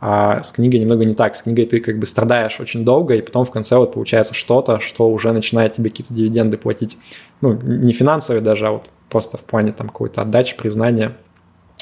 А 0.00 0.42
с 0.42 0.52
книгой 0.52 0.80
немного 0.80 1.04
не 1.04 1.14
так. 1.14 1.36
С 1.36 1.42
книгой 1.42 1.66
ты 1.66 1.80
как 1.80 1.98
бы 1.98 2.06
страдаешь 2.06 2.58
очень 2.58 2.84
долго, 2.84 3.14
и 3.14 3.20
потом 3.20 3.44
в 3.44 3.50
конце 3.50 3.76
вот 3.76 3.92
получается 3.92 4.32
что-то, 4.32 4.80
что 4.80 5.10
уже 5.10 5.32
начинает 5.32 5.74
тебе 5.74 5.90
какие-то 5.90 6.14
дивиденды 6.14 6.56
платить. 6.56 6.96
Ну, 7.42 7.52
не 7.62 7.92
финансовые 7.92 8.40
даже, 8.40 8.66
а 8.66 8.70
вот 8.72 8.86
просто 9.10 9.36
в 9.36 9.42
плане 9.42 9.72
там 9.72 9.88
какой-то 9.88 10.22
отдачи, 10.22 10.56
признания. 10.56 11.16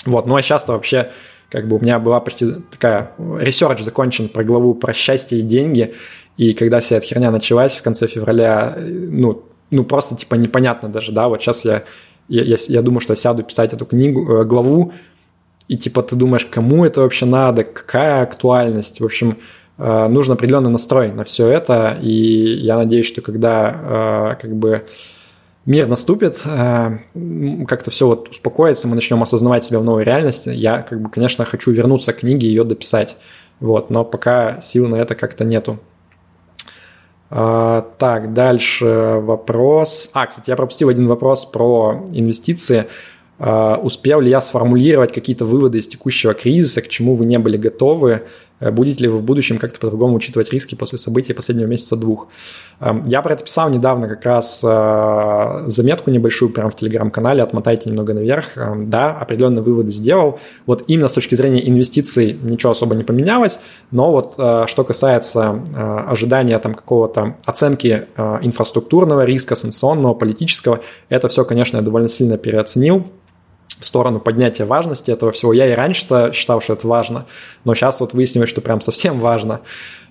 Вот, 0.05 0.27
ну 0.27 0.35
а 0.35 0.43
сейчас-то 0.43 0.73
вообще 0.73 1.11
как 1.51 1.69
бы 1.69 1.77
у 1.77 1.81
меня 1.81 1.99
была 1.99 2.21
почти 2.21 2.47
такая 2.71 3.13
research 3.39 3.81
закончен 3.81 4.29
про 4.29 4.45
главу 4.45 4.75
про 4.75 4.93
счастье 4.93 5.39
и 5.39 5.43
деньги, 5.43 5.95
и 6.37 6.53
когда 6.53 6.81
вся 6.81 6.97
эта 6.97 7.07
херня 7.07 7.31
началась 7.31 7.77
в 7.77 7.83
конце 7.83 8.07
февраля, 8.07 8.77
ну, 8.79 9.45
ну 9.71 9.85
просто 9.85 10.15
типа 10.15 10.35
непонятно 10.35 10.89
даже, 10.89 11.13
да, 11.13 11.29
вот 11.29 11.41
сейчас 11.41 11.65
я, 11.65 11.85
я, 12.29 12.43
я, 12.43 12.57
я 12.69 12.83
думаю, 12.83 13.01
что 13.01 13.13
я 13.13 13.17
сяду 13.17 13.43
писать 13.43 13.73
эту 13.73 13.87
книгу, 13.87 14.41
э, 14.41 14.45
главу, 14.45 14.93
и 15.69 15.77
типа 15.77 16.03
ты 16.03 16.17
думаешь, 16.17 16.47
кому 16.47 16.85
это 16.85 17.03
вообще 17.03 17.27
надо, 17.27 17.63
какая 17.63 18.23
актуальность. 18.23 19.01
В 19.01 19.05
общем, 19.05 19.39
э, 19.77 20.09
нужен 20.09 20.33
определенный 20.33 20.71
настрой 20.71 21.13
на 21.13 21.25
все 21.25 21.47
это, 21.47 21.99
и 22.01 22.11
я 22.11 22.77
надеюсь, 22.77 23.07
что 23.07 23.21
когда 23.21 24.33
э, 24.33 24.41
как 24.41 24.57
бы 24.57 24.87
мир 25.67 25.87
наступит, 25.87 26.41
э, 26.47 26.99
как-то 27.67 27.91
все 27.91 28.07
вот 28.07 28.31
успокоится, 28.31 28.89
мы 28.89 28.95
начнем 28.95 29.23
осознавать 29.23 29.67
себя 29.67 29.79
в 29.79 29.85
новой 29.85 30.05
реальности. 30.05 30.49
Я, 30.49 30.81
как 30.81 31.03
бы, 31.03 31.11
конечно, 31.11 31.45
хочу 31.45 31.71
вернуться 31.71 32.15
к 32.15 32.21
книге 32.21 32.49
и 32.49 32.51
ее 32.51 32.65
дописать. 32.65 33.17
Вот, 33.61 33.91
но 33.91 34.05
пока 34.05 34.63
сил 34.63 34.89
на 34.89 34.97
это 34.97 35.15
как-то 35.15 35.45
нету. 35.45 35.79
Так, 37.29 38.33
дальше 38.33 39.19
вопрос. 39.21 40.09
А, 40.15 40.27
кстати, 40.27 40.49
я 40.49 40.57
пропустил 40.57 40.89
один 40.89 41.09
вопрос 41.09 41.45
про 41.45 42.05
инвестиции. 42.11 42.87
А, 43.41 43.77
успел 43.81 44.21
ли 44.21 44.31
я 44.31 44.41
сформулировать 44.41 45.13
какие-то 45.13 45.45
выводы 45.45 45.79
из 45.79 45.87
текущего 45.87 46.35
кризиса, 46.35 46.83
к 46.83 46.89
чему 46.89 47.15
вы 47.15 47.25
не 47.25 47.39
были 47.39 47.57
готовы, 47.57 48.23
э, 48.59 48.73
будете 48.73 49.05
ли 49.05 49.09
вы 49.09 49.19
в 49.19 49.23
будущем 49.23 49.59
как-то 49.59 49.79
по-другому 49.79 50.17
учитывать 50.17 50.53
риски 50.53 50.75
после 50.75 50.99
событий 50.99 51.35
последнего 51.35 51.69
месяца-двух. 51.69 52.27
Я 53.07 53.23
про 53.23 53.35
это 53.35 53.45
писал 53.45 53.71
недавно 53.71 54.09
как 54.09 54.25
раз 54.25 54.63
а, 54.65 55.65
заметку 55.67 56.11
небольшую 56.11 56.51
прямо 56.51 56.71
в 56.71 56.77
телеграм-канале, 56.77 57.43
отмотайте 57.43 57.91
немного 57.91 58.15
наверх. 58.15 58.57
Да, 58.87 59.17
определенные 59.17 59.63
выводы 59.63 59.91
сделал. 59.91 60.39
Вот 60.67 60.85
именно 60.87 61.09
с 61.09 61.13
точки 61.13 61.35
зрения 61.35 61.69
инвестиций 61.69 62.39
ничего 62.41 62.73
особо 62.73 62.95
не 62.95 63.05
поменялось, 63.05 63.61
но 63.91 64.11
вот 64.11 64.35
а, 64.39 64.67
что 64.67 64.83
касается 64.85 65.63
ожидания 66.09 66.59
там 66.59 66.75
какого-то 66.75 67.37
оценки 67.45 68.07
инфраструктурного 68.17 69.25
риска, 69.25 69.55
санкционного, 69.55 70.15
политического, 70.15 70.81
это 71.09 71.29
все, 71.29 71.45
конечно, 71.45 71.77
я 71.77 71.83
довольно 71.83 72.09
сильно 72.09 72.37
переоценил 72.37 73.07
в 73.81 73.87
сторону 73.87 74.21
поднятия 74.21 74.65
важности 74.65 75.11
этого 75.11 75.33
всего. 75.33 75.53
Я 75.53 75.67
и 75.67 75.75
раньше 75.75 76.33
считал, 76.33 76.61
что 76.61 76.73
это 76.73 76.87
важно, 76.87 77.27
но 77.65 77.75
сейчас 77.75 78.01
вот 78.01 78.13
выяснилось, 78.13 78.49
что 78.49 78.61
прям 78.61 78.81
совсем 78.81 79.21
важно. 79.21 79.61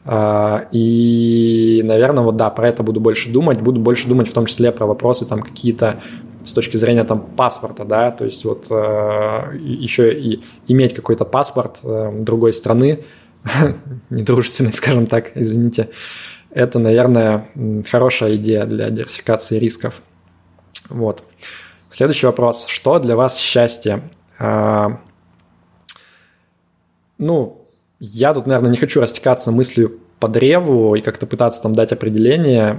А, 0.06 0.68
и, 0.72 1.82
наверное, 1.84 2.24
вот 2.24 2.38
да, 2.38 2.50
про 2.50 2.70
это 2.70 2.84
буду 2.84 3.00
больше 3.00 3.30
думать. 3.30 3.60
Буду 3.60 3.80
больше 3.80 4.08
думать 4.08 4.30
в 4.30 4.34
том 4.34 4.46
числе 4.46 4.72
про 4.72 4.86
вопросы 4.86 5.26
там 5.26 5.42
какие-то 5.42 6.00
с 6.46 6.54
точки 6.54 6.78
зрения 6.78 7.04
там 7.04 7.20
паспорта, 7.20 7.84
да, 7.84 8.10
то 8.10 8.24
есть 8.24 8.46
вот 8.46 8.68
э, 8.70 9.58
еще 9.60 10.18
и 10.18 10.42
иметь 10.68 10.94
какой-то 10.94 11.26
паспорт 11.26 11.80
э, 11.84 12.12
другой 12.22 12.54
страны, 12.54 13.04
недружественный, 14.10 14.72
скажем 14.72 15.08
так, 15.08 15.32
извините, 15.36 15.90
это, 16.52 16.80
наверное, 16.80 17.50
хорошая 17.90 18.36
идея 18.36 18.66
для 18.66 18.90
диверсификации 18.90 19.60
рисков. 19.60 20.02
Вот. 20.88 21.22
Следующий 21.90 22.26
вопрос. 22.26 22.68
Что 22.68 23.00
для 23.00 23.16
вас 23.16 23.38
счастье? 23.38 24.02
А, 24.40 25.00
ну, 27.18 27.66
я 28.00 28.34
тут, 28.34 28.46
наверное, 28.46 28.72
не 28.72 28.78
хочу 28.78 29.02
растекаться 29.02 29.52
мыслью 29.52 30.00
по 30.20 30.28
древу 30.28 30.96
и 30.96 31.02
как-то 31.02 31.26
пытаться 31.26 31.62
там 31.62 31.76
дать 31.76 31.92
определение. 31.92 32.74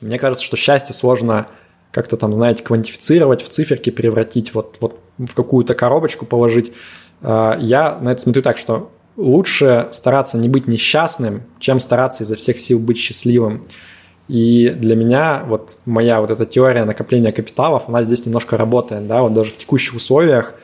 Мне 0.00 0.18
кажется, 0.18 0.44
что 0.44 0.56
счастье 0.56 0.94
сложно 0.94 1.46
как-то 1.92 2.16
там, 2.16 2.32
знаете, 2.34 2.62
квантифицировать, 2.62 3.42
в 3.42 3.48
циферки 3.48 3.90
превратить, 3.90 4.54
вот, 4.54 4.76
вот 4.80 5.00
в 5.18 5.34
какую-то 5.34 5.74
коробочку 5.74 6.24
положить. 6.26 6.72
А, 7.22 7.56
я 7.58 7.98
на 8.00 8.12
это 8.12 8.22
смотрю 8.22 8.42
так, 8.42 8.58
что 8.58 8.92
лучше 9.16 9.88
стараться 9.92 10.38
не 10.38 10.48
быть 10.48 10.66
несчастным, 10.66 11.42
чем 11.58 11.80
стараться 11.80 12.24
изо 12.24 12.36
всех 12.36 12.58
сил 12.58 12.78
быть 12.78 12.98
счастливым. 12.98 13.66
И 14.30 14.70
для 14.70 14.94
меня 14.94 15.42
вот 15.44 15.76
моя 15.86 16.20
вот 16.20 16.30
эта 16.30 16.46
теория 16.46 16.84
накопления 16.84 17.32
капиталов, 17.32 17.84
она 17.88 18.04
здесь 18.04 18.24
немножко 18.24 18.56
работает, 18.56 19.08
да, 19.08 19.22
вот 19.22 19.32
даже 19.32 19.50
в 19.50 19.56
текущих 19.56 19.96
условиях, 19.96 20.54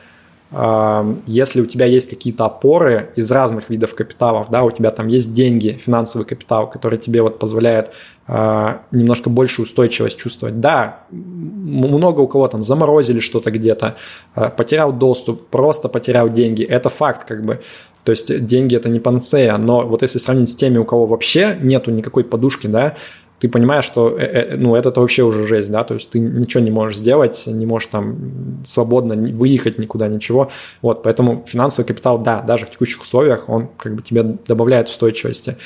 если 0.49 1.59
у 1.59 1.65
тебя 1.65 1.85
есть 1.85 2.09
какие-то 2.09 2.45
опоры 2.45 3.09
из 3.17 3.29
разных 3.29 3.69
видов 3.69 3.93
капиталов, 3.93 4.47
да, 4.49 4.63
у 4.63 4.71
тебя 4.71 4.91
там 4.91 5.07
есть 5.07 5.33
деньги, 5.33 5.77
финансовый 5.83 6.23
капитал, 6.23 6.69
который 6.69 6.97
тебе 6.97 7.21
вот 7.21 7.39
позволяет 7.39 7.91
а, 8.27 8.83
немножко 8.91 9.29
больше 9.29 9.63
устойчивость 9.63 10.17
чувствовать. 10.17 10.61
Да, 10.61 11.01
много 11.11 12.21
у 12.21 12.29
кого 12.29 12.47
там 12.47 12.63
заморозили 12.63 13.19
что-то 13.19 13.51
где-то, 13.51 13.97
а, 14.35 14.47
потерял 14.47 14.93
доступ, 14.93 15.47
просто 15.47 15.89
потерял 15.89 16.29
деньги, 16.29 16.63
это 16.63 16.87
факт 16.87 17.27
как 17.27 17.43
бы. 17.45 17.59
То 18.05 18.11
есть 18.11 18.45
деньги 18.45 18.73
это 18.73 18.87
не 18.87 19.01
панацея, 19.01 19.57
но 19.57 19.85
вот 19.85 20.01
если 20.01 20.17
сравнить 20.17 20.49
с 20.49 20.55
теми, 20.55 20.77
у 20.77 20.85
кого 20.85 21.07
вообще 21.07 21.57
нету 21.59 21.91
никакой 21.91 22.23
подушки, 22.23 22.67
да, 22.67 22.95
ты 23.39 23.49
понимаешь, 23.49 23.85
что 23.85 24.09
э, 24.17 24.23
э, 24.23 24.57
ну, 24.57 24.75
это 24.75 24.99
вообще 24.99 25.23
уже 25.23 25.45
жесть, 25.45 25.71
да, 25.71 25.83
то 25.83 25.93
есть 25.93 26.09
ты 26.09 26.19
ничего 26.19 26.63
не 26.63 26.71
можешь 26.71 26.97
сделать, 26.97 27.43
не 27.45 27.65
можешь 27.65 27.89
там 27.89 28.63
свободно 28.65 29.15
выехать 29.15 29.77
никуда, 29.77 30.07
ничего. 30.07 30.49
Вот, 30.81 31.03
поэтому 31.03 31.43
финансовый 31.47 31.85
капитал, 31.85 32.17
да, 32.19 32.41
даже 32.41 32.65
в 32.65 32.71
текущих 32.71 33.01
условиях, 33.01 33.49
он 33.49 33.69
как 33.77 33.95
бы 33.95 34.01
тебе 34.01 34.23
добавляет 34.23 34.89
устойчивости. 34.89 35.57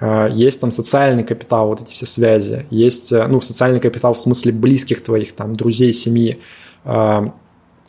А, 0.00 0.28
есть 0.28 0.60
там 0.60 0.70
социальный 0.70 1.24
капитал, 1.24 1.68
вот 1.68 1.80
эти 1.80 1.92
все 1.92 2.06
связи. 2.06 2.66
Есть, 2.70 3.12
э, 3.12 3.26
ну, 3.26 3.40
социальный 3.40 3.80
капитал 3.80 4.12
в 4.12 4.18
смысле 4.18 4.52
близких 4.52 5.02
твоих, 5.02 5.32
там, 5.32 5.54
друзей, 5.54 5.94
семьи. 5.94 6.40
А, 6.84 7.32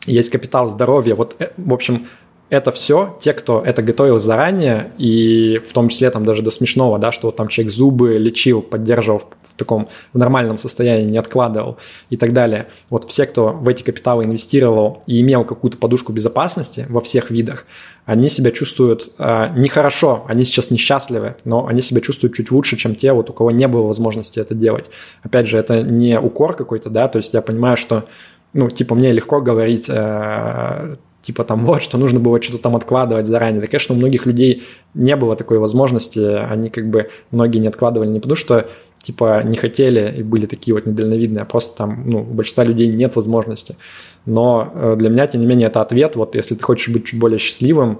есть 0.06 0.30
капитал 0.30 0.66
здоровья. 0.66 1.14
Вот, 1.14 1.36
в 1.56 1.74
общем, 1.74 2.06
это 2.48 2.72
все 2.72 3.16
те, 3.20 3.32
кто 3.32 3.62
это 3.64 3.82
готовил 3.82 4.20
заранее, 4.20 4.92
и 4.98 5.60
в 5.66 5.72
том 5.72 5.88
числе 5.88 6.10
там 6.10 6.24
даже 6.24 6.42
до 6.42 6.50
смешного, 6.50 6.98
да, 6.98 7.12
что 7.12 7.28
вот 7.28 7.36
там 7.36 7.48
человек 7.48 7.72
зубы 7.72 8.18
лечил, 8.18 8.62
поддерживал 8.62 9.22
таком 9.56 9.88
в 10.12 10.18
нормальном 10.18 10.58
состоянии, 10.58 11.10
не 11.10 11.18
откладывал 11.18 11.78
и 12.10 12.16
так 12.16 12.32
далее. 12.32 12.66
Вот 12.90 13.08
все, 13.08 13.26
кто 13.26 13.52
в 13.52 13.68
эти 13.68 13.82
капиталы 13.82 14.24
инвестировал 14.24 15.02
и 15.06 15.20
имел 15.20 15.44
какую-то 15.44 15.78
подушку 15.78 16.12
безопасности 16.12 16.86
во 16.88 17.00
всех 17.00 17.30
видах, 17.30 17.64
они 18.04 18.28
себя 18.28 18.50
чувствуют 18.50 19.12
э, 19.18 19.48
нехорошо, 19.56 20.24
они 20.28 20.44
сейчас 20.44 20.70
несчастливы, 20.70 21.36
но 21.44 21.66
они 21.66 21.80
себя 21.80 22.00
чувствуют 22.00 22.34
чуть 22.34 22.50
лучше, 22.50 22.76
чем 22.76 22.94
те, 22.94 23.12
вот 23.12 23.30
у 23.30 23.32
кого 23.32 23.50
не 23.50 23.66
было 23.66 23.86
возможности 23.86 24.38
это 24.38 24.54
делать. 24.54 24.90
Опять 25.22 25.48
же, 25.48 25.58
это 25.58 25.82
не 25.82 26.20
укор 26.20 26.54
какой-то, 26.54 26.90
да, 26.90 27.08
то 27.08 27.16
есть 27.16 27.34
я 27.34 27.42
понимаю, 27.42 27.76
что 27.76 28.04
ну, 28.52 28.70
типа, 28.70 28.94
мне 28.94 29.12
легко 29.12 29.42
говорить, 29.42 29.84
э, 29.88 30.94
типа 31.26 31.42
там 31.42 31.66
вот, 31.66 31.82
что 31.82 31.98
нужно 31.98 32.20
было 32.20 32.40
что-то 32.40 32.62
там 32.62 32.76
откладывать 32.76 33.26
заранее. 33.26 33.60
Да, 33.60 33.66
конечно, 33.66 33.96
у 33.96 33.98
многих 33.98 34.26
людей 34.26 34.62
не 34.94 35.16
было 35.16 35.34
такой 35.34 35.58
возможности, 35.58 36.20
они 36.20 36.70
как 36.70 36.88
бы, 36.88 37.10
многие 37.32 37.58
не 37.58 37.66
откладывали 37.66 38.08
не 38.08 38.20
потому, 38.20 38.36
что 38.36 38.68
типа 39.02 39.42
не 39.44 39.56
хотели 39.56 40.18
и 40.18 40.22
были 40.22 40.46
такие 40.46 40.72
вот 40.72 40.86
недальновидные, 40.86 41.42
а 41.42 41.44
просто 41.44 41.76
там, 41.78 42.08
ну, 42.08 42.20
у 42.20 42.34
большинства 42.34 42.62
людей 42.62 42.86
нет 42.92 43.16
возможности. 43.16 43.76
Но 44.24 44.70
э, 44.72 44.94
для 44.96 45.10
меня, 45.10 45.26
тем 45.26 45.40
не 45.40 45.48
менее, 45.48 45.66
это 45.66 45.80
ответ, 45.80 46.14
вот 46.14 46.36
если 46.36 46.54
ты 46.54 46.62
хочешь 46.62 46.94
быть 46.94 47.06
чуть 47.06 47.18
более 47.18 47.38
счастливым, 47.40 47.98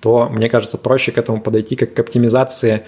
то, 0.00 0.28
мне 0.28 0.48
кажется, 0.48 0.76
проще 0.76 1.12
к 1.12 1.18
этому 1.18 1.40
подойти 1.40 1.76
как 1.76 1.94
к 1.94 1.98
оптимизации 2.00 2.82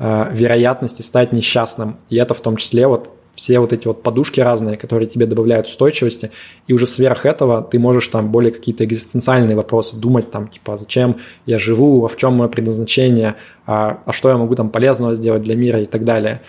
э, 0.00 0.26
вероятности 0.32 1.02
стать 1.02 1.32
несчастным. 1.32 1.98
И 2.10 2.16
это 2.16 2.34
в 2.34 2.40
том 2.40 2.56
числе 2.56 2.88
вот 2.88 3.10
все 3.34 3.58
вот 3.58 3.72
эти 3.72 3.86
вот 3.86 4.02
подушки 4.02 4.40
разные, 4.40 4.76
которые 4.76 5.08
тебе 5.08 5.26
добавляют 5.26 5.66
устойчивости, 5.66 6.30
и 6.66 6.72
уже 6.72 6.86
сверх 6.86 7.26
этого 7.26 7.62
ты 7.62 7.78
можешь 7.78 8.08
там 8.08 8.30
более 8.30 8.52
какие-то 8.52 8.84
экзистенциальные 8.84 9.56
вопросы 9.56 9.96
думать, 9.96 10.30
там, 10.30 10.48
типа, 10.48 10.76
зачем 10.76 11.16
я 11.46 11.58
живу, 11.58 12.04
а 12.04 12.08
в 12.08 12.16
чем 12.16 12.34
мое 12.34 12.48
предназначение, 12.48 13.34
а, 13.66 14.00
а 14.04 14.12
что 14.12 14.28
я 14.28 14.36
могу 14.36 14.54
там 14.54 14.70
полезного 14.70 15.14
сделать 15.14 15.42
для 15.42 15.56
мира 15.56 15.80
и 15.80 15.86
так 15.86 16.04
далее. 16.04 16.40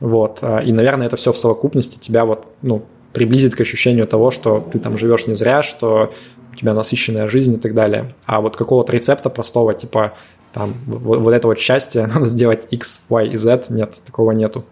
Вот. 0.00 0.38
А, 0.42 0.58
и, 0.58 0.72
наверное, 0.72 1.06
это 1.06 1.16
все 1.16 1.32
в 1.32 1.38
совокупности 1.38 1.98
тебя 1.98 2.24
вот, 2.24 2.46
ну, 2.62 2.84
приблизит 3.12 3.54
к 3.54 3.60
ощущению 3.60 4.06
того, 4.06 4.30
что 4.30 4.66
ты 4.72 4.78
там 4.78 4.98
живешь 4.98 5.26
не 5.26 5.34
зря, 5.34 5.62
что 5.62 6.12
у 6.52 6.56
тебя 6.56 6.74
насыщенная 6.74 7.26
жизнь 7.26 7.54
и 7.54 7.58
так 7.58 7.74
далее. 7.74 8.14
А 8.26 8.40
вот 8.40 8.56
какого-то 8.56 8.92
рецепта 8.92 9.30
простого, 9.30 9.72
типа, 9.72 10.14
там, 10.52 10.74
вот, 10.86 11.20
вот 11.20 11.32
это 11.32 11.46
вот 11.46 11.58
счастье, 11.58 12.06
надо 12.14 12.26
сделать 12.26 12.66
X, 12.70 13.02
Y 13.08 13.32
и 13.32 13.36
Z, 13.36 13.66
нет, 13.70 13.94
такого 14.04 14.32
нету. 14.32 14.64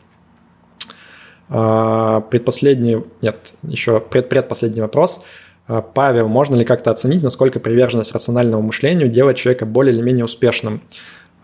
А, 1.54 2.22
предпоследний, 2.22 3.04
нет, 3.20 3.52
еще 3.62 4.00
пред, 4.00 4.30
предпоследний 4.30 4.80
вопрос. 4.80 5.22
А, 5.68 5.82
Павел, 5.82 6.26
можно 6.26 6.54
ли 6.54 6.64
как-то 6.64 6.90
оценить, 6.90 7.22
насколько 7.22 7.60
приверженность 7.60 8.12
рациональному 8.12 8.62
мышлению 8.62 9.08
делает 9.08 9.36
человека 9.36 9.66
более 9.66 9.94
или 9.94 10.02
менее 10.02 10.24
успешным? 10.24 10.80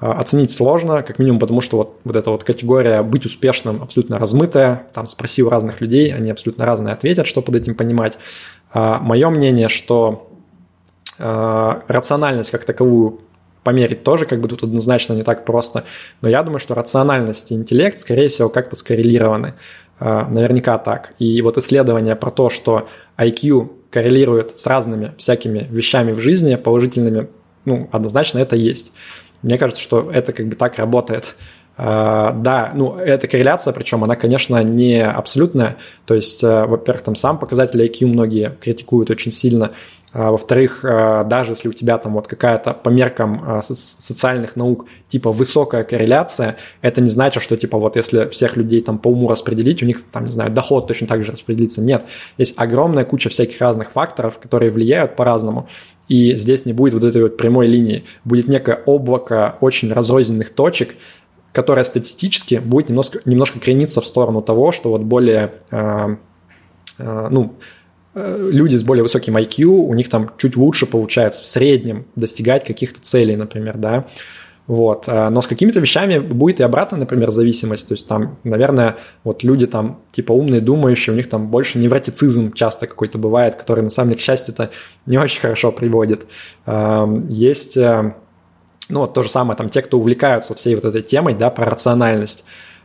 А, 0.00 0.12
оценить 0.12 0.50
сложно, 0.50 1.02
как 1.02 1.18
минимум 1.18 1.38
потому, 1.38 1.60
что 1.60 1.76
вот, 1.76 2.00
вот 2.04 2.16
эта 2.16 2.30
вот 2.30 2.42
категория 2.42 3.02
быть 3.02 3.26
успешным 3.26 3.82
абсолютно 3.82 4.18
размытая. 4.18 4.86
Там 4.94 5.06
спроси 5.06 5.42
у 5.42 5.50
разных 5.50 5.82
людей, 5.82 6.14
они 6.14 6.30
абсолютно 6.30 6.64
разные 6.64 6.94
ответят, 6.94 7.26
что 7.26 7.42
под 7.42 7.56
этим 7.56 7.74
понимать. 7.74 8.16
Мое 8.72 9.28
мнение, 9.28 9.68
что 9.68 10.30
рациональность 11.18 12.50
как 12.50 12.64
таковую 12.64 13.20
померить 13.64 14.02
тоже 14.02 14.24
как 14.24 14.40
бы 14.40 14.48
тут 14.48 14.62
однозначно 14.62 15.12
не 15.12 15.22
так 15.22 15.44
просто. 15.44 15.84
Но 16.22 16.28
я 16.28 16.42
думаю, 16.42 16.58
что 16.58 16.74
рациональность 16.74 17.50
и 17.50 17.54
интеллект, 17.54 18.00
скорее 18.00 18.28
всего, 18.28 18.48
как-то 18.48 18.76
скоррелированы. 18.76 19.54
А, 20.00 20.28
наверняка 20.28 20.78
так. 20.78 21.14
И 21.18 21.40
вот 21.42 21.58
исследование 21.58 22.16
про 22.16 22.30
то, 22.30 22.50
что 22.50 22.88
IQ 23.16 23.70
коррелирует 23.90 24.58
с 24.58 24.66
разными 24.66 25.14
всякими 25.18 25.66
вещами 25.70 26.12
в 26.12 26.20
жизни, 26.20 26.54
положительными, 26.54 27.28
ну, 27.64 27.88
однозначно 27.90 28.38
это 28.38 28.56
есть. 28.56 28.92
Мне 29.42 29.58
кажется, 29.58 29.82
что 29.82 30.10
это 30.10 30.32
как 30.32 30.46
бы 30.46 30.54
так 30.54 30.78
работает. 30.78 31.36
Uh, 31.76 32.36
да, 32.42 32.72
ну, 32.74 32.96
эта 32.96 33.28
корреляция, 33.28 33.72
причем 33.72 34.02
она, 34.02 34.16
конечно, 34.16 34.60
не 34.64 35.00
абсолютная. 35.00 35.76
То 36.06 36.14
есть, 36.14 36.42
uh, 36.42 36.66
во-первых, 36.66 37.04
там 37.04 37.14
сам 37.14 37.38
показатель 37.38 37.80
IQ 37.80 38.06
многие 38.06 38.56
критикуют 38.60 39.10
очень 39.10 39.30
сильно. 39.30 39.70
А, 40.12 40.30
во-вторых, 40.30 40.80
а, 40.84 41.22
даже 41.24 41.52
если 41.52 41.68
у 41.68 41.72
тебя 41.72 41.98
там 41.98 42.14
вот 42.14 42.28
какая-то 42.28 42.72
по 42.72 42.88
меркам 42.88 43.42
а, 43.44 43.60
социальных 43.60 44.56
наук 44.56 44.86
типа 45.06 45.30
высокая 45.30 45.84
корреляция, 45.84 46.56
это 46.80 47.02
не 47.02 47.10
значит, 47.10 47.42
что 47.42 47.56
типа 47.58 47.78
вот 47.78 47.96
если 47.96 48.28
всех 48.28 48.56
людей 48.56 48.80
там 48.80 48.98
по 48.98 49.08
уму 49.08 49.28
распределить, 49.28 49.82
у 49.82 49.86
них 49.86 50.02
там, 50.10 50.24
не 50.24 50.32
знаю, 50.32 50.50
доход 50.50 50.86
точно 50.86 51.06
так 51.06 51.22
же 51.22 51.32
распределится. 51.32 51.82
Нет, 51.82 52.04
есть 52.38 52.54
огромная 52.56 53.04
куча 53.04 53.28
всяких 53.28 53.60
разных 53.60 53.90
факторов, 53.90 54.38
которые 54.38 54.70
влияют 54.70 55.14
по-разному. 55.14 55.68
И 56.08 56.34
здесь 56.36 56.64
не 56.64 56.72
будет 56.72 56.94
вот 56.94 57.04
этой 57.04 57.22
вот 57.22 57.36
прямой 57.36 57.66
линии. 57.66 58.04
Будет 58.24 58.48
некое 58.48 58.82
облако 58.86 59.56
очень 59.60 59.92
разрозненных 59.92 60.54
точек, 60.54 60.94
которое 61.52 61.84
статистически 61.84 62.62
будет 62.64 62.88
немножко, 62.88 63.20
немножко 63.26 63.60
крениться 63.60 64.00
в 64.00 64.06
сторону 64.06 64.40
того, 64.40 64.72
что 64.72 64.88
вот 64.88 65.02
более, 65.02 65.52
ну, 66.98 67.52
люди 68.18 68.76
с 68.76 68.84
более 68.84 69.02
высоким 69.02 69.36
IQ, 69.36 69.64
у 69.64 69.94
них 69.94 70.08
там 70.08 70.30
чуть 70.38 70.56
лучше 70.56 70.86
получается 70.86 71.42
в 71.42 71.46
среднем 71.46 72.06
достигать 72.16 72.64
каких-то 72.64 73.00
целей, 73.00 73.36
например, 73.36 73.76
да. 73.76 74.06
Вот. 74.68 75.08
Э, 75.08 75.30
но 75.30 75.40
с 75.40 75.46
какими-то 75.46 75.80
вещами 75.80 76.18
будет 76.18 76.60
и 76.60 76.62
обратная, 76.62 77.00
например, 77.00 77.30
зависимость. 77.30 77.88
То 77.88 77.94
есть 77.94 78.06
там, 78.06 78.36
наверное, 78.44 78.96
вот 79.24 79.42
люди 79.42 79.66
там 79.66 80.00
типа 80.12 80.32
умные, 80.32 80.60
думающие, 80.60 81.14
у 81.14 81.16
них 81.16 81.28
там 81.28 81.48
больше 81.48 81.78
невротицизм 81.78 82.52
часто 82.52 82.86
какой-то 82.86 83.16
бывает, 83.16 83.56
который 83.56 83.82
на 83.82 83.90
самом 83.90 84.10
деле, 84.10 84.20
к 84.20 84.22
счастью, 84.22 84.52
это 84.52 84.70
не 85.06 85.16
очень 85.18 85.40
хорошо 85.40 85.72
приводит. 85.72 86.26
Эм, 86.66 87.28
есть, 87.28 87.78
э, 87.78 88.14
ну 88.90 89.00
вот 89.00 89.14
то 89.14 89.22
же 89.22 89.30
самое, 89.30 89.56
там 89.56 89.70
те, 89.70 89.80
кто 89.80 89.98
увлекаются 89.98 90.54
всей 90.54 90.74
вот 90.74 90.84
этой 90.84 91.02
темой, 91.02 91.34
да, 91.34 91.50
про 91.50 91.66
рациональность. 91.66 92.44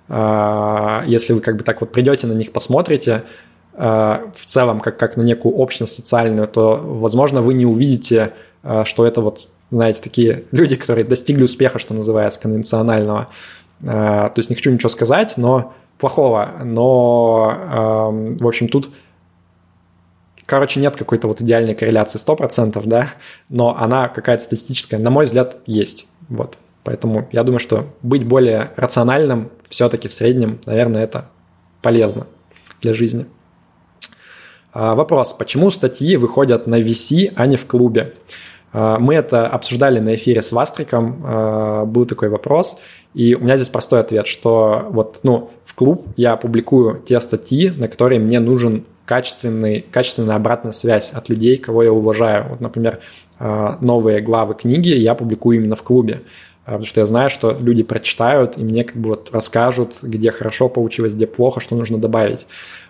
Если 0.09 1.31
вы 1.31 1.39
как 1.39 1.55
бы 1.55 1.63
так 1.63 1.79
вот 1.79 1.93
придете 1.93 2.27
на 2.27 2.33
них, 2.33 2.51
посмотрите, 2.51 3.23
Э, 3.23 3.23
в 3.75 4.45
целом 4.45 4.79
как, 4.79 4.97
как 4.97 5.17
на 5.17 5.23
некую 5.23 5.55
общность 5.55 5.95
социальную, 5.95 6.47
то, 6.47 6.79
возможно, 6.83 7.41
вы 7.41 7.53
не 7.53 7.65
увидите, 7.65 8.33
э, 8.63 8.83
что 8.85 9.05
это 9.05 9.21
вот, 9.21 9.47
знаете, 9.71 10.01
такие 10.01 10.43
люди, 10.51 10.75
которые 10.75 11.05
достигли 11.05 11.43
успеха, 11.43 11.79
что 11.79 11.93
называется, 11.93 12.39
конвенционального. 12.39 13.29
Э, 13.81 13.85
то 13.85 14.33
есть 14.37 14.49
не 14.49 14.55
хочу 14.55 14.71
ничего 14.71 14.89
сказать, 14.89 15.37
но 15.37 15.73
плохого, 15.97 16.49
но, 16.63 17.55
эм, 18.11 18.37
в 18.37 18.47
общем, 18.47 18.67
тут 18.67 18.89
Короче, 20.45 20.81
нет 20.81 20.97
какой-то 20.97 21.29
вот 21.29 21.39
идеальной 21.39 21.73
корреляции 21.73 22.19
100%, 22.19 22.85
да, 22.85 23.07
но 23.47 23.77
она 23.77 24.09
какая-то 24.09 24.43
статистическая, 24.43 24.99
на 24.99 25.09
мой 25.09 25.23
взгляд, 25.23 25.57
есть. 25.65 26.05
Вот. 26.27 26.57
Поэтому 26.83 27.29
я 27.31 27.43
думаю, 27.43 27.59
что 27.59 27.87
быть 28.01 28.25
более 28.25 28.71
рациональным 28.75 29.49
все-таки 29.69 30.09
в 30.09 30.13
среднем, 30.13 30.59
наверное, 30.65 31.03
это 31.03 31.29
полезно 31.81 32.27
для 32.81 32.93
жизни. 32.93 33.25
А, 34.73 34.95
вопрос, 34.95 35.33
почему 35.33 35.69
статьи 35.69 36.17
выходят 36.17 36.65
на 36.65 36.79
VC, 36.79 37.31
а 37.35 37.45
не 37.45 37.57
в 37.57 37.67
клубе? 37.67 38.15
А, 38.71 38.97
мы 38.97 39.13
это 39.13 39.47
обсуждали 39.47 39.99
на 39.99 40.15
эфире 40.15 40.41
с 40.41 40.51
Вастриком, 40.51 41.21
а, 41.23 41.85
был 41.85 42.07
такой 42.07 42.29
вопрос, 42.29 42.77
и 43.13 43.35
у 43.35 43.41
меня 43.41 43.55
здесь 43.55 43.69
простой 43.69 43.99
ответ, 43.99 44.25
что 44.25 44.87
вот, 44.89 45.19
ну, 45.21 45.51
в 45.63 45.75
клуб 45.75 46.07
я 46.17 46.35
публикую 46.37 46.99
те 47.05 47.19
статьи, 47.19 47.69
на 47.69 47.87
которые 47.87 48.19
мне 48.19 48.39
нужен 48.39 48.85
качественный, 49.05 49.85
качественная 49.91 50.37
обратная 50.37 50.71
связь 50.71 51.11
от 51.11 51.29
людей, 51.29 51.57
кого 51.57 51.83
я 51.83 51.91
уважаю. 51.91 52.47
Вот, 52.49 52.61
например, 52.61 52.99
новые 53.81 54.21
главы 54.21 54.53
книги 54.53 54.89
я 54.89 55.13
публикую 55.13 55.57
именно 55.57 55.75
в 55.75 55.83
клубе, 55.83 56.21
потому 56.63 56.85
что 56.85 57.01
я 57.01 57.05
знаю, 57.05 57.29
что 57.29 57.51
люди 57.51 57.83
прочитают 57.83 58.57
и 58.57 58.63
мне 58.63 58.85
как 58.85 58.95
бы 58.95 59.09
вот 59.09 59.29
расскажут, 59.33 59.97
где 60.01 60.31
хорошо 60.31 60.69
получилось, 60.69 61.13
где 61.13 61.27
плохо, 61.27 61.59
что 61.59 61.75
нужно 61.75 61.97
добавить. 61.97 62.47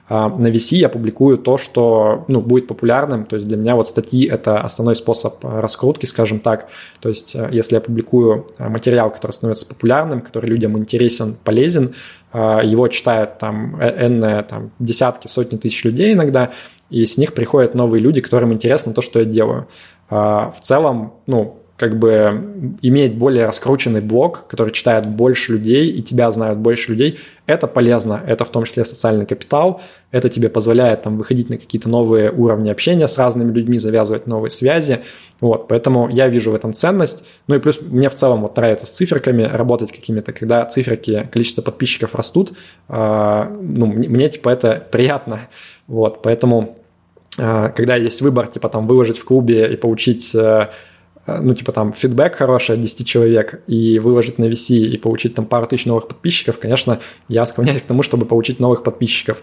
А, 0.10 0.30
на 0.30 0.48
VC 0.48 0.76
я 0.76 0.90
публикую 0.90 1.38
то, 1.38 1.58
что 1.58 2.26
ну, 2.28 2.42
будет 2.42 2.68
популярным. 2.68 3.26
То 3.26 3.36
есть 3.36 3.48
для 3.48 3.58
меня 3.58 3.76
вот 3.76 3.88
статьи– 3.88 4.28
это 4.32 4.60
основной 4.60 4.96
способ 4.96 5.44
а, 5.44 5.62
раскрутки, 5.62 6.06
скажем 6.06 6.40
так. 6.40 6.68
То 7.00 7.10
есть 7.10 7.36
а, 7.36 7.50
если 7.52 7.76
я 7.76 7.82
публикую 7.82 8.46
материал, 8.60 9.10
который 9.12 9.32
становится 9.32 9.66
популярным, 9.66 10.22
который 10.22 10.50
людям 10.50 10.78
интересен, 10.78 11.38
полезен, 11.44 11.94
его 12.34 12.88
читают 12.88 13.38
там 13.38 13.80
энные 13.80 14.42
там, 14.42 14.72
десятки, 14.80 15.28
сотни 15.28 15.56
тысяч 15.58 15.84
людей 15.84 16.14
иногда, 16.14 16.50
и 16.90 17.06
с 17.06 17.18
них 17.18 17.36
приходят 17.36 17.76
новые 17.76 18.02
люди, 18.02 18.22
которым 18.22 18.52
интересно 18.54 18.92
то, 18.92 19.04
что 19.04 19.20
я 19.20 19.26
делаю. 19.26 19.68
В 20.10 20.56
целом, 20.60 21.14
ну, 21.28 21.62
как 21.78 21.98
бы 21.98 22.76
иметь 22.82 23.16
более 23.16 23.45
раскрученный 23.48 24.02
блог, 24.02 24.45
который 24.48 24.72
читает 24.72 25.08
больше 25.08 25.54
людей 25.54 25.90
и 25.90 26.04
тебя 26.04 26.32
знают 26.32 26.60
больше 26.60 26.91
людей, 26.91 27.20
это 27.48 27.66
полезно. 27.66 28.22
Это 28.28 28.45
в 28.45 28.50
том 28.50 28.66
числе 28.66 28.86
социальный 28.86 29.26
капитал. 29.26 29.82
Это 30.12 30.30
тебе 30.30 30.50
позволяет 30.50 31.02
там 31.02 31.18
выходить 31.18 31.50
на 31.50 31.58
какие-то 31.58 31.90
новые 31.90 32.32
уровни 32.32 32.70
общения 32.70 33.08
с 33.08 33.18
разными 33.18 33.52
людьми, 33.52 33.80
завязывать 33.80 34.28
новые 34.28 34.52
связи. 34.52 35.00
Вот, 35.41 35.68
поэтому 35.68 36.10
я 36.10 36.28
вижу 36.28 36.52
в 36.52 36.56
этом 36.56 36.74
ценность. 36.74 37.24
Ну 37.48 37.56
и 37.56 37.60
плюс 37.60 37.82
мне 37.82 38.08
в 38.08 38.14
целом 38.14 38.41
вот 38.41 38.56
нравится 38.56 38.86
с 38.86 38.91
циферками 38.91 39.44
работать 39.44 39.91
какими-то, 39.91 40.32
когда 40.32 40.66
циферки, 40.66 41.28
количество 41.32 41.64
подписчиков 41.64 42.14
растут, 42.14 42.54
э, 42.88 43.58
ну, 43.62 43.88
мне, 43.88 44.30
типа 44.30 44.50
это 44.50 44.88
приятно. 44.91 45.40
Вот, 45.88 46.22
поэтому 46.22 46.78
э, 47.40 47.70
когда 47.76 47.95
есть 47.95 48.22
выбор, 48.22 48.45
типа 48.45 48.70
там 48.70 48.86
выложить 48.86 49.18
в 49.18 49.26
клубе 49.26 49.74
и 49.74 49.76
получить 49.76 50.36
э, 50.36 50.68
ну, 51.26 51.54
типа 51.54 51.72
там 51.72 51.94
фидбэк 51.94 52.36
хороший 52.36 52.76
от 52.76 52.82
10 52.82 53.08
человек 53.08 53.64
и 53.68 54.00
выложить 54.00 54.40
на 54.40 54.45
VC 54.45 54.76
и 54.76 54.98
получить 54.98 55.36
там 55.36 55.45
пару 55.45 55.68
тысяч 55.68 55.86
новых 55.86 56.08
подписчиков, 56.08 56.60
конечно, 56.60 57.00
я 57.30 57.45
склоняюсь 57.45 57.82
к 57.82 57.86
тому, 57.86 58.04
чтобы 58.04 58.26
получить 58.26 58.60
новых 58.60 58.84
подписчиков. 58.84 59.41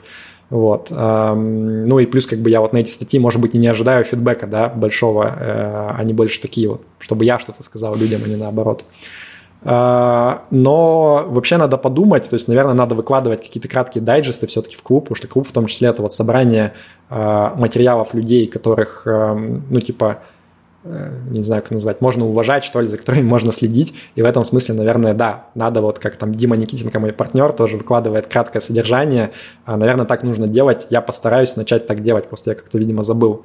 Вот. 0.51 0.91
Ну 0.91 1.99
и 2.01 2.07
плюс 2.07 2.27
как 2.27 2.41
бы 2.41 2.51
я 2.51 2.61
вот 2.61 2.73
на 2.73 2.79
эти 2.79 2.91
статьи, 2.91 3.21
может 3.21 3.41
быть, 3.41 3.55
и 3.55 3.59
не 3.59 3.69
ожидаю 3.69 4.03
фидбэка, 4.05 4.49
да, 4.49 4.69
большого, 4.69 5.33
э, 5.39 5.91
они 5.97 6.13
больше 6.13 6.41
такие 6.41 6.69
вот, 6.69 6.83
чтобы 6.99 7.25
я 7.25 7.39
что-то 7.39 7.63
сказал 7.63 7.95
людям, 7.95 8.23
а 8.25 8.29
не 8.29 8.35
наоборот. 8.35 8.85
А, 9.63 10.45
но 10.51 11.25
вообще 11.29 11.57
надо 11.57 11.77
подумать, 11.77 12.29
то 12.29 12.35
есть, 12.35 12.49
наверное, 12.49 12.75
надо 12.75 12.97
выкладывать 12.97 13.43
какие-то 13.43 13.69
краткие 13.69 14.03
дайджесты 14.03 14.49
все-таки 14.49 14.75
в 14.75 14.83
клуб, 14.83 15.05
потому 15.05 15.17
что 15.17 15.29
клуб 15.29 15.47
в 15.47 15.53
том 15.53 15.67
числе 15.67 15.89
это 15.89 16.03
вот 16.03 16.13
собрание 16.13 16.73
материалов 17.09 18.15
людей, 18.15 18.47
которых, 18.47 19.03
эм, 19.05 19.65
ну, 19.69 19.81
типа, 19.81 20.21
э, 20.21 20.40
не 20.85 21.43
знаю, 21.43 21.63
как 21.63 21.73
назвать, 21.73 22.01
можно 22.01 22.27
уважать, 22.27 22.65
что 22.65 22.81
ли, 22.81 22.89
за 22.89 22.97
которыми 22.97 23.23
можно 23.29 23.53
следить. 23.53 23.95
И 24.15 24.23
в 24.23 24.25
этом 24.25 24.45
смысле, 24.45 24.75
наверное, 24.75 25.15
да, 25.15 25.47
надо 25.55 25.83
вот 25.83 25.99
как 25.99 26.17
там 26.17 26.35
Дима 26.35 26.57
Никитенко, 26.57 26.99
мой 27.01 27.13
партнер, 27.13 27.53
тоже 27.53 27.77
выкладывает 27.77 28.27
краткое 28.27 28.61
содержание. 28.61 29.33
А, 29.65 29.77
наверное, 29.77 30.07
так 30.07 30.23
нужно 30.23 30.47
делать. 30.47 30.87
Я 30.91 31.01
постараюсь 31.01 31.57
начать 31.57 31.87
так 31.87 32.01
делать, 32.01 32.29
просто 32.29 32.51
я 32.51 32.57
как-то, 32.57 32.79
видимо, 32.79 33.03
забыл 33.03 33.45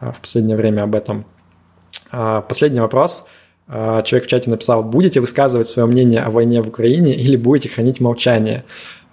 в 0.00 0.20
последнее 0.20 0.56
время 0.56 0.82
об 0.82 0.94
этом. 0.94 1.24
Последний 2.10 2.80
вопрос– 2.80 3.24
а, 3.68 4.02
человек 4.02 4.26
в 4.26 4.30
чате 4.30 4.48
написал, 4.48 4.84
будете 4.84 5.20
высказывать 5.20 5.66
свое 5.66 5.86
мнение 5.86 6.20
о 6.20 6.30
войне 6.30 6.62
в 6.62 6.68
Украине 6.68 7.14
или 7.14 7.36
будете 7.36 7.68
хранить 7.68 8.00
молчание? 8.00 8.64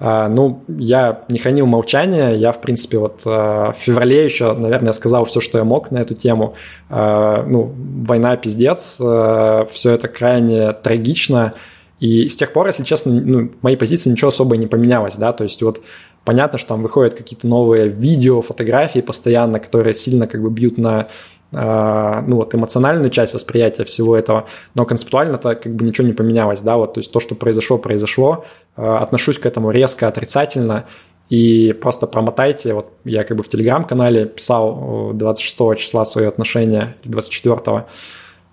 А, 0.06 0.28
ну, 0.28 0.66
я 0.68 1.22
не 1.30 1.40
хранил 1.40 1.66
молчание, 1.66 2.36
я, 2.36 2.52
в 2.52 2.60
принципе, 2.60 2.98
вот 2.98 3.22
а, 3.26 3.72
в 3.72 3.78
феврале 3.78 4.26
еще, 4.26 4.52
наверное, 4.52 4.92
сказал 4.92 5.24
все, 5.24 5.40
что 5.40 5.60
я 5.60 5.64
мог 5.64 5.92
на 5.92 6.00
эту 6.00 6.14
тему. 6.14 6.56
Ну, 6.90 7.74
война 8.06 8.36
пиздец, 8.36 8.96
все 8.96 9.90
это 9.90 10.08
крайне 10.10 10.74
трагично, 10.74 11.54
и 12.02 12.28
с 12.28 12.36
тех 12.36 12.52
пор, 12.52 12.68
если 12.68 12.84
честно, 12.84 13.14
ну, 13.14 13.50
моей 13.62 13.78
позиции 13.78 14.10
ничего 14.10 14.28
особо 14.28 14.58
не 14.58 14.68
поменялось, 14.68 15.16
да, 15.16 15.32
то 15.32 15.46
есть 15.46 15.62
вот 15.62 15.82
понятно, 16.26 16.58
что 16.58 16.70
там 16.70 16.82
выходят 16.82 17.14
какие-то 17.14 17.48
новые 17.48 17.88
видео, 17.88 18.42
фотографии 18.42 19.00
постоянно, 19.00 19.62
которые 19.62 19.96
сильно 19.96 20.28
как 20.28 20.42
бы 20.42 20.50
бьют 20.50 20.78
на 20.78 21.00
а, 21.00 21.08
ну 21.54 22.36
вот 22.38 22.56
эмоциональную 22.56 23.10
часть 23.10 23.34
восприятия 23.34 23.86
всего 23.86 24.18
этого, 24.18 24.46
но 24.76 24.86
концептуально-то 24.86 25.56
как 25.56 25.76
бы 25.76 25.86
ничего 25.86 26.08
не 26.08 26.14
поменялось, 26.14 26.62
да, 26.62 26.78
вот, 26.78 26.96
то 26.96 27.00
есть 27.00 27.12
то, 27.12 27.20
что 27.20 27.36
произошло, 27.36 27.78
произошло, 27.78 28.46
а, 28.76 28.98
отношусь 28.98 29.38
к 29.38 29.46
этому 29.46 29.72
резко 29.72 30.08
отрицательно, 30.08 30.86
и 31.30 31.74
просто 31.74 32.08
промотайте, 32.08 32.74
вот 32.74 32.92
я 33.06 33.24
как 33.24 33.38
бы 33.38 33.44
в 33.44 33.50
телеграм-канале 33.50 34.26
писал 34.26 35.12
26 35.14 35.76
числа 35.78 36.06
свои 36.06 36.26
отношения, 36.26 36.96
24 37.04 37.86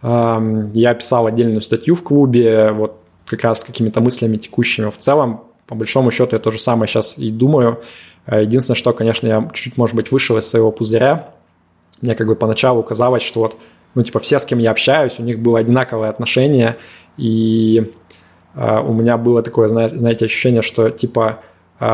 я 0.03 0.95
писал 0.95 1.27
отдельную 1.27 1.61
статью 1.61 1.95
в 1.95 2.03
клубе, 2.03 2.73
вот 2.73 2.97
как 3.27 3.45
раз 3.45 3.61
с 3.61 3.65
какими-то 3.65 4.01
мыслями 4.01 4.39
текущими. 4.39 4.89
В 4.89 4.97
целом, 4.97 5.45
по 5.67 5.75
большому 5.75 6.11
счету, 6.11 6.37
я 6.37 6.41
то 6.41 6.51
же 6.51 6.59
самое 6.59 6.89
сейчас 6.89 7.19
и 7.19 7.31
думаю. 7.31 7.81
Единственное, 8.27 8.77
что, 8.77 8.93
конечно, 8.93 9.27
я 9.27 9.49
чуть-чуть, 9.53 9.77
может 9.77 9.95
быть, 9.95 10.11
вышел 10.11 10.39
из 10.39 10.49
своего 10.49 10.73
пузыря, 10.73 11.35
мне 12.01 12.15
как 12.15 12.27
бы 12.27 12.37
поначалу 12.37 12.83
казалось, 12.83 13.23
что 13.23 13.41
вот, 13.41 13.57
ну, 13.95 14.03
типа, 14.03 14.21
все, 14.21 14.39
с 14.39 14.45
кем 14.45 14.59
я 14.59 14.71
общаюсь, 14.71 15.19
у 15.19 15.23
них 15.23 15.39
было 15.41 15.59
одинаковое 15.59 16.09
отношение, 16.11 16.77
и 17.17 17.93
э, 18.55 18.81
у 18.81 18.93
меня 18.93 19.17
было 19.17 19.43
такое, 19.43 19.69
знаете, 19.69 20.25
ощущение, 20.25 20.63
что, 20.63 20.91
типа, 20.91 21.41
э, 21.79 21.85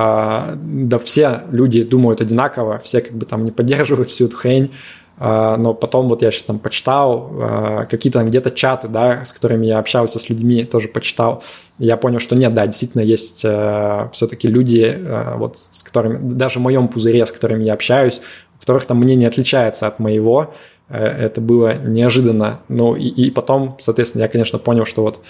да 0.56 0.98
все 0.98 1.42
люди 1.50 1.82
думают 1.82 2.20
одинаково, 2.20 2.78
все 2.78 3.00
как 3.00 3.12
бы 3.12 3.26
там 3.26 3.42
не 3.42 3.50
поддерживают 3.50 4.08
всю 4.08 4.26
эту 4.26 4.36
хрень, 4.36 4.72
э, 5.18 5.56
но 5.56 5.74
потом 5.74 6.08
вот 6.08 6.22
я 6.22 6.30
сейчас 6.30 6.44
там 6.44 6.58
почитал, 6.58 7.32
э, 7.32 7.86
какие-то 7.90 8.22
где-то 8.22 8.50
чаты, 8.50 8.88
да, 8.88 9.24
с 9.24 9.32
которыми 9.32 9.66
я 9.66 9.78
общался 9.78 10.18
с 10.18 10.28
людьми, 10.28 10.64
тоже 10.64 10.88
почитал, 10.88 11.42
я 11.78 11.96
понял, 11.96 12.20
что 12.20 12.36
нет, 12.36 12.54
да, 12.54 12.66
действительно 12.66 13.02
есть 13.02 13.40
э, 13.42 14.08
все-таки 14.12 14.48
люди, 14.48 14.94
э, 14.96 15.34
вот 15.36 15.58
с 15.58 15.82
которыми, 15.82 16.18
даже 16.34 16.58
в 16.58 16.62
моем 16.62 16.88
пузыре, 16.88 17.24
с 17.24 17.32
которыми 17.32 17.64
я 17.64 17.72
общаюсь, 17.72 18.20
которых 18.60 18.86
там 18.86 18.98
мнение 18.98 19.28
отличается 19.28 19.86
от 19.86 19.98
моего. 19.98 20.54
Э, 20.88 21.04
это 21.04 21.40
было 21.40 21.74
неожиданно. 21.76 22.60
Ну 22.68 22.94
и, 22.94 23.08
и 23.08 23.30
потом, 23.30 23.76
соответственно, 23.80 24.22
я, 24.22 24.28
конечно, 24.28 24.58
понял, 24.58 24.84
что 24.84 25.02
вот 25.02 25.20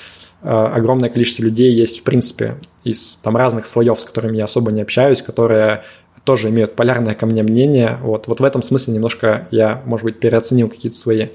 э, 0.43 0.48
огромное 0.48 1.09
количество 1.09 1.43
людей 1.43 1.73
есть, 1.73 2.01
в 2.01 2.03
принципе, 2.03 2.57
из 2.85 3.16
там 3.16 3.36
разных 3.36 3.66
слоев, 3.66 4.01
с 4.01 4.05
которыми 4.05 4.36
я 4.36 4.44
особо 4.44 4.70
не 4.73 4.82
общаюсь, 4.82 5.23
которые 5.23 5.82
тоже 6.24 6.48
имеют 6.48 6.74
полярное 6.74 7.15
ко 7.15 7.24
мне 7.24 7.43
мнение. 7.43 7.98
Вот, 8.03 8.27
вот 8.27 8.40
в 8.40 8.44
этом 8.44 8.62
смысле 8.62 8.94
немножко 8.94 9.47
я, 9.51 9.81
может 9.86 10.05
быть, 10.05 10.19
переоценил 10.19 10.69
какие-то 10.69 10.98
свои 10.98 11.28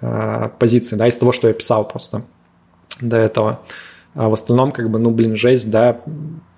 э, 0.00 0.48
позиции, 0.58 0.96
да, 0.96 1.06
из 1.06 1.16
того, 1.16 1.32
что 1.32 1.48
я 1.48 1.54
писал 1.54 1.86
просто 1.86 2.22
до 3.00 3.16
этого. 3.16 3.60
А 4.14 4.28
в 4.28 4.32
остальном, 4.32 4.72
как 4.72 4.90
бы, 4.90 4.98
ну, 4.98 5.10
блин, 5.10 5.36
жесть, 5.36 5.70
да, 5.70 6.00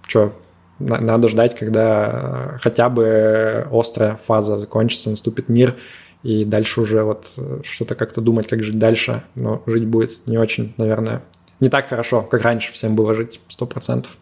что, 0.06 0.32
надо 0.78 1.28
ждать, 1.28 1.56
когда 1.56 2.56
э, 2.56 2.58
хотя 2.60 2.88
бы 2.88 3.66
острая 3.70 4.18
фаза 4.22 4.56
закончится, 4.56 5.10
наступит 5.10 5.48
мир, 5.48 5.74
и 6.22 6.44
дальше 6.44 6.80
уже 6.80 7.02
вот 7.02 7.28
э, 7.36 7.60
что-то 7.64 7.94
как-то 7.94 8.20
думать, 8.20 8.46
как 8.46 8.62
жить 8.62 8.78
дальше. 8.78 9.22
Но 9.34 9.62
жить 9.66 9.86
будет 9.86 10.18
не 10.26 10.38
очень, 10.38 10.74
наверное, 10.76 11.22
не 11.60 11.68
так 11.68 11.88
хорошо, 11.88 12.22
как 12.22 12.42
раньше 12.42 12.72
всем 12.72 12.94
было 12.94 13.14
жить, 13.14 13.40
сто 13.48 13.66
процентов. 13.66 14.16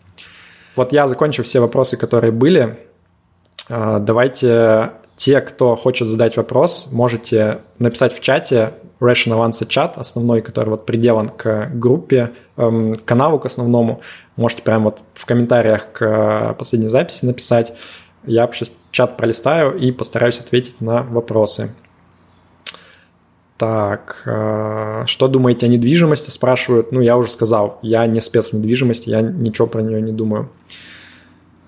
Вот 0.76 0.92
я 0.92 1.08
закончу 1.08 1.42
все 1.42 1.60
вопросы, 1.60 1.96
которые 1.96 2.32
были. 2.32 2.78
А, 3.68 3.98
давайте 3.98 4.92
те, 5.16 5.40
кто 5.40 5.76
хочет 5.76 6.08
задать 6.08 6.36
вопрос, 6.36 6.88
можете 6.90 7.60
написать 7.78 8.12
в 8.12 8.20
чате 8.20 8.74
Rational 9.00 9.48
Answer 9.48 9.66
чат 9.66 9.98
основной, 9.98 10.40
который 10.40 10.70
вот 10.70 10.86
приделан 10.86 11.28
к 11.28 11.70
группе, 11.74 12.32
эм, 12.56 12.94
каналу 13.04 13.38
к 13.38 13.46
основному. 13.46 14.00
Можете 14.36 14.62
прямо 14.62 14.86
вот 14.86 15.00
в 15.14 15.26
комментариях 15.26 15.92
к 15.92 16.54
последней 16.58 16.88
записи 16.88 17.24
написать. 17.24 17.74
Я 18.24 18.48
сейчас 18.52 18.70
чат 18.90 19.16
пролистаю 19.16 19.76
и 19.76 19.92
постараюсь 19.92 20.40
ответить 20.40 20.80
на 20.80 21.02
вопросы. 21.02 21.74
Так, 23.56 24.22
э, 24.26 25.04
что 25.06 25.28
думаете 25.28 25.66
о 25.66 25.68
недвижимости, 25.68 26.30
спрашивают. 26.30 26.90
Ну, 26.90 27.00
я 27.00 27.16
уже 27.16 27.30
сказал, 27.30 27.78
я 27.82 28.06
не 28.06 28.20
спец 28.20 28.50
в 28.50 28.52
недвижимости, 28.54 29.10
я 29.10 29.20
ничего 29.20 29.68
про 29.68 29.80
нее 29.80 30.02
не 30.02 30.12
думаю. 30.12 30.50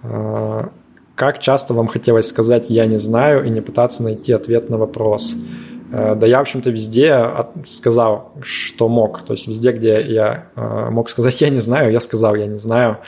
Э, 0.02 0.68
как 1.14 1.38
часто 1.38 1.74
вам 1.74 1.86
хотелось 1.86 2.26
сказать 2.26 2.68
«я 2.68 2.86
не 2.86 2.98
знаю» 2.98 3.44
и 3.44 3.50
не 3.50 3.60
пытаться 3.60 4.02
найти 4.02 4.32
ответ 4.32 4.68
на 4.68 4.78
вопрос? 4.78 5.34
Э, 5.34 5.75
да 5.90 6.26
я, 6.26 6.38
в 6.38 6.42
общем-то, 6.42 6.70
везде 6.70 7.30
сказал, 7.66 8.32
что 8.42 8.88
мог. 8.88 9.24
То 9.24 9.32
есть 9.34 9.46
везде, 9.46 9.72
где 9.72 10.00
я 10.00 10.46
э, 10.56 10.90
мог 10.90 11.08
сказать 11.08 11.40
«я 11.40 11.48
не 11.48 11.60
знаю», 11.60 11.92
я 11.92 12.00
сказал 12.00 12.34
«я 12.34 12.46
не 12.46 12.58
знаю». 12.58 12.98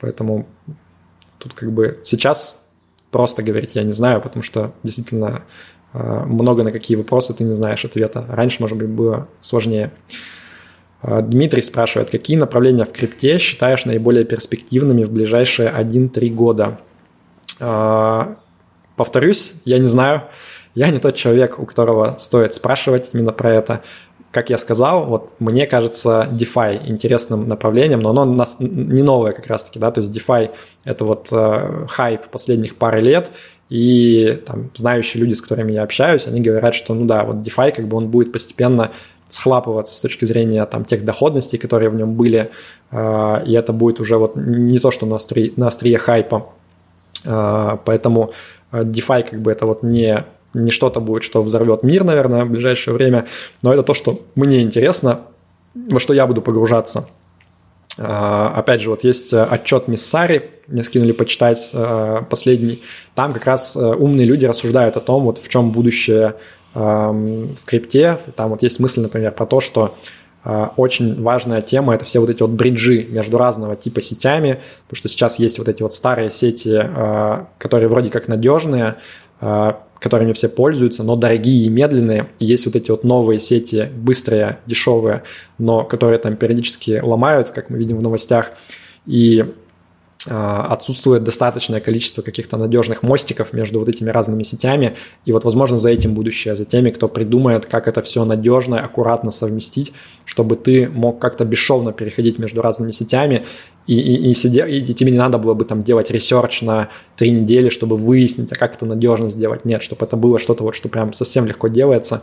Поэтому 0.00 0.46
тут 1.38 1.54
как 1.54 1.72
бы 1.72 2.00
сейчас 2.04 2.58
просто 3.10 3.42
говорить 3.42 3.74
«я 3.74 3.82
не 3.82 3.92
знаю», 3.92 4.20
потому 4.20 4.42
что 4.42 4.72
действительно 4.82 5.42
э, 5.92 6.24
много 6.24 6.62
на 6.62 6.72
какие 6.72 6.96
вопросы 6.96 7.32
ты 7.32 7.44
не 7.44 7.54
знаешь 7.54 7.84
ответа. 7.84 8.24
Раньше, 8.28 8.60
может 8.60 8.76
быть, 8.76 8.88
было 8.88 9.28
сложнее. 9.40 9.92
Дмитрий 11.02 11.62
спрашивает, 11.62 12.10
какие 12.10 12.36
направления 12.36 12.84
в 12.84 12.90
крипте 12.90 13.38
считаешь 13.38 13.84
наиболее 13.84 14.24
перспективными 14.24 15.04
в 15.04 15.12
ближайшие 15.12 15.70
1-3 15.70 16.30
года? 16.30 16.80
Повторюсь, 18.96 19.52
я 19.64 19.78
не 19.78 19.86
знаю. 19.86 20.22
Я 20.76 20.90
не 20.90 20.98
тот 20.98 21.16
человек, 21.16 21.58
у 21.58 21.64
которого 21.64 22.16
стоит 22.18 22.54
спрашивать 22.54 23.08
именно 23.14 23.32
про 23.32 23.50
это. 23.50 23.80
Как 24.30 24.50
я 24.50 24.58
сказал, 24.58 25.06
вот 25.06 25.32
мне 25.38 25.66
кажется 25.66 26.28
DeFi 26.30 26.82
интересным 26.86 27.48
направлением, 27.48 28.00
но 28.00 28.10
оно 28.10 28.22
у 28.22 28.34
нас 28.34 28.56
не 28.60 29.02
новое 29.02 29.32
как 29.32 29.46
раз-таки, 29.46 29.78
да, 29.78 29.90
то 29.90 30.02
есть 30.02 30.14
DeFi– 30.14 30.50
это 30.84 31.06
вот 31.06 31.28
э, 31.32 31.86
хайп 31.88 32.26
последних 32.26 32.76
пары 32.76 33.00
лет, 33.00 33.30
и 33.70 34.42
там 34.44 34.70
знающие 34.74 35.22
люди, 35.22 35.32
с 35.32 35.40
которыми 35.40 35.72
я 35.72 35.82
общаюсь, 35.82 36.26
они 36.26 36.42
говорят, 36.42 36.74
что 36.74 36.92
ну 36.92 37.06
да, 37.06 37.24
вот 37.24 37.36
DeFi 37.36 37.72
как 37.72 37.88
бы 37.88 37.96
он 37.96 38.08
будет 38.08 38.30
постепенно 38.30 38.90
схлапываться 39.30 39.94
с 39.94 40.00
точки 40.00 40.26
зрения 40.26 40.66
там 40.66 40.84
тех 40.84 41.06
доходностей, 41.06 41.56
которые 41.56 41.88
в 41.88 41.94
нем 41.94 42.16
были, 42.16 42.50
э, 42.90 43.44
и 43.46 43.54
это 43.54 43.72
будет 43.72 44.00
уже 44.00 44.18
вот 44.18 44.36
не 44.36 44.78
то, 44.78 44.90
что 44.90 45.06
на 45.06 45.16
острие, 45.16 45.54
на 45.56 45.68
острие 45.68 45.96
хайпа. 45.96 46.50
Э, 47.24 47.78
поэтому 47.82 48.32
э, 48.72 48.82
DeFi 48.82 49.30
как 49.30 49.40
бы 49.40 49.50
это 49.50 49.64
вот 49.64 49.82
не 49.82 50.26
не 50.56 50.70
что-то 50.70 51.00
будет, 51.00 51.22
что 51.22 51.42
взорвет 51.42 51.82
мир, 51.82 52.04
наверное, 52.04 52.44
в 52.44 52.50
ближайшее 52.50 52.94
время, 52.94 53.26
но 53.62 53.72
это 53.72 53.82
то, 53.82 53.94
что 53.94 54.22
мне 54.34 54.62
интересно, 54.62 55.20
во 55.74 56.00
что 56.00 56.14
я 56.14 56.26
буду 56.26 56.42
погружаться. 56.42 57.08
А, 57.98 58.52
опять 58.54 58.80
же, 58.80 58.90
вот 58.90 59.04
есть 59.04 59.32
э, 59.32 59.42
отчет 59.42 59.88
Миссари, 59.88 60.50
мне 60.66 60.82
скинули 60.82 61.12
почитать 61.12 61.70
э, 61.72 62.22
последний. 62.28 62.82
Там 63.14 63.32
как 63.32 63.46
раз 63.46 63.76
э, 63.76 63.80
умные 63.80 64.26
люди 64.26 64.44
рассуждают 64.44 64.96
о 64.96 65.00
том, 65.00 65.24
вот 65.24 65.38
в 65.38 65.48
чем 65.48 65.72
будущее 65.72 66.34
в 66.74 67.64
крипте. 67.64 68.18
Там 68.36 68.50
вот 68.50 68.60
есть 68.60 68.80
мысль, 68.80 69.00
например, 69.00 69.32
про 69.32 69.46
то, 69.46 69.60
что 69.60 69.96
очень 70.76 71.22
важная 71.22 71.62
тема– 71.62 71.94
это 71.94 72.04
все 72.04 72.18
вот 72.18 72.28
эти 72.28 72.42
вот 72.42 72.50
бриджи 72.50 73.06
между 73.08 73.38
разного 73.38 73.76
типа 73.76 74.02
сетями, 74.02 74.60
потому 74.86 74.98
что 74.98 75.08
сейчас 75.08 75.38
есть 75.38 75.58
вот 75.58 75.70
эти 75.70 75.82
вот 75.82 75.94
старые 75.94 76.30
сети, 76.30 76.78
которые 77.56 77.88
вроде 77.88 78.10
как 78.10 78.28
надежные, 78.28 78.96
которыми 79.98 80.32
все 80.32 80.48
пользуются, 80.48 81.02
но 81.02 81.16
дорогие 81.16 81.66
и 81.66 81.68
медленные. 81.68 82.28
Есть 82.38 82.66
вот 82.66 82.76
эти 82.76 82.90
вот 82.90 83.04
новые 83.04 83.40
сети, 83.40 83.88
быстрые, 83.96 84.58
дешевые, 84.66 85.22
но 85.58 85.84
которые 85.84 86.18
там 86.18 86.36
периодически 86.36 87.00
ломают, 87.02 87.50
как 87.50 87.70
мы 87.70 87.78
видим 87.78 87.98
в 87.98 88.02
новостях. 88.02 88.52
И 89.06 89.44
отсутствует 90.26 91.24
достаточное 91.24 91.80
количество 91.80 92.22
каких-то 92.22 92.56
надежных 92.56 93.02
мостиков 93.02 93.52
между 93.52 93.78
вот 93.78 93.88
этими 93.88 94.10
разными 94.10 94.42
сетями. 94.42 94.96
И 95.24 95.32
вот, 95.32 95.44
возможно, 95.44 95.78
за 95.78 95.90
этим 95.90 96.14
будущее, 96.14 96.56
за 96.56 96.64
теми, 96.64 96.90
кто 96.90 97.08
придумает, 97.08 97.66
как 97.66 97.88
это 97.88 98.02
все 98.02 98.24
надежно, 98.24 98.80
аккуратно 98.80 99.30
совместить, 99.30 99.92
чтобы 100.24 100.56
ты 100.56 100.88
мог 100.88 101.18
как-то 101.18 101.44
бесшовно 101.44 101.92
переходить 101.92 102.38
между 102.38 102.62
разными 102.62 102.90
сетями, 102.90 103.44
и, 103.86 103.98
и, 103.98 104.30
и, 104.30 104.34
сидя, 104.34 104.66
и 104.66 104.82
тебе 104.92 105.12
не 105.12 105.18
надо 105.18 105.38
было 105.38 105.54
бы 105.54 105.64
там 105.64 105.84
делать 105.84 106.10
research 106.10 106.62
на 106.62 106.88
три 107.16 107.30
недели, 107.30 107.68
чтобы 107.68 107.96
выяснить, 107.96 108.50
а 108.50 108.56
как 108.56 108.74
это 108.74 108.84
надежно 108.84 109.28
сделать. 109.28 109.64
Нет, 109.64 109.82
чтобы 109.82 110.04
это 110.04 110.16
было 110.16 110.38
что-то 110.38 110.64
вот, 110.64 110.74
что 110.74 110.88
прям 110.88 111.12
совсем 111.12 111.46
легко 111.46 111.68
делается, 111.68 112.22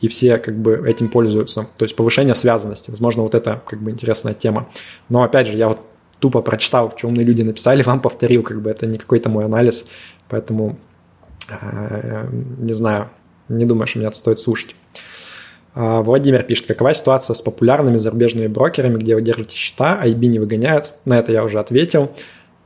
и 0.00 0.08
все 0.08 0.38
как 0.38 0.58
бы 0.58 0.82
этим 0.86 1.08
пользуются. 1.08 1.68
То 1.78 1.84
есть 1.84 1.94
повышение 1.94 2.34
связанности. 2.34 2.90
Возможно, 2.90 3.22
вот 3.22 3.34
это 3.34 3.62
как 3.64 3.80
бы 3.80 3.90
интересная 3.90 4.34
тема. 4.34 4.68
Но 5.08 5.22
опять 5.22 5.46
же, 5.46 5.56
я 5.56 5.68
вот 5.68 5.78
тупо 6.18 6.40
прочитал, 6.40 6.92
что 6.96 7.08
умные 7.08 7.24
люди 7.24 7.42
написали, 7.42 7.82
вам 7.82 8.00
повторил, 8.00 8.42
как 8.42 8.62
бы 8.62 8.70
это 8.70 8.86
не 8.86 8.98
какой-то 8.98 9.28
мой 9.28 9.44
анализ, 9.44 9.86
поэтому 10.28 10.78
э, 11.48 12.26
не 12.58 12.72
знаю, 12.72 13.10
не 13.48 13.64
думаю, 13.64 13.86
что 13.86 13.98
меня 13.98 14.08
это 14.08 14.16
стоит 14.16 14.38
слушать. 14.38 14.74
А, 15.74 16.02
Владимир 16.02 16.42
пишет, 16.44 16.66
какова 16.66 16.94
ситуация 16.94 17.34
с 17.34 17.42
популярными 17.42 17.96
зарубежными 17.96 18.46
брокерами, 18.46 18.96
где 18.96 19.14
вы 19.14 19.22
держите 19.22 19.56
счета, 19.56 19.98
а 20.00 20.06
IB 20.06 20.26
не 20.26 20.38
выгоняют? 20.38 20.94
На 21.04 21.18
это 21.18 21.32
я 21.32 21.44
уже 21.44 21.58
ответил. 21.58 22.12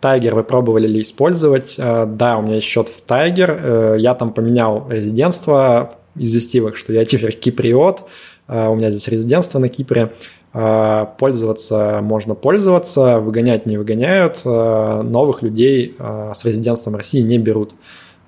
Тайгер 0.01 0.35
вы 0.35 0.45
пробовали 0.45 0.87
ли 0.87 1.03
использовать? 1.03 1.77
А, 1.79 2.07
да, 2.07 2.39
у 2.39 2.43
меня 2.43 2.57
есть 2.57 2.67
счет 2.67 2.89
в 2.89 3.01
Тайгер. 3.01 3.61
Э, 3.61 3.97
я 3.99 4.15
там 4.15 4.33
поменял 4.33 4.87
резидентство, 4.91 5.97
известил 6.15 6.69
их, 6.69 6.77
что 6.77 6.93
я 6.93 7.05
теперь 7.05 7.33
киприот. 7.33 8.09
А, 8.47 8.71
у 8.71 8.77
меня 8.77 8.91
здесь 8.91 9.09
резидентство 9.09 9.59
на 9.59 9.69
Кипре. 9.69 10.13
А, 10.53 11.05
пользоваться 11.05 12.01
можно 12.03 12.35
пользоваться, 12.35 13.19
выгонять 13.19 13.67
не 13.67 13.77
выгоняют, 13.77 14.43
а, 14.45 15.03
новых 15.03 15.43
людей 15.43 15.95
а, 15.99 16.33
с 16.35 16.45
резидентством 16.45 16.97
России 16.97 17.21
не 17.21 17.39
берут. 17.39 17.75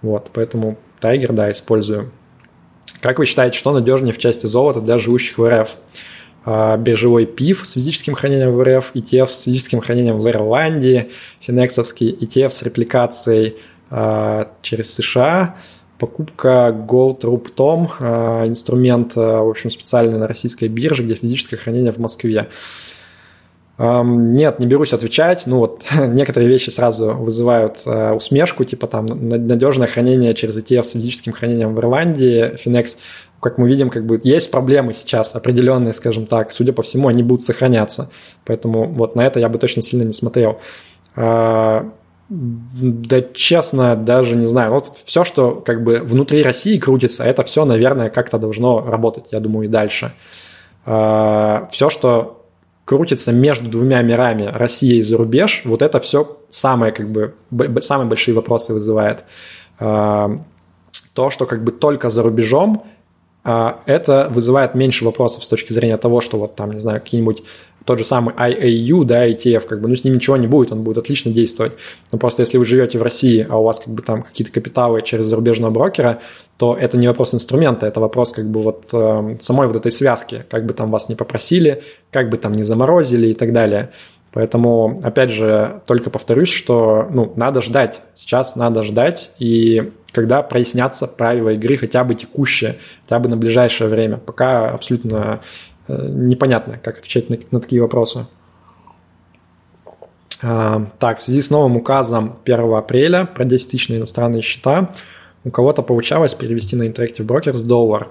Вот, 0.02 0.30
поэтому 0.32 0.76
Tiger, 1.00 1.32
да, 1.32 1.50
использую. 1.50 2.10
Как 3.00 3.18
вы 3.18 3.24
считаете, 3.24 3.56
что 3.56 3.72
надежнее 3.72 4.12
в 4.12 4.18
части 4.18 4.46
золота 4.46 4.80
для 4.80 4.98
живущих 4.98 5.38
в 5.38 5.48
РФ? 5.48 5.76
биржевой 6.78 7.26
ПИФ 7.26 7.66
с 7.66 7.72
физическим 7.72 8.14
хранением 8.14 8.52
в 8.52 8.62
РФ, 8.62 8.92
ETF 8.94 9.26
с 9.26 9.42
физическим 9.42 9.82
хранением 9.82 10.18
в 10.18 10.26
Ирландии, 10.26 11.10
финексовский 11.38 12.16
ETF 12.18 12.50
с 12.50 12.62
репликацией 12.62 13.56
через 14.62 14.94
США– 14.94 15.56
покупка 16.00 16.74
Gold 16.88 17.20
Roop 17.20 17.54
Tom, 17.54 17.88
э, 18.00 18.48
инструмент, 18.48 19.16
э, 19.16 19.20
в 19.20 19.48
общем, 19.48 19.70
специальный 19.70 20.18
на 20.18 20.26
российской 20.26 20.68
бирже, 20.68 21.04
где 21.04 21.14
физическое 21.14 21.56
хранение 21.56 21.92
в 21.92 21.98
Москве. 21.98 22.48
Нет, 23.78 24.58
не 24.58 24.66
берусь 24.66 24.92
отвечать. 24.92 25.44
Ну 25.46 25.56
вот 25.56 25.84
некоторые 26.08 26.50
вещи 26.50 26.68
сразу 26.68 27.12
вызывают 27.12 27.78
э, 27.86 28.12
усмешку, 28.12 28.64
типа 28.64 28.86
там 28.86 29.06
надежное 29.06 29.86
хранение 29.86 30.34
через 30.34 30.58
ETF 30.58 30.84
с 30.84 30.90
физическим 30.90 31.32
хранением 31.32 31.74
в 31.74 31.78
Ирландии, 31.78 32.58
Finex. 32.62 32.98
Как 33.40 33.56
мы 33.56 33.68
видим, 33.68 33.88
как 33.88 34.04
бы 34.04 34.20
есть 34.22 34.50
проблемы 34.50 34.92
сейчас 34.92 35.34
определенные, 35.34 35.94
скажем 35.94 36.26
так. 36.26 36.52
Судя 36.52 36.74
по 36.74 36.82
всему, 36.82 37.08
они 37.08 37.22
будут 37.22 37.44
сохраняться. 37.44 38.10
Поэтому 38.44 38.86
вот 38.86 39.16
на 39.16 39.26
это 39.26 39.40
я 39.40 39.48
бы 39.48 39.58
точно 39.58 39.80
сильно 39.80 40.02
не 40.02 40.12
смотрел. 40.12 40.60
Да, 42.30 43.22
честно, 43.34 43.96
даже 43.96 44.36
не 44.36 44.46
знаю. 44.46 44.72
Вот 44.72 44.92
все, 45.04 45.24
что 45.24 45.56
как 45.56 45.82
бы 45.82 45.98
внутри 45.98 46.44
России 46.44 46.78
крутится, 46.78 47.24
это 47.24 47.42
все, 47.42 47.64
наверное, 47.64 48.08
как-то 48.08 48.38
должно 48.38 48.84
работать, 48.86 49.24
я 49.32 49.40
думаю, 49.40 49.66
и 49.66 49.68
дальше. 49.68 50.12
А, 50.86 51.68
все, 51.72 51.90
что 51.90 52.46
крутится 52.84 53.32
между 53.32 53.68
двумя 53.68 54.00
мирами, 54.02 54.44
Россия 54.44 54.94
и 54.94 55.02
зарубеж, 55.02 55.62
вот 55.64 55.82
это 55.82 55.98
все 55.98 56.38
самые, 56.50 56.92
как 56.92 57.10
бы, 57.10 57.34
самые 57.80 58.06
большие 58.06 58.34
вопросы 58.36 58.74
вызывает. 58.74 59.24
А, 59.80 60.30
то, 61.14 61.30
что 61.30 61.46
как 61.46 61.64
бы 61.64 61.72
только 61.72 62.10
за 62.10 62.22
рубежом, 62.22 62.84
а, 63.42 63.80
это 63.86 64.28
вызывает 64.30 64.76
меньше 64.76 65.04
вопросов 65.04 65.42
с 65.42 65.48
точки 65.48 65.72
зрения 65.72 65.96
того, 65.96 66.20
что 66.20 66.38
вот 66.38 66.54
там, 66.54 66.70
не 66.70 66.78
знаю, 66.78 67.00
какие-нибудь 67.00 67.42
тот 67.84 67.98
же 67.98 68.04
самый 68.04 68.34
IAU, 68.34 69.04
да, 69.04 69.28
ETF, 69.28 69.66
как 69.66 69.80
бы, 69.80 69.88
ну, 69.88 69.96
с 69.96 70.04
ним 70.04 70.14
ничего 70.14 70.36
не 70.36 70.46
будет, 70.46 70.72
он 70.72 70.82
будет 70.82 70.98
отлично 70.98 71.30
действовать. 71.32 71.72
Но 72.12 72.18
просто 72.18 72.42
если 72.42 72.58
вы 72.58 72.64
живете 72.64 72.98
в 72.98 73.02
России, 73.02 73.46
а 73.48 73.58
у 73.58 73.64
вас 73.64 73.80
как 73.80 73.94
бы 73.94 74.02
там 74.02 74.22
какие-то 74.22 74.52
капиталы 74.52 75.02
через 75.02 75.26
зарубежного 75.26 75.70
брокера, 75.70 76.20
то 76.56 76.76
это 76.78 76.98
не 76.98 77.08
вопрос 77.08 77.34
инструмента, 77.34 77.86
это 77.86 78.00
вопрос 78.00 78.32
как 78.32 78.50
бы 78.50 78.60
вот 78.62 78.88
э, 78.92 79.36
самой 79.40 79.66
вот 79.66 79.76
этой 79.76 79.92
связки, 79.92 80.44
как 80.50 80.66
бы 80.66 80.74
там 80.74 80.90
вас 80.90 81.08
не 81.08 81.14
попросили, 81.14 81.82
как 82.10 82.28
бы 82.28 82.36
там 82.36 82.52
не 82.52 82.62
заморозили 82.62 83.28
и 83.28 83.34
так 83.34 83.52
далее. 83.52 83.90
Поэтому, 84.32 85.00
опять 85.02 85.30
же, 85.30 85.80
только 85.86 86.08
повторюсь, 86.08 86.50
что 86.50 87.08
ну, 87.10 87.32
надо 87.36 87.62
ждать. 87.62 88.00
Сейчас 88.14 88.54
надо 88.54 88.84
ждать, 88.84 89.32
и 89.38 89.90
когда 90.12 90.42
прояснятся 90.42 91.06
правила 91.06 91.50
игры 91.50 91.76
хотя 91.76 92.04
бы 92.04 92.14
текущие, 92.14 92.76
хотя 93.04 93.18
бы 93.18 93.28
на 93.28 93.36
ближайшее 93.36 93.88
время. 93.88 94.18
Пока 94.18 94.70
абсолютно 94.70 95.40
непонятно, 96.08 96.78
как 96.82 96.98
отвечать 96.98 97.30
на, 97.30 97.38
на 97.50 97.60
такие 97.60 97.82
вопросы. 97.82 98.26
А, 100.42 100.86
так, 100.98 101.18
в 101.18 101.22
связи 101.22 101.40
с 101.40 101.50
новым 101.50 101.76
указом 101.76 102.36
1 102.44 102.74
апреля 102.74 103.26
про 103.26 103.44
10 103.44 103.70
тысяч 103.70 103.88
на 103.88 103.94
иностранные 103.94 104.42
счета 104.42 104.94
у 105.44 105.50
кого-то 105.50 105.82
получалось 105.82 106.34
перевести 106.34 106.76
на 106.76 106.84
Interactive 106.84 107.26
Brokers 107.26 107.62
доллар? 107.64 108.08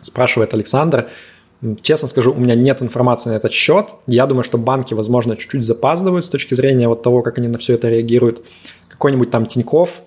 Спрашивает 0.00 0.54
Александр. 0.54 1.08
Честно 1.80 2.08
скажу, 2.08 2.32
у 2.32 2.40
меня 2.40 2.56
нет 2.56 2.82
информации 2.82 3.30
на 3.30 3.34
этот 3.34 3.52
счет. 3.52 3.90
Я 4.06 4.26
думаю, 4.26 4.42
что 4.42 4.58
банки, 4.58 4.94
возможно, 4.94 5.36
чуть-чуть 5.36 5.64
запаздывают 5.64 6.24
с 6.24 6.28
точки 6.28 6.54
зрения 6.54 6.88
вот 6.88 7.02
того, 7.02 7.22
как 7.22 7.38
они 7.38 7.48
на 7.48 7.58
все 7.58 7.74
это 7.74 7.88
реагируют. 7.88 8.44
Какой-нибудь 8.88 9.30
там 9.30 9.46
Тиньков, 9.46 10.02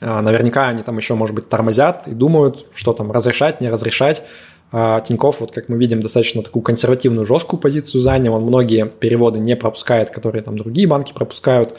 а, 0.00 0.20
наверняка 0.20 0.68
они 0.68 0.82
там 0.82 0.98
еще, 0.98 1.14
может 1.14 1.34
быть, 1.34 1.48
тормозят 1.48 2.06
и 2.06 2.12
думают, 2.12 2.66
что 2.74 2.92
там 2.92 3.10
разрешать, 3.12 3.62
не 3.62 3.70
разрешать. 3.70 4.22
А 4.72 5.00
Тиньков, 5.00 5.40
вот 5.40 5.52
как 5.52 5.68
мы 5.68 5.76
видим, 5.76 6.00
достаточно 6.00 6.42
такую 6.42 6.62
консервативную, 6.62 7.24
жесткую 7.24 7.60
позицию 7.60 8.00
занял. 8.00 8.34
Он 8.34 8.42
многие 8.42 8.86
переводы 8.86 9.38
не 9.38 9.56
пропускает, 9.56 10.10
которые 10.10 10.42
там 10.42 10.58
другие 10.58 10.88
банки 10.88 11.12
пропускают. 11.12 11.74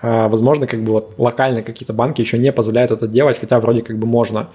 А, 0.00 0.28
возможно, 0.28 0.66
как 0.66 0.82
бы 0.84 0.92
вот 0.92 1.14
локально 1.18 1.62
какие-то 1.62 1.92
банки 1.92 2.20
еще 2.20 2.38
не 2.38 2.52
позволяют 2.52 2.92
это 2.92 3.08
делать, 3.08 3.38
хотя 3.38 3.58
вроде 3.58 3.82
как 3.82 3.98
бы 3.98 4.06
можно. 4.06 4.50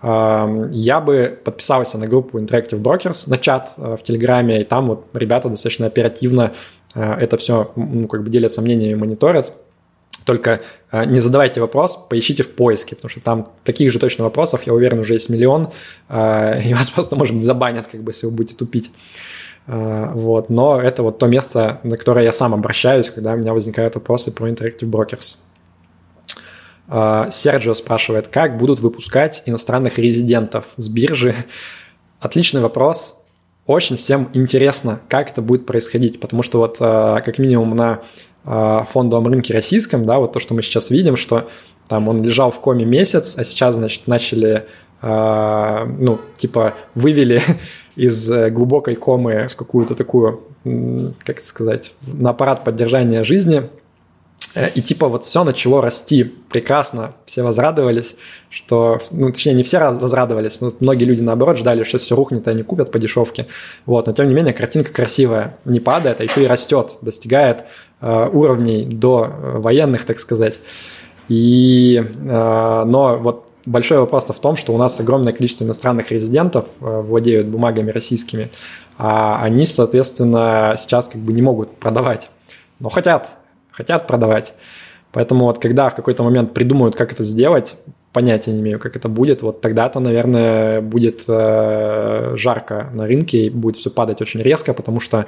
А, 0.00 0.48
я 0.70 1.00
бы 1.00 1.38
подписался 1.44 1.98
на 1.98 2.06
группу 2.06 2.38
Interactive 2.38 2.80
Brokers, 2.80 3.28
на 3.28 3.36
чат 3.36 3.74
в 3.76 3.98
Телеграме, 3.98 4.62
и 4.62 4.64
там 4.64 4.86
вот 4.88 5.06
ребята 5.12 5.48
достаточно 5.48 5.86
оперативно 5.86 6.52
это 6.94 7.36
все 7.36 7.72
ну, 7.76 8.08
как 8.08 8.22
бы 8.22 8.30
делятся 8.30 8.62
мнениями, 8.62 8.98
мониторят. 8.98 9.52
Только 10.26 10.60
а, 10.90 11.04
не 11.04 11.20
задавайте 11.20 11.60
вопрос, 11.60 11.96
поищите 12.10 12.42
в 12.42 12.50
поиске, 12.50 12.96
потому 12.96 13.08
что 13.08 13.20
там 13.20 13.52
таких 13.62 13.92
же 13.92 14.00
точно 14.00 14.24
вопросов, 14.24 14.64
я 14.64 14.74
уверен, 14.74 14.98
уже 14.98 15.14
есть 15.14 15.30
миллион, 15.30 15.70
а, 16.08 16.58
и 16.64 16.74
вас 16.74 16.90
просто, 16.90 17.14
может 17.14 17.34
быть, 17.34 17.44
забанят, 17.44 17.86
как 17.86 18.02
бы, 18.02 18.10
если 18.10 18.26
вы 18.26 18.32
будете 18.32 18.56
тупить. 18.56 18.90
А, 19.68 20.10
вот. 20.12 20.50
Но 20.50 20.80
это 20.80 21.04
вот 21.04 21.18
то 21.18 21.26
место, 21.28 21.80
на 21.84 21.96
которое 21.96 22.24
я 22.24 22.32
сам 22.32 22.54
обращаюсь, 22.54 23.08
когда 23.08 23.34
у 23.34 23.36
меня 23.36 23.54
возникают 23.54 23.94
вопросы 23.94 24.32
про 24.32 24.50
Interactive 24.50 24.90
Brokers. 24.90 25.36
Серджио 27.32 27.74
спрашивает, 27.74 28.28
как 28.28 28.58
будут 28.58 28.78
выпускать 28.78 29.42
иностранных 29.46 29.98
резидентов 29.98 30.66
с 30.76 30.88
биржи? 30.88 31.34
Отличный 32.20 32.60
вопрос. 32.60 33.18
Очень 33.66 33.96
всем 33.96 34.28
интересно, 34.34 35.00
как 35.08 35.30
это 35.30 35.42
будет 35.42 35.66
происходить, 35.66 36.20
потому 36.20 36.44
что 36.44 36.58
вот 36.58 36.78
как 36.78 37.38
минимум 37.38 37.74
на 37.74 38.02
фондовом 38.46 39.26
рынке 39.26 39.52
российском, 39.52 40.04
да, 40.04 40.18
вот 40.18 40.32
то, 40.32 40.40
что 40.40 40.54
мы 40.54 40.62
сейчас 40.62 40.90
видим, 40.90 41.16
что 41.16 41.48
там 41.88 42.08
он 42.08 42.22
лежал 42.22 42.50
в 42.50 42.60
коме 42.60 42.84
месяц, 42.84 43.34
а 43.36 43.44
сейчас, 43.44 43.76
значит, 43.76 44.06
начали, 44.06 44.64
э, 45.02 45.86
ну, 46.00 46.20
типа, 46.36 46.74
вывели 46.94 47.42
из 47.96 48.30
э, 48.30 48.50
глубокой 48.50 48.96
комы 48.96 49.48
в 49.48 49.56
какую-то 49.56 49.94
такую, 49.94 50.42
как 51.24 51.40
сказать, 51.40 51.92
на 52.06 52.30
аппарат 52.30 52.64
поддержания 52.64 53.22
жизни, 53.22 53.58
э, 53.58 53.68
и 54.74 54.80
типа 54.80 55.08
вот 55.08 55.24
все 55.24 55.44
начало 55.44 55.82
расти 55.82 56.24
прекрасно, 56.24 57.12
все 57.26 57.42
возрадовались, 57.42 58.16
что, 58.48 58.98
ну, 59.10 59.30
точнее, 59.30 59.52
не 59.52 59.62
все 59.62 59.78
возрадовались, 59.90 60.60
но 60.60 60.70
многие 60.80 61.04
люди, 61.04 61.22
наоборот, 61.22 61.58
ждали, 61.58 61.82
что 61.82 61.98
все 61.98 62.16
рухнет, 62.16 62.46
и 62.46 62.50
они 62.50 62.62
купят 62.62 62.90
по 62.90 62.98
дешевке. 62.98 63.46
Вот, 63.84 64.06
но 64.06 64.12
тем 64.12 64.28
не 64.28 64.34
менее, 64.34 64.54
картинка 64.54 64.92
красивая, 64.92 65.58
не 65.64 65.80
падает, 65.80 66.20
а 66.20 66.24
еще 66.24 66.44
и 66.44 66.46
растет, 66.46 66.98
достигает 67.02 67.64
Э, 67.98 68.28
уровней 68.30 68.84
до 68.84 69.24
э, 69.24 69.58
военных, 69.58 70.04
так 70.04 70.18
сказать. 70.18 70.60
И, 71.28 71.98
э, 71.98 72.84
но 72.86 73.16
вот 73.16 73.46
большой 73.64 73.98
вопрос-то 73.98 74.34
в 74.34 74.38
том, 74.38 74.56
что 74.56 74.74
у 74.74 74.76
нас 74.76 75.00
огромное 75.00 75.32
количество 75.32 75.64
иностранных 75.64 76.12
резидентов 76.12 76.66
владеют 76.78 77.46
бумагами 77.46 77.90
российскими, 77.90 78.50
а 78.98 79.42
они, 79.42 79.64
соответственно, 79.64 80.76
сейчас 80.78 81.08
как 81.08 81.22
бы 81.22 81.32
не 81.32 81.40
могут 81.40 81.78
продавать, 81.78 82.28
но 82.80 82.90
хотят, 82.90 83.30
хотят 83.76 84.06
продавать. 84.06 84.54
Поэтому 85.12 85.44
вот 85.44 85.58
когда 85.58 85.88
в 85.88 85.94
какой-то 85.94 86.22
момент 86.22 86.54
придумают, 86.54 86.96
как 86.96 87.12
это 87.12 87.24
сделать, 87.24 87.76
понятия 88.12 88.52
не 88.52 88.60
имею, 88.60 88.78
как 88.78 88.96
это 88.96 89.08
будет. 89.08 89.42
Вот 89.42 89.60
тогда-то, 89.60 90.00
наверное, 90.00 90.80
будет 90.80 91.24
э, 91.28 92.34
жарко 92.36 92.88
на 92.94 93.06
рынке 93.06 93.46
и 93.46 93.50
будет 93.50 93.76
все 93.76 93.90
падать 93.90 94.22
очень 94.22 94.40
резко, 94.40 94.72
потому 94.72 95.00
что 95.00 95.26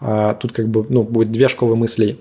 э, 0.00 0.34
тут 0.40 0.52
как 0.52 0.68
бы 0.68 0.86
ну, 0.88 1.02
будет 1.02 1.30
две 1.30 1.48
школы 1.48 1.76
мыслей. 1.76 2.18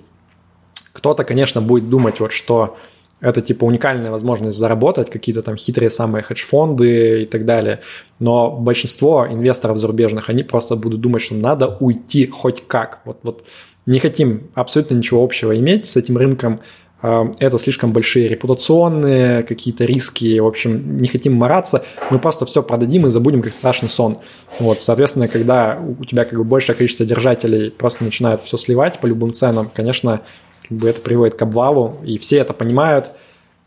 Кто-то, 0.91 1.23
конечно, 1.23 1.61
будет 1.61 1.89
думать, 1.89 2.19
вот 2.19 2.33
что 2.33 2.75
это 3.21 3.41
типа 3.41 3.65
уникальная 3.65 4.11
возможность 4.11 4.57
заработать, 4.57 5.09
какие-то 5.09 5.41
там 5.41 5.55
хитрые 5.55 5.89
самые 5.89 6.23
хедж-фонды 6.23 7.23
и 7.23 7.25
так 7.25 7.45
далее. 7.45 7.79
Но 8.19 8.51
большинство 8.51 9.27
инвесторов 9.29 9.77
зарубежных, 9.77 10.29
они 10.29 10.43
просто 10.43 10.75
будут 10.75 11.01
думать, 11.01 11.21
что 11.21 11.35
надо 11.35 11.77
уйти 11.79 12.27
хоть 12.27 12.65
как. 12.67 13.01
Вот, 13.05 13.19
вот 13.23 13.45
не 13.89 13.97
хотим 13.97 14.51
абсолютно 14.53 14.93
ничего 14.93 15.23
общего 15.23 15.57
иметь 15.57 15.87
с 15.87 15.97
этим 15.97 16.15
рынком. 16.15 16.59
А, 17.01 17.31
это 17.39 17.57
слишком 17.57 17.91
большие 17.91 18.27
репутационные 18.27 19.41
какие-то 19.41 19.83
риски. 19.83 20.37
В 20.37 20.45
общем, 20.45 20.99
не 20.99 21.07
хотим 21.07 21.33
мараться. 21.33 21.83
Мы 22.11 22.19
просто 22.19 22.45
все 22.45 22.61
продадим 22.61 23.07
и 23.07 23.09
забудем, 23.09 23.41
как 23.41 23.51
страшный 23.51 23.89
сон. 23.89 24.19
Вот, 24.59 24.79
соответственно, 24.79 25.27
когда 25.27 25.79
у 25.99 26.05
тебя 26.05 26.25
как 26.25 26.37
бы 26.37 26.43
большее 26.43 26.75
количество 26.75 27.03
держателей 27.03 27.71
просто 27.71 28.03
начинает 28.03 28.41
все 28.41 28.57
сливать 28.57 28.99
по 28.99 29.07
любым 29.07 29.33
ценам, 29.33 29.71
конечно, 29.73 30.21
как 30.67 30.77
бы 30.77 30.87
это 30.87 31.01
приводит 31.01 31.33
к 31.33 31.41
обвалу, 31.41 31.97
и 32.05 32.19
все 32.19 32.37
это 32.37 32.53
понимают, 32.53 33.09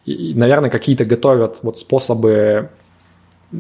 и, 0.05 0.35
наверное, 0.35 0.71
какие-то 0.71 1.05
готовят 1.05 1.59
вот 1.63 1.81
способы 1.81 2.71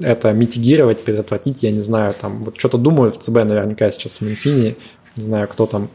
это 0.01 0.33
митигировать, 0.33 1.03
предотвратить, 1.03 1.65
я 1.65 1.73
не 1.73 1.81
знаю, 1.81 2.15
там, 2.19 2.45
вот 2.45 2.57
что-то 2.57 2.79
думаю 2.79 3.11
в 3.11 3.19
ЦБ 3.19 3.35
наверняка 3.45 3.91
сейчас 3.91 4.19
в 4.19 4.21
Минфине, 4.21 4.77
не 5.17 5.25
знаю, 5.25 5.49
кто 5.49 5.67
там 5.67 5.91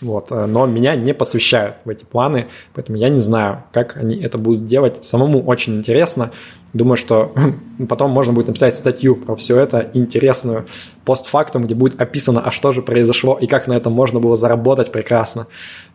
вот. 0.00 0.30
Э, 0.30 0.46
но 0.46 0.66
меня 0.66 0.94
не 0.96 1.14
посвящают 1.14 1.76
в 1.84 1.88
эти 1.88 2.04
планы, 2.04 2.46
поэтому 2.74 2.98
я 2.98 3.08
не 3.08 3.20
знаю, 3.20 3.64
как 3.72 3.96
они 3.96 4.16
это 4.16 4.38
будут 4.38 4.66
делать. 4.66 5.04
Самому 5.04 5.42
очень 5.44 5.76
интересно. 5.76 6.30
Думаю, 6.72 6.96
что 6.96 7.32
потом 7.88 8.10
можно 8.10 8.32
будет 8.32 8.48
написать 8.48 8.76
статью 8.76 9.16
про 9.16 9.34
все 9.36 9.58
это 9.58 9.90
интересную 9.94 10.66
постфактум, 11.04 11.64
где 11.64 11.74
будет 11.74 12.00
описано, 12.00 12.42
а 12.44 12.50
что 12.50 12.72
же 12.72 12.82
произошло 12.82 13.36
и 13.40 13.46
как 13.46 13.66
на 13.66 13.72
этом 13.72 13.92
можно 13.92 14.20
было 14.20 14.36
заработать 14.36 14.92
прекрасно. 14.92 15.46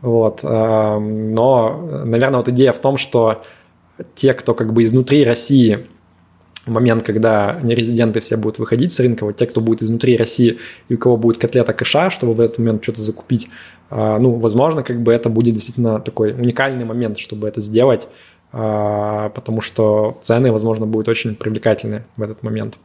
Вот. 0.02 0.40
Эм, 0.44 1.34
но, 1.34 2.04
наверное, 2.06 2.38
вот 2.38 2.50
идея 2.50 2.74
в 2.74 2.80
том, 2.80 2.98
что 2.98 3.42
те, 4.16 4.34
кто 4.34 4.54
как 4.54 4.74
бы 4.74 4.84
изнутри 4.84 5.24
России 5.24 5.88
момент, 6.66 7.04
когда 7.04 7.60
нерезиденты 7.62 8.20
все 8.20 8.38
будут 8.38 8.60
выходить 8.60 8.94
с 8.94 9.00
рынка, 9.00 9.26
вот 9.26 9.38
те, 9.38 9.46
кто 9.46 9.62
будет 9.62 9.82
изнутри 9.82 10.18
России 10.18 10.60
и 10.90 10.96
у 10.96 10.98
кого 10.98 11.18
будет 11.18 11.38
котлета 11.38 11.74
кэша, 11.74 12.10
чтобы 12.10 12.34
в 12.34 12.40
этот 12.40 12.60
момент 12.60 12.84
что-то 12.84 13.02
закупить, 13.02 13.50
а, 13.90 14.18
ну, 14.20 14.36
возможно, 14.36 14.84
как 14.84 15.02
бы 15.02 15.14
это 15.14 15.30
будет 15.30 15.54
действительно 15.54 16.00
такой 16.00 16.34
уникальный 16.34 16.86
момент, 16.86 17.18
чтобы 17.18 17.48
это 17.48 17.60
сделать, 17.62 18.08
а, 18.52 19.30
потому 19.30 19.62
что 19.62 20.20
цены, 20.22 20.52
возможно, 20.52 20.86
будут 20.86 21.08
очень 21.10 21.36
привлекательны 21.36 22.06
в 22.16 22.22
этот 22.22 22.44
момент. 22.44 22.78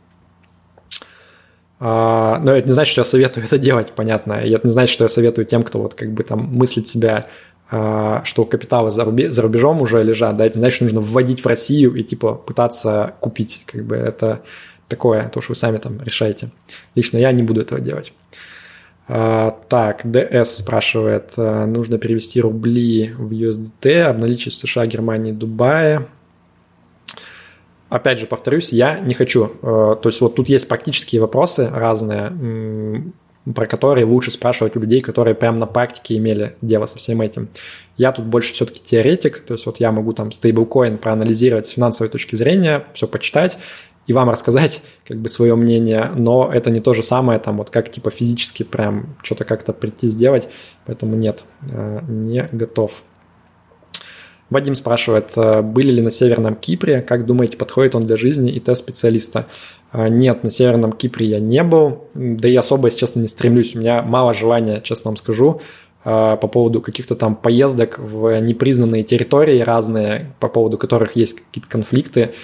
А, 1.81 2.41
но 2.43 2.53
это 2.53 2.67
не 2.67 2.75
значит, 2.75 2.91
что 2.91 3.03
я 3.03 3.05
советую 3.05 3.47
это 3.47 3.59
делать, 3.59 3.93
понятно. 3.95 4.41
И 4.41 4.51
это 4.51 4.67
не 4.67 4.73
значит, 4.73 4.93
что 4.93 5.05
я 5.05 5.09
советую 5.09 5.47
тем, 5.47 5.63
кто 5.63 5.81
вот 5.81 5.95
как 5.95 6.13
бы 6.13 6.25
там 6.25 6.41
мыслит 6.41 6.89
себя 6.89 7.29
что 7.71 8.45
капиталы 8.49 8.91
за, 8.91 9.05
рубежом 9.05 9.83
уже 9.83 10.03
лежат, 10.03 10.37
да, 10.39 10.47
это 10.47 10.59
значит, 10.59 10.81
нужно 10.81 11.01
вводить 11.01 11.45
в 11.45 11.47
Россию 11.47 11.95
и 11.95 12.03
типа 12.03 12.35
пытаться 12.35 13.15
купить, 13.21 13.65
как 13.67 13.85
бы 13.85 13.97
это 13.97 14.41
такое, 14.89 15.29
то, 15.29 15.41
что 15.41 15.53
вы 15.53 15.57
сами 15.57 15.77
там 15.77 16.03
решаете. 16.03 16.51
Лично 16.95 17.19
я 17.19 17.31
не 17.33 17.43
буду 17.43 17.61
этого 17.61 17.81
делать. 17.81 18.13
А, 19.07 19.59
так, 19.69 20.03
ДС 20.05 20.57
спрашивает, 20.59 21.33
а, 21.37 21.67
нужно 21.67 21.99
перевести 21.99 22.41
рубли 22.41 23.15
в 23.17 23.33
USDT, 23.33 24.03
обналичить 24.03 24.53
в 24.53 24.57
США, 24.57 24.87
Германии, 24.87 25.33
Дубае. 25.33 26.07
Опять 27.89 28.19
же, 28.19 28.27
повторюсь, 28.27 28.71
я 28.71 28.99
не 28.99 29.15
хочу. 29.15 29.53
А, 29.63 29.95
то 29.95 30.11
есть 30.11 30.21
вот 30.21 30.35
тут 30.35 30.49
есть 30.49 30.69
практические 30.69 31.23
вопросы 31.23 31.71
разные, 31.73 33.13
про 33.55 33.67
которые 33.67 34.05
лучше 34.05 34.31
спрашивать 34.31 34.77
у 34.77 34.81
людей, 34.81 35.01
которые 35.01 35.35
прямо 35.35 35.59
на 35.59 35.67
практике 35.67 36.17
имели 36.17 36.57
дело 36.61 36.87
со 36.87 36.99
всем 36.99 37.21
этим. 37.21 37.49
Я 37.97 38.13
тут 38.13 38.27
больше 38.27 38.53
все-таки 38.53 38.81
теоретик, 38.85 39.39
то 39.41 39.55
есть 39.55 39.67
вот 39.67 39.81
я 39.81 39.93
могу 39.93 40.13
там 40.13 40.33
стейблкоин 40.33 40.99
проанализировать 40.99 41.67
с 41.67 41.71
финансовой 41.71 42.11
точки 42.11 42.37
зрения, 42.37 42.85
все 42.95 43.09
почитать, 43.09 43.59
и 44.07 44.13
вам 44.13 44.31
рассказать 44.31 44.81
как 45.07 45.19
бы 45.19 45.29
свое 45.29 45.55
мнение, 45.55 46.11
но 46.15 46.51
это 46.53 46.71
не 46.71 46.81
то 46.81 46.95
же 46.95 47.03
самое, 47.03 47.39
там 47.39 47.59
вот 47.59 47.71
как 47.71 47.91
типа 47.91 48.11
физически 48.11 48.63
прям 48.63 49.17
что-то 49.23 49.45
как-то 49.45 49.73
прийти 49.73 50.09
сделать, 50.09 50.49
поэтому 50.87 51.17
нет, 51.17 51.45
э, 51.71 52.01
не 52.09 52.49
готов. 52.53 53.03
Вадим 54.51 54.75
спрашивает, 54.75 55.33
э, 55.37 55.61
были 55.61 55.93
ли 55.93 56.01
на 56.01 56.11
Северном 56.11 56.55
Кипре, 56.55 57.03
как 57.03 57.27
думаете, 57.27 57.59
подходит 57.59 57.95
он 57.95 58.03
для 58.03 58.17
жизни 58.17 58.51
и 58.51 58.61
тест 58.61 58.83
специалиста? 58.83 59.47
Э, 59.93 60.09
нет, 60.09 60.45
на 60.45 60.51
Северном 60.51 60.93
Кипре 60.93 61.27
я 61.27 61.41
не 61.41 61.63
был, 61.63 62.05
да 62.15 62.49
и 62.49 62.57
особо, 62.57 62.89
если 62.89 63.01
честно, 63.01 63.21
не 63.21 63.29
стремлюсь, 63.29 63.75
у 63.75 63.79
меня 63.79 64.03
мало 64.03 64.35
желания, 64.35 64.81
честно 64.81 65.11
вам 65.11 65.17
скажу, 65.17 65.61
по 66.05 66.37
поводу 66.37 66.81
каких-то 66.81 67.17
там 67.17 67.35
поездок 67.35 67.99
в 67.99 68.41
непризнанные 68.41 69.03
территории 69.03 69.59
разные, 69.61 70.33
по 70.39 70.49
поводу 70.49 70.79
которых 70.79 71.17
есть 71.17 71.41
какие-то 71.41 71.69
конфликты 71.69 72.35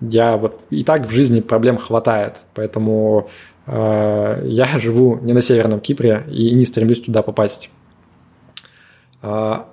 я 0.00 0.36
вот 0.36 0.60
и 0.70 0.82
так 0.82 1.06
в 1.06 1.10
жизни 1.10 1.40
проблем 1.40 1.76
хватает, 1.76 2.38
поэтому 2.54 3.28
э, 3.66 4.42
я 4.46 4.66
живу 4.78 5.18
не 5.20 5.32
на 5.32 5.42
Северном 5.42 5.80
Кипре 5.80 6.24
и 6.28 6.52
не 6.52 6.64
стремлюсь 6.64 7.00
туда 7.00 7.22
попасть. 7.22 7.70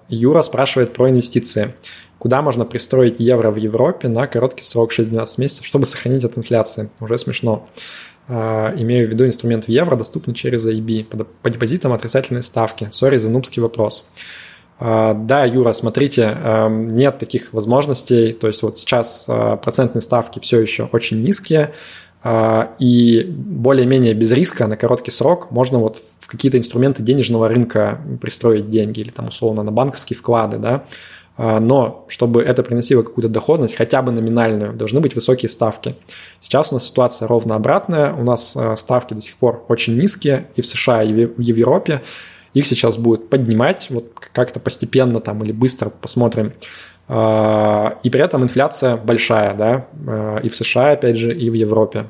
Юра 0.09 0.41
спрашивает 0.41 0.91
про 0.91 1.09
инвестиции. 1.09 1.73
Куда 2.19 2.41
можно 2.41 2.65
пристроить 2.65 3.19
евро 3.19 3.51
в 3.51 3.55
Европе 3.57 4.07
на 4.07 4.27
короткий 4.27 4.63
срок 4.63 4.91
6-12 4.91 5.27
месяцев, 5.37 5.65
чтобы 5.65 5.85
сохранить 5.85 6.23
от 6.23 6.37
инфляции? 6.37 6.89
Уже 6.99 7.17
смешно. 7.17 7.67
Э, 8.27 8.73
имею 8.77 9.07
в 9.07 9.11
виду 9.11 9.25
инструмент 9.25 9.65
в 9.65 9.69
евро, 9.69 9.95
доступный 9.95 10.33
через 10.33 10.67
AIB. 10.67 11.05
По, 11.05 11.23
по 11.23 11.49
депозитам 11.49 11.93
отрицательные 11.93 12.43
ставки. 12.43 12.87
Сори 12.91 13.17
за 13.17 13.29
нубский 13.29 13.61
вопрос. 13.61 14.09
А, 14.79 15.13
да, 15.13 15.45
Юра, 15.45 15.73
смотрите, 15.73 16.37
эм, 16.43 16.87
нет 16.89 17.17
таких 17.17 17.53
возможностей. 17.53 18.33
То 18.33 18.47
есть 18.47 18.61
вот 18.61 18.77
сейчас 18.77 19.27
э, 19.27 19.57
процентные 19.63 20.01
ставки 20.01 20.39
все 20.39 20.59
еще 20.59 20.89
очень 20.91 21.21
низкие, 21.21 21.73
а, 22.23 22.73
и 22.79 23.23
более-менее 23.27 24.13
без 24.13 24.31
риска 24.31 24.67
на 24.67 24.75
короткий 24.75 25.11
срок 25.11 25.51
можно 25.51 25.79
вот 25.79 26.01
в 26.19 26.27
какие-то 26.27 26.57
инструменты 26.57 27.01
денежного 27.01 27.47
рынка 27.47 28.01
пристроить 28.19 28.69
деньги 28.69 28.99
или 28.99 29.09
там 29.09 29.27
условно 29.27 29.63
на 29.63 29.71
банковские 29.71 30.17
вклады, 30.17 30.57
да. 30.57 30.83
А, 31.37 31.59
но 31.59 32.05
чтобы 32.07 32.41
это 32.41 32.63
приносило 32.63 33.03
какую-то 33.03 33.29
доходность, 33.29 33.75
хотя 33.75 34.01
бы 34.01 34.11
номинальную, 34.11 34.73
должны 34.73 34.99
быть 34.99 35.15
высокие 35.15 35.49
ставки. 35.49 35.95
Сейчас 36.39 36.71
у 36.71 36.75
нас 36.75 36.87
ситуация 36.87 37.27
ровно 37.27 37.55
обратная, 37.55 38.13
у 38.13 38.23
нас 38.23 38.55
э, 38.55 38.75
ставки 38.75 39.13
до 39.13 39.21
сих 39.21 39.35
пор 39.35 39.63
очень 39.67 39.97
низкие 39.97 40.47
и 40.55 40.61
в 40.61 40.65
США, 40.65 41.03
и 41.03 41.25
в 41.25 41.39
Европе. 41.39 42.01
Их 42.53 42.65
сейчас 42.65 42.97
будут 42.97 43.29
поднимать, 43.29 43.87
вот 43.89 44.11
как-то 44.33 44.59
постепенно 44.59 45.19
там 45.19 45.43
или 45.43 45.51
быстро 45.51 45.89
посмотрим. 45.89 46.53
А, 47.07 47.99
и 48.01 48.09
при 48.09 48.21
этом 48.21 48.43
инфляция 48.43 48.97
большая, 48.97 49.53
да, 49.53 49.85
а, 50.07 50.39
и 50.39 50.49
в 50.49 50.55
США, 50.55 50.91
опять 50.91 51.17
же, 51.17 51.33
и 51.33 51.49
в 51.51 51.53
Европе. 51.53 52.05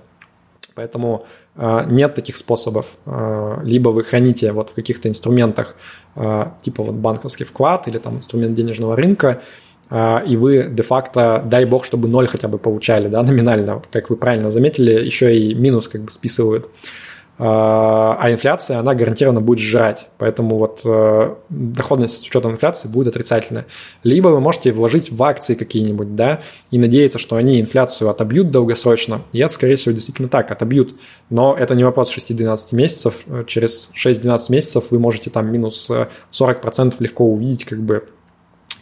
Поэтому 0.74 1.26
а, 1.47 1.47
нет 1.58 2.14
таких 2.16 2.38
способов. 2.38 2.86
Либо 3.64 3.90
вы 3.90 4.04
храните 4.04 4.52
вот 4.52 4.70
в 4.70 4.74
каких-то 4.74 5.10
инструментах, 5.10 5.76
типа 6.62 6.84
вот 6.84 6.96
банковский 6.96 7.46
вклад 7.46 7.88
или 7.88 7.98
там 7.98 8.18
инструмент 8.18 8.54
денежного 8.56 8.96
рынка, 8.96 9.42
и 9.92 10.38
вы 10.38 10.68
де-факто, 10.70 11.42
дай 11.46 11.66
бог, 11.66 11.86
чтобы 11.86 12.08
ноль 12.08 12.28
хотя 12.28 12.48
бы 12.48 12.58
получали, 12.58 13.08
да, 13.08 13.24
номинально, 13.24 13.82
как 13.92 14.10
вы 14.10 14.18
правильно 14.18 14.52
заметили, 14.52 14.92
еще 15.06 15.36
и 15.36 15.54
минус 15.54 15.88
как 15.88 16.02
бы 16.02 16.12
списывают. 16.12 16.70
А, 17.40 18.18
а 18.20 18.32
инфляция, 18.32 18.80
она 18.80 18.96
гарантированно 18.96 19.42
будет 19.42 19.60
жрать. 19.60 20.08
Поэтому 20.18 20.58
вот 20.58 20.82
э, 20.84 21.36
доходность 21.50 22.24
с 22.24 22.28
учетом 22.28 22.54
инфляции 22.54 22.88
будет 22.88 23.10
отрицательная. 23.10 23.68
Либо 24.04 24.30
вы 24.30 24.40
можете 24.40 24.72
вложить 24.72 25.12
в 25.12 25.22
акции 25.22 25.54
какие-нибудь, 25.54 26.16
да, 26.16 26.42
и 26.72 26.80
надеяться, 26.80 27.20
что 27.20 27.36
они 27.36 27.62
инфляцию 27.62 28.10
отобьют 28.10 28.50
долгосрочно. 28.50 29.22
И 29.34 29.40
это, 29.40 29.54
скорее 29.54 29.76
всего, 29.76 29.94
действительно 29.94 30.30
так, 30.30 30.50
отобьют. 30.50 30.96
Но 31.30 31.56
это 31.58 31.76
не 31.76 31.84
вопрос 31.84 32.16
6-12 32.16 32.76
месяцев. 32.76 33.26
Через 33.46 33.92
6-12 33.94 34.40
месяцев 34.50 34.86
вы 34.90 34.98
можете 34.98 35.30
там 35.30 35.52
минус 35.52 35.92
40% 36.32 36.96
легко 37.00 37.26
увидеть, 37.26 37.66
как 37.66 37.82
бы. 37.84 38.08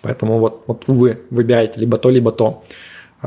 Поэтому 0.02 0.40
вот, 0.40 0.64
вот 0.68 0.84
вы 0.88 1.20
выбираете 1.30 1.80
либо 1.80 1.98
то, 1.98 2.10
либо 2.10 2.32
то. 2.32 2.64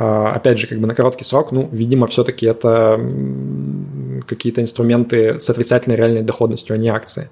А, 0.01 0.31
опять 0.33 0.59
же, 0.59 0.69
как 0.69 0.79
бы 0.79 0.87
на 0.87 0.95
короткий 0.95 1.25
срок, 1.25 1.51
ну, 1.51 1.69
видимо, 1.73 2.07
все-таки 2.07 2.47
это 2.47 3.01
какие-то 4.29 4.63
инструменты 4.63 5.41
с 5.41 5.51
отрицательной 5.51 5.97
реальной 5.97 6.23
доходностью, 6.23 6.75
а 6.75 6.77
не 6.77 6.89
акции. 6.89 7.31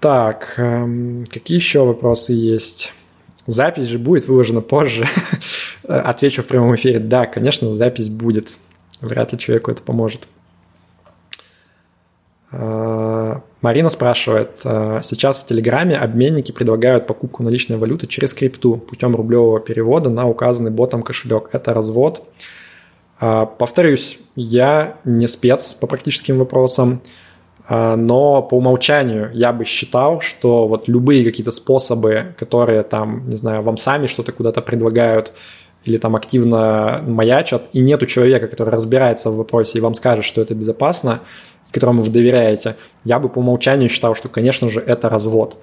Так, 0.00 0.54
эм, 0.56 1.26
какие 1.30 1.56
еще 1.56 1.84
вопросы 1.84 2.32
есть? 2.32 2.94
Запись 3.46 3.88
же 3.88 3.98
будет 3.98 4.26
выложена 4.26 4.62
позже. 4.62 5.06
Отвечу 5.86 6.42
в 6.42 6.46
прямом 6.46 6.74
эфире. 6.76 6.98
Да, 6.98 7.26
конечно, 7.26 7.70
запись 7.74 8.08
будет. 8.08 8.56
Вряд 9.02 9.32
ли 9.32 9.38
человеку 9.38 9.70
это 9.70 9.82
поможет. 9.82 10.28
А, 12.52 13.40
Марина 13.62 13.88
спрашивает, 13.88 14.60
э, 14.64 15.00
сейчас 15.02 15.38
в 15.38 15.46
Телеграме 15.46 15.96
обменники 15.96 16.52
предлагают 16.52 17.06
покупку 17.06 17.42
наличной 17.42 17.78
валюты 17.78 18.06
через 18.06 18.34
крипту 18.34 18.76
путем 18.76 19.16
рублевого 19.16 19.58
перевода 19.58 20.10
на 20.10 20.28
указанный 20.28 20.70
ботом 20.70 21.02
кошелек. 21.02 21.48
Это 21.52 21.72
развод. 21.72 22.24
Э, 23.20 23.46
повторюсь, 23.58 24.18
я 24.36 24.96
не 25.04 25.26
спец 25.28 25.74
по 25.74 25.86
практическим 25.86 26.38
вопросам, 26.38 27.00
э, 27.68 27.94
но 27.96 28.42
по 28.42 28.56
умолчанию 28.56 29.30
я 29.32 29.54
бы 29.54 29.64
считал, 29.64 30.20
что 30.20 30.68
вот 30.68 30.88
любые 30.88 31.24
какие-то 31.24 31.52
способы, 31.52 32.34
которые 32.36 32.82
там, 32.82 33.28
не 33.30 33.36
знаю, 33.36 33.62
вам 33.62 33.78
сами 33.78 34.08
что-то 34.08 34.32
куда-то 34.32 34.60
предлагают, 34.60 35.32
или 35.84 35.96
там 35.96 36.14
активно 36.16 37.02
маячат, 37.06 37.68
и 37.72 37.80
нету 37.80 38.06
человека, 38.06 38.46
который 38.46 38.70
разбирается 38.70 39.30
в 39.30 39.36
вопросе 39.36 39.78
и 39.78 39.80
вам 39.80 39.94
скажет, 39.94 40.24
что 40.24 40.40
это 40.40 40.54
безопасно, 40.54 41.20
которому 41.72 42.02
вы 42.02 42.10
доверяете, 42.10 42.76
я 43.04 43.18
бы 43.18 43.28
по 43.28 43.38
умолчанию 43.38 43.88
считал, 43.88 44.14
что, 44.14 44.28
конечно 44.28 44.68
же, 44.68 44.80
это 44.80 45.08
развод. 45.08 45.56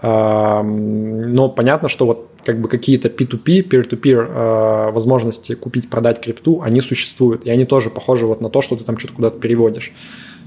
Но 0.00 1.52
понятно, 1.56 1.88
что 1.88 2.06
вот 2.06 2.28
как 2.48 2.60
бы 2.62 2.68
какие-то 2.70 3.08
P2P, 3.08 3.68
peer-to-peer 3.68 4.26
а, 4.30 4.90
возможности 4.90 5.54
купить, 5.54 5.90
продать 5.90 6.18
крипту, 6.18 6.62
они 6.62 6.80
существуют. 6.80 7.44
И 7.44 7.50
они 7.50 7.66
тоже 7.66 7.90
похожи 7.90 8.26
вот 8.26 8.40
на 8.40 8.48
то, 8.48 8.62
что 8.62 8.74
ты 8.74 8.84
там 8.84 8.96
что-то 8.96 9.12
куда-то 9.14 9.38
переводишь. 9.38 9.92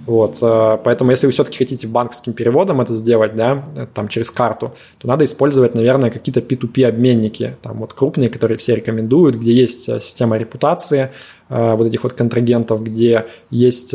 Вот, 0.07 0.39
а, 0.41 0.77
поэтому 0.77 1.11
если 1.11 1.27
вы 1.27 1.31
все-таки 1.33 1.59
хотите 1.59 1.85
банковским 1.85 2.33
переводом 2.33 2.81
это 2.81 2.95
сделать, 2.95 3.35
да, 3.35 3.63
там 3.93 4.07
через 4.07 4.31
карту, 4.31 4.73
то 4.97 5.07
надо 5.07 5.25
использовать, 5.25 5.75
наверное, 5.75 6.09
какие-то 6.09 6.39
P2P 6.39 6.85
обменники, 6.85 7.55
там 7.61 7.77
вот 7.77 7.93
крупные, 7.93 8.29
которые 8.29 8.57
все 8.57 8.73
рекомендуют, 8.75 9.35
где 9.35 9.53
есть 9.53 9.83
система 9.83 10.37
репутации 10.37 11.11
вот 11.49 11.85
этих 11.85 12.01
вот 12.01 12.13
контрагентов, 12.13 12.81
где 12.83 13.25
есть 13.51 13.93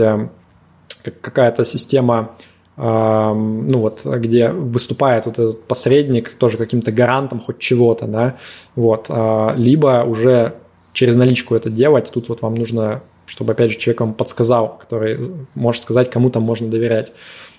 какая-то 1.21 1.65
система, 1.65 2.37
ну 2.77 3.79
вот, 3.79 4.05
где 4.05 4.51
выступает 4.51 5.27
вот 5.27 5.39
этот 5.39 5.65
посредник 5.65 6.37
тоже 6.37 6.59
каким-то 6.59 6.93
гарантом 6.93 7.41
хоть 7.41 7.59
чего-то, 7.59 8.07
да, 8.07 8.37
вот, 8.75 9.07
а, 9.09 9.55
либо 9.57 10.05
уже 10.07 10.55
через 10.97 11.17
наличку 11.17 11.55
это 11.55 11.71
делать, 11.71 12.11
тут 12.11 12.29
вот 12.29 12.43
вам 12.43 12.55
нужно, 12.55 13.03
чтобы, 13.27 13.53
опять 13.53 13.71
же, 13.71 13.79
человек 13.79 14.01
вам 14.01 14.15
подсказал, 14.15 14.79
который 14.79 15.19
может 15.55 15.83
сказать, 15.83 16.11
кому 16.11 16.31
там 16.31 16.43
можно 16.43 16.69
доверять. 16.69 17.13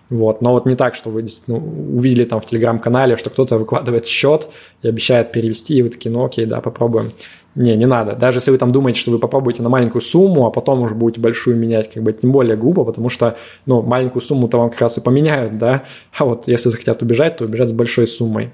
Вот. 0.10 0.42
Но 0.42 0.54
вот 0.54 0.66
не 0.66 0.76
так, 0.76 0.96
что 0.96 1.10
вы 1.10 1.28
ну, 1.48 1.58
увидели 1.58 2.24
там 2.24 2.40
в 2.40 2.46
телеграм-канале, 2.46 3.18
что 3.18 3.30
кто-то 3.30 3.58
выкладывает 3.58 4.06
счет 4.06 4.48
и 4.82 4.88
обещает 4.88 5.32
перевести, 5.32 5.76
и 5.76 5.82
вы 5.84 5.90
такие, 5.90 6.12
ну 6.12 6.26
окей, 6.26 6.46
да, 6.46 6.62
попробуем. 6.62 7.12
Не, 7.58 7.76
не 7.76 7.88
надо. 7.88 8.16
Даже 8.16 8.38
если 8.38 8.52
вы 8.52 8.58
там 8.58 8.72
думаете, 8.72 9.00
что 9.00 9.10
вы 9.10 9.18
попробуете 9.18 9.64
на 9.64 9.70
маленькую 9.70 10.04
сумму, 10.04 10.46
а 10.46 10.52
потом 10.52 10.82
уже 10.82 10.94
будете 10.94 11.20
большую 11.20 11.58
менять, 11.58 11.92
как 11.92 12.04
бы 12.04 12.14
тем 12.14 12.32
более 12.32 12.56
глупо, 12.56 12.84
потому 12.84 13.10
что, 13.10 13.36
ну, 13.66 13.82
маленькую 13.82 14.22
сумму-то 14.22 14.60
вам 14.60 14.70
как 14.70 14.80
раз 14.82 15.00
и 15.00 15.02
поменяют, 15.02 15.58
да, 15.58 15.82
а 16.16 16.26
вот 16.26 16.48
если 16.48 16.70
захотят 16.70 17.02
убежать, 17.02 17.38
то 17.38 17.46
убежать 17.46 17.70
с 17.70 17.72
большой 17.72 18.06
суммой. 18.06 18.52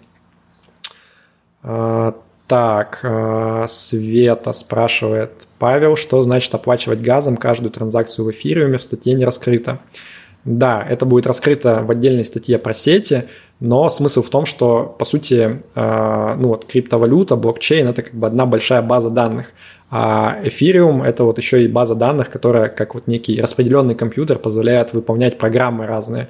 А, 1.63 2.15
так, 2.47 3.01
а, 3.03 3.65
Света 3.67 4.53
спрашивает, 4.53 5.31
Павел, 5.59 5.97
что 5.97 6.23
значит 6.23 6.55
оплачивать 6.55 7.01
газом 7.01 7.35
каждую 7.35 7.71
транзакцию 7.71 8.23
в 8.23 8.31
эфириуме 8.31 8.77
в 8.77 8.83
статье 8.83 9.15
не 9.15 9.25
раскрыто? 9.25 9.81
Да, 10.45 10.85
это 10.87 11.05
будет 11.05 11.25
раскрыто 11.25 11.83
в 11.85 11.91
отдельной 11.91 12.25
статье 12.25 12.57
про 12.57 12.73
сети, 12.73 13.25
но 13.61 13.89
смысл 13.89 14.21
в 14.21 14.29
том, 14.29 14.45
что, 14.45 14.93
по 14.99 15.05
сути, 15.05 15.61
э, 15.73 16.35
ну 16.37 16.49
вот 16.49 16.65
криптовалюта, 16.65 17.37
блокчейн– 17.37 17.87
это 17.89 18.01
как 18.01 18.13
бы 18.13 18.27
одна 18.27 18.45
большая 18.45 18.81
база 18.81 19.09
данных, 19.09 19.53
а 19.89 20.37
Ethereum– 20.43 21.01
это 21.05 21.23
вот 21.23 21.37
еще 21.37 21.63
и 21.63 21.69
база 21.69 21.95
данных, 21.95 22.29
которая 22.29 22.67
как 22.67 22.93
вот 22.93 23.07
некий 23.07 23.39
распределенный 23.39 23.95
компьютер 23.95 24.37
позволяет 24.37 24.91
выполнять 24.91 25.37
программы 25.37 25.85
разные. 25.85 26.27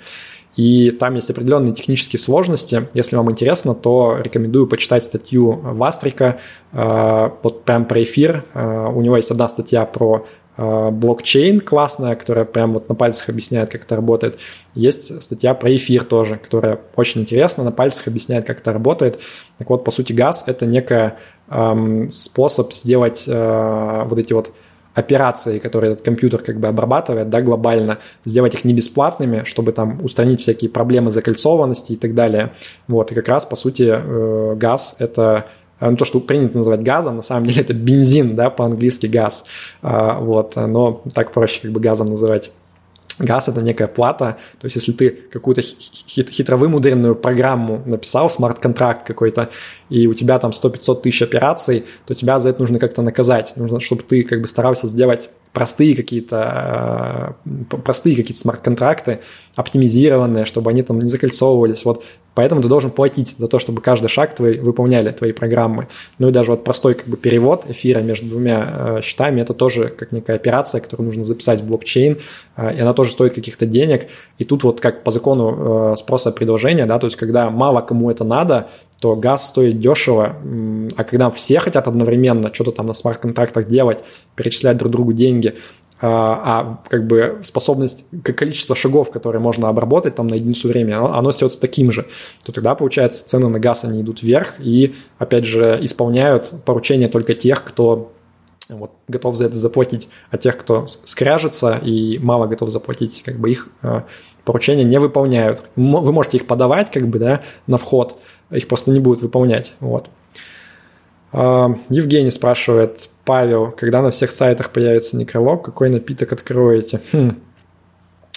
И 0.56 0.92
там 0.92 1.16
есть 1.16 1.30
определенные 1.30 1.74
технические 1.74 2.20
сложности. 2.20 2.88
Если 2.94 3.16
вам 3.16 3.32
интересно, 3.32 3.74
то 3.74 4.18
рекомендую 4.20 4.68
почитать 4.68 5.04
статью 5.04 5.60
Вастрика, 5.64 6.40
э, 6.72 7.30
вот 7.42 7.64
прям 7.64 7.86
про 7.86 8.04
эфир. 8.04 8.44
Э, 8.54 8.90
у 8.94 9.02
него 9.02 9.18
есть 9.18 9.32
одна 9.32 9.48
статья 9.48 9.86
про 9.86 10.26
Э, 10.56 10.92
блокчейн 10.92 11.62
классная, 11.62 12.16
которая 12.16 12.46
прям 12.46 12.74
вот 12.74 12.88
на 12.88 12.94
пальцах 12.94 13.30
объясняет, 13.30 13.72
как 13.72 13.86
это 13.86 13.96
работает. 13.96 14.38
Есть 14.76 15.24
статья 15.24 15.56
про 15.56 15.76
эфир 15.76 16.04
тоже, 16.04 16.38
которая 16.38 16.80
очень 16.96 17.22
интересна, 17.22 17.64
на 17.64 17.72
пальцах 17.72 18.08
объясняет, 18.08 18.46
как 18.46 18.60
это 18.60 18.72
работает. 18.72 19.20
Так 19.58 19.70
вот, 19.70 19.84
по 19.84 19.90
сути, 19.90 20.14
газ– 20.14 20.44
это 20.48 20.68
некий 20.68 21.14
эм, 21.50 22.10
способ 22.12 22.72
сделать 22.72 23.24
э, 23.26 24.04
вот 24.06 24.20
эти 24.20 24.34
вот 24.34 24.52
операции, 24.94 25.60
которые 25.60 25.94
этот 25.94 26.06
компьютер 26.06 26.42
как 26.42 26.60
бы 26.60 26.68
обрабатывает, 26.68 27.30
да, 27.30 27.42
глобально, 27.42 27.98
сделать 28.26 28.54
их 28.54 28.64
не 28.64 28.74
бесплатными, 28.74 29.44
чтобы 29.46 29.72
там 29.72 30.04
устранить 30.04 30.42
всякие 30.42 30.70
проблемы 30.70 31.12
закольцованности 31.12 31.94
и 31.94 31.96
так 31.96 32.14
далее. 32.14 32.52
Вот, 32.88 33.12
и 33.12 33.16
как 33.16 33.28
раз, 33.28 33.46
по 33.46 33.56
сути, 33.56 33.92
э, 33.92 34.56
газ– 34.56 34.96
это 35.00 35.46
а, 35.80 35.92
ну, 35.92 35.98
то, 35.98 36.06
что 36.06 36.20
принято 36.20 36.58
называть 36.58 36.82
газом, 36.82 37.18
на 37.18 37.22
самом 37.22 37.46
деле 37.46 37.62
это 37.62 37.74
бензин, 37.74 38.36
да, 38.36 38.50
по-английски 38.50 39.08
газ, 39.08 39.44
а, 39.82 40.20
вот, 40.20 40.56
но 40.56 41.02
так 41.14 41.32
проще 41.32 41.62
как 41.62 41.72
бы 41.72 41.80
газом 41.80 42.08
называть. 42.08 42.52
Газ– 43.20 43.48
это 43.50 43.62
некая 43.62 43.88
плата, 43.88 44.38
то 44.60 44.66
есть 44.66 44.76
если 44.76 44.92
ты 44.92 45.10
какую-то 45.10 45.62
хит 45.62 46.30
хитровымудренную 46.30 47.16
программу 47.16 47.84
написал, 47.86 48.30
смарт-контракт 48.30 49.06
какой-то, 49.06 49.50
и 49.90 50.08
у 50.08 50.14
тебя 50.14 50.40
там 50.40 50.52
100-500 50.52 51.02
тысяч 51.02 51.22
операций, 51.22 51.86
то 52.06 52.16
тебя 52.16 52.40
за 52.40 52.50
это 52.50 52.62
нужно 52.62 52.80
как-то 52.80 53.02
наказать. 53.02 53.54
Нужно, 53.56 53.80
чтобы 53.80 54.02
ты 54.04 54.24
как 54.24 54.42
бы 54.42 54.48
старался 54.48 54.88
сделать 54.88 55.30
простые 55.54 55.96
какие-то 55.96 57.38
э, 57.46 57.76
простые 57.78 58.16
какие-то 58.16 58.42
смарт-контракты, 58.42 59.20
оптимизированные, 59.56 60.46
чтобы 60.46 60.72
они 60.72 60.82
там 60.82 61.00
не 61.00 61.10
закольцовывались. 61.10 61.86
Вот 61.86 62.04
поэтому 62.36 62.62
ты 62.62 62.68
должен 62.68 62.92
платить 62.92 63.36
за 63.38 63.48
то, 63.48 63.60
чтобы 63.60 63.82
каждый 63.82 64.08
шаг 64.08 64.36
твой 64.36 64.60
выполняли 64.60 65.10
твои 65.12 65.32
программы. 65.32 65.88
Ну 66.20 66.30
и 66.30 66.32
даже 66.32 66.52
вот 66.52 66.64
простой 66.64 66.94
как 66.94 67.08
бы 67.08 67.18
перевод 67.18 67.66
эфира 67.70 68.00
между 68.00 68.28
двумя 68.28 68.98
э, 68.98 69.02
счетами, 69.02 69.42
это 69.42 69.54
тоже 69.54 69.88
как 69.90 70.12
некая 70.12 70.36
операция, 70.36 70.82
которую 70.82 71.06
нужно 71.06 71.24
записать 71.24 71.62
в 71.62 71.66
блокчейн, 71.66 72.18
э, 72.58 72.76
и 72.76 72.80
она 72.80 72.94
тоже 72.94 73.12
стоит 73.12 73.34
каких-то 73.34 73.66
денег. 73.66 74.08
И 74.38 74.44
тут 74.44 74.64
вот 74.64 74.82
как 74.82 75.04
по 75.04 75.12
закону 75.12 75.96
спроса 75.98 76.30
и 76.30 76.34
предложения, 76.34 76.86
да, 76.86 77.00
то 77.00 77.08
есть 77.08 77.18
когда 77.18 77.50
мало 77.50 77.82
кому 77.82 78.10
это 78.10 78.24
надо, 78.24 78.70
то 79.04 79.18
газ 79.18 79.48
стоит 79.48 79.82
дешево, 79.82 80.38
а 80.96 81.04
когда 81.04 81.30
все 81.30 81.60
хотят 81.60 81.90
одновременно 81.90 82.54
что-то 82.54 82.72
там 82.72 82.86
на 82.86 82.94
смарт-контрактах 82.94 83.68
делать, 83.68 84.00
перечислять 84.36 84.78
друг 84.78 84.94
другу 84.94 85.12
деньги, 85.12 85.56
а, 86.06 86.42
а 86.44 86.90
как 86.90 87.08
бы 87.08 87.40
способность, 87.44 88.04
количество 88.24 88.76
шагов, 88.76 89.10
которые 89.10 89.42
можно 89.42 89.70
обработать 89.70 90.16
там 90.16 90.28
на 90.28 90.34
единицу 90.34 90.68
времени, 90.68 90.94
оно, 90.94 91.14
оно 91.14 91.30
остается 91.30 91.62
таким 91.62 91.94
же, 91.94 92.08
то 92.44 92.52
тогда, 92.52 92.76
получается, 92.76 93.26
цены 93.26 93.48
на 93.48 93.58
газ, 93.58 93.86
они 93.86 94.02
идут 94.02 94.22
вверх 94.22 94.56
и, 94.60 94.96
опять 95.18 95.46
же, 95.46 95.80
исполняют 95.82 96.54
поручения 96.66 97.08
только 97.08 97.36
тех, 97.36 97.64
кто 97.64 98.12
вот, 98.68 98.92
готов 99.08 99.38
за 99.38 99.46
это 99.46 99.56
заплатить, 99.56 100.10
а 100.30 100.38
тех, 100.38 100.58
кто 100.58 100.88
скряжется 100.88 101.80
и 101.82 102.20
мало 102.20 102.48
готов 102.48 102.70
заплатить, 102.70 103.24
как 103.24 103.40
бы 103.40 103.50
их 103.50 103.70
э, 103.82 104.02
поручения 104.44 104.84
не 104.84 105.00
выполняют. 105.00 105.64
Вы 105.78 106.12
можете 106.12 106.36
их 106.36 106.48
подавать, 106.48 106.92
как 106.92 107.08
бы, 107.08 107.18
да, 107.18 107.44
на 107.66 107.78
вход, 107.78 108.20
их 108.52 108.68
просто 108.68 108.92
не 108.92 109.00
будут 109.00 109.22
выполнять. 109.22 109.72
Вот. 109.80 110.10
А, 111.32 111.74
Евгений 111.88 112.32
спрашивает, 112.32 113.10
Павел, 113.26 113.72
когда 113.72 114.02
на 114.02 114.12
всех 114.12 114.32
сайтах 114.32 114.72
появится 114.72 115.18
некролог, 115.18 115.64
какой 115.64 115.90
напиток 115.90 116.32
откроете? 116.34 117.00
Хм. 117.12 117.38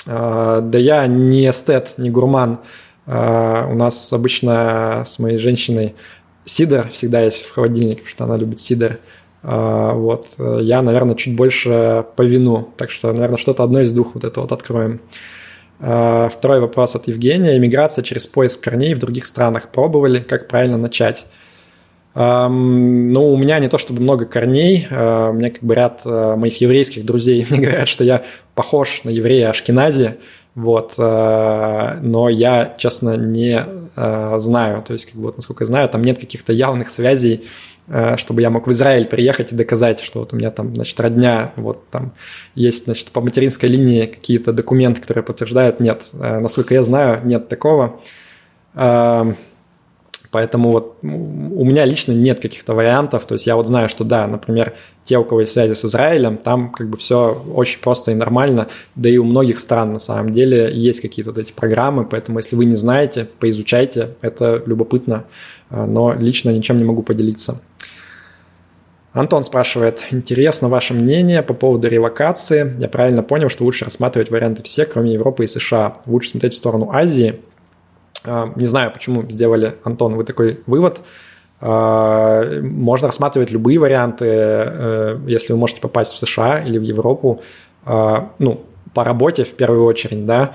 А, 0.07 0.61
да 0.61 0.79
я 0.79 1.07
не 1.07 1.49
эстет, 1.49 1.95
не 1.97 2.11
гурман. 2.11 2.61
А, 3.07 3.69
у 3.71 3.75
нас 3.75 4.13
обычно 4.13 5.05
с 5.07 5.19
моей 5.19 5.39
женщиной 5.39 5.95
сидор 6.45 6.89
всегда 6.89 7.21
есть 7.21 7.45
в 7.45 7.53
холодильнике, 7.53 8.03
потому 8.03 8.11
что 8.11 8.25
она 8.25 8.37
любит 8.37 8.61
сидор. 8.61 8.99
Вот. 9.43 10.27
Я, 10.39 10.83
наверное, 10.83 11.15
чуть 11.15 11.37
больше 11.37 12.05
по 12.17 12.23
вину. 12.23 12.69
Так 12.77 12.91
что, 12.91 13.13
наверное, 13.13 13.37
что-то 13.37 13.63
одно 13.63 13.81
из 13.81 13.93
двух 13.93 14.15
вот 14.15 14.25
это 14.25 14.41
вот 14.41 14.51
откроем. 14.51 15.01
А, 15.79 16.29
второй 16.29 16.61
вопрос 16.61 16.97
от 16.97 17.07
Евгения. 17.09 17.57
Иммиграция 17.57 18.03
через 18.03 18.27
поиск 18.27 18.61
корней 18.61 18.95
в 18.95 18.99
других 18.99 19.27
странах. 19.27 19.69
Пробовали? 19.69 20.21
Как 20.21 20.49
правильно 20.49 20.79
начать? 20.79 21.27
Ну, 22.19 23.31
у 23.31 23.37
меня 23.37 23.59
не 23.59 23.69
то 23.69 23.77
чтобы 23.77 24.01
много 24.01 24.25
корней, 24.25 24.87
а, 24.91 25.29
у 25.29 25.33
меня 25.35 25.51
как 25.51 25.63
бы 25.63 25.75
ряд 25.75 26.01
а, 26.07 26.35
моих 26.37 26.59
еврейских 26.63 27.05
друзей 27.05 27.47
мне 27.51 27.61
говорят, 27.61 27.89
что 27.89 28.05
я 28.05 28.25
похож 28.55 29.03
на 29.05 29.11
еврея 29.11 29.51
Ашкенази, 29.51 30.17
вот, 30.55 30.95
но 30.97 32.29
я, 32.31 32.75
честно, 32.79 33.15
не 33.19 33.63
знаю, 34.39 34.83
то 34.83 34.95
есть, 34.95 35.05
как 35.05 35.17
бы, 35.17 35.25
вот, 35.25 35.37
насколько 35.37 35.65
я 35.65 35.67
знаю, 35.67 35.89
там 35.91 36.01
нет 36.01 36.19
каких-то 36.19 36.55
явных 36.55 36.89
связей 36.89 37.45
Э, 37.89 38.17
чтобы 38.17 38.43
я 38.43 38.51
мог 38.51 38.67
в 38.67 38.73
Израиль 38.73 39.07
приехать 39.07 39.53
и 39.53 39.55
доказать, 39.55 40.01
что 40.01 40.21
вот 40.21 40.33
у 40.33 40.37
меня 40.37 40.51
там, 40.51 40.75
значит, 40.75 40.99
родня, 40.99 41.53
вот 41.55 41.89
там 41.89 42.13
есть, 42.57 42.85
значит, 42.85 43.13
по 43.13 43.21
материнской 43.21 43.69
линии 43.69 44.07
какие-то 44.07 44.53
документы, 44.53 45.01
которые 45.01 45.23
подтверждают. 45.23 45.79
Нет, 45.79 46.07
э, 46.13 46.41
насколько 46.41 46.75
я 46.75 46.83
знаю, 46.83 47.21
нет 47.25 47.49
такого. 47.49 48.01
Поэтому 50.37 50.71
вот 50.71 50.99
у 51.01 51.65
меня 51.65 51.87
лично 51.87 52.13
нет 52.13 52.41
каких-то 52.41 52.75
вариантов. 52.75 53.25
То 53.25 53.37
есть 53.37 53.47
я 53.47 53.57
вот 53.57 53.69
знаю, 53.69 53.89
что 53.89 54.05
да, 54.05 54.27
например, 54.27 54.75
те, 55.03 55.17
у 55.17 55.25
кого 55.25 55.41
есть 55.41 55.53
связи 55.55 55.73
с 55.73 55.83
Израилем, 55.87 56.37
там 56.37 56.71
как 56.73 56.91
бы 56.91 56.99
все 56.99 57.43
очень 57.55 57.81
просто 57.81 58.11
и 58.11 58.15
нормально. 58.15 58.69
Да 58.97 59.09
и 59.09 59.17
у 59.17 59.25
многих 59.25 59.59
стран 59.61 59.95
на 59.95 59.99
самом 59.99 60.35
деле 60.35 60.71
есть 60.71 61.01
какие-то 61.01 61.31
вот 61.31 61.41
эти 61.41 61.53
программы. 61.53 62.05
Поэтому 62.05 62.39
если 62.39 62.55
вы 62.55 62.67
не 62.67 62.75
знаете, 62.75 63.27
поизучайте. 63.41 64.11
Это 64.21 64.63
любопытно. 64.67 65.25
Но 65.71 66.13
лично 66.13 66.51
ничем 66.51 66.77
не 66.77 66.85
могу 66.85 67.03
поделиться. 67.03 67.59
Антон 69.15 69.43
спрашивает, 69.43 70.03
интересно 70.11 70.69
ваше 70.69 70.93
мнение 70.93 71.43
по 71.43 71.55
поводу 71.55 71.89
релокации. 71.89 72.77
Я 72.79 72.89
правильно 72.89 73.23
понял, 73.23 73.49
что 73.49 73.65
лучше 73.65 73.87
рассматривать 73.87 74.31
варианты 74.31 74.63
все, 74.65 74.85
кроме 74.85 75.15
Европы 75.15 75.45
и 75.45 75.47
США. 75.47 75.95
Лучше 76.05 76.29
смотреть 76.29 76.53
в 76.53 76.59
сторону 76.59 76.91
Азии. 76.93 77.41
А, 78.25 78.53
не 78.57 78.67
знаю, 78.67 78.93
почему 78.93 79.29
сделали, 79.29 79.77
Антон, 79.85 80.15
вы 80.15 80.25
такой 80.25 80.61
вывод. 80.67 81.01
А, 81.61 82.61
можно 82.61 83.09
рассматривать 83.09 83.51
любые 83.51 83.79
варианты, 83.79 84.27
э, 84.29 85.19
если 85.27 85.53
вы 85.53 85.59
можете 85.59 85.81
попасть 85.81 86.13
в 86.13 86.19
США 86.19 86.59
или 86.59 86.79
в 86.79 86.83
Европу, 86.83 87.41
а, 87.85 88.31
ну, 88.39 88.65
по 88.95 89.05
работе 89.05 89.45
в 89.45 89.55
первую 89.55 89.85
очередь, 89.85 90.27
да, 90.27 90.53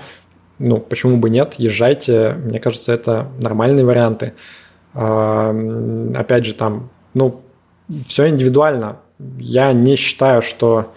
ну, 0.58 0.78
почему 0.78 1.16
бы 1.16 1.30
нет, 1.30 1.54
езжайте, 1.58 2.36
мне 2.44 2.60
кажется, 2.60 2.92
это 2.92 3.28
нормальные 3.40 3.84
варианты. 3.84 4.34
Опять 4.94 6.44
же, 6.44 6.54
там, 6.54 6.90
ну, 7.14 7.40
все 8.06 8.28
индивидуально. 8.28 8.98
Я 9.38 9.72
не 9.72 9.96
считаю, 9.96 10.42
что, 10.42 10.92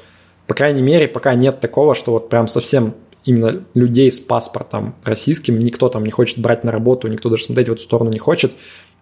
по 0.48 0.54
крайней 0.54 0.82
мере, 0.82 1.08
пока 1.08 1.34
нет 1.34 1.60
такого, 1.62 1.96
что 1.96 2.12
вот 2.12 2.30
прям 2.30 2.48
совсем 2.48 2.94
именно 3.26 3.64
людей 3.74 4.12
с 4.12 4.20
паспортом 4.20 4.96
российским 5.04 5.60
никто 5.60 5.90
там 5.90 6.04
не 6.04 6.12
хочет 6.12 6.40
брать 6.40 6.64
на 6.64 6.72
работу, 6.72 7.08
никто 7.08 7.30
даже 7.30 7.44
смотреть 7.44 7.70
в 7.70 7.72
эту 7.74 7.82
сторону 7.82 8.12
не 8.12 8.20
хочет. 8.20 8.54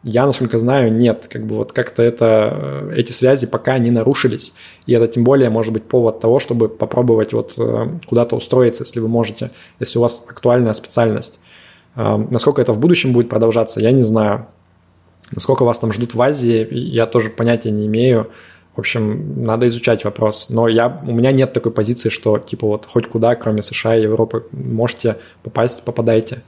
Я, 0.03 0.25
насколько 0.25 0.59
знаю, 0.59 0.93
нет. 0.93 1.27
Как 1.31 1.45
бы 1.45 1.55
вот 1.55 1.71
как-то 1.71 2.03
это, 2.03 2.89
э, 2.91 2.93
эти 2.97 3.13
связи 3.13 3.47
пока 3.47 3.77
не 3.77 3.89
нарушились. 3.89 4.53
И 4.85 4.93
это 4.93 5.07
тем 5.07 5.23
более 5.23 5.49
может 5.49 5.71
быть 5.71 5.83
повод 5.83 6.19
того, 6.19 6.39
чтобы 6.39 6.67
попробовать 6.67 7.31
вот 7.31 7.53
э, 7.57 7.99
куда-то 8.05 8.35
устроиться, 8.35 8.83
если 8.83 8.99
вы 8.99 9.07
можете, 9.07 9.51
если 9.79 9.99
у 9.99 10.01
вас 10.01 10.23
актуальная 10.27 10.73
специальность. 10.73 11.39
Э, 11.95 12.17
насколько 12.29 12.61
это 12.61 12.73
в 12.73 12.79
будущем 12.79 13.13
будет 13.13 13.29
продолжаться, 13.29 13.79
я 13.79 13.91
не 13.91 14.03
знаю. 14.03 14.47
Насколько 15.31 15.63
вас 15.63 15.79
там 15.79 15.93
ждут 15.93 16.15
в 16.15 16.21
Азии, 16.21 16.67
я 16.69 17.05
тоже 17.05 17.29
понятия 17.29 17.71
не 17.71 17.87
имею. 17.87 18.29
В 18.75 18.79
общем, 18.79 19.43
надо 19.43 19.67
изучать 19.67 20.03
вопрос. 20.03 20.47
Но 20.49 20.67
я, 20.67 21.01
у 21.05 21.11
меня 21.11 21.31
нет 21.31 21.53
такой 21.53 21.71
позиции, 21.71 22.09
что 22.09 22.39
типа 22.39 22.65
вот 22.65 22.87
хоть 22.87 23.07
куда, 23.07 23.35
кроме 23.35 23.61
США 23.61 23.95
и 23.95 24.01
Европы, 24.01 24.47
можете 24.51 25.19
попасть, 25.43 25.83
попадайте. 25.83 26.41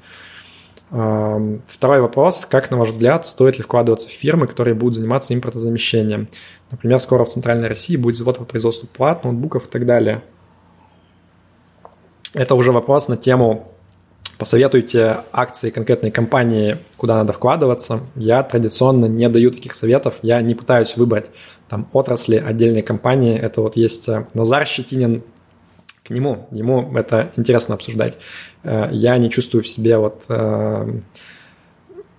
Второй 0.90 2.02
вопрос. 2.02 2.46
Как, 2.46 2.72
на 2.72 2.78
ваш 2.78 2.90
взгляд, 2.90 3.28
стоит 3.28 3.58
ли 3.58 3.64
вкладываться 3.64 4.08
в 4.08 4.12
фирмы, 4.12 4.48
которые 4.48 4.74
будут 4.74 4.96
заниматься 4.96 5.34
импортозамещением? 5.34 6.28
Например, 6.72 7.00
скоро 7.00 7.26
в 7.26 7.30
Центральной 7.30 7.68
России 7.68 7.96
будет 7.96 8.16
завод 8.16 8.38
по 8.38 8.46
производству 8.46 8.88
плат, 8.88 9.24
ноутбуков 9.24 9.68
и 9.68 9.70
так 9.70 9.86
далее. 9.86 10.24
Это 12.34 12.56
уже 12.56 12.72
вопрос 12.72 13.08
на 13.08 13.18
тему 13.18 13.72
посоветуйте 14.38 15.20
акции 15.32 15.70
конкретной 15.70 16.12
компании, 16.12 16.78
куда 16.98 17.16
надо 17.16 17.34
вкладываться. 17.34 18.02
Я 18.16 18.44
традиционно 18.44 19.06
не 19.06 19.30
даю 19.30 19.52
таких 19.52 19.74
советов, 19.74 20.20
я 20.22 20.42
не 20.42 20.56
пытаюсь 20.56 20.98
выбрать 20.98 21.28
там 21.68 21.88
отрасли, 21.94 22.38
отдельной 22.38 22.82
компании. 22.82 23.38
Это 23.38 23.62
вот 23.62 23.76
есть 23.76 24.08
э, 24.10 24.26
Назар 24.34 24.66
Щетинин, 24.66 25.24
к 26.04 26.12
нему, 26.12 26.48
ему 26.52 26.96
это 26.96 27.32
интересно 27.36 27.74
обсуждать. 27.74 28.18
Э, 28.64 28.90
я 28.92 29.18
не 29.18 29.30
чувствую 29.30 29.64
в 29.64 29.68
себе 29.68 29.98
вот 29.98 30.26
э, 30.30 31.00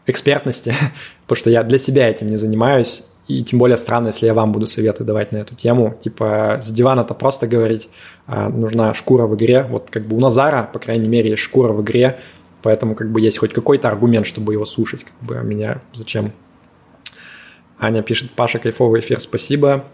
экспертности, 0.06 0.74
потому 1.23 1.39
что 1.39 1.51
я 1.51 1.62
для 1.62 1.78
себя 1.78 2.09
этим 2.09 2.27
не 2.27 2.36
занимаюсь, 2.36 3.05
и 3.28 3.43
тем 3.43 3.59
более 3.59 3.77
странно, 3.77 4.09
если 4.09 4.27
я 4.27 4.35
вам 4.35 4.52
буду 4.52 4.66
советы 4.66 5.02
давать 5.02 5.32
на 5.32 5.39
эту 5.39 5.55
тему. 5.55 5.98
Типа 6.01 6.60
с 6.64 6.70
дивана-то 6.70 7.14
просто 7.14 7.48
говорить, 7.48 7.89
а 8.27 8.48
нужна 8.48 8.94
шкура 8.94 9.27
в 9.27 9.35
игре. 9.35 9.64
Вот 9.68 9.89
как 9.90 10.06
бы 10.06 10.16
у 10.16 10.20
Назара, 10.20 10.70
по 10.73 10.78
крайней 10.78 11.09
мере, 11.09 11.31
есть 11.31 11.43
шкура 11.43 11.73
в 11.73 11.82
игре, 11.82 12.20
поэтому 12.62 12.94
как 12.94 13.10
бы 13.10 13.20
есть 13.20 13.39
хоть 13.39 13.52
какой-то 13.52 13.89
аргумент, 13.89 14.27
чтобы 14.27 14.52
его 14.52 14.64
слушать. 14.64 15.05
Как 15.05 15.28
бы, 15.28 15.39
а 15.39 15.43
меня 15.43 15.82
зачем? 15.93 16.32
Аня 17.78 18.03
пишет, 18.03 18.31
Паша, 18.32 18.59
кайфовый 18.59 19.01
эфир, 19.01 19.20
спасибо. 19.20 19.85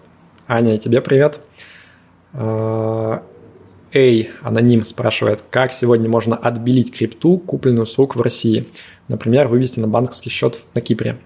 Аня, 0.47 0.79
тебе 0.79 1.01
привет. 1.01 1.41
А, 2.33 3.23
Эй, 3.93 4.31
аноним 4.41 4.87
спрашивает, 4.87 5.45
как 5.51 5.73
сегодня 5.73 6.09
можно 6.09 6.35
отбелить 6.35 6.97
крипту, 6.97 7.39
купленную 7.39 7.85
с 7.85 7.99
рук 7.99 8.17
в 8.17 8.23
России? 8.23 8.69
Например, 9.09 9.49
вывести 9.49 9.81
на 9.81 9.89
банковский 9.89 10.31
счет 10.31 10.61
на 10.75 10.81
Кипре. 10.81 11.19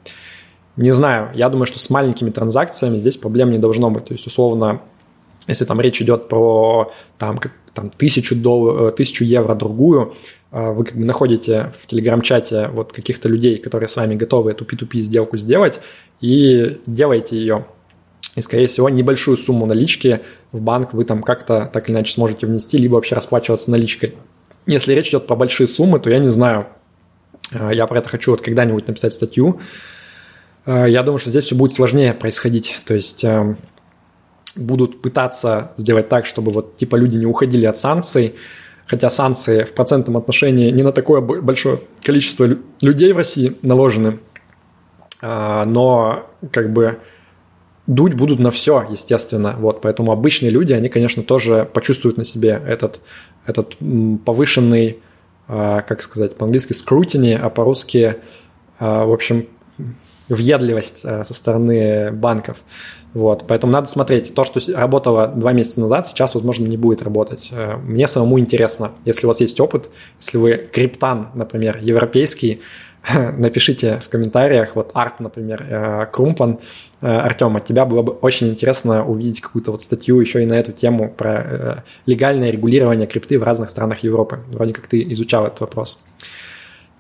Не 0.77 0.91
знаю, 0.91 1.31
я 1.35 1.49
думаю, 1.49 1.67
что 1.67 1.79
с 1.79 1.89
маленькими 1.91 2.31
транзакциями 2.31 2.99
здесь 2.99 3.19
проблем 3.19 3.51
не 3.51 3.59
должно 3.59 3.91
быть. 3.91 4.07
То 4.07 4.15
есть, 4.15 4.27
условно, 4.27 4.81
если 5.47 5.65
там 5.65 5.81
речь 5.81 6.03
идет 6.03 6.29
про 6.29 6.93
там, 7.19 7.39
там, 7.77 7.91
тысячу, 7.91 8.35
доллар, 8.35 8.89
э, 8.89 8.93
тысячу 8.93 9.25
евро 9.25 9.55
другую, 9.55 10.15
э, 10.51 10.73
вы 10.73 10.85
как 10.85 10.97
бы 10.97 11.05
находите 11.05 11.73
в 11.79 11.87
телеграм-чате 11.87 12.71
вот 12.73 12.93
каких-то 12.93 13.29
людей, 13.29 13.59
которые 13.59 13.89
с 13.89 13.97
вами 13.97 14.17
готовы 14.17 14.51
эту 14.51 14.65
P2P 14.65 14.99
сделку 14.99 15.37
сделать, 15.37 15.79
и 16.21 16.81
делаете 16.87 17.37
ее. 17.37 17.67
И, 18.35 18.43
скорее 18.43 18.67
всего, 18.67 18.89
небольшую 18.89 19.37
сумму 19.37 19.67
налички 19.67 20.21
в 20.53 20.61
банк 20.61 20.93
вы 20.93 21.05
там 21.05 21.23
как-то 21.23 21.71
так 21.73 21.89
или 21.89 21.95
иначе 21.95 22.13
сможете 22.13 22.47
внести, 22.47 22.77
либо 22.79 22.95
вообще 22.95 23.15
расплачиваться 23.15 23.71
наличкой. 23.71 24.15
Если 24.67 24.93
речь 24.93 25.11
идет 25.11 25.27
про 25.27 25.37
большие 25.37 25.69
суммы, 25.69 26.01
то 26.01 26.11
я 26.11 26.19
не 26.19 26.29
знаю. 26.29 26.67
Э, 27.53 27.71
я 27.73 27.87
про 27.87 27.99
это 27.99 28.09
хочу 28.09 28.33
вот 28.33 28.41
когда-нибудь 28.41 28.89
написать 28.89 29.15
статью, 29.15 29.61
Э, 30.67 30.87
я 30.89 31.03
думаю, 31.03 31.19
что 31.19 31.31
здесь 31.31 31.45
все 31.45 31.55
будет 31.55 31.73
сложнее 31.73 32.13
происходить. 32.13 32.79
То 32.85 32.95
есть 32.95 33.25
эм, 33.25 33.57
будут 34.57 35.03
пытаться 35.03 35.73
сделать 35.77 36.09
так, 36.09 36.27
чтобы 36.27 36.53
вот 36.53 36.77
типа 36.77 36.97
люди 36.97 37.17
не 37.17 37.27
уходили 37.27 37.67
от 37.67 37.77
санкций, 37.77 38.35
хотя 38.87 39.11
санкции 39.11 39.65
в 39.65 39.73
процентном 39.73 40.17
отношении 40.17 40.71
не 40.71 40.83
на 40.83 40.93
такое 40.93 41.21
большое 41.21 41.81
количество 42.03 42.49
людей 42.81 43.13
в 43.13 43.17
России 43.17 43.57
наложены, 43.63 44.21
а, 45.21 45.65
но 45.65 46.27
как 46.51 46.73
бы 46.73 46.99
дуть 47.87 48.15
будут 48.15 48.39
на 48.39 48.51
все, 48.51 48.87
естественно. 48.91 49.55
Вот, 49.59 49.81
поэтому 49.81 50.13
обычные 50.13 50.51
люди, 50.51 50.73
они, 50.73 50.89
конечно, 50.89 51.23
тоже 51.23 51.69
почувствуют 51.73 52.17
на 52.17 52.25
себе 52.25 52.61
этот, 52.67 53.01
этот 53.47 53.77
повышенный, 54.25 54.99
а, 55.49 55.83
как 55.83 56.03
сказать, 56.03 56.37
по-английски 56.37 56.73
scrutiny, 56.73 57.35
а 57.35 57.51
по-русски, 57.51 58.17
а, 58.79 59.05
в 59.05 59.13
общем, 59.13 59.47
въедливость 60.29 61.03
э, 61.05 61.25
со 61.25 61.35
стороны 61.35 62.11
банков. 62.13 62.59
Вот, 63.15 63.45
поэтому 63.47 63.73
надо 63.73 63.89
смотреть. 63.89 64.35
То, 64.35 64.45
что 64.45 64.61
работало 64.75 65.29
два 65.29 65.53
месяца 65.53 65.81
назад, 65.81 66.07
сейчас, 66.07 66.35
возможно, 66.35 66.67
не 66.67 66.77
будет 66.77 67.03
работать. 67.03 67.49
Э, 67.51 67.77
мне 67.77 68.09
самому 68.09 68.39
интересно, 68.39 68.93
если 69.05 69.27
у 69.27 69.29
вас 69.29 69.41
есть 69.41 69.61
опыт, 69.61 69.91
если 70.21 70.39
вы 70.39 70.57
криптан, 70.73 71.29
например, 71.35 71.79
европейский, 71.81 72.61
напишите 73.37 74.01
в 74.05 74.09
комментариях, 74.09 74.75
вот 74.75 74.91
арт, 74.95 75.21
например, 75.21 75.65
э, 75.69 76.07
Крумпан, 76.13 76.59
Артем, 77.01 77.55
от 77.57 77.65
тебя 77.67 77.85
было 77.85 78.03
бы 78.03 78.13
очень 78.13 78.49
интересно 78.49 79.05
увидеть 79.05 79.43
какую-то 79.43 79.71
вот 79.71 79.83
статью 79.83 80.19
еще 80.19 80.43
и 80.43 80.47
на 80.47 80.55
эту 80.55 80.73
тему 80.73 81.13
про 81.15 81.85
легальное 82.07 82.51
регулирование 82.51 83.07
крипты 83.07 83.39
в 83.39 83.43
разных 83.43 83.69
странах 83.69 83.99
Европы. 83.99 84.41
Вроде 84.49 84.73
как 84.73 84.87
ты 84.89 85.03
изучал 85.13 85.47
этот 85.47 85.61
вопрос. 85.61 86.03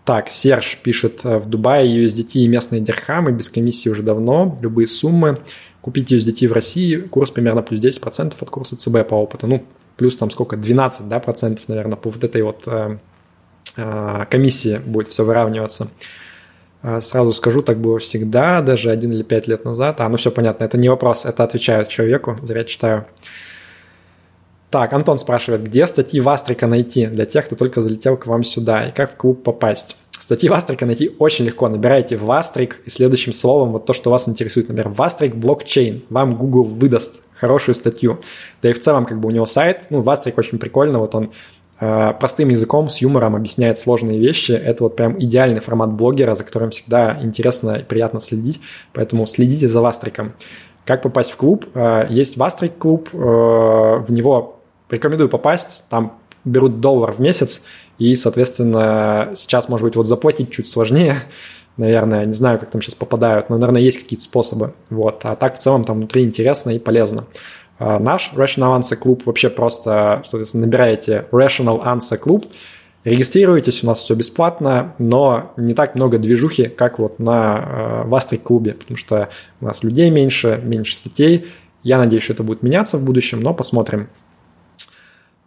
Так, 0.07 0.29
Серж 0.29 0.79
пишет, 0.85 1.23
э, 1.25 1.39
в 1.39 1.49
Дубае 1.49 2.05
USDT 2.05 2.39
и 2.39 2.49
местные 2.49 2.81
дирхамы, 2.81 3.33
без 3.33 3.51
комиссии 3.51 3.89
уже 3.89 4.03
давно, 4.03 4.57
любые 4.61 4.87
суммы. 4.87 5.37
Купить 5.81 6.13
USDT 6.13 6.47
в 6.47 6.53
России, 6.53 6.97
курс 6.97 7.33
примерно 7.33 7.63
плюс 7.63 7.81
10% 7.81 8.35
от 8.41 8.51
курса 8.51 8.77
ЦБ 8.77 9.09
по 9.09 9.17
опыту. 9.17 9.49
Ну, 9.49 9.65
плюс 9.97 10.17
там 10.17 10.31
сколько, 10.31 10.57
12, 10.57 11.09
да, 11.09 11.19
процентов, 11.19 11.69
наверное, 11.69 11.97
по 11.97 12.09
вот 12.09 12.23
этой 12.23 12.43
вот 12.43 12.63
э, 12.69 12.99
э, 13.77 14.27
комиссии 14.31 14.81
будет 14.87 15.09
все 15.09 15.25
выравниваться. 15.25 15.89
Э, 16.85 17.01
сразу 17.01 17.33
скажу, 17.33 17.63
так 17.63 17.79
было 17.79 17.99
всегда, 17.99 18.63
даже 18.63 18.93
один 18.93 19.11
или 19.13 19.25
пять 19.25 19.49
лет 19.49 19.65
назад. 19.65 20.01
А, 20.01 20.09
ну 20.09 20.19
все 20.19 20.31
понятно, 20.31 20.63
это 20.63 20.79
не 20.79 20.89
вопрос, 20.89 21.25
это 21.25 21.43
отвечаю 21.43 21.85
человеку, 21.87 22.39
зря 22.45 22.63
читаю. 22.63 23.07
Так, 24.77 24.93
Антон 24.93 25.17
спрашивает, 25.17 25.63
где 25.63 25.87
статьи 25.87 26.21
Вастрика 26.21 26.67
найти 26.67 27.07
для 27.07 27.25
тех, 27.25 27.47
кто 27.47 27.57
только 27.57 27.81
залетел 27.81 28.19
к 28.19 28.27
вам 28.27 28.45
сюда, 28.45 28.89
и 28.89 28.93
как 28.93 29.15
в 29.15 29.17
клуб 29.17 29.43
попасть? 29.43 29.97
Статьи 30.11 30.51
Вастрика 30.51 30.85
найти 30.85 31.17
очень 31.19 31.47
легко. 31.47 31.71
Набирайте 31.71 32.19
Вастрик 32.19 32.83
и 32.85 32.91
следующим 32.91 33.33
словом 33.33 33.73
вот 33.73 33.87
то, 33.87 33.95
что 33.95 34.11
вас 34.11 34.29
интересует. 34.29 34.69
Например, 34.69 34.91
Вастрик 34.91 35.35
блокчейн. 35.35 36.03
Вам 36.11 36.37
Google 36.37 36.65
выдаст 36.65 37.23
хорошую 37.41 37.75
статью. 37.75 38.21
Да 38.61 38.69
и 38.69 38.75
в 38.75 38.79
целом 38.79 39.07
как 39.07 39.19
бы 39.19 39.31
у 39.31 39.33
него 39.33 39.47
сайт, 39.47 39.87
ну, 39.89 40.03
Вастрик 40.03 40.37
очень 40.37 40.59
прикольно, 40.59 40.99
вот 40.99 41.15
он 41.15 41.31
э, 41.81 42.13
простым 42.21 42.51
языком, 42.51 42.91
с 42.91 42.99
юмором 42.99 43.35
объясняет 43.35 43.79
сложные 43.79 44.19
вещи. 44.19 44.53
Это 44.53 44.85
вот 44.85 44.95
прям 44.95 45.19
идеальный 45.19 45.63
формат 45.63 45.95
блогера, 45.95 46.35
за 46.35 46.45
которым 46.45 46.69
всегда 46.69 47.19
интересно 47.23 47.77
и 47.77 47.83
приятно 47.83 48.21
следить. 48.21 48.61
Поэтому 48.93 49.27
следите 49.27 49.69
за 49.69 49.81
Вастриком. 49.81 50.35
Как 50.85 51.01
попасть 51.01 51.31
в 51.31 51.37
клуб? 51.37 51.65
Э, 51.73 52.05
есть 52.11 52.37
Вастрик 52.37 52.77
клуб, 52.77 53.09
э, 53.15 53.17
в 53.17 54.13
него 54.13 54.56
Рекомендую 54.89 55.29
попасть, 55.29 55.85
там 55.89 56.19
берут 56.45 56.81
доллар 56.81 57.13
в 57.13 57.19
месяц, 57.19 57.63
и, 57.99 58.15
соответственно, 58.15 59.33
сейчас, 59.37 59.69
может 59.69 59.85
быть, 59.85 59.97
вот 59.97 60.07
заплатить 60.07 60.51
чуть 60.51 60.69
сложнее, 60.69 61.17
наверное, 61.77 62.25
не 62.25 62.35
знаю, 62.35 62.59
как 62.59 62.71
там 62.71 62.81
сейчас 62.81 62.95
попадают, 62.95 63.51
но, 63.51 63.59
наверное, 63.59 63.83
есть 63.83 63.99
какие-то 63.99 64.25
способы. 64.25 64.75
Вот. 64.91 65.21
А 65.25 65.37
так 65.37 65.57
в 65.57 65.59
целом 65.59 65.85
там 65.85 65.97
внутри 65.99 66.25
интересно 66.25 66.71
и 66.71 66.79
полезно. 66.79 67.25
А 67.79 67.99
наш 67.99 68.33
Rational 68.35 68.79
Answer 68.79 68.99
Club 68.99 69.23
вообще 69.27 69.51
просто, 69.51 70.23
соответственно, 70.25 70.65
набираете 70.67 71.27
Rational 71.31 71.85
Answer 71.85 72.19
Club, 72.19 72.47
регистрируйтесь, 73.05 73.85
у 73.85 73.87
нас 73.87 74.01
все 74.01 74.15
бесплатно, 74.15 74.95
но 74.99 75.53
не 75.57 75.75
так 75.75 75.95
много 75.95 76.19
движухи, 76.19 76.69
как 76.69 76.99
вот 76.99 77.19
на 77.19 77.59
э, 78.05 78.09
Вастрик 78.09 78.43
клубе, 78.43 78.73
потому 78.73 78.97
что 78.97 79.29
у 79.61 79.67
нас 79.67 79.83
людей 79.83 80.11
меньше, 80.11 80.61
меньше 80.63 80.97
статей. 80.97 81.47
Я 81.83 81.99
надеюсь, 81.99 82.23
что 82.25 82.33
это 82.33 82.43
будет 82.43 82.63
меняться 82.63 82.99
в 82.99 83.03
будущем, 83.03 83.41
но 83.41 83.53
посмотрим. 83.53 84.09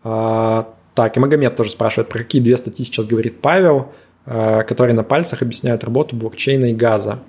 А, 0.04 0.74
так, 0.96 1.16
и 1.16 1.20
Магомед 1.20 1.56
тоже 1.56 1.72
спрашивает, 1.72 2.10
про 2.10 2.20
какие 2.20 2.42
две 2.42 2.58
статьи 2.58 2.86
сейчас 2.86 3.08
говорит 3.08 3.42
Павел, 3.42 3.92
э, 4.26 4.64
которые 4.64 4.94
на 4.94 5.04
пальцах 5.04 5.42
объясняют 5.42 5.84
работу 5.84 6.16
блокчейна 6.16 6.66
и 6.66 6.74
газа. 6.74 7.20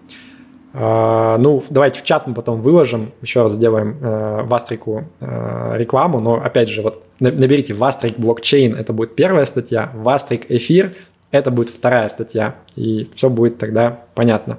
А, 0.73 1.37
ну, 1.39 1.63
давайте 1.71 2.01
в 2.01 2.05
чат 2.05 2.27
мы 2.27 2.35
потом 2.35 2.63
выложим, 2.63 3.13
еще 3.23 3.43
раз 3.43 3.53
сделаем 3.53 3.99
э, 4.01 5.75
рекламу, 5.77 6.21
но 6.21 6.35
опять 6.35 6.69
же, 6.69 6.83
вот 6.83 7.05
наберите 7.19 7.75
Вастрик 7.75 8.19
блокчейн, 8.19 8.75
это 8.77 8.93
будет 8.93 9.15
первая 9.15 9.45
статья, 9.47 9.91
Вастрик 9.95 10.51
эфир, 10.51 10.95
это 11.31 11.51
будет 11.51 11.71
вторая 11.71 12.09
статья, 12.09 12.57
и 12.77 13.09
все 13.15 13.31
будет 13.31 13.59
тогда 13.59 14.01
понятно. 14.15 14.59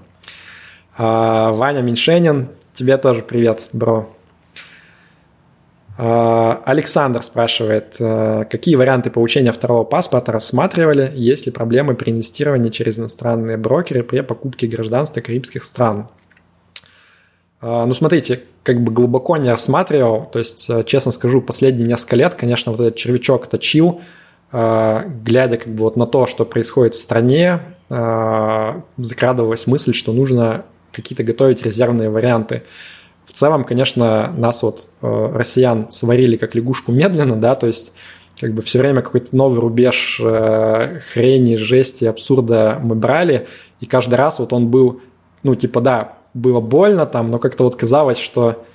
А, 0.98 1.52
Ваня 1.52 1.82
Меньшенин, 1.82 2.50
тебе 2.74 2.98
тоже 2.98 3.24
привет, 3.24 3.70
бро. 3.74 4.10
А, 6.03 6.60
Александр 6.65 7.22
спрашивает, 7.22 7.98
э, 7.99 8.45
какие 8.49 8.73
варианты 8.73 9.11
получения 9.11 9.52
второго 9.52 9.84
паспорта 9.84 10.32
рассматривали, 10.32 11.11
есть 11.14 11.45
ли 11.45 11.52
проблемы 11.52 11.94
при 11.94 12.10
инвестировании 12.10 12.72
через 12.72 12.98
иностранные 12.98 13.56
брокеры 13.57 14.02
при 14.02 14.22
покупке 14.22 14.65
гражданства 14.65 15.22
карибских 15.22 15.64
стран? 15.64 16.07
А, 17.61 17.86
ну, 17.86 17.94
смотрите, 17.94 18.41
как 18.64 18.82
бы 18.82 18.91
глубоко 18.91 19.38
не 19.38 19.52
рассматривал, 19.52 20.26
то 20.26 20.40
есть, 20.40 20.72
честно 20.88 21.11
скажу, 21.11 21.40
последние 21.40 21.88
несколько 21.88 22.15
лет, 22.15 22.34
конечно, 22.34 22.72
вот 22.72 22.82
этот 22.82 22.95
червячок 22.95 23.45
точил, 23.45 24.02
глядя 24.52 25.57
как 25.57 25.69
бы 25.69 25.84
вот 25.84 25.95
на 25.98 26.06
то, 26.06 26.28
что 26.28 26.45
происходит 26.45 26.95
в 26.95 26.99
стране, 26.99 27.60
закрадывалась 27.90 29.65
мысль, 29.65 29.94
что 29.94 30.14
нужно 30.14 30.65
какие-то 30.91 31.23
готовить 31.23 31.64
резервные 31.64 32.10
варианты. 32.10 32.64
В 33.32 33.34
целом, 33.34 33.64
конечно, 33.64 34.34
нас 34.36 34.62
вот, 34.62 34.90
э, 35.02 35.32
россиян, 35.34 35.90
сварили 35.90 36.36
как 36.36 36.53
лягушку 36.53 36.91
медленно, 36.91 37.38
да, 37.38 37.56
то 37.56 37.66
есть 37.66 37.94
как 38.38 38.53
бы 38.53 38.62
все 38.62 38.80
время 38.80 39.02
какой-то 39.02 39.34
новый 39.34 39.62
рубеж 39.62 40.20
э, 40.22 40.99
хрени, 41.14 41.56
жести, 41.56 42.03
абсурда 42.06 42.78
мы 42.84 42.95
брали, 42.95 43.48
и 43.80 43.86
каждый 43.86 44.16
раз 44.16 44.40
вот 44.40 44.52
он 44.52 44.68
был, 44.68 44.99
ну, 45.44 45.56
типа, 45.56 45.80
да, 45.80 46.18
было 46.34 46.60
больно 46.60 47.06
там, 47.06 47.32
но 47.32 47.40
как-то 47.40 47.64
вот 47.64 47.78
казалось, 47.78 48.18
что 48.18 48.66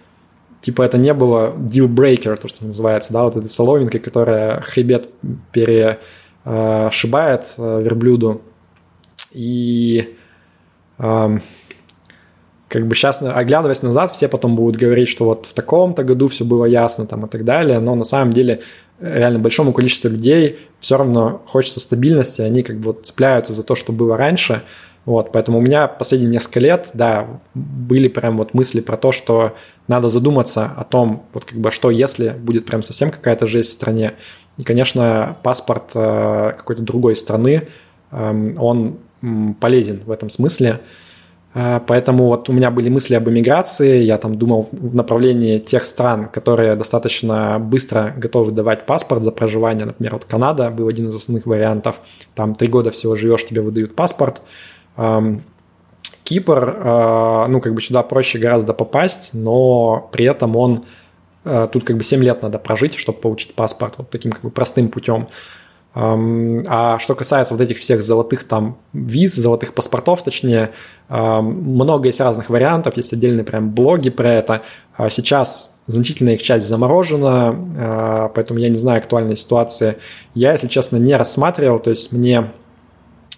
типа 0.63 0.83
это 0.83 0.97
не 0.97 1.13
было 1.13 1.55
deal 1.57 1.89
breaker, 1.89 2.37
то, 2.37 2.49
что 2.49 2.65
называется, 2.65 3.13
да, 3.13 3.25
вот 3.25 3.37
этой 3.37 3.51
соломинкой, 3.51 4.01
которая 4.01 4.63
хребет 4.63 5.11
перешибает 5.53 7.45
э, 7.59 7.83
верблюду. 7.83 8.41
И 9.33 10.17
э, 10.99 11.39
как 12.69 12.87
бы 12.87 12.95
сейчас, 12.95 13.23
оглядываясь 13.23 13.83
назад, 13.83 14.13
все 14.13 14.29
потом 14.29 14.57
будут 14.57 14.77
говорить, 14.81 15.09
что 15.09 15.25
вот 15.25 15.47
в 15.47 15.53
таком-то 15.53 16.03
году 16.03 16.29
все 16.29 16.45
было 16.45 16.65
ясно 16.65 17.07
там 17.07 17.27
и 17.27 17.29
так 17.29 17.45
далее, 17.45 17.79
но 17.79 17.95
на 17.95 18.05
самом 18.05 18.33
деле 18.33 18.61
реально 19.01 19.39
большому 19.39 19.73
количеству 19.73 20.09
людей 20.09 20.59
все 20.81 20.97
равно 20.97 21.43
хочется 21.47 21.81
стабильности, 21.81 22.43
они 22.43 22.63
как 22.63 22.79
бы 22.79 22.87
вот 22.87 23.07
цепляются 23.07 23.53
за 23.53 23.63
то, 23.63 23.75
что 23.75 23.93
было 23.93 24.17
раньше, 24.17 24.63
вот, 25.07 25.31
поэтому 25.31 25.59
у 25.59 25.61
меня 25.61 25.87
последние 25.87 26.33
несколько 26.33 26.59
лет, 26.59 26.91
да, 26.93 27.41
были 27.55 28.09
прям 28.09 28.39
вот 28.39 28.55
мысли 28.55 28.81
про 28.81 28.97
то, 28.97 29.13
что 29.13 29.55
надо 29.87 30.09
задуматься 30.09 30.73
о 30.77 30.83
том, 30.83 31.23
вот 31.33 31.45
как 31.45 31.59
бы, 31.59 31.71
что 31.71 31.93
если 31.93 32.31
будет 32.31 32.67
прям 32.67 32.83
совсем 32.83 33.11
какая-то 33.11 33.47
жесть 33.47 33.71
в 33.71 33.73
стране. 33.73 34.15
И, 34.57 34.65
конечно, 34.65 35.37
паспорт 35.45 35.93
э, 35.95 36.55
какой-то 36.57 36.83
другой 36.83 37.15
страны, 37.15 37.69
э, 38.11 38.55
он 38.59 38.99
полезен 39.61 40.03
в 40.05 40.11
этом 40.11 40.29
смысле. 40.29 40.81
А, 41.59 41.81
поэтому 41.81 42.27
вот 42.27 42.51
у 42.51 42.53
меня 42.53 42.71
были 42.71 42.91
мысли 42.91 43.15
об 43.15 43.31
эмиграции, 43.31 44.03
я 44.03 44.19
там 44.19 44.35
думал 44.35 44.69
в 44.73 44.95
направлении 44.95 45.59
тех 45.59 45.85
стран, 45.85 46.29
которые 46.29 46.77
достаточно 46.77 47.59
быстро 47.59 48.13
готовы 48.15 48.53
давать 48.53 48.85
паспорт 48.85 49.23
за 49.23 49.33
проживание. 49.33 49.87
Например, 49.87 50.13
вот 50.13 50.27
Канада 50.27 50.71
был 50.71 50.87
один 50.87 51.09
из 51.09 51.15
основных 51.15 51.47
вариантов. 51.47 52.03
Там 52.35 52.55
три 52.55 52.69
года 52.69 52.91
всего 52.91 53.17
живешь, 53.17 53.47
тебе 53.47 53.63
выдают 53.63 53.97
паспорт. 53.97 54.43
Кипр, 56.25 56.77
а, 56.79 57.47
ну, 57.49 57.63
как 57.63 57.73
бы 57.73 57.81
сюда 57.81 58.03
проще 58.03 58.39
гораздо 58.39 58.75
попасть, 58.75 59.31
но 59.33 60.11
при 60.13 60.27
этом 60.27 60.57
он 60.57 60.85
а, 61.47 61.69
тут 61.69 61.85
как 61.85 61.97
бы 61.97 62.05
7 62.05 62.23
лет 62.23 62.43
надо 62.43 62.59
прожить, 62.59 62.97
чтобы 62.97 63.19
получить 63.19 63.55
паспорт 63.55 63.95
вот 63.97 64.11
таким 64.11 64.33
как 64.33 64.43
бы 64.43 64.51
простым 64.51 64.89
путем. 64.89 65.29
А 65.99 66.99
что 66.99 67.15
касается 67.15 67.55
вот 67.55 67.63
этих 67.63 67.79
всех 67.79 68.03
золотых 68.05 68.45
там 68.45 68.77
виз, 68.93 69.35
золотых 69.35 69.73
паспортов, 69.73 70.23
точнее, 70.23 70.73
много 71.09 72.09
есть 72.09 72.21
разных 72.21 72.51
вариантов, 72.51 72.99
есть 72.99 73.15
отдельные 73.15 73.45
прям 73.45 73.71
блоги 73.71 74.11
про 74.11 74.29
это. 74.29 74.63
А 74.95 75.09
сейчас 75.09 75.75
значительная 75.87 76.35
их 76.35 76.43
часть 76.43 76.69
заморожена, 76.69 77.57
а, 77.79 78.29
поэтому 78.29 78.59
я 78.59 78.69
не 78.69 78.77
знаю 78.77 78.99
актуальной 78.99 79.37
ситуации. 79.37 79.97
Я, 80.35 80.53
если 80.53 80.69
честно, 80.69 80.97
не 80.99 81.15
рассматривал, 81.17 81.79
то 81.79 81.91
есть 81.91 82.13
мне 82.13 82.51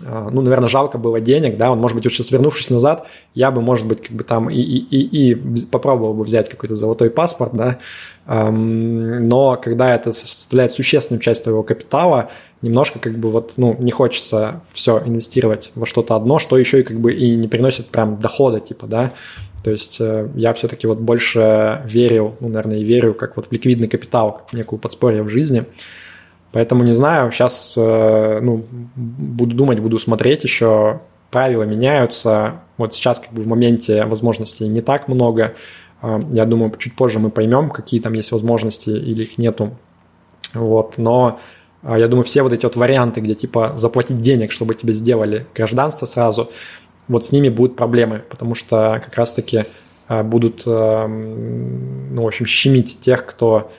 ну, 0.01 0.41
наверное, 0.43 0.69
жалко 0.69 0.99
было 0.99 1.21
денег, 1.21 1.57
да, 1.57 1.71
он, 1.73 1.79
может 1.79 1.97
быть, 1.97 2.05
вот 2.05 2.13
сейчас 2.13 2.31
вернувшись 2.31 2.71
назад, 2.71 3.07
я 3.35 3.51
бы, 3.51 3.61
может 3.61 3.87
быть, 3.87 4.03
как 4.03 4.17
бы 4.17 4.25
там 4.25 4.49
и, 4.49 4.61
и, 4.61 4.79
и, 4.79 5.31
и 5.33 5.35
попробовал 5.67 6.15
бы 6.15 6.25
взять 6.25 6.49
какой-то 6.49 6.75
золотой 6.75 7.11
паспорт, 7.11 7.53
да, 7.55 7.79
но 8.27 9.59
когда 9.63 9.95
это 9.95 10.13
составляет 10.13 10.73
существенную 10.73 11.21
часть 11.21 11.45
твоего 11.45 11.63
капитала, 11.63 12.31
немножко 12.61 12.99
как 12.99 13.19
бы 13.19 13.31
вот, 13.31 13.55
ну, 13.57 13.75
не 13.79 13.91
хочется 13.91 14.61
все 14.73 15.03
инвестировать 15.05 15.73
во 15.75 15.87
что-то 15.87 16.15
одно, 16.15 16.39
что 16.39 16.59
еще 16.59 16.81
и 16.81 16.83
как 16.83 17.01
бы 17.01 17.13
и 17.13 17.37
не 17.37 17.49
приносит 17.49 17.87
прям 17.89 18.21
дохода, 18.21 18.61
типа, 18.61 18.87
да, 18.87 19.13
то 19.65 19.71
есть 19.71 20.01
э, 20.01 20.29
я 20.35 20.55
все-таки 20.55 20.87
вот 20.87 20.99
больше 20.99 21.83
верил, 21.85 22.37
ну, 22.41 22.49
наверное, 22.49 22.79
и 22.79 22.85
верю 22.85 23.15
как 23.15 23.37
вот 23.37 23.47
в 23.47 23.53
ликвидный 23.53 23.89
капитал, 23.89 24.33
как 24.33 24.51
в 24.51 24.53
некую 24.53 24.79
подспорье 24.79 25.23
в 25.23 25.29
жизни, 25.29 25.65
Поэтому 26.53 26.83
не 26.83 26.93
знаю, 26.93 27.31
сейчас 27.31 27.75
э, 27.77 28.41
ну, 28.41 28.65
буду 28.97 29.55
думать, 29.55 29.81
буду 29.81 29.99
смотреть 29.99 30.45
еще. 30.45 31.01
Правила 31.31 31.65
меняются. 31.65 32.63
Вот 32.79 32.95
сейчас 32.95 33.21
как 33.21 33.33
бы 33.35 33.43
в 33.43 33.47
моменте 33.47 34.07
возможностей 34.07 34.67
не 34.67 34.81
так 34.81 35.09
много. 35.09 35.55
Э, 36.01 36.21
я 36.33 36.47
думаю, 36.47 36.73
чуть 36.79 36.97
позже 36.97 37.19
мы 37.19 37.31
поймем, 37.31 37.69
какие 37.69 38.01
там 38.01 38.15
есть 38.15 38.33
возможности 38.33 38.89
или 38.89 39.25
их 39.25 39.37
нету. 39.37 39.77
Вот, 40.55 40.97
но 40.97 41.39
э, 41.83 41.97
я 41.99 42.09
думаю, 42.09 42.25
все 42.25 42.43
вот 42.43 42.55
эти 42.55 42.65
вот 42.65 42.77
варианты, 42.77 43.21
где 43.21 43.35
типа 43.35 43.73
заплатить 43.77 44.23
денег, 44.23 44.51
чтобы 44.51 44.75
тебе 44.75 44.95
сделали 44.95 45.47
гражданство 45.55 46.07
сразу, 46.07 46.51
вот 47.09 47.27
с 47.27 47.33
ними 47.33 47.51
будут 47.51 47.77
проблемы, 47.77 48.23
потому 48.31 48.55
что 48.55 49.03
как 49.05 49.15
раз-таки 49.17 49.65
будут, 50.25 50.65
ну, 50.67 52.23
в 52.23 52.27
общем, 52.27 52.47
щемить 52.47 52.99
тех, 53.01 53.27
кто 53.27 53.71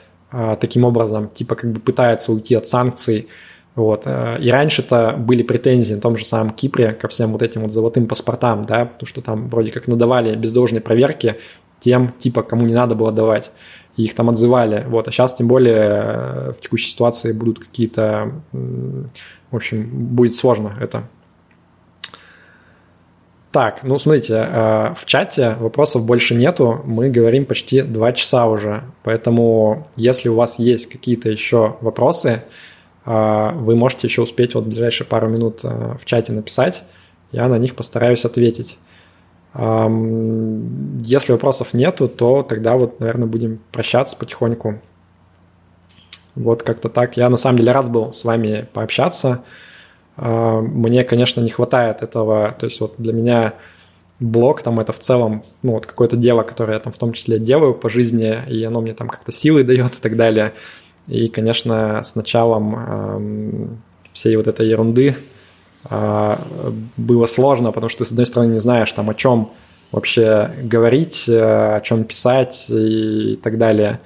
таким 0.60 0.84
образом, 0.84 1.28
типа 1.28 1.54
как 1.54 1.72
бы 1.72 1.80
пытается 1.80 2.32
уйти 2.32 2.54
от 2.54 2.68
санкций. 2.68 3.28
Вот. 3.74 4.02
Э, 4.04 4.38
и 4.40 4.50
раньше-то 4.50 5.14
были 5.18 5.42
претензии 5.42 5.94
на 5.94 6.00
том 6.00 6.16
же 6.16 6.24
самом 6.24 6.50
Кипре 6.50 6.92
ко 6.92 7.08
всем 7.08 7.32
вот 7.32 7.42
этим 7.42 7.62
вот 7.62 7.72
золотым 7.72 8.06
паспортам, 8.06 8.64
да, 8.64 8.84
потому 8.84 9.06
что 9.06 9.20
там 9.20 9.48
вроде 9.48 9.70
как 9.70 9.88
надавали 9.88 10.34
без 10.36 10.52
должной 10.52 10.80
проверки 10.80 11.36
тем, 11.78 12.12
типа, 12.18 12.42
кому 12.42 12.66
не 12.66 12.74
надо 12.74 12.94
было 12.94 13.12
давать. 13.12 13.50
И 13.96 14.04
их 14.04 14.14
там 14.14 14.28
отзывали. 14.28 14.84
Вот. 14.88 15.08
А 15.08 15.10
сейчас, 15.10 15.34
тем 15.34 15.48
более, 15.48 15.76
э, 15.76 16.52
в 16.52 16.60
текущей 16.60 16.90
ситуации 16.90 17.32
будут 17.32 17.58
какие-то... 17.58 18.32
В 18.52 19.56
общем, 19.56 19.88
будет 20.14 20.36
сложно 20.36 20.76
это 20.78 21.08
так, 23.52 23.82
ну 23.82 23.98
смотрите, 23.98 24.34
э, 24.34 24.94
в 24.94 25.04
чате 25.06 25.56
вопросов 25.58 26.04
больше 26.04 26.36
нету, 26.36 26.82
мы 26.84 27.10
говорим 27.10 27.44
почти 27.44 27.82
два 27.82 28.12
часа 28.12 28.46
уже, 28.46 28.84
поэтому 29.02 29.88
если 29.96 30.28
у 30.28 30.36
вас 30.36 30.60
есть 30.60 30.88
какие-то 30.88 31.28
еще 31.30 31.76
вопросы, 31.80 32.44
э, 33.04 33.50
вы 33.54 33.74
можете 33.74 34.06
еще 34.06 34.22
успеть 34.22 34.54
вот 34.54 34.64
в 34.64 34.68
ближайшие 34.68 35.04
пару 35.04 35.28
минут 35.28 35.60
э, 35.64 35.96
в 36.00 36.04
чате 36.04 36.32
написать, 36.32 36.84
я 37.32 37.48
на 37.48 37.58
них 37.58 37.74
постараюсь 37.74 38.24
ответить. 38.24 38.78
Если 39.52 41.32
вопросов 41.32 41.74
нету, 41.74 42.06
то 42.06 42.44
тогда 42.44 42.76
вот, 42.76 43.00
наверное, 43.00 43.26
будем 43.26 43.60
прощаться 43.72 44.16
потихоньку. 44.16 44.80
Вот 46.36 46.62
как-то 46.62 46.88
так. 46.88 47.16
Я 47.16 47.28
на 47.28 47.36
самом 47.36 47.58
деле 47.58 47.72
рад 47.72 47.90
был 47.90 48.12
с 48.12 48.24
вами 48.24 48.68
пообщаться. 48.72 49.42
А, 50.22 50.60
мне, 50.60 51.02
конечно, 51.02 51.40
не 51.40 51.50
хватает 51.50 52.02
этого. 52.02 52.54
То 52.58 52.66
есть 52.66 52.80
вот 52.80 52.94
для 52.98 53.12
меня 53.12 53.54
блог 54.20 54.60
там 54.60 54.78
это 54.78 54.92
в 54.92 54.98
целом, 54.98 55.42
ну 55.62 55.72
вот 55.72 55.86
какое-то 55.86 56.16
дело, 56.16 56.42
которое 56.42 56.74
я 56.74 56.78
там 56.78 56.92
в 56.92 56.98
том 56.98 57.14
числе 57.14 57.38
делаю 57.38 57.72
по 57.72 57.88
жизни, 57.88 58.36
и 58.48 58.62
оно 58.64 58.82
мне 58.82 58.92
там 58.92 59.08
как-то 59.08 59.32
силы 59.32 59.64
дает 59.64 59.94
и 59.94 60.00
так 60.00 60.16
далее. 60.16 60.52
И, 61.06 61.28
конечно, 61.28 62.02
с 62.04 62.14
началом 62.14 62.76
эм, 62.76 63.82
всей 64.12 64.36
вот 64.36 64.46
этой 64.46 64.68
ерунды 64.68 65.16
было 66.98 67.24
сложно, 67.24 67.72
потому 67.72 67.88
что 67.88 68.00
ты, 68.00 68.04
с 68.04 68.10
одной 68.10 68.26
стороны, 68.26 68.52
не 68.52 68.60
знаешь, 68.60 68.92
там, 68.92 69.08
о 69.08 69.14
чем 69.14 69.50
вообще 69.92 70.50
говорить, 70.62 71.24
о 71.26 71.80
чем 71.80 72.04
писать 72.04 72.66
и 72.68 73.40
так 73.42 73.56
далее. 73.56 73.98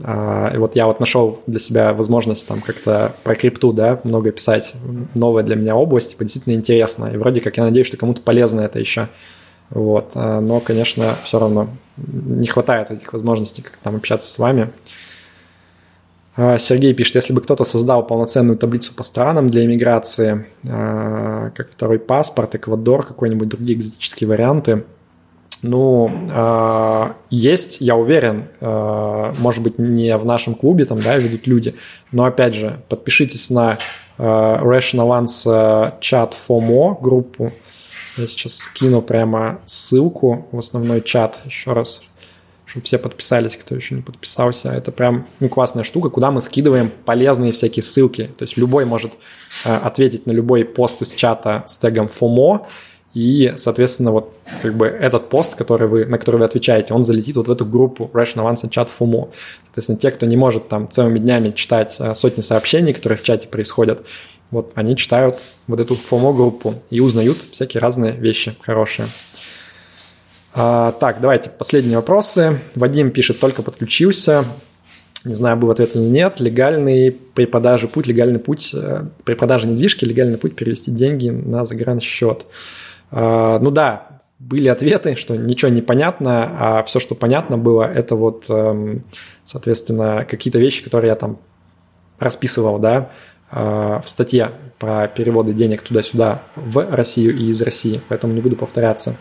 И 0.00 0.56
вот 0.58 0.76
я 0.76 0.86
вот 0.86 1.00
нашел 1.00 1.40
для 1.48 1.58
себя 1.58 1.92
возможность 1.92 2.46
там 2.46 2.60
как-то 2.60 3.16
про 3.24 3.34
крипту, 3.34 3.72
да, 3.72 4.00
много 4.04 4.30
писать. 4.30 4.72
Новая 5.14 5.42
для 5.42 5.56
меня 5.56 5.74
область, 5.74 6.10
типа, 6.10 6.22
действительно 6.22 6.54
интересно. 6.54 7.06
И 7.06 7.16
вроде 7.16 7.40
как 7.40 7.56
я 7.56 7.64
надеюсь, 7.64 7.88
что 7.88 7.96
кому-то 7.96 8.22
полезно 8.22 8.60
это 8.60 8.78
еще. 8.78 9.08
Вот. 9.70 10.14
Но, 10.14 10.60
конечно, 10.60 11.16
все 11.24 11.40
равно 11.40 11.68
не 11.96 12.46
хватает 12.46 12.92
этих 12.92 13.12
возможностей 13.12 13.62
как 13.62 13.76
там 13.78 13.96
общаться 13.96 14.30
с 14.30 14.38
вами. 14.38 14.70
Сергей 16.36 16.94
пишет, 16.94 17.16
если 17.16 17.32
бы 17.32 17.40
кто-то 17.40 17.64
создал 17.64 18.06
полноценную 18.06 18.56
таблицу 18.56 18.94
по 18.94 19.02
странам 19.02 19.48
для 19.48 19.64
иммиграции, 19.64 20.46
как 20.62 21.70
второй 21.72 21.98
паспорт, 21.98 22.54
Эквадор, 22.54 23.04
какой-нибудь 23.04 23.48
другие 23.48 23.76
экзотические 23.76 24.28
варианты– 24.28 24.84
ну, 25.62 26.10
э, 26.30 27.12
есть, 27.30 27.78
я 27.80 27.96
уверен, 27.96 28.48
э, 28.60 29.34
может 29.38 29.62
быть, 29.62 29.78
не 29.78 30.16
в 30.16 30.24
нашем 30.24 30.54
клубе 30.54 30.84
там, 30.84 31.00
да, 31.00 31.16
ведут 31.16 31.46
люди, 31.46 31.74
но 32.12 32.24
опять 32.24 32.54
же, 32.54 32.80
подпишитесь 32.88 33.50
на 33.50 33.78
э, 34.18 34.22
Rational 34.22 35.20
Answer 35.20 35.94
чат 36.00 36.36
FOMO 36.48 37.00
группу. 37.00 37.52
Я 38.16 38.26
сейчас 38.26 38.56
скину 38.56 39.02
прямо 39.02 39.60
ссылку 39.66 40.48
в 40.52 40.58
основной 40.58 41.02
чат 41.02 41.40
еще 41.44 41.72
раз, 41.72 42.02
чтобы 42.64 42.86
все 42.86 42.98
подписались, 42.98 43.56
кто 43.56 43.74
еще 43.74 43.94
не 43.94 44.02
подписался. 44.02 44.70
Это 44.70 44.92
прям 44.92 45.26
ну, 45.40 45.48
классная 45.48 45.84
штука, 45.84 46.08
куда 46.10 46.30
мы 46.30 46.40
скидываем 46.40 46.92
полезные 47.04 47.52
всякие 47.52 47.82
ссылки. 47.82 48.30
То 48.36 48.44
есть 48.44 48.56
любой 48.56 48.84
может 48.84 49.14
э, 49.64 49.74
ответить 49.74 50.26
на 50.26 50.32
любой 50.32 50.64
пост 50.64 51.02
из 51.02 51.14
чата 51.14 51.64
с 51.66 51.78
тегом 51.78 52.06
FOMO, 52.06 52.66
и, 53.14 53.54
соответственно, 53.56 54.12
вот 54.12 54.32
как 54.62 54.74
бы 54.74 54.86
этот 54.86 55.28
пост, 55.28 55.54
который 55.54 55.88
вы, 55.88 56.04
на 56.04 56.18
который 56.18 56.36
вы 56.36 56.44
отвечаете, 56.44 56.92
он 56.92 57.04
залетит 57.04 57.36
вот 57.36 57.48
в 57.48 57.50
эту 57.50 57.64
группу 57.64 58.10
Rational 58.12 58.52
Answer 58.52 58.68
Chat 58.68 58.90
FOMO. 58.98 59.30
Соответственно, 59.64 59.98
те, 59.98 60.10
кто 60.10 60.26
не 60.26 60.36
может 60.36 60.68
там 60.68 60.90
целыми 60.90 61.18
днями 61.18 61.50
читать 61.50 61.96
э, 61.98 62.14
сотни 62.14 62.42
сообщений, 62.42 62.92
которые 62.92 63.18
в 63.18 63.22
чате 63.22 63.48
происходят, 63.48 64.04
вот 64.50 64.72
они 64.74 64.96
читают 64.96 65.38
вот 65.66 65.80
эту 65.80 65.94
FOMO 65.94 66.34
группу 66.34 66.74
и 66.90 67.00
узнают 67.00 67.38
всякие 67.50 67.80
разные 67.80 68.12
вещи 68.12 68.54
хорошие. 68.60 69.08
А, 70.54 70.92
так, 70.92 71.20
давайте 71.20 71.48
последние 71.48 71.96
вопросы. 71.96 72.58
Вадим 72.74 73.10
пишет, 73.10 73.40
только 73.40 73.62
подключился. 73.62 74.44
Не 75.24 75.34
знаю, 75.34 75.56
был 75.56 75.70
ответ 75.70 75.96
или 75.96 76.02
нет. 76.02 76.40
Легальный 76.40 77.10
при 77.10 77.46
продаже 77.46 77.88
путь, 77.88 78.06
легальный 78.06 78.38
путь 78.38 78.70
э, 78.74 79.06
при 79.24 79.34
продаже 79.34 79.66
недвижки, 79.66 80.04
легальный 80.04 80.38
путь 80.38 80.56
перевести 80.56 80.90
деньги 80.90 81.30
на 81.30 81.64
загрансчет. 81.64 82.42
счет 82.42 82.46
ну 83.10 83.70
да, 83.70 84.08
были 84.38 84.68
ответы, 84.68 85.16
что 85.16 85.36
ничего 85.36 85.70
не 85.70 85.82
понятно, 85.82 86.50
а 86.58 86.82
все, 86.84 87.00
что 87.00 87.14
понятно 87.14 87.58
было, 87.58 87.82
это 87.82 88.14
вот, 88.14 88.44
эм, 88.48 89.02
соответственно, 89.44 90.24
какие-то 90.28 90.58
вещи, 90.58 90.84
которые 90.84 91.08
я 91.08 91.16
там 91.16 91.38
расписывал, 92.18 92.78
да, 92.78 93.10
а, 93.50 94.00
в 94.04 94.08
статье 94.08 94.52
про 94.78 95.08
переводы 95.08 95.52
денег 95.52 95.82
туда-сюда 95.82 96.42
в 96.54 96.94
Россию 96.94 97.36
и 97.36 97.48
из 97.48 97.60
России, 97.62 98.00
поэтому 98.08 98.32
не 98.32 98.40
буду 98.40 98.54
повторяться. 98.54 99.16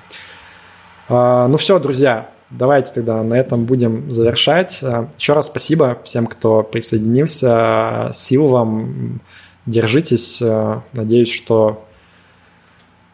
А, 1.10 1.48
ну 1.48 1.58
все, 1.58 1.80
друзья, 1.80 2.30
давайте 2.52 2.94
тогда 2.94 3.24
на 3.24 3.34
этом 3.34 3.66
будем 3.66 4.12
завершать. 4.12 4.84
Еще 5.18 5.34
раз 5.34 5.48
спасибо 5.48 6.00
всем, 6.04 6.28
кто 6.28 6.62
присоединился. 6.62 8.12
Сил 8.14 8.48
вам, 8.50 9.22
держитесь. 9.66 10.42
Надеюсь, 10.94 11.32
что 11.32 11.87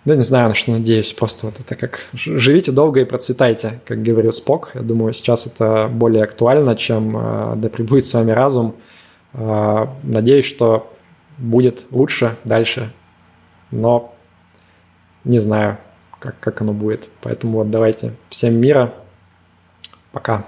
да 0.05 0.15
не 0.15 0.23
знаю, 0.23 0.49
на 0.49 0.55
что 0.55 0.71
надеюсь, 0.71 1.13
просто 1.13 1.45
вот 1.45 1.59
это 1.59 1.75
как 1.75 2.01
«живите 2.13 2.71
долго 2.71 2.99
и 2.99 3.05
процветайте», 3.05 3.80
как 3.85 4.03
говорил 4.03 4.34
Спок. 4.34 4.71
Я 4.73 4.81
думаю, 4.81 5.13
сейчас 5.13 5.47
это 5.47 5.89
более 5.91 6.23
актуально, 6.23 6.75
чем 6.75 7.15
э, 7.15 7.53
«да 7.55 7.69
пребудет 7.69 8.05
с 8.05 8.13
вами 8.13 8.31
разум». 8.31 8.75
Э, 9.34 9.88
надеюсь, 10.03 10.45
что 10.45 10.93
будет 11.38 11.85
лучше 11.89 12.38
дальше, 12.43 12.91
но 13.71 14.13
не 15.23 15.39
знаю, 15.39 15.77
как, 16.19 16.39
как 16.39 16.61
оно 16.61 16.73
будет. 16.73 17.09
Поэтому 17.21 17.59
вот 17.59 17.71
давайте. 17.71 18.13
Всем 18.30 18.55
мира. 18.55 18.93
Пока. 20.11 20.45